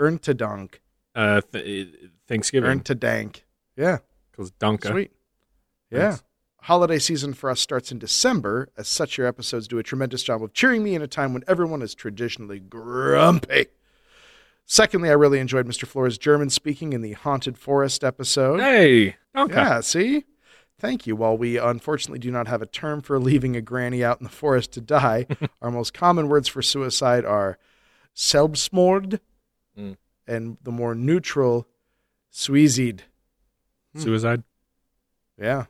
Erntadank. 0.00 0.76
Uh, 1.16 1.40
th- 1.52 1.88
Thanksgiving. 2.28 2.78
Dank, 2.80 3.44
Yeah. 3.76 3.98
Because 4.30 4.50
Dunka. 4.52 4.90
Sweet. 4.90 5.12
Yeah. 5.90 6.10
Nice. 6.10 6.22
Holiday 6.62 6.98
season 6.98 7.32
for 7.32 7.48
us 7.48 7.60
starts 7.60 7.90
in 7.92 7.98
December, 7.98 8.68
as 8.76 8.86
such, 8.88 9.16
your 9.16 9.26
episodes 9.26 9.66
do 9.68 9.78
a 9.78 9.82
tremendous 9.82 10.22
job 10.22 10.42
of 10.42 10.52
cheering 10.52 10.82
me 10.84 10.94
in 10.94 11.00
a 11.02 11.06
time 11.06 11.32
when 11.32 11.42
everyone 11.48 11.80
is 11.80 11.94
traditionally 11.94 12.58
grumpy. 12.60 13.66
Secondly, 14.66 15.08
I 15.08 15.12
really 15.12 15.38
enjoyed 15.38 15.66
Mr. 15.66 15.86
Flora's 15.86 16.18
German 16.18 16.50
speaking 16.50 16.92
in 16.92 17.00
the 17.02 17.12
Haunted 17.12 17.56
Forest 17.56 18.02
episode. 18.02 18.60
Hey. 18.60 19.16
Dunka. 19.34 19.50
Yeah, 19.54 19.80
see? 19.80 20.24
Thank 20.78 21.06
you. 21.06 21.14
While 21.16 21.38
we 21.38 21.56
unfortunately 21.56 22.18
do 22.18 22.30
not 22.32 22.48
have 22.48 22.60
a 22.62 22.66
term 22.66 23.00
for 23.00 23.18
leaving 23.18 23.56
a 23.56 23.62
granny 23.62 24.04
out 24.04 24.20
in 24.20 24.24
the 24.24 24.30
forest 24.30 24.72
to 24.72 24.80
die, 24.82 25.26
our 25.62 25.70
most 25.70 25.94
common 25.94 26.28
words 26.28 26.48
for 26.48 26.60
suicide 26.62 27.24
are 27.24 27.58
Selbstmord 28.14 29.20
Mm. 29.78 29.96
And 30.26 30.56
the 30.62 30.72
more 30.72 30.94
neutral 30.94 31.66
Suicide. 32.30 33.04
Suicide. 33.96 34.42
Yeah. 35.40 35.66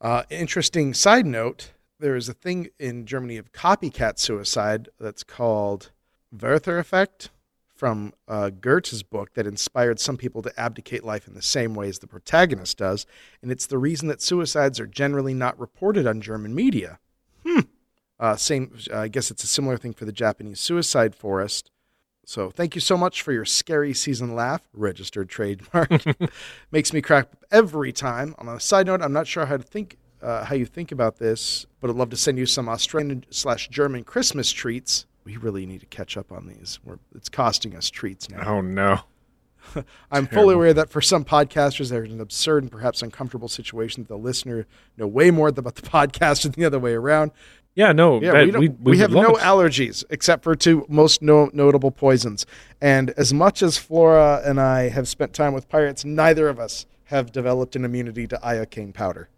Uh, 0.00 0.22
interesting 0.30 0.94
side 0.94 1.26
note 1.26 1.72
there 1.98 2.14
is 2.14 2.28
a 2.28 2.34
thing 2.34 2.68
in 2.78 3.06
Germany 3.06 3.38
of 3.38 3.52
copycat 3.52 4.18
suicide 4.18 4.88
that's 5.00 5.24
called 5.24 5.90
Werther 6.30 6.78
effect. 6.78 7.30
from 7.74 8.14
uh, 8.26 8.50
Goethe's 8.50 9.02
book 9.02 9.34
that 9.34 9.46
inspired 9.46 10.00
some 10.00 10.16
people 10.16 10.42
to 10.42 10.60
abdicate 10.60 11.04
life 11.04 11.28
in 11.28 11.34
the 11.34 11.42
same 11.42 11.74
way 11.74 11.88
as 11.88 11.98
the 11.98 12.06
protagonist 12.06 12.78
does, 12.78 13.04
and 13.42 13.52
it's 13.52 13.66
the 13.66 13.78
reason 13.78 14.08
that 14.08 14.22
suicides 14.22 14.80
are 14.80 14.86
generally 14.86 15.34
not 15.34 15.58
reported 15.60 16.06
on 16.06 16.20
German 16.22 16.54
media. 16.54 16.98
Hmm. 17.46 17.60
Uh, 18.18 18.36
same. 18.36 18.72
I 18.92 19.08
guess 19.08 19.30
it's 19.30 19.44
a 19.44 19.46
similar 19.46 19.76
thing 19.76 19.92
for 19.92 20.06
the 20.06 20.12
Japanese 20.12 20.58
suicide 20.58 21.14
forest. 21.14 21.70
So 22.28 22.50
thank 22.50 22.74
you 22.74 22.80
so 22.80 22.96
much 22.96 23.22
for 23.22 23.32
your 23.32 23.44
scary 23.44 23.94
season 23.94 24.34
laugh, 24.34 24.60
registered 24.74 25.28
trademark. 25.28 26.02
Makes 26.72 26.92
me 26.92 27.00
crack 27.00 27.26
up 27.26 27.44
every 27.52 27.92
time. 27.92 28.34
On 28.38 28.48
a 28.48 28.58
side 28.58 28.86
note, 28.86 29.00
I'm 29.00 29.12
not 29.12 29.28
sure 29.28 29.46
how 29.46 29.56
to 29.56 29.62
think 29.62 29.96
uh, 30.20 30.44
how 30.44 30.56
you 30.56 30.66
think 30.66 30.90
about 30.90 31.18
this, 31.18 31.66
but 31.80 31.88
I'd 31.88 31.94
love 31.94 32.10
to 32.10 32.16
send 32.16 32.36
you 32.36 32.46
some 32.46 32.68
Austrian 32.68 33.24
slash 33.30 33.68
German 33.68 34.02
Christmas 34.02 34.50
treats. 34.50 35.06
We 35.24 35.36
really 35.36 35.66
need 35.66 35.80
to 35.80 35.86
catch 35.86 36.16
up 36.16 36.32
on 36.32 36.48
these. 36.48 36.80
We're, 36.84 36.98
it's 37.14 37.28
costing 37.28 37.76
us 37.76 37.90
treats 37.90 38.28
now. 38.28 38.42
Oh 38.44 38.60
no. 38.60 39.02
I'm 40.10 40.26
fully 40.26 40.54
aware 40.54 40.74
that 40.74 40.90
for 40.90 41.00
some 41.00 41.24
podcasters, 41.24 41.90
there's 41.90 42.12
an 42.12 42.20
absurd 42.20 42.64
and 42.64 42.72
perhaps 42.72 43.02
uncomfortable 43.02 43.48
situation 43.48 44.02
that 44.02 44.08
the 44.08 44.18
listener 44.18 44.66
know 44.96 45.06
way 45.06 45.30
more 45.30 45.48
about 45.48 45.76
the 45.76 45.82
podcast 45.88 46.42
than 46.42 46.52
the 46.52 46.64
other 46.64 46.80
way 46.80 46.94
around. 46.94 47.30
Yeah, 47.76 47.92
no. 47.92 48.20
Yeah, 48.20 48.44
we, 48.44 48.50
we, 48.50 48.68
we, 48.68 48.68
we 48.92 48.98
have 48.98 49.10
no 49.10 49.36
it. 49.36 49.42
allergies 49.42 50.02
except 50.10 50.42
for 50.42 50.56
two 50.56 50.86
most 50.88 51.20
no, 51.20 51.50
notable 51.52 51.90
poisons. 51.90 52.46
And 52.80 53.10
as 53.10 53.32
much 53.32 53.62
as 53.62 53.76
Flora 53.76 54.42
and 54.44 54.58
I 54.58 54.88
have 54.88 55.06
spent 55.06 55.34
time 55.34 55.52
with 55.52 55.68
pirates, 55.68 56.04
neither 56.04 56.48
of 56.48 56.58
us 56.58 56.86
have 57.04 57.30
developed 57.32 57.76
an 57.76 57.84
immunity 57.84 58.26
to 58.28 58.36
iocane 58.38 58.94
powder. 58.94 59.28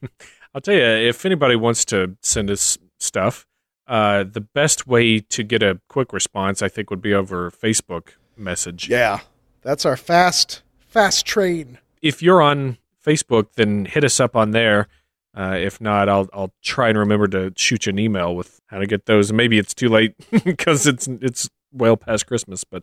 I'll 0.54 0.60
tell 0.60 0.74
you, 0.74 0.82
if 0.82 1.24
anybody 1.24 1.56
wants 1.56 1.86
to 1.86 2.16
send 2.20 2.50
us 2.50 2.76
stuff, 2.98 3.46
uh, 3.88 4.24
the 4.24 4.42
best 4.42 4.86
way 4.86 5.20
to 5.20 5.42
get 5.42 5.62
a 5.62 5.80
quick 5.88 6.12
response, 6.12 6.60
I 6.60 6.68
think, 6.68 6.90
would 6.90 7.02
be 7.02 7.14
over 7.14 7.50
Facebook 7.50 8.10
message. 8.36 8.88
Yeah, 8.88 9.20
that's 9.62 9.86
our 9.86 9.96
fast 9.96 10.62
fast 10.86 11.24
train. 11.24 11.78
If 12.02 12.22
you're 12.22 12.42
on 12.42 12.78
Facebook, 13.04 13.48
then 13.54 13.86
hit 13.86 14.04
us 14.04 14.20
up 14.20 14.36
on 14.36 14.50
there. 14.50 14.88
Uh, 15.36 15.56
if 15.60 15.80
not, 15.80 16.08
I'll 16.08 16.28
I'll 16.32 16.52
try 16.62 16.88
and 16.88 16.96
remember 16.98 17.28
to 17.28 17.52
shoot 17.56 17.84
you 17.86 17.90
an 17.90 17.98
email 17.98 18.34
with 18.34 18.58
how 18.68 18.78
to 18.78 18.86
get 18.86 19.04
those. 19.06 19.32
Maybe 19.32 19.58
it's 19.58 19.74
too 19.74 19.88
late 19.90 20.14
because 20.44 20.86
it's 20.86 21.06
it's 21.06 21.48
well 21.72 21.96
past 21.96 22.26
Christmas, 22.26 22.64
but 22.64 22.82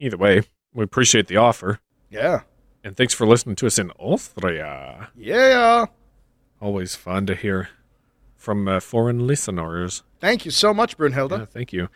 either 0.00 0.16
way, 0.16 0.42
we 0.74 0.82
appreciate 0.82 1.28
the 1.28 1.36
offer. 1.36 1.78
Yeah, 2.10 2.40
And 2.84 2.96
thanks 2.96 3.14
for 3.14 3.26
listening 3.26 3.56
to 3.56 3.66
us 3.66 3.78
in 3.78 3.90
Austria. 3.98 5.10
yeah. 5.16 5.86
Always 6.60 6.94
fun 6.96 7.26
to 7.26 7.34
hear 7.34 7.68
from 8.36 8.66
uh, 8.68 8.80
foreign 8.80 9.26
listeners. 9.26 10.02
Thank 10.20 10.44
you 10.44 10.50
so 10.50 10.72
much, 10.72 10.96
Brunhilde. 10.96 11.38
Yeah, 11.38 11.44
thank 11.44 11.72
you. 11.72 11.88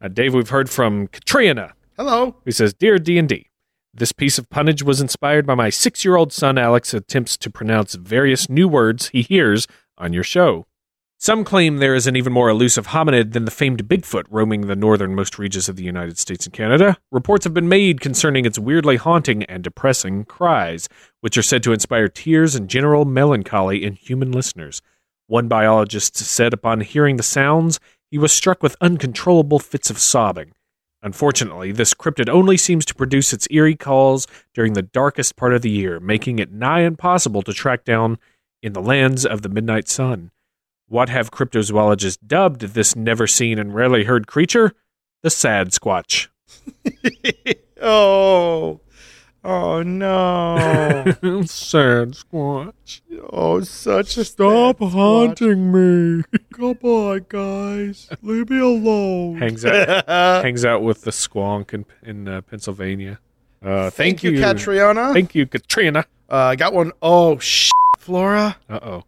Uh, 0.00 0.08
Dave, 0.08 0.34
we've 0.34 0.48
heard 0.48 0.68
from 0.70 1.06
Katrina, 1.08 1.74
Hello. 1.96 2.36
who 2.44 2.50
says, 2.52 2.72
Dear 2.74 2.98
D&D, 2.98 3.48
this 3.92 4.12
piece 4.12 4.38
of 4.38 4.48
punnage 4.48 4.82
was 4.82 5.00
inspired 5.00 5.46
by 5.46 5.54
my 5.54 5.68
six-year-old 5.68 6.32
son 6.32 6.58
Alex 6.58 6.94
attempts 6.94 7.36
to 7.38 7.50
pronounce 7.50 7.94
various 7.94 8.48
new 8.48 8.68
words 8.68 9.08
he 9.08 9.22
hears 9.22 9.66
on 9.98 10.12
your 10.12 10.22
show. 10.22 10.66
Some 11.18 11.44
claim 11.44 11.76
there 11.76 11.94
is 11.94 12.06
an 12.06 12.16
even 12.16 12.32
more 12.32 12.48
elusive 12.48 12.88
hominid 12.88 13.34
than 13.34 13.44
the 13.44 13.50
famed 13.50 13.86
Bigfoot 13.86 14.24
roaming 14.30 14.62
the 14.62 14.74
northernmost 14.74 15.38
regions 15.38 15.68
of 15.68 15.76
the 15.76 15.84
United 15.84 16.16
States 16.16 16.46
and 16.46 16.52
Canada. 16.54 16.96
Reports 17.10 17.44
have 17.44 17.52
been 17.52 17.68
made 17.68 18.00
concerning 18.00 18.46
its 18.46 18.58
weirdly 18.58 18.96
haunting 18.96 19.42
and 19.42 19.62
depressing 19.62 20.24
cries, 20.24 20.88
which 21.20 21.36
are 21.36 21.42
said 21.42 21.62
to 21.64 21.74
inspire 21.74 22.08
tears 22.08 22.54
and 22.54 22.70
general 22.70 23.04
melancholy 23.04 23.84
in 23.84 23.92
human 23.92 24.32
listeners. 24.32 24.80
One 25.26 25.46
biologist 25.46 26.16
said 26.16 26.54
upon 26.54 26.80
hearing 26.80 27.18
the 27.18 27.22
sounds, 27.22 27.80
he 28.10 28.16
was 28.16 28.32
struck 28.32 28.62
with 28.62 28.76
uncontrollable 28.80 29.58
fits 29.58 29.90
of 29.90 29.98
sobbing. 29.98 30.52
Unfortunately, 31.02 31.72
this 31.72 31.94
cryptid 31.94 32.28
only 32.28 32.56
seems 32.56 32.84
to 32.84 32.94
produce 32.94 33.32
its 33.32 33.48
eerie 33.50 33.76
calls 33.76 34.26
during 34.52 34.74
the 34.74 34.82
darkest 34.82 35.36
part 35.36 35.54
of 35.54 35.62
the 35.62 35.70
year, 35.70 35.98
making 35.98 36.38
it 36.38 36.52
nigh 36.52 36.80
impossible 36.80 37.42
to 37.42 37.52
track 37.52 37.84
down 37.84 38.18
in 38.62 38.74
the 38.74 38.82
lands 38.82 39.24
of 39.24 39.42
the 39.42 39.48
midnight 39.48 39.88
sun. 39.88 40.30
What 40.88 41.08
have 41.08 41.30
cryptozoologists 41.30 42.18
dubbed 42.26 42.60
this 42.60 42.94
never 42.94 43.26
seen 43.26 43.58
and 43.58 43.74
rarely 43.74 44.04
heard 44.04 44.26
creature? 44.26 44.72
The 45.22 45.30
sad 45.30 45.70
squatch. 45.70 46.28
Oh. 47.82 48.80
Oh 49.42 49.82
no. 49.82 51.04
sad 51.46 52.12
squatch. 52.12 53.00
oh, 53.32 53.60
such 53.62 54.18
a 54.18 54.24
Stop 54.24 54.80
sad 54.80 54.88
haunting 54.90 55.72
me. 55.72 56.24
Goodbye, 56.52 57.20
guys. 57.26 58.10
Leave 58.22 58.50
me 58.50 58.58
alone. 58.58 59.38
hangs 59.38 59.64
out 59.64 60.06
hangs 60.44 60.64
out 60.64 60.82
with 60.82 61.02
the 61.02 61.10
squonk 61.10 61.72
in, 61.72 61.86
in 62.02 62.28
uh, 62.28 62.42
Pennsylvania. 62.42 63.18
Uh, 63.62 63.88
thank, 63.90 64.20
Thank 64.20 64.22
you, 64.24 64.32
Katriana. 64.32 65.12
Thank 65.14 65.34
you, 65.34 65.46
Katrina. 65.46 66.04
Uh, 66.30 66.36
I 66.36 66.56
got 66.56 66.74
one. 66.74 66.92
Oh, 67.00 67.38
sh- 67.38 67.70
Flora. 67.98 68.56
Uh 68.68 68.80
oh. 68.82 69.04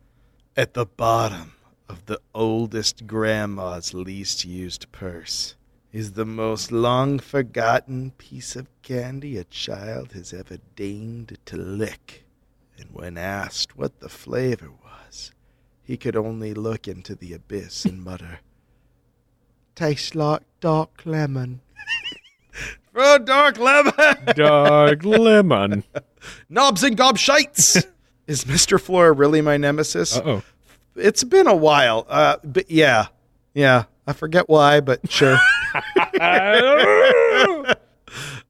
At 0.57 0.75
the 0.75 0.87
bottom 0.87 1.53
of 1.89 2.07
the 2.07 2.21
oldest 2.35 3.07
grandma's 3.07 3.93
least 3.93 4.45
used 4.47 4.91
purse 4.93 5.57
is 5.93 6.13
the 6.13 6.25
most 6.25 6.73
long 6.73 7.19
forgotten 7.19 8.13
piece 8.13 8.57
of 8.57 8.67
candy 8.81 9.37
a 9.37 9.45
child 9.45 10.13
has 10.13 10.33
ever 10.33 10.57
deigned 10.75 11.37
to 11.45 11.57
lick. 11.57 12.25
And 12.79 12.89
when 12.93 13.19
asked 13.19 13.77
what 13.77 14.01
the 14.01 14.09
flavor 14.09 14.71
was, 14.71 15.33
he 15.83 15.99
could 15.99 16.17
only 16.17 16.55
look 16.55 16.89
into 16.89 17.15
the 17.15 17.35
abyss 17.35 17.85
and 17.85 18.03
mutter, 18.05 18.41
Tastes 19.75 20.15
like 20.15 20.43
dark 20.61 21.03
lemon. 21.05 21.61
oh, 22.95 23.19
dark 23.19 23.59
lemon! 23.59 23.93
Dark 24.37 25.05
lemon. 25.05 25.85
Knobs 26.49 26.83
and 26.83 26.97
gobshites! 26.97 27.87
Is 28.27 28.45
Mr. 28.45 28.81
Flora 28.81 29.13
really 29.13 29.41
my 29.41 29.57
nemesis? 29.57 30.17
Uh 30.17 30.23
oh. 30.25 30.43
It's 30.95 31.25
been 31.25 31.47
a 31.47 31.57
while. 31.57 32.07
Uh, 32.09 32.37
but 32.45 32.71
yeah, 32.71 33.07
yeah. 33.55 33.85
I 34.07 34.13
forget 34.13 34.49
why, 34.49 34.81
but 34.81 35.11
sure. 35.11 35.39
uh, 36.21 37.75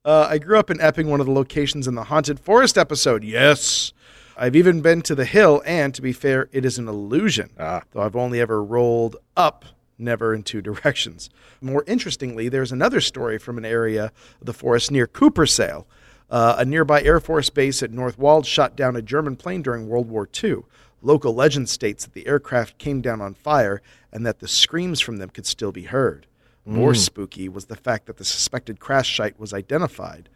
I 0.05 0.39
grew 0.39 0.59
up 0.59 0.71
in 0.71 0.81
Epping, 0.81 1.09
one 1.09 1.21
of 1.21 1.27
the 1.27 1.33
locations 1.33 1.87
in 1.87 1.95
the 1.95 2.05
Haunted 2.05 2.41
Forest 2.41 2.79
episode. 2.79 3.23
Yes. 3.23 3.93
I've 4.37 4.57
even 4.57 4.81
been 4.81 5.03
to 5.03 5.15
the 5.15 5.27
hill, 5.27 5.63
and 5.67 5.95
to 5.95 6.01
be 6.01 6.13
fair, 6.13 6.49
it 6.53 6.65
is 6.65 6.79
an 6.79 6.89
illusion. 6.89 7.51
Ah. 7.59 7.83
Though 7.93 8.01
I've 8.01 8.17
only 8.17 8.41
ever 8.41 8.65
rolled 8.65 9.17
up, 9.37 9.65
never 9.99 10.35
in 10.35 10.43
two 10.43 10.63
directions. 10.63 11.29
More 11.61 11.85
interestingly, 11.87 12.49
there's 12.49 12.73
another 12.73 13.01
story 13.01 13.39
from 13.39 13.59
an 13.59 13.65
area 13.65 14.07
of 14.41 14.47
the 14.47 14.55
forest 14.55 14.91
near 14.91 15.07
Coopersale. 15.07 15.85
Uh, 16.31 16.57
a 16.59 16.65
nearby 16.65 17.03
Air 17.03 17.21
Force 17.21 17.51
base 17.51 17.83
at 17.83 17.91
North 17.91 18.19
Weald 18.19 18.47
shot 18.47 18.75
down 18.75 18.97
a 18.97 19.03
German 19.03 19.37
plane 19.37 19.61
during 19.61 19.87
World 19.87 20.09
War 20.09 20.27
II. 20.43 20.63
Local 21.03 21.35
legend 21.35 21.69
states 21.69 22.05
that 22.05 22.15
the 22.15 22.27
aircraft 22.27 22.79
came 22.79 23.01
down 23.01 23.21
on 23.21 23.35
fire 23.35 23.83
and 24.13 24.25
that 24.25 24.39
the 24.39 24.49
screams 24.49 25.01
from 25.01 25.17
them 25.17 25.31
could 25.31 25.47
still 25.47 25.73
be 25.73 25.85
heard. 25.85 26.27
More 26.65 26.95
spooky 26.95 27.49
was 27.49 27.65
the 27.65 27.77
fact 27.77 28.07
that 28.07 28.19
the 28.19 28.25
suspected 28.25 28.79
crash 28.79 29.17
site 29.17 29.39
was 29.39 29.53
identified, 29.53 30.29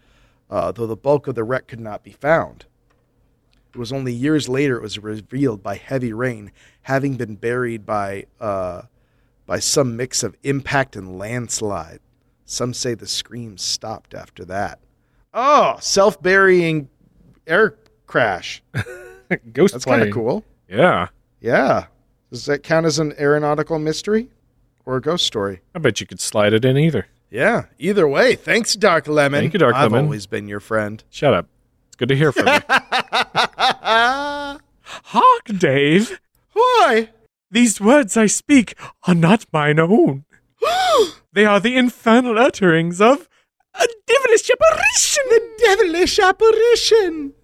uh, 0.51 0.73
though 0.73 0.89
the 0.89 0.97
bulk 0.97 1.29
of 1.29 1.37
the 1.37 1.45
wreck 1.45 1.69
could 1.69 1.79
not 1.79 2.03
be 2.03 2.11
found. 2.11 2.65
It 3.73 3.79
was 3.79 3.93
only 3.93 4.13
years 4.13 4.49
later 4.49 4.77
it 4.77 4.83
was 4.83 4.99
revealed 4.99 5.63
by 5.63 5.77
heavy 5.77 6.13
rain, 6.13 6.51
having 6.83 7.15
been 7.15 7.37
buried 7.37 7.87
by 7.87 8.27
uh, 8.41 8.83
by 9.47 9.61
some 9.61 9.97
mix 9.97 10.25
of 10.25 10.37
impact 10.43 10.97
and 10.97 11.17
landslide. 11.17 12.01
Some 12.45 12.75
say 12.75 12.95
the 12.95 13.07
screams 13.07 13.63
stopped 13.63 14.15
after 14.15 14.45
that. 14.47 14.81
Oh, 15.33 15.77
self-burying 15.79 16.89
air 17.47 17.77
crash. 18.07 18.63
Ghost 19.53 19.75
That's 19.75 19.85
kind 19.85 20.03
of 20.03 20.13
cool. 20.13 20.45
Yeah. 20.69 21.09
Yeah. 21.41 21.87
Does 22.31 22.47
that 22.47 22.63
count 22.63 22.87
as 22.87 22.99
an 22.99 23.15
aeronautical 23.19 23.79
mystery 23.79 24.29
or 24.85 24.97
a 24.97 25.01
ghost 25.01 25.25
story? 25.27 25.61
I 25.75 25.79
bet 25.79 26.01
you 26.01 26.07
could 26.07 26.21
slide 26.21 26.53
it 26.53 26.65
in 26.65 26.77
either. 26.77 27.07
Yeah. 27.31 27.67
Either 27.79 28.07
way, 28.09 28.35
thanks, 28.35 28.75
Dark 28.75 29.07
Lemon. 29.09 29.41
Thank 29.41 29.53
you, 29.53 29.59
Dark 29.59 29.75
I've 29.75 29.93
Lemon. 29.93 30.07
always 30.07 30.27
been 30.27 30.49
your 30.49 30.61
friend. 30.61 31.03
Shut 31.11 31.35
up. 31.35 31.47
It's 31.89 31.97
good 31.97 32.09
to 32.09 32.17
hear 32.17 32.33
from 32.33 32.47
you. 32.47 32.61
Hark, 34.83 35.45
Dave. 35.59 36.21
Why? 36.53 37.11
These 37.51 37.81
words 37.81 38.17
I 38.17 38.27
speak 38.27 38.75
are 39.07 39.15
not 39.15 39.47
mine 39.53 39.79
own. 39.79 40.25
they 41.33 41.45
are 41.45 41.61
the 41.61 41.77
infernal 41.77 42.39
utterings 42.39 43.01
of 43.01 43.29
a 43.75 43.87
devilish 44.07 44.51
apparition. 44.51 45.25
The 45.29 45.43
devilish 45.59 46.19
apparition. 46.19 47.35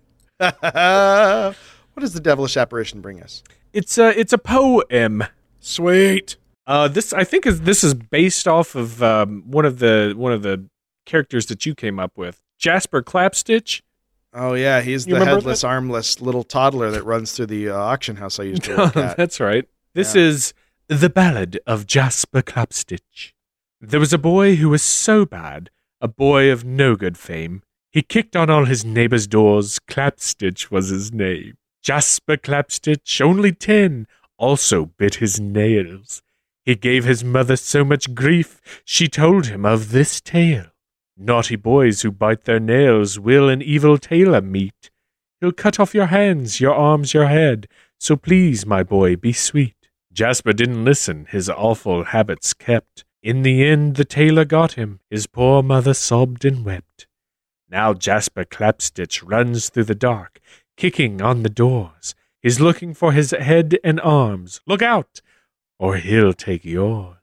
what 1.95 2.01
does 2.01 2.13
the 2.15 2.21
devilish 2.21 2.57
apparition 2.57 3.01
bring 3.01 3.23
us? 3.23 3.43
It's 3.73 3.99
a 3.99 4.19
it's 4.19 4.33
a 4.33 4.39
poem. 4.39 5.25
Sweet. 5.61 6.37
Uh, 6.67 6.89
this 6.89 7.13
I 7.13 7.25
think 7.25 7.47
is 7.47 7.63
this 7.63 7.83
is 7.85 7.95
based 7.95 8.47
off 8.47 8.75
of 8.75 9.03
um, 9.03 9.43
one 9.47 9.65
of 9.65 9.79
the 9.79 10.15
one 10.17 10.33
of 10.33 10.43
the 10.43 10.69
characters 11.07 11.47
that 11.47 11.67
you 11.67 11.75
came 11.75 11.99
up 11.99 12.17
with, 12.17 12.43
Jasper 12.59 13.03
Clapstitch. 13.03 13.83
Oh 14.35 14.55
yeah, 14.55 14.81
he's 14.81 15.07
You 15.07 15.15
the 15.15 15.21
remember 15.21 15.41
headless, 15.41 15.65
armless 15.65 16.21
little 16.21 16.45
toddler 16.45 16.91
that 16.91 17.03
runs 17.05 17.33
through 17.33 17.47
the 17.47 17.69
uh, 17.71 17.77
auction 17.77 18.17
house 18.17 18.39
I 18.39 18.45
used 18.45 18.65
to 18.65 18.77
work 18.77 18.97
at. 18.97 19.17
That's 19.17 19.41
right. 19.41 19.69
This 19.95 20.15
Yeah. 20.15 20.23
is 20.23 20.55
the 20.89 21.11
ballad 21.11 21.59
of 21.67 21.87
Jasper 21.87 22.43
Clapstitch. 22.43 23.33
There 23.81 24.01
was 24.01 24.13
a 24.13 24.19
boy 24.19 24.57
who 24.57 24.69
was 24.69 24.83
so 24.83 25.27
bad, 25.27 25.69
a 26.01 26.09
boy 26.09 26.51
of 26.51 26.65
no 26.65 26.95
good 26.97 27.19
fame. 27.19 27.63
He 27.91 28.01
kicked 28.03 28.37
on 28.37 28.49
all 28.49 28.65
his 28.65 28.85
neighbors' 28.85 29.27
doors. 29.27 29.79
Clapstitch 29.81 30.71
was 30.71 30.89
his 30.89 31.13
name. 31.13 31.55
Jasper 31.83 32.37
Clapstitch, 32.37 33.21
only 33.21 33.51
ten, 33.51 34.07
also 34.39 34.87
bit 34.87 35.17
his 35.17 35.41
nails. 35.41 36.23
He 36.65 36.77
gave 36.77 37.05
his 37.05 37.25
mother 37.25 37.57
so 37.57 37.85
much 37.85 38.15
grief, 38.15 38.61
she 38.85 39.09
told 39.09 39.47
him 39.47 39.67
of 39.67 39.91
this 39.91 40.21
tale. 40.21 40.67
Naughty 41.17 41.57
boys 41.57 42.03
who 42.03 42.13
bite 42.13 42.45
their 42.45 42.61
nails 42.61 43.19
will 43.19 43.49
an 43.49 43.63
evil 43.63 43.99
tailor 43.99 44.41
meet. 44.41 44.91
He'll 45.41 45.51
cut 45.51 45.81
off 45.81 45.93
your 45.93 46.07
hands, 46.07 46.61
your 46.61 46.75
arms, 46.75 47.15
your 47.15 47.27
head, 47.27 47.67
so 47.99 48.15
please, 48.15 48.65
my 48.65 48.85
boy, 48.85 49.17
be 49.17 49.33
sweet. 49.33 49.75
Jasper 50.13 50.53
didn't 50.53 50.85
listen, 50.85 51.27
his 51.31 51.51
awful 51.51 52.05
habits 52.05 52.55
kept. 52.55 53.05
In 53.25 53.43
the 53.43 53.65
end, 53.65 53.97
the 53.97 54.05
tailor 54.05 54.45
got 54.45 54.73
him, 54.73 55.01
his 55.11 55.27
poor 55.27 55.65
mother 55.65 55.95
sobbed 55.95 56.45
and 56.45 56.65
wept. 56.65 57.09
Now 57.69 57.95
Jasper 57.95 58.45
Clapstitch 58.45 59.23
runs 59.25 59.69
through 59.69 59.85
the 59.85 59.95
dark, 59.95 60.41
kicking 60.77 61.21
on 61.23 61.43
the 61.43 61.51
doors. 61.51 62.15
He's 62.41 62.61
looking 62.61 62.95
for 62.95 63.13
his 63.13 63.31
head 63.31 63.79
and 63.85 64.01
arms. 64.01 64.61
Look 64.67 64.83
out, 64.83 65.21
or 65.79 65.97
he'll 65.97 66.33
take 66.33 66.65
yours. 66.65 67.17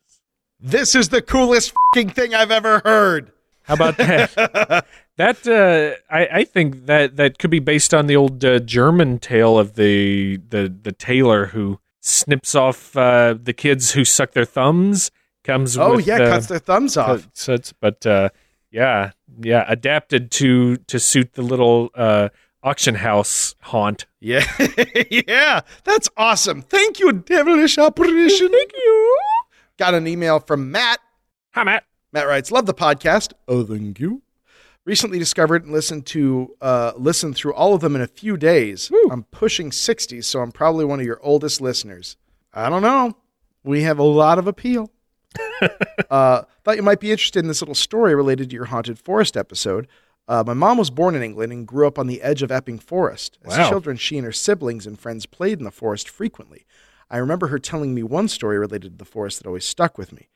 This 0.59 0.95
is 0.95 1.09
the 1.09 1.21
coolest 1.21 1.73
fing 1.93 2.09
thing 2.09 2.34
I've 2.34 2.51
ever 2.51 2.81
heard. 2.84 3.31
How 3.63 3.76
about 3.76 3.97
that? 3.97 4.85
that 5.17 5.47
uh, 5.47 6.13
I, 6.13 6.27
I 6.39 6.43
think 6.43 6.88
that 6.88 7.17
that 7.17 7.38
could 7.38 7.51
be 7.51 7.59
based 7.59 7.93
on 7.93 8.07
the 8.07 8.15
old 8.15 8.43
uh, 8.43 8.59
German 8.59 9.19
tale 9.19 9.59
of 9.59 9.76
the 9.76 10.38
the 10.38 10.73
the 10.81 10.91
tailor 10.91 11.47
who 11.47 11.80
snips 12.01 12.55
off 12.55 12.97
uh, 12.97 13.35
the 13.41 13.53
kids 13.53 13.91
who 13.91 14.03
suck 14.03 14.31
their 14.31 14.45
thumbs. 14.45 15.11
Comes 15.43 15.77
with 15.77 15.88
Oh 15.88 15.95
with, 15.97 16.07
yeah, 16.07 16.15
uh, 16.15 16.30
cuts 16.30 16.47
their 16.47 16.59
thumbs 16.59 16.97
off. 16.97 17.27
it's, 17.47 17.73
but 17.73 18.05
uh, 18.05 18.30
yeah, 18.71 19.11
yeah, 19.39 19.65
adapted 19.67 20.31
to 20.31 20.77
to 20.77 20.99
suit 20.99 21.34
the 21.34 21.41
little 21.41 21.91
uh, 21.95 22.30
auction 22.64 22.95
house 22.95 23.56
haunt. 23.61 24.06
Yeah, 24.19 24.45
yeah, 25.27 25.61
that's 25.84 26.10
awesome. 26.18 26.61
Thank 26.61 26.99
you, 26.99 27.11
devilish 27.11 27.77
operation. 27.77 28.49
Thank 28.49 28.72
you. 28.73 29.18
Got 29.77 29.94
an 29.94 30.07
email 30.07 30.40
from 30.40 30.72
Matt. 30.72 30.99
Hi, 31.52 31.64
Matt. 31.64 31.86
Matt 32.11 32.27
writes, 32.27 32.52
"Love 32.52 32.65
the 32.65 32.73
podcast. 32.73 33.34
Oh, 33.48 33.64
thank 33.64 33.99
you. 33.99 34.22
Recently 34.86 35.19
discovered 35.19 35.64
and 35.64 35.72
listened 35.72 36.06
to 36.07 36.56
uh, 36.61 36.94
listened 36.98 37.36
through 37.36 37.53
all 37.53 37.73
of 37.73 37.81
them 37.81 37.95
in 37.95 38.02
a 38.02 38.07
few 38.07 38.38
days. 38.38 38.91
I'm 39.11 39.23
pushing 39.23 39.72
60, 39.72 40.22
so 40.22 40.41
I'm 40.41 40.52
probably 40.52 40.86
one 40.86 40.99
of 40.99 41.06
your 41.06 41.19
oldest 41.22 41.61
listeners. 41.61 42.18
I 42.53 42.69
don't 42.69 42.81
know. 42.81 43.15
We 43.64 43.84
have 43.84 43.99
a 43.99 44.03
lot 44.03 44.40
of 44.40 44.48
appeal. 44.48 44.91
uh, 46.10 46.44
thought 46.64 46.76
you 46.76 46.81
might 46.81 46.99
be 46.99 47.11
interested 47.11 47.40
in 47.40 47.48
this 47.48 47.61
little 47.61 47.76
story 47.76 48.15
related 48.15 48.49
to 48.49 48.56
your 48.56 48.65
haunted 48.65 48.98
forest 48.98 49.38
episode. 49.38 49.88
Uh, 50.30 50.43
my 50.45 50.53
mom 50.53 50.77
was 50.77 50.91
born 50.91 51.15
in 51.15 51.23
England 51.23 51.51
and 51.51 51.68
grew 51.68 51.88
up 51.88 51.97
on 51.97 52.06
the 52.06 52.22
edge 52.22 52.43
of 52.43 52.51
Epping 52.51 52.77
Forest. 52.77 53.39
As 53.43 53.57
Wow. 53.57 53.69
children, 53.69 53.97
she 53.97 54.15
and 54.15 54.26
her 54.26 54.31
siblings 54.31 54.85
and 54.85 54.97
friends 54.97 55.26
played 55.26 55.57
in 55.57 55.65
the 55.65 55.72
forest 55.72 56.07
frequently. 56.07 56.68
I 57.10 57.18
remember 57.18 57.47
her 57.47 57.57
telling 57.57 57.95
me 57.95 58.03
one 58.03 58.27
story 58.27 58.60
related 58.60 58.91
to 58.91 58.97
the 58.99 59.10
forest 59.10 59.39
that 59.39 59.47
always 59.47 59.65
stuck 59.65 59.97
with 59.97 60.14
me. 60.14 60.30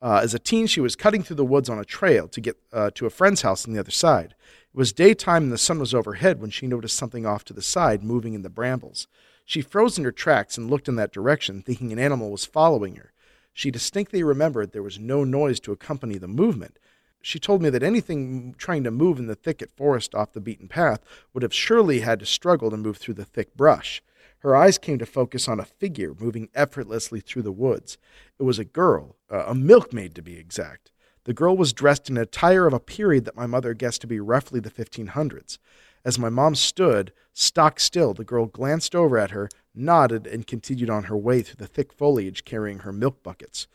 Uh, 0.00 0.20
as 0.22 0.32
a 0.32 0.38
teen, 0.38 0.66
she 0.66 0.80
was 0.80 0.96
cutting 0.96 1.22
through 1.22 1.36
the 1.36 1.44
woods 1.44 1.68
on 1.68 1.78
a 1.78 1.84
trail 1.84 2.28
to 2.28 2.40
get 2.40 2.56
uh, 2.72 2.90
to 2.94 3.04
a 3.04 3.10
friend's 3.10 3.42
house 3.42 3.66
on 3.66 3.74
the 3.74 3.80
other 3.80 3.90
side. 3.90 4.34
It 4.72 4.76
was 4.78 4.94
daytime 4.94 5.44
and 5.44 5.52
the 5.52 5.58
sun 5.58 5.78
was 5.78 5.92
overhead 5.92 6.40
when 6.40 6.50
she 6.50 6.66
noticed 6.66 6.96
something 6.96 7.26
off 7.26 7.44
to 7.44 7.52
the 7.52 7.60
side 7.60 8.02
moving 8.02 8.32
in 8.32 8.40
the 8.40 8.48
brambles. 8.48 9.06
She 9.44 9.60
froze 9.60 9.98
in 9.98 10.04
her 10.04 10.12
tracks 10.12 10.56
and 10.56 10.70
looked 10.70 10.88
in 10.88 10.96
that 10.96 11.12
direction, 11.12 11.60
thinking 11.60 11.92
an 11.92 11.98
animal 11.98 12.30
was 12.30 12.46
following 12.46 12.96
her. 12.96 13.12
She 13.52 13.70
distinctly 13.70 14.22
remembered 14.22 14.72
there 14.72 14.82
was 14.82 14.98
no 14.98 15.24
noise 15.24 15.60
to 15.60 15.72
accompany 15.72 16.16
the 16.16 16.26
movement. 16.28 16.78
She 17.26 17.40
told 17.40 17.60
me 17.60 17.70
that 17.70 17.82
anything 17.82 18.54
trying 18.56 18.84
to 18.84 18.92
move 18.92 19.18
in 19.18 19.26
the 19.26 19.34
thicket 19.34 19.72
forest 19.76 20.14
off 20.14 20.32
the 20.32 20.40
beaten 20.40 20.68
path 20.68 21.00
would 21.34 21.42
have 21.42 21.52
surely 21.52 21.98
had 21.98 22.20
to 22.20 22.24
struggle 22.24 22.70
to 22.70 22.76
move 22.76 22.98
through 22.98 23.14
the 23.14 23.24
thick 23.24 23.56
brush. 23.56 24.00
Her 24.38 24.54
eyes 24.54 24.78
came 24.78 24.96
to 25.00 25.06
focus 25.06 25.48
on 25.48 25.58
a 25.58 25.64
figure 25.64 26.14
moving 26.20 26.50
effortlessly 26.54 27.18
through 27.18 27.42
the 27.42 27.50
woods. 27.50 27.98
It 28.38 28.44
was 28.44 28.60
a 28.60 28.64
girl, 28.64 29.16
a 29.28 29.56
milkmaid 29.56 30.14
to 30.14 30.22
be 30.22 30.38
exact. 30.38 30.92
The 31.24 31.34
girl 31.34 31.56
was 31.56 31.72
dressed 31.72 32.08
in 32.08 32.16
attire 32.16 32.68
of 32.68 32.72
a 32.72 32.78
period 32.78 33.24
that 33.24 33.34
my 33.34 33.46
mother 33.46 33.74
guessed 33.74 34.02
to 34.02 34.06
be 34.06 34.20
roughly 34.20 34.60
the 34.60 34.70
1500s. 34.70 35.58
As 36.04 36.20
my 36.20 36.28
mom 36.28 36.54
stood, 36.54 37.12
stock 37.32 37.80
still, 37.80 38.14
the 38.14 38.22
girl 38.22 38.46
glanced 38.46 38.94
over 38.94 39.18
at 39.18 39.32
her, 39.32 39.48
nodded, 39.74 40.28
and 40.28 40.46
continued 40.46 40.90
on 40.90 41.02
her 41.04 41.16
way 41.16 41.42
through 41.42 41.56
the 41.58 41.66
thick 41.66 41.92
foliage 41.92 42.44
carrying 42.44 42.78
her 42.78 42.92
milk 42.92 43.24
buckets. 43.24 43.66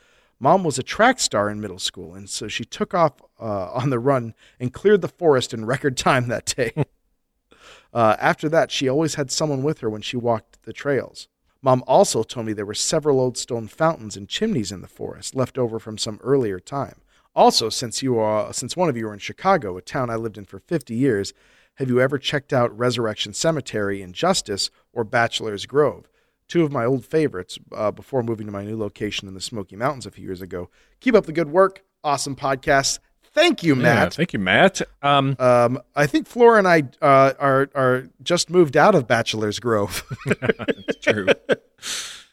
Mom 0.44 0.64
was 0.64 0.80
a 0.80 0.84
track 0.84 1.20
star 1.20 1.52
in 1.52 1.62
middle 1.62 1.78
school, 1.78 2.16
and 2.16 2.28
so 2.28 2.48
she 2.48 2.66
took 2.66 2.96
off 2.96 3.14
uh, 3.40 3.72
on 3.74 3.92
the 3.92 4.00
run 4.00 4.34
and 4.60 4.74
cleared 4.74 5.02
the 5.02 5.08
forest 5.08 5.54
in 5.54 5.66
record 5.66 5.96
time 5.96 6.30
that 6.30 6.48
day. 6.48 6.74
uh, 7.94 8.16
after 8.20 8.50
that, 8.50 8.72
she 8.72 8.90
always 8.90 9.14
had 9.14 9.30
someone 9.30 9.62
with 9.62 9.82
her 9.82 9.90
when 9.90 10.02
she 10.02 10.18
walked 10.18 10.64
the 10.64 10.74
trails. 10.74 11.28
Mom 11.62 11.84
also 11.86 12.24
told 12.24 12.48
me 12.48 12.54
there 12.54 12.66
were 12.66 12.74
several 12.74 13.20
old 13.20 13.38
stone 13.38 13.68
fountains 13.68 14.18
and 14.18 14.28
chimneys 14.28 14.72
in 14.72 14.82
the 14.82 14.88
forest 14.88 15.36
left 15.36 15.60
over 15.60 15.78
from 15.78 16.00
some 16.00 16.20
earlier 16.24 16.60
time. 16.60 17.02
Also, 17.36 17.70
since 17.70 18.02
you 18.02 18.18
are, 18.18 18.52
since 18.52 18.76
one 18.76 18.90
of 18.90 18.98
you 18.98 19.08
are 19.08 19.14
in 19.14 19.20
Chicago, 19.20 19.78
a 19.78 19.82
town 19.82 20.10
I 20.10 20.16
lived 20.16 20.40
in 20.40 20.46
for 20.46 20.58
50 20.58 20.96
years, 20.96 21.36
have 21.76 21.88
you 21.88 22.02
ever 22.02 22.18
checked 22.18 22.52
out 22.52 22.76
Resurrection 22.76 23.36
Cemetery 23.36 24.02
in 24.02 24.12
Justice 24.12 24.72
or 24.92 25.04
Bachelor's 25.04 25.68
Grove? 25.68 26.10
Two 26.52 26.66
of 26.66 26.72
my 26.74 26.84
old 26.84 27.06
favorites 27.06 27.58
uh, 27.74 27.92
before 27.92 28.24
moving 28.24 28.46
to 28.46 28.52
my 28.52 28.66
new 28.66 28.78
location 28.78 29.26
in 29.30 29.34
the 29.36 29.40
Smoky 29.40 29.78
Mountains 29.78 30.06
a 30.06 30.12
few 30.12 30.26
years 30.26 30.42
ago. 30.42 30.70
Keep 31.00 31.16
up 31.16 31.26
the 31.26 31.32
good 31.32 31.50
work. 31.50 31.82
Awesome 32.04 32.36
podcast. 32.36 33.00
Thank 33.34 33.64
you, 33.64 33.74
Yeah, 33.78 33.82
Matt. 33.82 34.14
thank 34.16 34.34
you, 34.34 34.40
Matt. 34.40 34.82
Um, 35.02 35.38
Um, 35.40 35.80
I 35.96 36.08
think 36.08 36.28
Flora 36.28 36.58
and 36.58 36.68
I 36.68 36.84
uh, 37.02 37.32
are 37.40 37.70
are 37.74 38.10
just 38.22 38.50
moved 38.50 38.76
out 38.76 38.96
of 38.96 39.08
Bachelor's 39.08 39.60
Grove. 39.60 40.04
It's 40.28 41.00
true. 41.00 41.28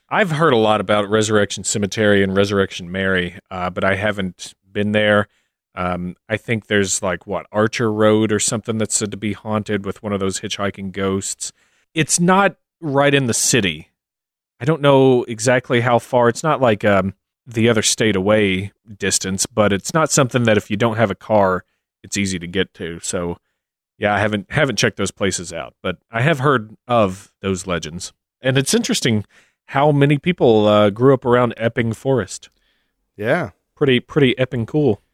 I've 0.08 0.32
heard 0.32 0.52
a 0.52 0.56
lot 0.56 0.80
about 0.80 1.08
Resurrection 1.08 1.62
Cemetery 1.62 2.22
and 2.24 2.34
Resurrection 2.36 2.90
Mary, 2.90 3.38
uh, 3.52 3.70
but 3.70 3.84
I 3.84 3.94
haven't 3.94 4.54
been 4.72 4.90
there. 4.90 5.28
Um, 5.76 6.16
I 6.28 6.36
think 6.38 6.66
there's 6.66 7.02
like 7.02 7.24
what 7.26 7.46
Archer 7.52 7.92
Road 7.92 8.32
or 8.32 8.40
something 8.40 8.78
that's 8.78 8.96
said 8.96 9.12
to 9.12 9.16
be 9.16 9.34
haunted 9.34 9.84
with 9.86 10.02
one 10.02 10.12
of 10.12 10.18
those 10.18 10.40
hitchhiking 10.40 10.90
ghosts. 10.90 11.52
It's 11.94 12.18
not 12.18 12.56
right 12.80 13.14
in 13.14 13.26
the 13.26 13.34
city. 13.34 13.90
I 14.60 14.64
don't 14.64 14.82
know 14.82 15.24
exactly 15.24 15.80
how 15.80 15.98
far. 15.98 16.28
It's 16.28 16.43
not 16.43 16.60
like 16.60 16.85
um, 16.85 17.14
the 17.47 17.68
other 17.68 17.82
state 17.82 18.16
away 18.16 18.72
distance, 18.97 19.47
but 19.47 19.72
it's 19.72 19.94
not 19.94 20.10
something 20.10 20.44
that 20.44 20.56
if 20.56 20.70
you 20.70 20.76
don't 20.76 20.97
have 20.97 21.10
a 21.10 21.14
car, 21.14 21.64
it's 22.02 22.16
easy 22.16 22.39
to 22.39 22.47
get 22.47 22.74
to. 22.74 22.98
So, 23.01 23.39
yeah, 23.98 24.14
I 24.14 24.18
haven't 24.18 24.51
haven't 24.51 24.76
checked 24.76 24.97
those 24.97 25.10
places 25.10 25.52
out, 25.52 25.74
but 25.82 25.98
I 26.10 26.22
have 26.22 26.40
heard 26.40 26.76
of 26.86 27.32
those 27.40 27.66
legends, 27.66 28.12
and 28.40 28.56
it's 28.59 28.74
interesting 28.74 29.24
how 29.66 29.93
many 29.93 30.18
people 30.18 30.66
uh, 30.66 30.90
grew 30.90 31.12
up 31.14 31.24
around 31.24 31.55
Epping 31.56 31.93
Forest. 31.93 32.48
yeah, 33.16 33.51
Pretty 33.76 34.01
pretty 34.01 34.36
Epping 34.39 34.66
cool. 34.66 35.01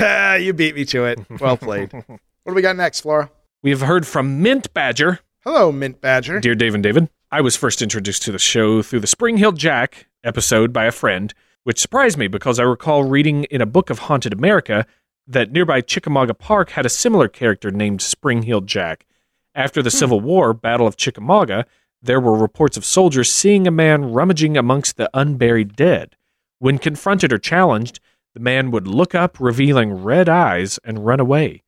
Ah, 0.00 0.34
you 0.36 0.52
beat 0.52 0.76
me 0.76 0.84
to 0.86 1.04
it. 1.06 1.18
Well 1.40 1.56
played. 1.56 1.92
what 2.06 2.18
do 2.46 2.54
we 2.54 2.62
got 2.62 2.76
next, 2.76 3.00
Flora? 3.00 3.30
We 3.62 3.70
have 3.70 3.80
heard 3.80 4.06
from 4.06 4.40
Mint 4.40 4.72
Badger. 4.72 5.18
Hello, 5.44 5.72
Mint 5.72 6.00
Badger. 6.00 6.38
Dear 6.40 6.54
Dave 6.54 6.74
and 6.74 6.82
David, 6.84 7.08
I 7.34 7.40
was 7.40 7.56
first 7.56 7.80
introduced 7.80 8.20
to 8.24 8.32
the 8.32 8.38
show 8.38 8.82
through 8.82 9.00
the 9.00 9.06
Spring 9.06 9.38
Hill 9.38 9.52
Jack 9.52 10.06
episode 10.22 10.70
by 10.70 10.84
a 10.84 10.92
friend, 10.92 11.32
which 11.64 11.80
surprised 11.80 12.18
me 12.18 12.28
because 12.28 12.60
I 12.60 12.64
recall 12.64 13.04
reading 13.04 13.44
in 13.44 13.62
a 13.62 13.66
book 13.66 13.88
of 13.88 14.00
Haunted 14.00 14.34
America 14.34 14.84
that 15.26 15.50
nearby 15.50 15.80
Chickamauga 15.80 16.34
Park 16.34 16.72
had 16.72 16.84
a 16.84 16.90
similar 16.90 17.28
character 17.28 17.70
named 17.70 18.02
Spring 18.02 18.42
Hill 18.42 18.60
Jack. 18.60 19.06
After 19.54 19.80
the 19.80 19.88
hmm. 19.88 19.96
Civil 19.96 20.20
War, 20.20 20.52
Battle 20.52 20.86
of 20.86 20.98
Chickamauga, 20.98 21.64
there 22.02 22.20
were 22.20 22.36
reports 22.36 22.76
of 22.76 22.84
soldiers 22.84 23.32
seeing 23.32 23.66
a 23.66 23.70
man 23.70 24.12
rummaging 24.12 24.58
amongst 24.58 24.98
the 24.98 25.08
unburied 25.14 25.74
dead. 25.74 26.16
When 26.58 26.76
confronted 26.76 27.32
or 27.32 27.38
challenged, 27.38 27.98
the 28.34 28.40
man 28.40 28.70
would 28.72 28.86
look 28.86 29.14
up, 29.14 29.40
revealing 29.40 30.04
red 30.04 30.28
eyes, 30.28 30.78
and 30.84 31.06
run 31.06 31.18
away. 31.18 31.62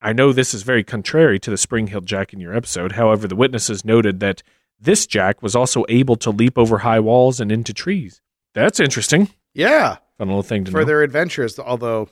I 0.00 0.14
know 0.14 0.32
this 0.32 0.54
is 0.54 0.62
very 0.62 0.82
contrary 0.82 1.38
to 1.40 1.50
the 1.50 1.58
Spring 1.58 1.88
Hill 1.88 2.00
Jack 2.00 2.32
in 2.32 2.40
your 2.40 2.56
episode. 2.56 2.92
However, 2.92 3.28
the 3.28 3.36
witnesses 3.36 3.84
noted 3.84 4.20
that 4.20 4.42
this 4.80 5.06
Jack 5.06 5.42
was 5.42 5.54
also 5.56 5.84
able 5.88 6.16
to 6.16 6.30
leap 6.30 6.56
over 6.58 6.78
high 6.78 7.00
walls 7.00 7.40
and 7.40 7.50
into 7.50 7.72
trees. 7.72 8.20
That's 8.54 8.80
interesting. 8.80 9.28
Yeah, 9.54 9.96
Fun 10.18 10.28
little 10.28 10.42
thing 10.42 10.64
to 10.64 10.70
for 10.70 10.80
know. 10.80 10.84
their 10.84 11.02
adventures. 11.02 11.58
Although 11.58 12.08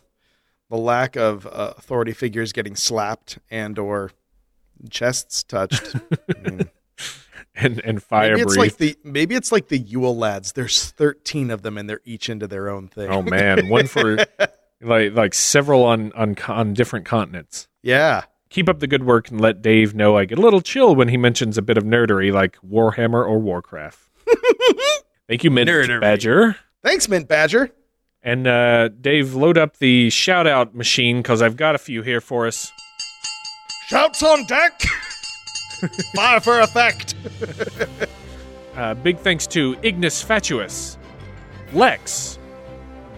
the 0.71 0.77
lack 0.77 1.17
of 1.17 1.47
uh, 1.47 1.75
authority 1.77 2.13
figures 2.13 2.53
getting 2.53 2.75
slapped 2.77 3.39
and 3.51 3.79
or 3.79 4.11
chests 4.91 5.43
touched. 5.43 5.95
I 6.37 6.51
mean, 6.51 6.71
and 7.55 7.81
and 7.85 8.03
fire 8.03 8.31
maybe 8.33 8.43
it's 8.43 8.57
like 8.57 8.77
the 8.77 8.97
maybe 9.05 9.35
it's 9.35 9.51
like 9.53 9.69
the 9.69 9.79
Yule 9.79 10.17
lads. 10.17 10.53
There's 10.53 10.91
13 10.91 11.51
of 11.51 11.63
them, 11.63 11.79
and 11.79 11.89
they're 11.89 12.01
each 12.05 12.29
into 12.29 12.47
their 12.47 12.69
own 12.69 12.89
thing. 12.89 13.09
oh 13.11 13.23
man, 13.23 13.69
one 13.69 13.87
for 13.87 14.17
like 14.81 15.15
like 15.15 15.35
several 15.35 15.85
on 15.85 16.13
on 16.13 16.37
on 16.49 16.75
different 16.75 17.07
continents. 17.07 17.69
yeah. 17.83 18.25
Keep 18.57 18.71
up 18.71 18.81
the 18.81 18.87
good 18.87 19.05
work 19.05 19.31
and 19.31 19.39
let 19.39 19.61
Dave 19.61 19.95
know 19.95 20.17
I 20.17 20.25
get 20.25 20.39
a 20.39 20.41
little 20.41 20.63
chill 20.63 20.97
when 20.97 21.09
he 21.09 21.19
mentions 21.19 21.59
a 21.59 21.63
bit 21.63 21.77
of 21.77 21.85
nerdery 21.85 22.33
like 22.33 22.57
Warhammer 22.67 23.23
or 23.23 23.39
Warcraft. 23.39 24.09
Thank 25.29 25.45
you, 25.45 25.51
Mint 25.51 25.69
Nerdery. 25.69 26.01
Badger. 26.01 26.57
Thanks, 26.83 27.07
Mint 27.07 27.29
Badger. 27.29 27.69
And 28.23 28.47
uh, 28.47 28.89
Dave, 28.89 29.35
load 29.35 29.59
up 29.59 29.77
the 29.77 30.09
shout 30.09 30.47
out 30.47 30.75
machine 30.75 31.19
because 31.19 31.43
I've 31.43 31.59
got 31.59 31.75
a 31.75 31.79
few 31.79 32.01
here 32.01 32.23
for 32.23 32.47
us. 32.47 32.73
Shouts 33.89 34.23
on 34.23 34.47
deck. 34.47 34.81
Fire 36.15 36.41
for 36.41 36.59
effect. 36.61 37.15
Uh, 38.75 38.95
big 38.95 39.19
thanks 39.19 39.47
to 39.49 39.77
Ignis 39.83 40.25
Fatuous, 40.25 40.97
Lex, 41.75 42.39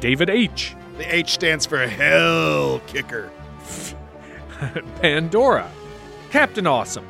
David 0.00 0.30
H., 0.30 0.74
The 0.96 1.14
H 1.14 1.30
stands 1.30 1.64
for 1.64 1.86
Hell 1.86 2.80
Kicker. 2.88 3.30
Pandora, 5.00 5.70
Captain 6.30 6.66
Awesome, 6.66 7.06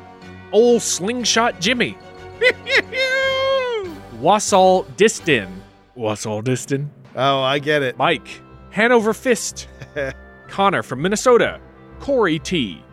Old 0.51 0.81
Slingshot 0.81 1.59
Jimmy, 1.59 1.97
Wassall 4.21 4.85
Distin, 4.97 5.49
Wassall 5.97 6.43
Distin, 6.43 6.87
Oh, 7.15 7.39
I 7.41 7.59
get 7.59 7.81
it. 7.81 7.97
Mike, 7.97 8.27
Hanover 8.71 9.13
Fist, 9.13 9.67
Connor 10.47 10.83
from 10.83 11.01
Minnesota, 11.01 11.59
Corey 11.99 12.39
T, 12.39 12.83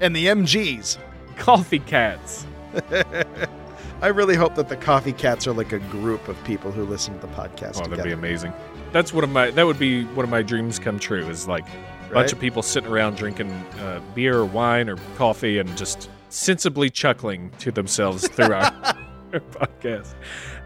And 0.00 0.14
the 0.14 0.26
MGs. 0.26 0.98
Coffee 1.38 1.78
Cats, 1.80 2.46
I 4.02 4.08
really 4.08 4.36
hope 4.36 4.54
that 4.56 4.68
the 4.68 4.76
Coffee 4.76 5.12
Cats 5.14 5.46
are 5.46 5.52
like 5.54 5.72
a 5.72 5.78
group 5.78 6.28
of 6.28 6.42
people 6.44 6.70
who 6.70 6.84
listen 6.84 7.14
to 7.18 7.20
the 7.26 7.32
podcast 7.32 7.76
Oh, 7.76 7.78
that'd 7.78 7.90
together. 7.90 8.04
be 8.04 8.12
amazing. 8.12 8.52
That's 8.92 9.12
one 9.14 9.24
of 9.24 9.30
my 9.30 9.50
that 9.50 9.64
would 9.64 9.78
be 9.78 10.04
one 10.04 10.24
of 10.24 10.30
my 10.30 10.42
dreams 10.42 10.78
come 10.78 10.98
true. 10.98 11.26
Is 11.28 11.48
like 11.48 11.64
a 12.12 12.14
bunch 12.14 12.32
of 12.32 12.38
people 12.40 12.62
sitting 12.62 12.90
around 12.90 13.16
drinking 13.16 13.50
uh, 13.80 14.00
beer 14.14 14.38
or 14.38 14.44
wine 14.44 14.88
or 14.88 14.96
coffee 15.16 15.58
and 15.58 15.76
just 15.76 16.10
sensibly 16.28 16.90
chuckling 16.90 17.50
to 17.58 17.72
themselves 17.72 18.28
through 18.28 18.52
our, 18.52 18.62
our 19.32 19.40
podcast. 19.40 20.14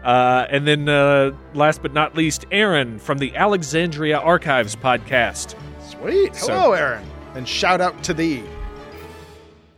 Uh, 0.03 0.45
and 0.49 0.67
then 0.67 0.87
uh, 0.89 1.31
last 1.53 1.81
but 1.81 1.93
not 1.93 2.15
least, 2.15 2.45
Aaron 2.51 2.99
from 2.99 3.17
the 3.17 3.35
Alexandria 3.35 4.19
Archives 4.19 4.75
podcast. 4.75 5.55
Sweet. 5.89 6.35
So- 6.35 6.53
Hello, 6.53 6.73
Aaron. 6.73 7.03
And 7.35 7.47
shout 7.47 7.81
out 7.81 8.03
to 8.03 8.13
thee. 8.13 8.43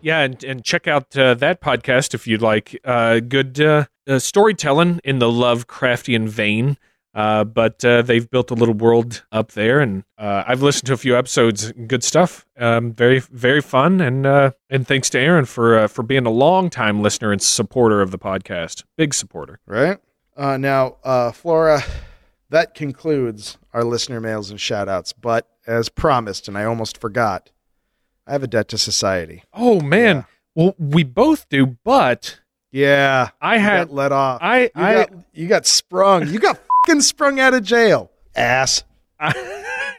Yeah, 0.02 0.22
and, 0.22 0.42
and 0.44 0.64
check 0.64 0.88
out 0.88 1.16
uh, 1.18 1.34
that 1.36 1.62
podcast 1.62 2.14
if 2.14 2.26
you'd 2.26 2.42
like. 2.42 2.80
Uh, 2.86 3.20
good 3.20 3.60
uh, 3.60 3.86
uh, 4.08 4.18
storytelling 4.20 5.02
in 5.04 5.20
the 5.20 5.28
Lovecraftian 5.28 6.28
vein. 6.30 6.78
Uh, 7.14 7.44
but 7.44 7.84
uh, 7.84 8.02
they've 8.04 8.30
built 8.30 8.52
a 8.52 8.54
little 8.54 8.76
world 8.76 9.24
up 9.32 9.54
there, 9.54 9.80
and 9.80 10.04
uh, 10.18 10.44
I've 10.46 10.62
listened 10.62 10.86
to 10.88 10.94
a 10.94 10.98
few 10.98 11.18
episodes. 11.18 11.72
Good 11.72 12.04
stuff. 12.04 12.46
Um, 12.58 12.94
very, 12.94 13.20
very 13.20 13.62
fun, 13.62 14.00
and 14.00 14.26
uh, 14.28 14.52
and 14.70 14.88
thanks 14.88 15.10
to 15.12 15.20
Aaron 15.20 15.46
for 15.46 15.78
uh, 15.80 15.88
for 15.88 16.04
being 16.04 16.26
a 16.28 16.30
long 16.32 16.70
time 16.70 17.02
listener 17.02 17.32
and 17.32 17.42
supporter 17.42 18.02
of 18.02 18.12
the 18.12 18.20
podcast. 18.20 18.84
Big 18.96 19.14
supporter. 19.16 19.60
Right? 19.66 19.98
Uh, 20.38 20.58
now, 20.58 20.98
uh, 21.04 21.32
Flora, 21.32 21.82
that 22.52 22.76
concludes 22.76 23.58
our 23.74 23.84
listener 23.84 24.22
mails 24.22 24.52
and 24.52 24.62
shout 24.62 24.88
outs. 24.88 25.12
But 25.12 25.48
as 25.66 25.90
promised, 25.90 26.48
and 26.48 26.58
I 26.58 26.64
almost 26.64 27.00
forgot, 27.02 27.50
I 28.28 28.34
have 28.34 28.44
a 28.44 28.48
debt 28.48 28.68
to 28.70 28.78
society. 28.78 29.44
Oh 29.52 29.82
man, 29.82 30.16
Yeah. 30.18 30.24
well 30.54 30.76
we 30.78 31.04
both 31.04 31.50
do, 31.50 31.66
but 31.84 32.40
Yeah. 32.72 33.30
I 33.42 33.58
had 33.58 33.90
let 33.90 34.12
off. 34.12 34.40
I 34.44 34.62
you, 34.62 34.70
I 34.76 34.94
got, 34.94 35.10
you 35.34 35.48
got 35.48 35.66
sprung. 35.66 36.28
You 36.28 36.40
got 36.40 36.60
sprung 37.02 37.40
out 37.40 37.54
of 37.54 37.64
jail. 37.64 38.12
Ass. 38.36 38.84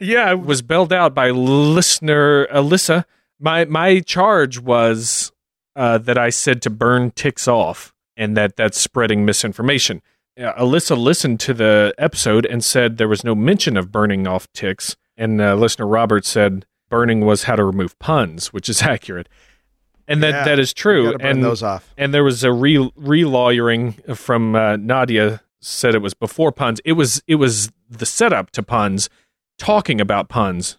yeah, 0.01 0.25
I 0.25 0.33
was 0.33 0.61
bailed 0.61 0.91
out 0.91 1.13
by 1.13 1.29
listener 1.29 2.47
Alyssa. 2.47 3.05
My 3.39 3.65
my 3.65 3.99
charge 4.01 4.59
was 4.59 5.31
uh, 5.75 5.97
that 5.99 6.17
I 6.17 6.29
said 6.29 6.61
to 6.63 6.69
burn 6.69 7.11
ticks 7.11 7.47
off, 7.47 7.93
and 8.17 8.35
that 8.37 8.55
that's 8.55 8.79
spreading 8.79 9.25
misinformation. 9.25 10.01
Uh, 10.39 10.53
Alyssa 10.53 10.97
listened 10.97 11.39
to 11.41 11.53
the 11.53 11.93
episode 11.97 12.45
and 12.45 12.63
said 12.63 12.97
there 12.97 13.07
was 13.07 13.23
no 13.23 13.35
mention 13.35 13.77
of 13.77 13.91
burning 13.91 14.27
off 14.27 14.51
ticks, 14.53 14.95
and 15.17 15.39
uh, 15.41 15.55
listener 15.55 15.87
Robert 15.87 16.25
said 16.25 16.65
burning 16.89 17.21
was 17.21 17.43
how 17.43 17.55
to 17.55 17.63
remove 17.63 17.97
puns, 17.99 18.51
which 18.51 18.69
is 18.69 18.81
accurate, 18.81 19.29
and 20.07 20.21
that 20.23 20.31
Yeah, 20.33 20.43
that 20.45 20.59
is 20.59 20.73
true. 20.73 21.11
burn 21.17 21.21
And 21.21 21.43
those 21.43 21.61
off. 21.63 21.93
and 21.97 22.13
there 22.13 22.23
was 22.23 22.43
a 22.43 22.51
re 22.51 22.91
re-lawyering 22.95 23.93
from 24.15 24.55
uh, 24.55 24.77
Nadia 24.77 25.41
said 25.61 25.95
it 25.95 26.01
was 26.01 26.13
before 26.13 26.51
puns. 26.51 26.81
It 26.83 26.93
was 26.93 27.23
it 27.27 27.35
was 27.35 27.71
the 27.89 28.05
setup 28.05 28.51
to 28.51 28.63
puns, 28.63 29.09
talking 29.57 30.01
about 30.01 30.29
puns. 30.29 30.77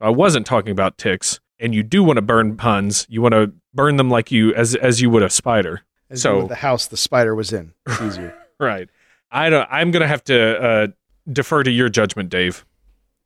I 0.00 0.10
wasn't 0.10 0.46
talking 0.46 0.72
about 0.72 0.98
ticks. 0.98 1.40
And 1.60 1.74
you 1.74 1.84
do 1.84 2.02
want 2.02 2.16
to 2.16 2.22
burn 2.22 2.56
puns. 2.56 3.06
You 3.08 3.22
want 3.22 3.34
to 3.34 3.52
burn 3.72 3.96
them 3.96 4.10
like 4.10 4.32
you 4.32 4.52
as 4.54 4.74
as 4.74 5.00
you 5.00 5.10
would 5.10 5.22
a 5.22 5.30
spider. 5.30 5.82
As 6.10 6.22
so- 6.22 6.46
the 6.48 6.56
house 6.56 6.86
the 6.88 6.96
spider 6.96 7.34
was 7.34 7.52
in. 7.52 7.72
It's 7.86 8.00
easier. 8.00 8.36
Right. 8.60 8.88
I 9.32 9.50
don't. 9.50 9.66
I'm 9.72 9.90
gonna 9.90 10.06
have 10.06 10.22
to 10.24 10.62
uh, 10.62 10.86
defer 11.32 11.64
to 11.64 11.70
your 11.70 11.88
judgment, 11.88 12.30
Dave. 12.30 12.64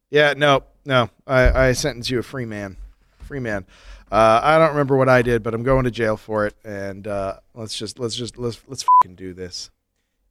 Yeah, 0.09 0.33
no, 0.35 0.63
no. 0.87 1.11
I, 1.27 1.69
I 1.69 1.73
sentence 1.73 2.09
you 2.09 2.19
a 2.19 2.23
free 2.23 2.47
man. 2.47 2.79
Free 3.19 3.41
man. 3.41 3.67
Uh, 4.11 4.41
I 4.43 4.57
don't 4.59 4.71
remember 4.71 4.97
what 4.97 5.11
I 5.11 5.21
did, 5.21 5.43
but 5.43 5.53
I'm 5.53 5.63
going 5.63 5.85
to 5.85 5.91
jail 5.91 6.17
for 6.17 6.47
it. 6.47 6.55
And 6.65 7.07
uh, 7.07 7.41
let's 7.55 7.77
just 7.77 7.99
let's 7.99 8.15
just 8.15 8.39
let's 8.39 8.63
let's 8.67 8.85
fucking 9.03 9.17
do 9.17 9.35
this. 9.35 9.71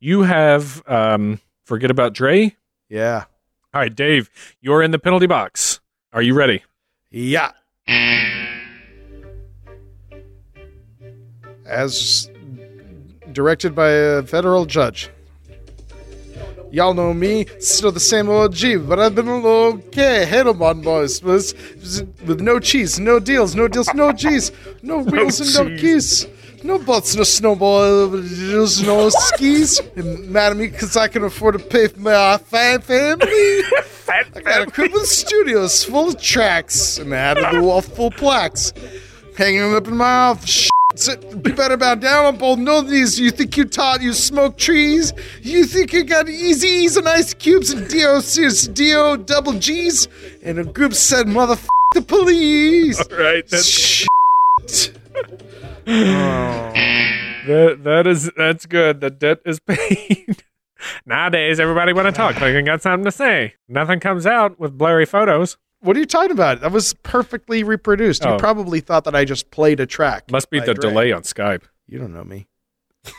You 0.05 0.21
have 0.21 0.83
um, 0.87 1.39
forget 1.63 1.89
about 1.89 2.13
Dre. 2.13 2.55
Yeah. 2.89 3.23
All 3.73 3.81
right, 3.81 3.95
Dave. 3.95 4.29
You're 4.61 4.83
in 4.83 4.91
the 4.91 4.99
penalty 4.99 5.25
box. 5.25 5.79
Are 6.13 6.21
you 6.21 6.35
ready? 6.35 6.61
Yeah. 7.09 7.53
As 11.65 12.29
directed 13.31 13.73
by 13.73 13.89
a 13.89 14.21
federal 14.21 14.67
judge. 14.67 15.09
Y'all 16.69 16.93
know 16.93 17.11
me, 17.11 17.47
still 17.59 17.91
the 17.91 17.99
same 17.99 18.29
old 18.29 18.53
G, 18.53 18.75
but 18.75 18.99
I've 18.99 19.15
been 19.15 19.27
a 19.27 19.37
little 19.37 19.79
okay. 19.87 20.27
Hedelman 20.29 20.83
boys 20.83 21.23
was 21.23 21.55
with 22.27 22.41
no 22.41 22.59
cheese, 22.59 22.99
no 22.99 23.19
deals, 23.19 23.55
no 23.55 23.67
deals, 23.67 23.91
no 23.95 24.11
G's, 24.11 24.51
no 24.83 24.99
wheels 25.03 25.39
and 25.39 25.71
no 25.71 25.77
keys. 25.79 26.27
No 26.63 26.79
butts, 26.79 27.15
no 27.15 27.23
snowballs, 27.23 28.81
no 28.81 29.09
skis. 29.09 29.79
And 29.95 30.29
mad 30.29 30.51
at 30.51 30.57
me 30.57 30.67
because 30.67 30.97
I 30.97 31.07
can 31.07 31.23
afford 31.23 31.57
to 31.57 31.63
pay 31.63 31.87
for 31.87 31.99
my 31.99 32.13
uh, 32.13 32.37
fat 32.37 32.83
family. 32.83 33.61
I 34.07 34.41
got 34.41 34.67
a 34.67 34.71
crib 34.71 34.93
with 34.93 35.07
studios 35.07 35.83
full 35.83 36.09
of 36.09 36.21
tracks 36.21 36.97
and 36.97 37.13
I 37.13 37.17
added 37.17 37.45
the 37.51 37.61
wall 37.61 37.81
full 37.81 38.11
plaques. 38.11 38.73
Hanging 39.37 39.59
them 39.61 39.75
up 39.75 39.87
in 39.87 39.97
my 39.97 40.05
office. 40.05 40.49
Shit. 40.49 41.23
You 41.23 41.53
better 41.53 41.75
bow 41.75 41.95
down 41.95 42.25
on 42.25 42.37
both 42.37 42.57
no 42.57 42.81
knees. 42.81 43.19
You 43.19 43.29
think 43.29 43.57
you 43.57 43.65
taught 43.65 44.01
you 44.01 44.13
smoke 44.13 44.57
trees? 44.57 45.11
You 45.41 45.65
think 45.65 45.91
you 45.91 46.05
got 46.05 46.27
easies 46.27 46.95
and 46.95 47.07
ice 47.07 47.33
cubes 47.33 47.71
and 47.71 47.85
DOCs, 47.87 48.73
DO 48.73 49.23
double 49.25 49.53
G's? 49.53 50.07
And 50.41 50.57
a 50.57 50.63
group 50.63 50.93
said, 50.93 51.25
motherfucker 51.25 51.67
the 51.95 52.01
police. 52.01 52.99
All 52.99 53.17
right. 53.17 53.47
That's, 53.47 53.65
Shit. 53.65 54.97
Oh. 55.87 56.71
that 57.47 57.79
that 57.83 58.07
is 58.07 58.31
that's 58.35 58.65
good. 58.65 59.01
The 59.01 59.09
debt 59.09 59.39
is 59.45 59.59
paid. 59.59 60.43
Nowadays, 61.05 61.59
everybody 61.59 61.93
want 61.93 62.07
to 62.07 62.11
talk 62.11 62.39
like 62.41 62.53
they 62.53 62.61
got 62.61 62.81
something 62.81 63.05
to 63.05 63.11
say. 63.11 63.53
Nothing 63.67 63.99
comes 63.99 64.25
out 64.25 64.59
with 64.59 64.77
blurry 64.77 65.05
photos. 65.05 65.57
What 65.79 65.95
are 65.95 65.99
you 65.99 66.05
talking 66.05 66.31
about? 66.31 66.61
That 66.61 66.71
was 66.71 66.93
perfectly 67.03 67.63
reproduced. 67.63 68.25
Oh. 68.25 68.33
You 68.33 68.39
probably 68.39 68.79
thought 68.79 69.03
that 69.03 69.15
I 69.15 69.25
just 69.25 69.51
played 69.51 69.79
a 69.79 69.85
track. 69.85 70.31
Must 70.31 70.49
be 70.49 70.59
the 70.59 70.73
delay 70.73 71.11
on 71.11 71.21
Skype. 71.21 71.63
You 71.87 71.99
don't 71.99 72.13
know 72.13 72.23
me. 72.23 72.47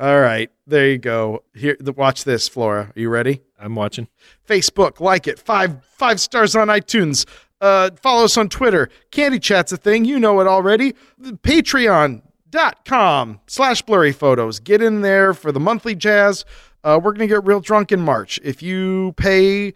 All 0.00 0.20
right, 0.20 0.50
there 0.66 0.88
you 0.88 0.98
go. 0.98 1.44
Here, 1.54 1.76
the, 1.78 1.92
watch 1.92 2.24
this, 2.24 2.48
Flora. 2.48 2.92
Are 2.96 3.00
you 3.00 3.10
ready? 3.10 3.42
I'm 3.58 3.74
watching. 3.74 4.08
Facebook, 4.48 4.98
like 4.98 5.26
it. 5.26 5.38
Five 5.38 5.84
five 5.84 6.20
stars 6.20 6.56
on 6.56 6.68
iTunes. 6.68 7.26
Uh, 7.60 7.90
follow 8.00 8.24
us 8.24 8.36
on 8.36 8.48
Twitter. 8.48 8.88
Candy 9.10 9.38
Chat's 9.38 9.72
a 9.72 9.76
thing. 9.76 10.04
You 10.04 10.18
know 10.18 10.40
it 10.40 10.46
already. 10.46 10.94
Patreon.com 11.22 13.40
slash 13.46 13.82
blurry 13.82 14.12
photos. 14.12 14.60
Get 14.60 14.82
in 14.82 15.02
there 15.02 15.34
for 15.34 15.52
the 15.52 15.60
monthly 15.60 15.94
jazz. 15.94 16.44
Uh, 16.82 16.98
we're 17.02 17.12
going 17.12 17.28
to 17.28 17.34
get 17.34 17.44
real 17.44 17.60
drunk 17.60 17.92
in 17.92 18.00
March. 18.00 18.40
If 18.42 18.62
you 18.62 19.12
pay 19.18 19.74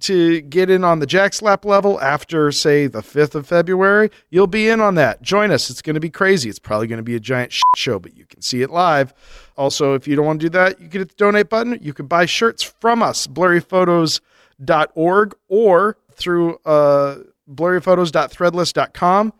to 0.00 0.40
get 0.42 0.68
in 0.70 0.84
on 0.84 0.98
the 0.98 1.06
Jack 1.06 1.32
Slap 1.32 1.64
level 1.64 2.00
after, 2.00 2.52
say, 2.52 2.86
the 2.86 3.00
5th 3.00 3.34
of 3.34 3.46
February, 3.46 4.10
you'll 4.30 4.46
be 4.46 4.68
in 4.68 4.80
on 4.80 4.94
that. 4.96 5.22
Join 5.22 5.50
us. 5.50 5.70
It's 5.70 5.80
going 5.82 5.94
to 5.94 6.00
be 6.00 6.10
crazy. 6.10 6.50
It's 6.50 6.58
probably 6.58 6.86
going 6.86 6.98
to 6.98 7.04
be 7.04 7.16
a 7.16 7.20
giant 7.20 7.54
show, 7.76 7.98
but 7.98 8.16
you 8.16 8.26
can 8.26 8.42
see 8.42 8.62
it 8.62 8.70
live. 8.70 9.14
Also, 9.56 9.94
if 9.94 10.06
you 10.06 10.14
don't 10.14 10.26
want 10.26 10.40
to 10.40 10.46
do 10.46 10.50
that, 10.50 10.80
you 10.80 10.88
can 10.88 11.00
hit 11.00 11.08
the 11.08 11.14
donate 11.16 11.48
button. 11.48 11.78
You 11.80 11.94
can 11.94 12.06
buy 12.06 12.26
shirts 12.26 12.62
from 12.62 13.02
us, 13.02 13.26
blurryphotos.org 13.26 15.34
or 15.48 15.96
through 16.16 16.58
uh, 16.64 17.16
blurryphotos.threadless.com. 17.50 19.32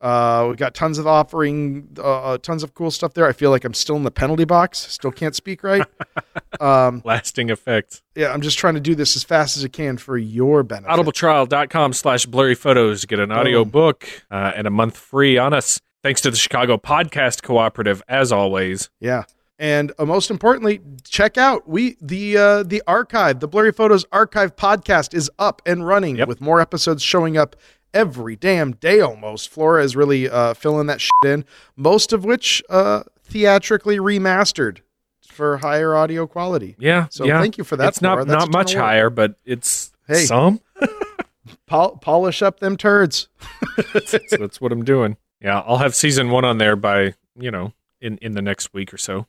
Uh, 0.00 0.48
we 0.50 0.56
got 0.56 0.74
tons 0.74 0.98
of 0.98 1.06
offering, 1.06 1.88
uh, 1.96 2.22
uh, 2.32 2.38
tons 2.38 2.64
of 2.64 2.74
cool 2.74 2.90
stuff 2.90 3.14
there. 3.14 3.24
I 3.24 3.32
feel 3.32 3.50
like 3.50 3.64
I'm 3.64 3.72
still 3.72 3.94
in 3.94 4.02
the 4.02 4.10
penalty 4.10 4.44
box. 4.44 4.78
Still 4.78 5.12
can't 5.12 5.36
speak 5.36 5.62
right. 5.62 5.86
um, 6.60 7.02
Lasting 7.04 7.50
effects. 7.50 8.02
yeah, 8.16 8.32
I'm 8.32 8.40
just 8.40 8.58
trying 8.58 8.74
to 8.74 8.80
do 8.80 8.96
this 8.96 9.14
as 9.14 9.22
fast 9.22 9.56
as 9.56 9.64
I 9.64 9.68
can 9.68 9.98
for 9.98 10.18
your 10.18 10.64
benefit. 10.64 10.90
Audibletrial.com 10.90 11.92
slash 11.92 12.26
blurry 12.26 12.56
photos. 12.56 13.04
Get 13.04 13.20
an 13.20 13.30
audio 13.30 13.64
book 13.64 14.08
uh, 14.28 14.50
and 14.56 14.66
a 14.66 14.70
month 14.70 14.96
free 14.96 15.38
on 15.38 15.52
us. 15.54 15.80
Thanks 16.02 16.20
to 16.22 16.32
the 16.32 16.36
Chicago 16.36 16.78
Podcast 16.78 17.44
Cooperative, 17.44 18.02
as 18.08 18.32
always. 18.32 18.90
Yeah. 18.98 19.22
And 19.62 19.92
uh, 19.96 20.04
most 20.04 20.28
importantly, 20.28 20.80
check 21.04 21.38
out 21.38 21.68
we 21.68 21.96
the 22.00 22.36
uh, 22.36 22.62
the 22.64 22.82
archive, 22.88 23.38
the 23.38 23.46
Blurry 23.46 23.70
Photos 23.70 24.04
Archive 24.10 24.56
podcast 24.56 25.14
is 25.14 25.30
up 25.38 25.62
and 25.64 25.86
running 25.86 26.16
Yep. 26.16 26.26
with 26.26 26.40
more 26.40 26.60
episodes 26.60 27.00
showing 27.00 27.36
up 27.36 27.54
every 27.94 28.34
damn 28.34 28.72
day 28.72 28.98
almost. 29.00 29.48
Flora 29.50 29.84
is 29.84 29.94
really 29.94 30.28
uh, 30.28 30.54
filling 30.54 30.88
that 30.88 31.00
shit 31.00 31.12
in, 31.24 31.44
most 31.76 32.12
of 32.12 32.24
which 32.24 32.60
uh, 32.70 33.04
theatrically 33.22 33.98
remastered 33.98 34.78
for 35.24 35.58
higher 35.58 35.94
audio 35.94 36.26
quality. 36.26 36.74
Yeah. 36.80 37.06
So 37.10 37.24
yeah. 37.24 37.40
thank 37.40 37.56
you 37.56 37.62
for 37.62 37.76
that, 37.76 37.86
It's 37.90 38.02
not 38.02 38.26
That's 38.26 38.46
not 38.46 38.50
much 38.52 38.74
higher, 38.74 39.10
but 39.10 39.36
it's 39.44 39.92
Hey. 40.08 40.24
some. 40.24 40.60
Pol- 41.68 41.98
polish 41.98 42.42
up 42.42 42.58
them 42.58 42.76
turds. 42.76 43.28
so 44.06 44.18
that's 44.38 44.60
what 44.60 44.72
I'm 44.72 44.84
doing. 44.84 45.16
Yeah, 45.40 45.60
I'll 45.60 45.78
have 45.78 45.94
season 45.94 46.30
one 46.30 46.44
on 46.44 46.58
there 46.58 46.74
by 46.74 47.14
you 47.36 47.52
know 47.52 47.74
in 48.00 48.18
in 48.18 48.32
the 48.32 48.42
next 48.42 48.74
week 48.74 48.92
or 48.92 48.98
so. 48.98 49.26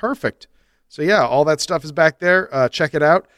Perfect. 0.00 0.48
So 0.88 1.02
yeah, 1.02 1.26
all 1.26 1.44
that 1.44 1.60
stuff 1.60 1.84
is 1.84 1.92
back 1.92 2.20
there. 2.20 2.52
Uh, 2.54 2.70
check 2.70 2.94
it 2.94 3.02
out. 3.02 3.28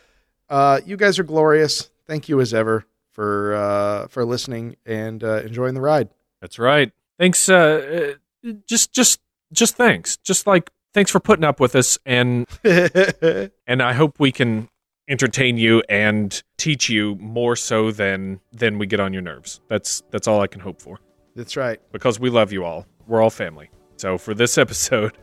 Uh, 0.49 0.81
you 0.87 0.97
guys 0.97 1.19
are 1.19 1.25
glorious. 1.25 1.91
Thank 2.07 2.29
you 2.29 2.41
as 2.41 2.55
ever 2.55 2.87
for 3.11 3.55
uh, 3.55 4.07
for 4.07 4.25
listening 4.25 4.77
and 4.87 5.25
uh, 5.25 5.43
enjoying 5.43 5.75
the 5.75 5.81
ride. 5.81 6.09
That's 6.41 6.61
right. 6.61 6.93
Thanks. 7.19 7.49
Uh, 7.49 8.15
uh, 8.47 8.53
just 8.69 8.93
just 8.93 9.21
just 9.53 9.75
thanks. 9.75 10.19
Just 10.19 10.47
like 10.47 10.71
thanks 10.95 11.11
for 11.11 11.19
putting 11.19 11.45
up 11.45 11.59
with 11.59 11.75
us, 11.75 11.99
and 12.07 12.47
and 12.65 13.83
I 13.83 13.93
hope 13.93 14.21
we 14.21 14.31
can 14.31 14.69
entertain 15.09 15.57
you 15.57 15.83
and 15.89 16.41
teach 16.59 16.89
you 16.89 17.17
more 17.17 17.57
so 17.57 17.91
than 17.91 18.39
than 18.53 18.79
we 18.79 18.87
get 18.87 19.01
on 19.01 19.13
your 19.13 19.23
nerves. 19.23 19.61
That's 19.67 20.01
that's 20.13 20.29
all 20.29 20.41
I 20.41 20.47
can 20.47 20.61
hope 20.61 20.81
for. 20.81 21.01
That's 21.35 21.57
right. 21.57 21.81
because 21.91 22.21
we 22.21 22.31
love 22.31 22.53
you 22.53 22.65
all. 22.65 22.87
We're 23.09 23.21
all 23.21 23.31
family. 23.31 23.69
So 23.97 24.17
for 24.17 24.33
this 24.33 24.59
episode 24.59 25.19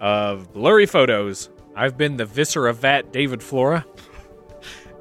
of 0.00 0.52
Blurry 0.52 0.86
Photos, 0.86 1.48
I've 1.76 1.96
been 1.96 2.16
the 2.16 2.24
Viscera 2.24 2.72
Vat 2.72 3.12
David 3.12 3.42
Flora. 3.42 3.84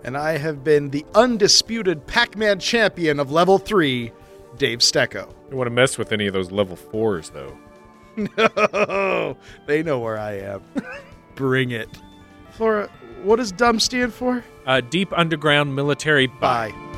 And 0.04 0.18
I 0.18 0.38
have 0.38 0.64
been 0.64 0.90
the 0.90 1.06
undisputed 1.16 2.06
Pac-Man 2.08 2.60
champion 2.60 3.20
of 3.20 3.32
level 3.32 3.58
three, 3.58 4.12
Dave 4.58 4.80
Stecco. 4.80 5.34
Don't 5.50 5.58
want 5.58 5.68
to 5.68 5.72
mess 5.74 5.98
with 5.98 6.12
any 6.12 6.28
of 6.28 6.34
those 6.34 6.52
level 6.52 6.76
fours 6.76 7.30
though. 7.30 7.58
No, 8.18 9.38
they 9.66 9.82
know 9.82 10.00
where 10.00 10.20
I 10.20 10.40
am. 10.40 10.62
Bring 11.36 11.72
it. 11.72 11.90
Flora, 12.52 12.90
what 13.24 13.38
does 13.38 13.52
dumb 13.52 13.80
stand 13.80 14.14
for? 14.14 14.44
Uh, 14.66 14.82
deep 14.82 15.18
underground 15.18 15.76
military. 15.76 16.28
Bye. 16.28 16.72
Bye. 16.72 16.93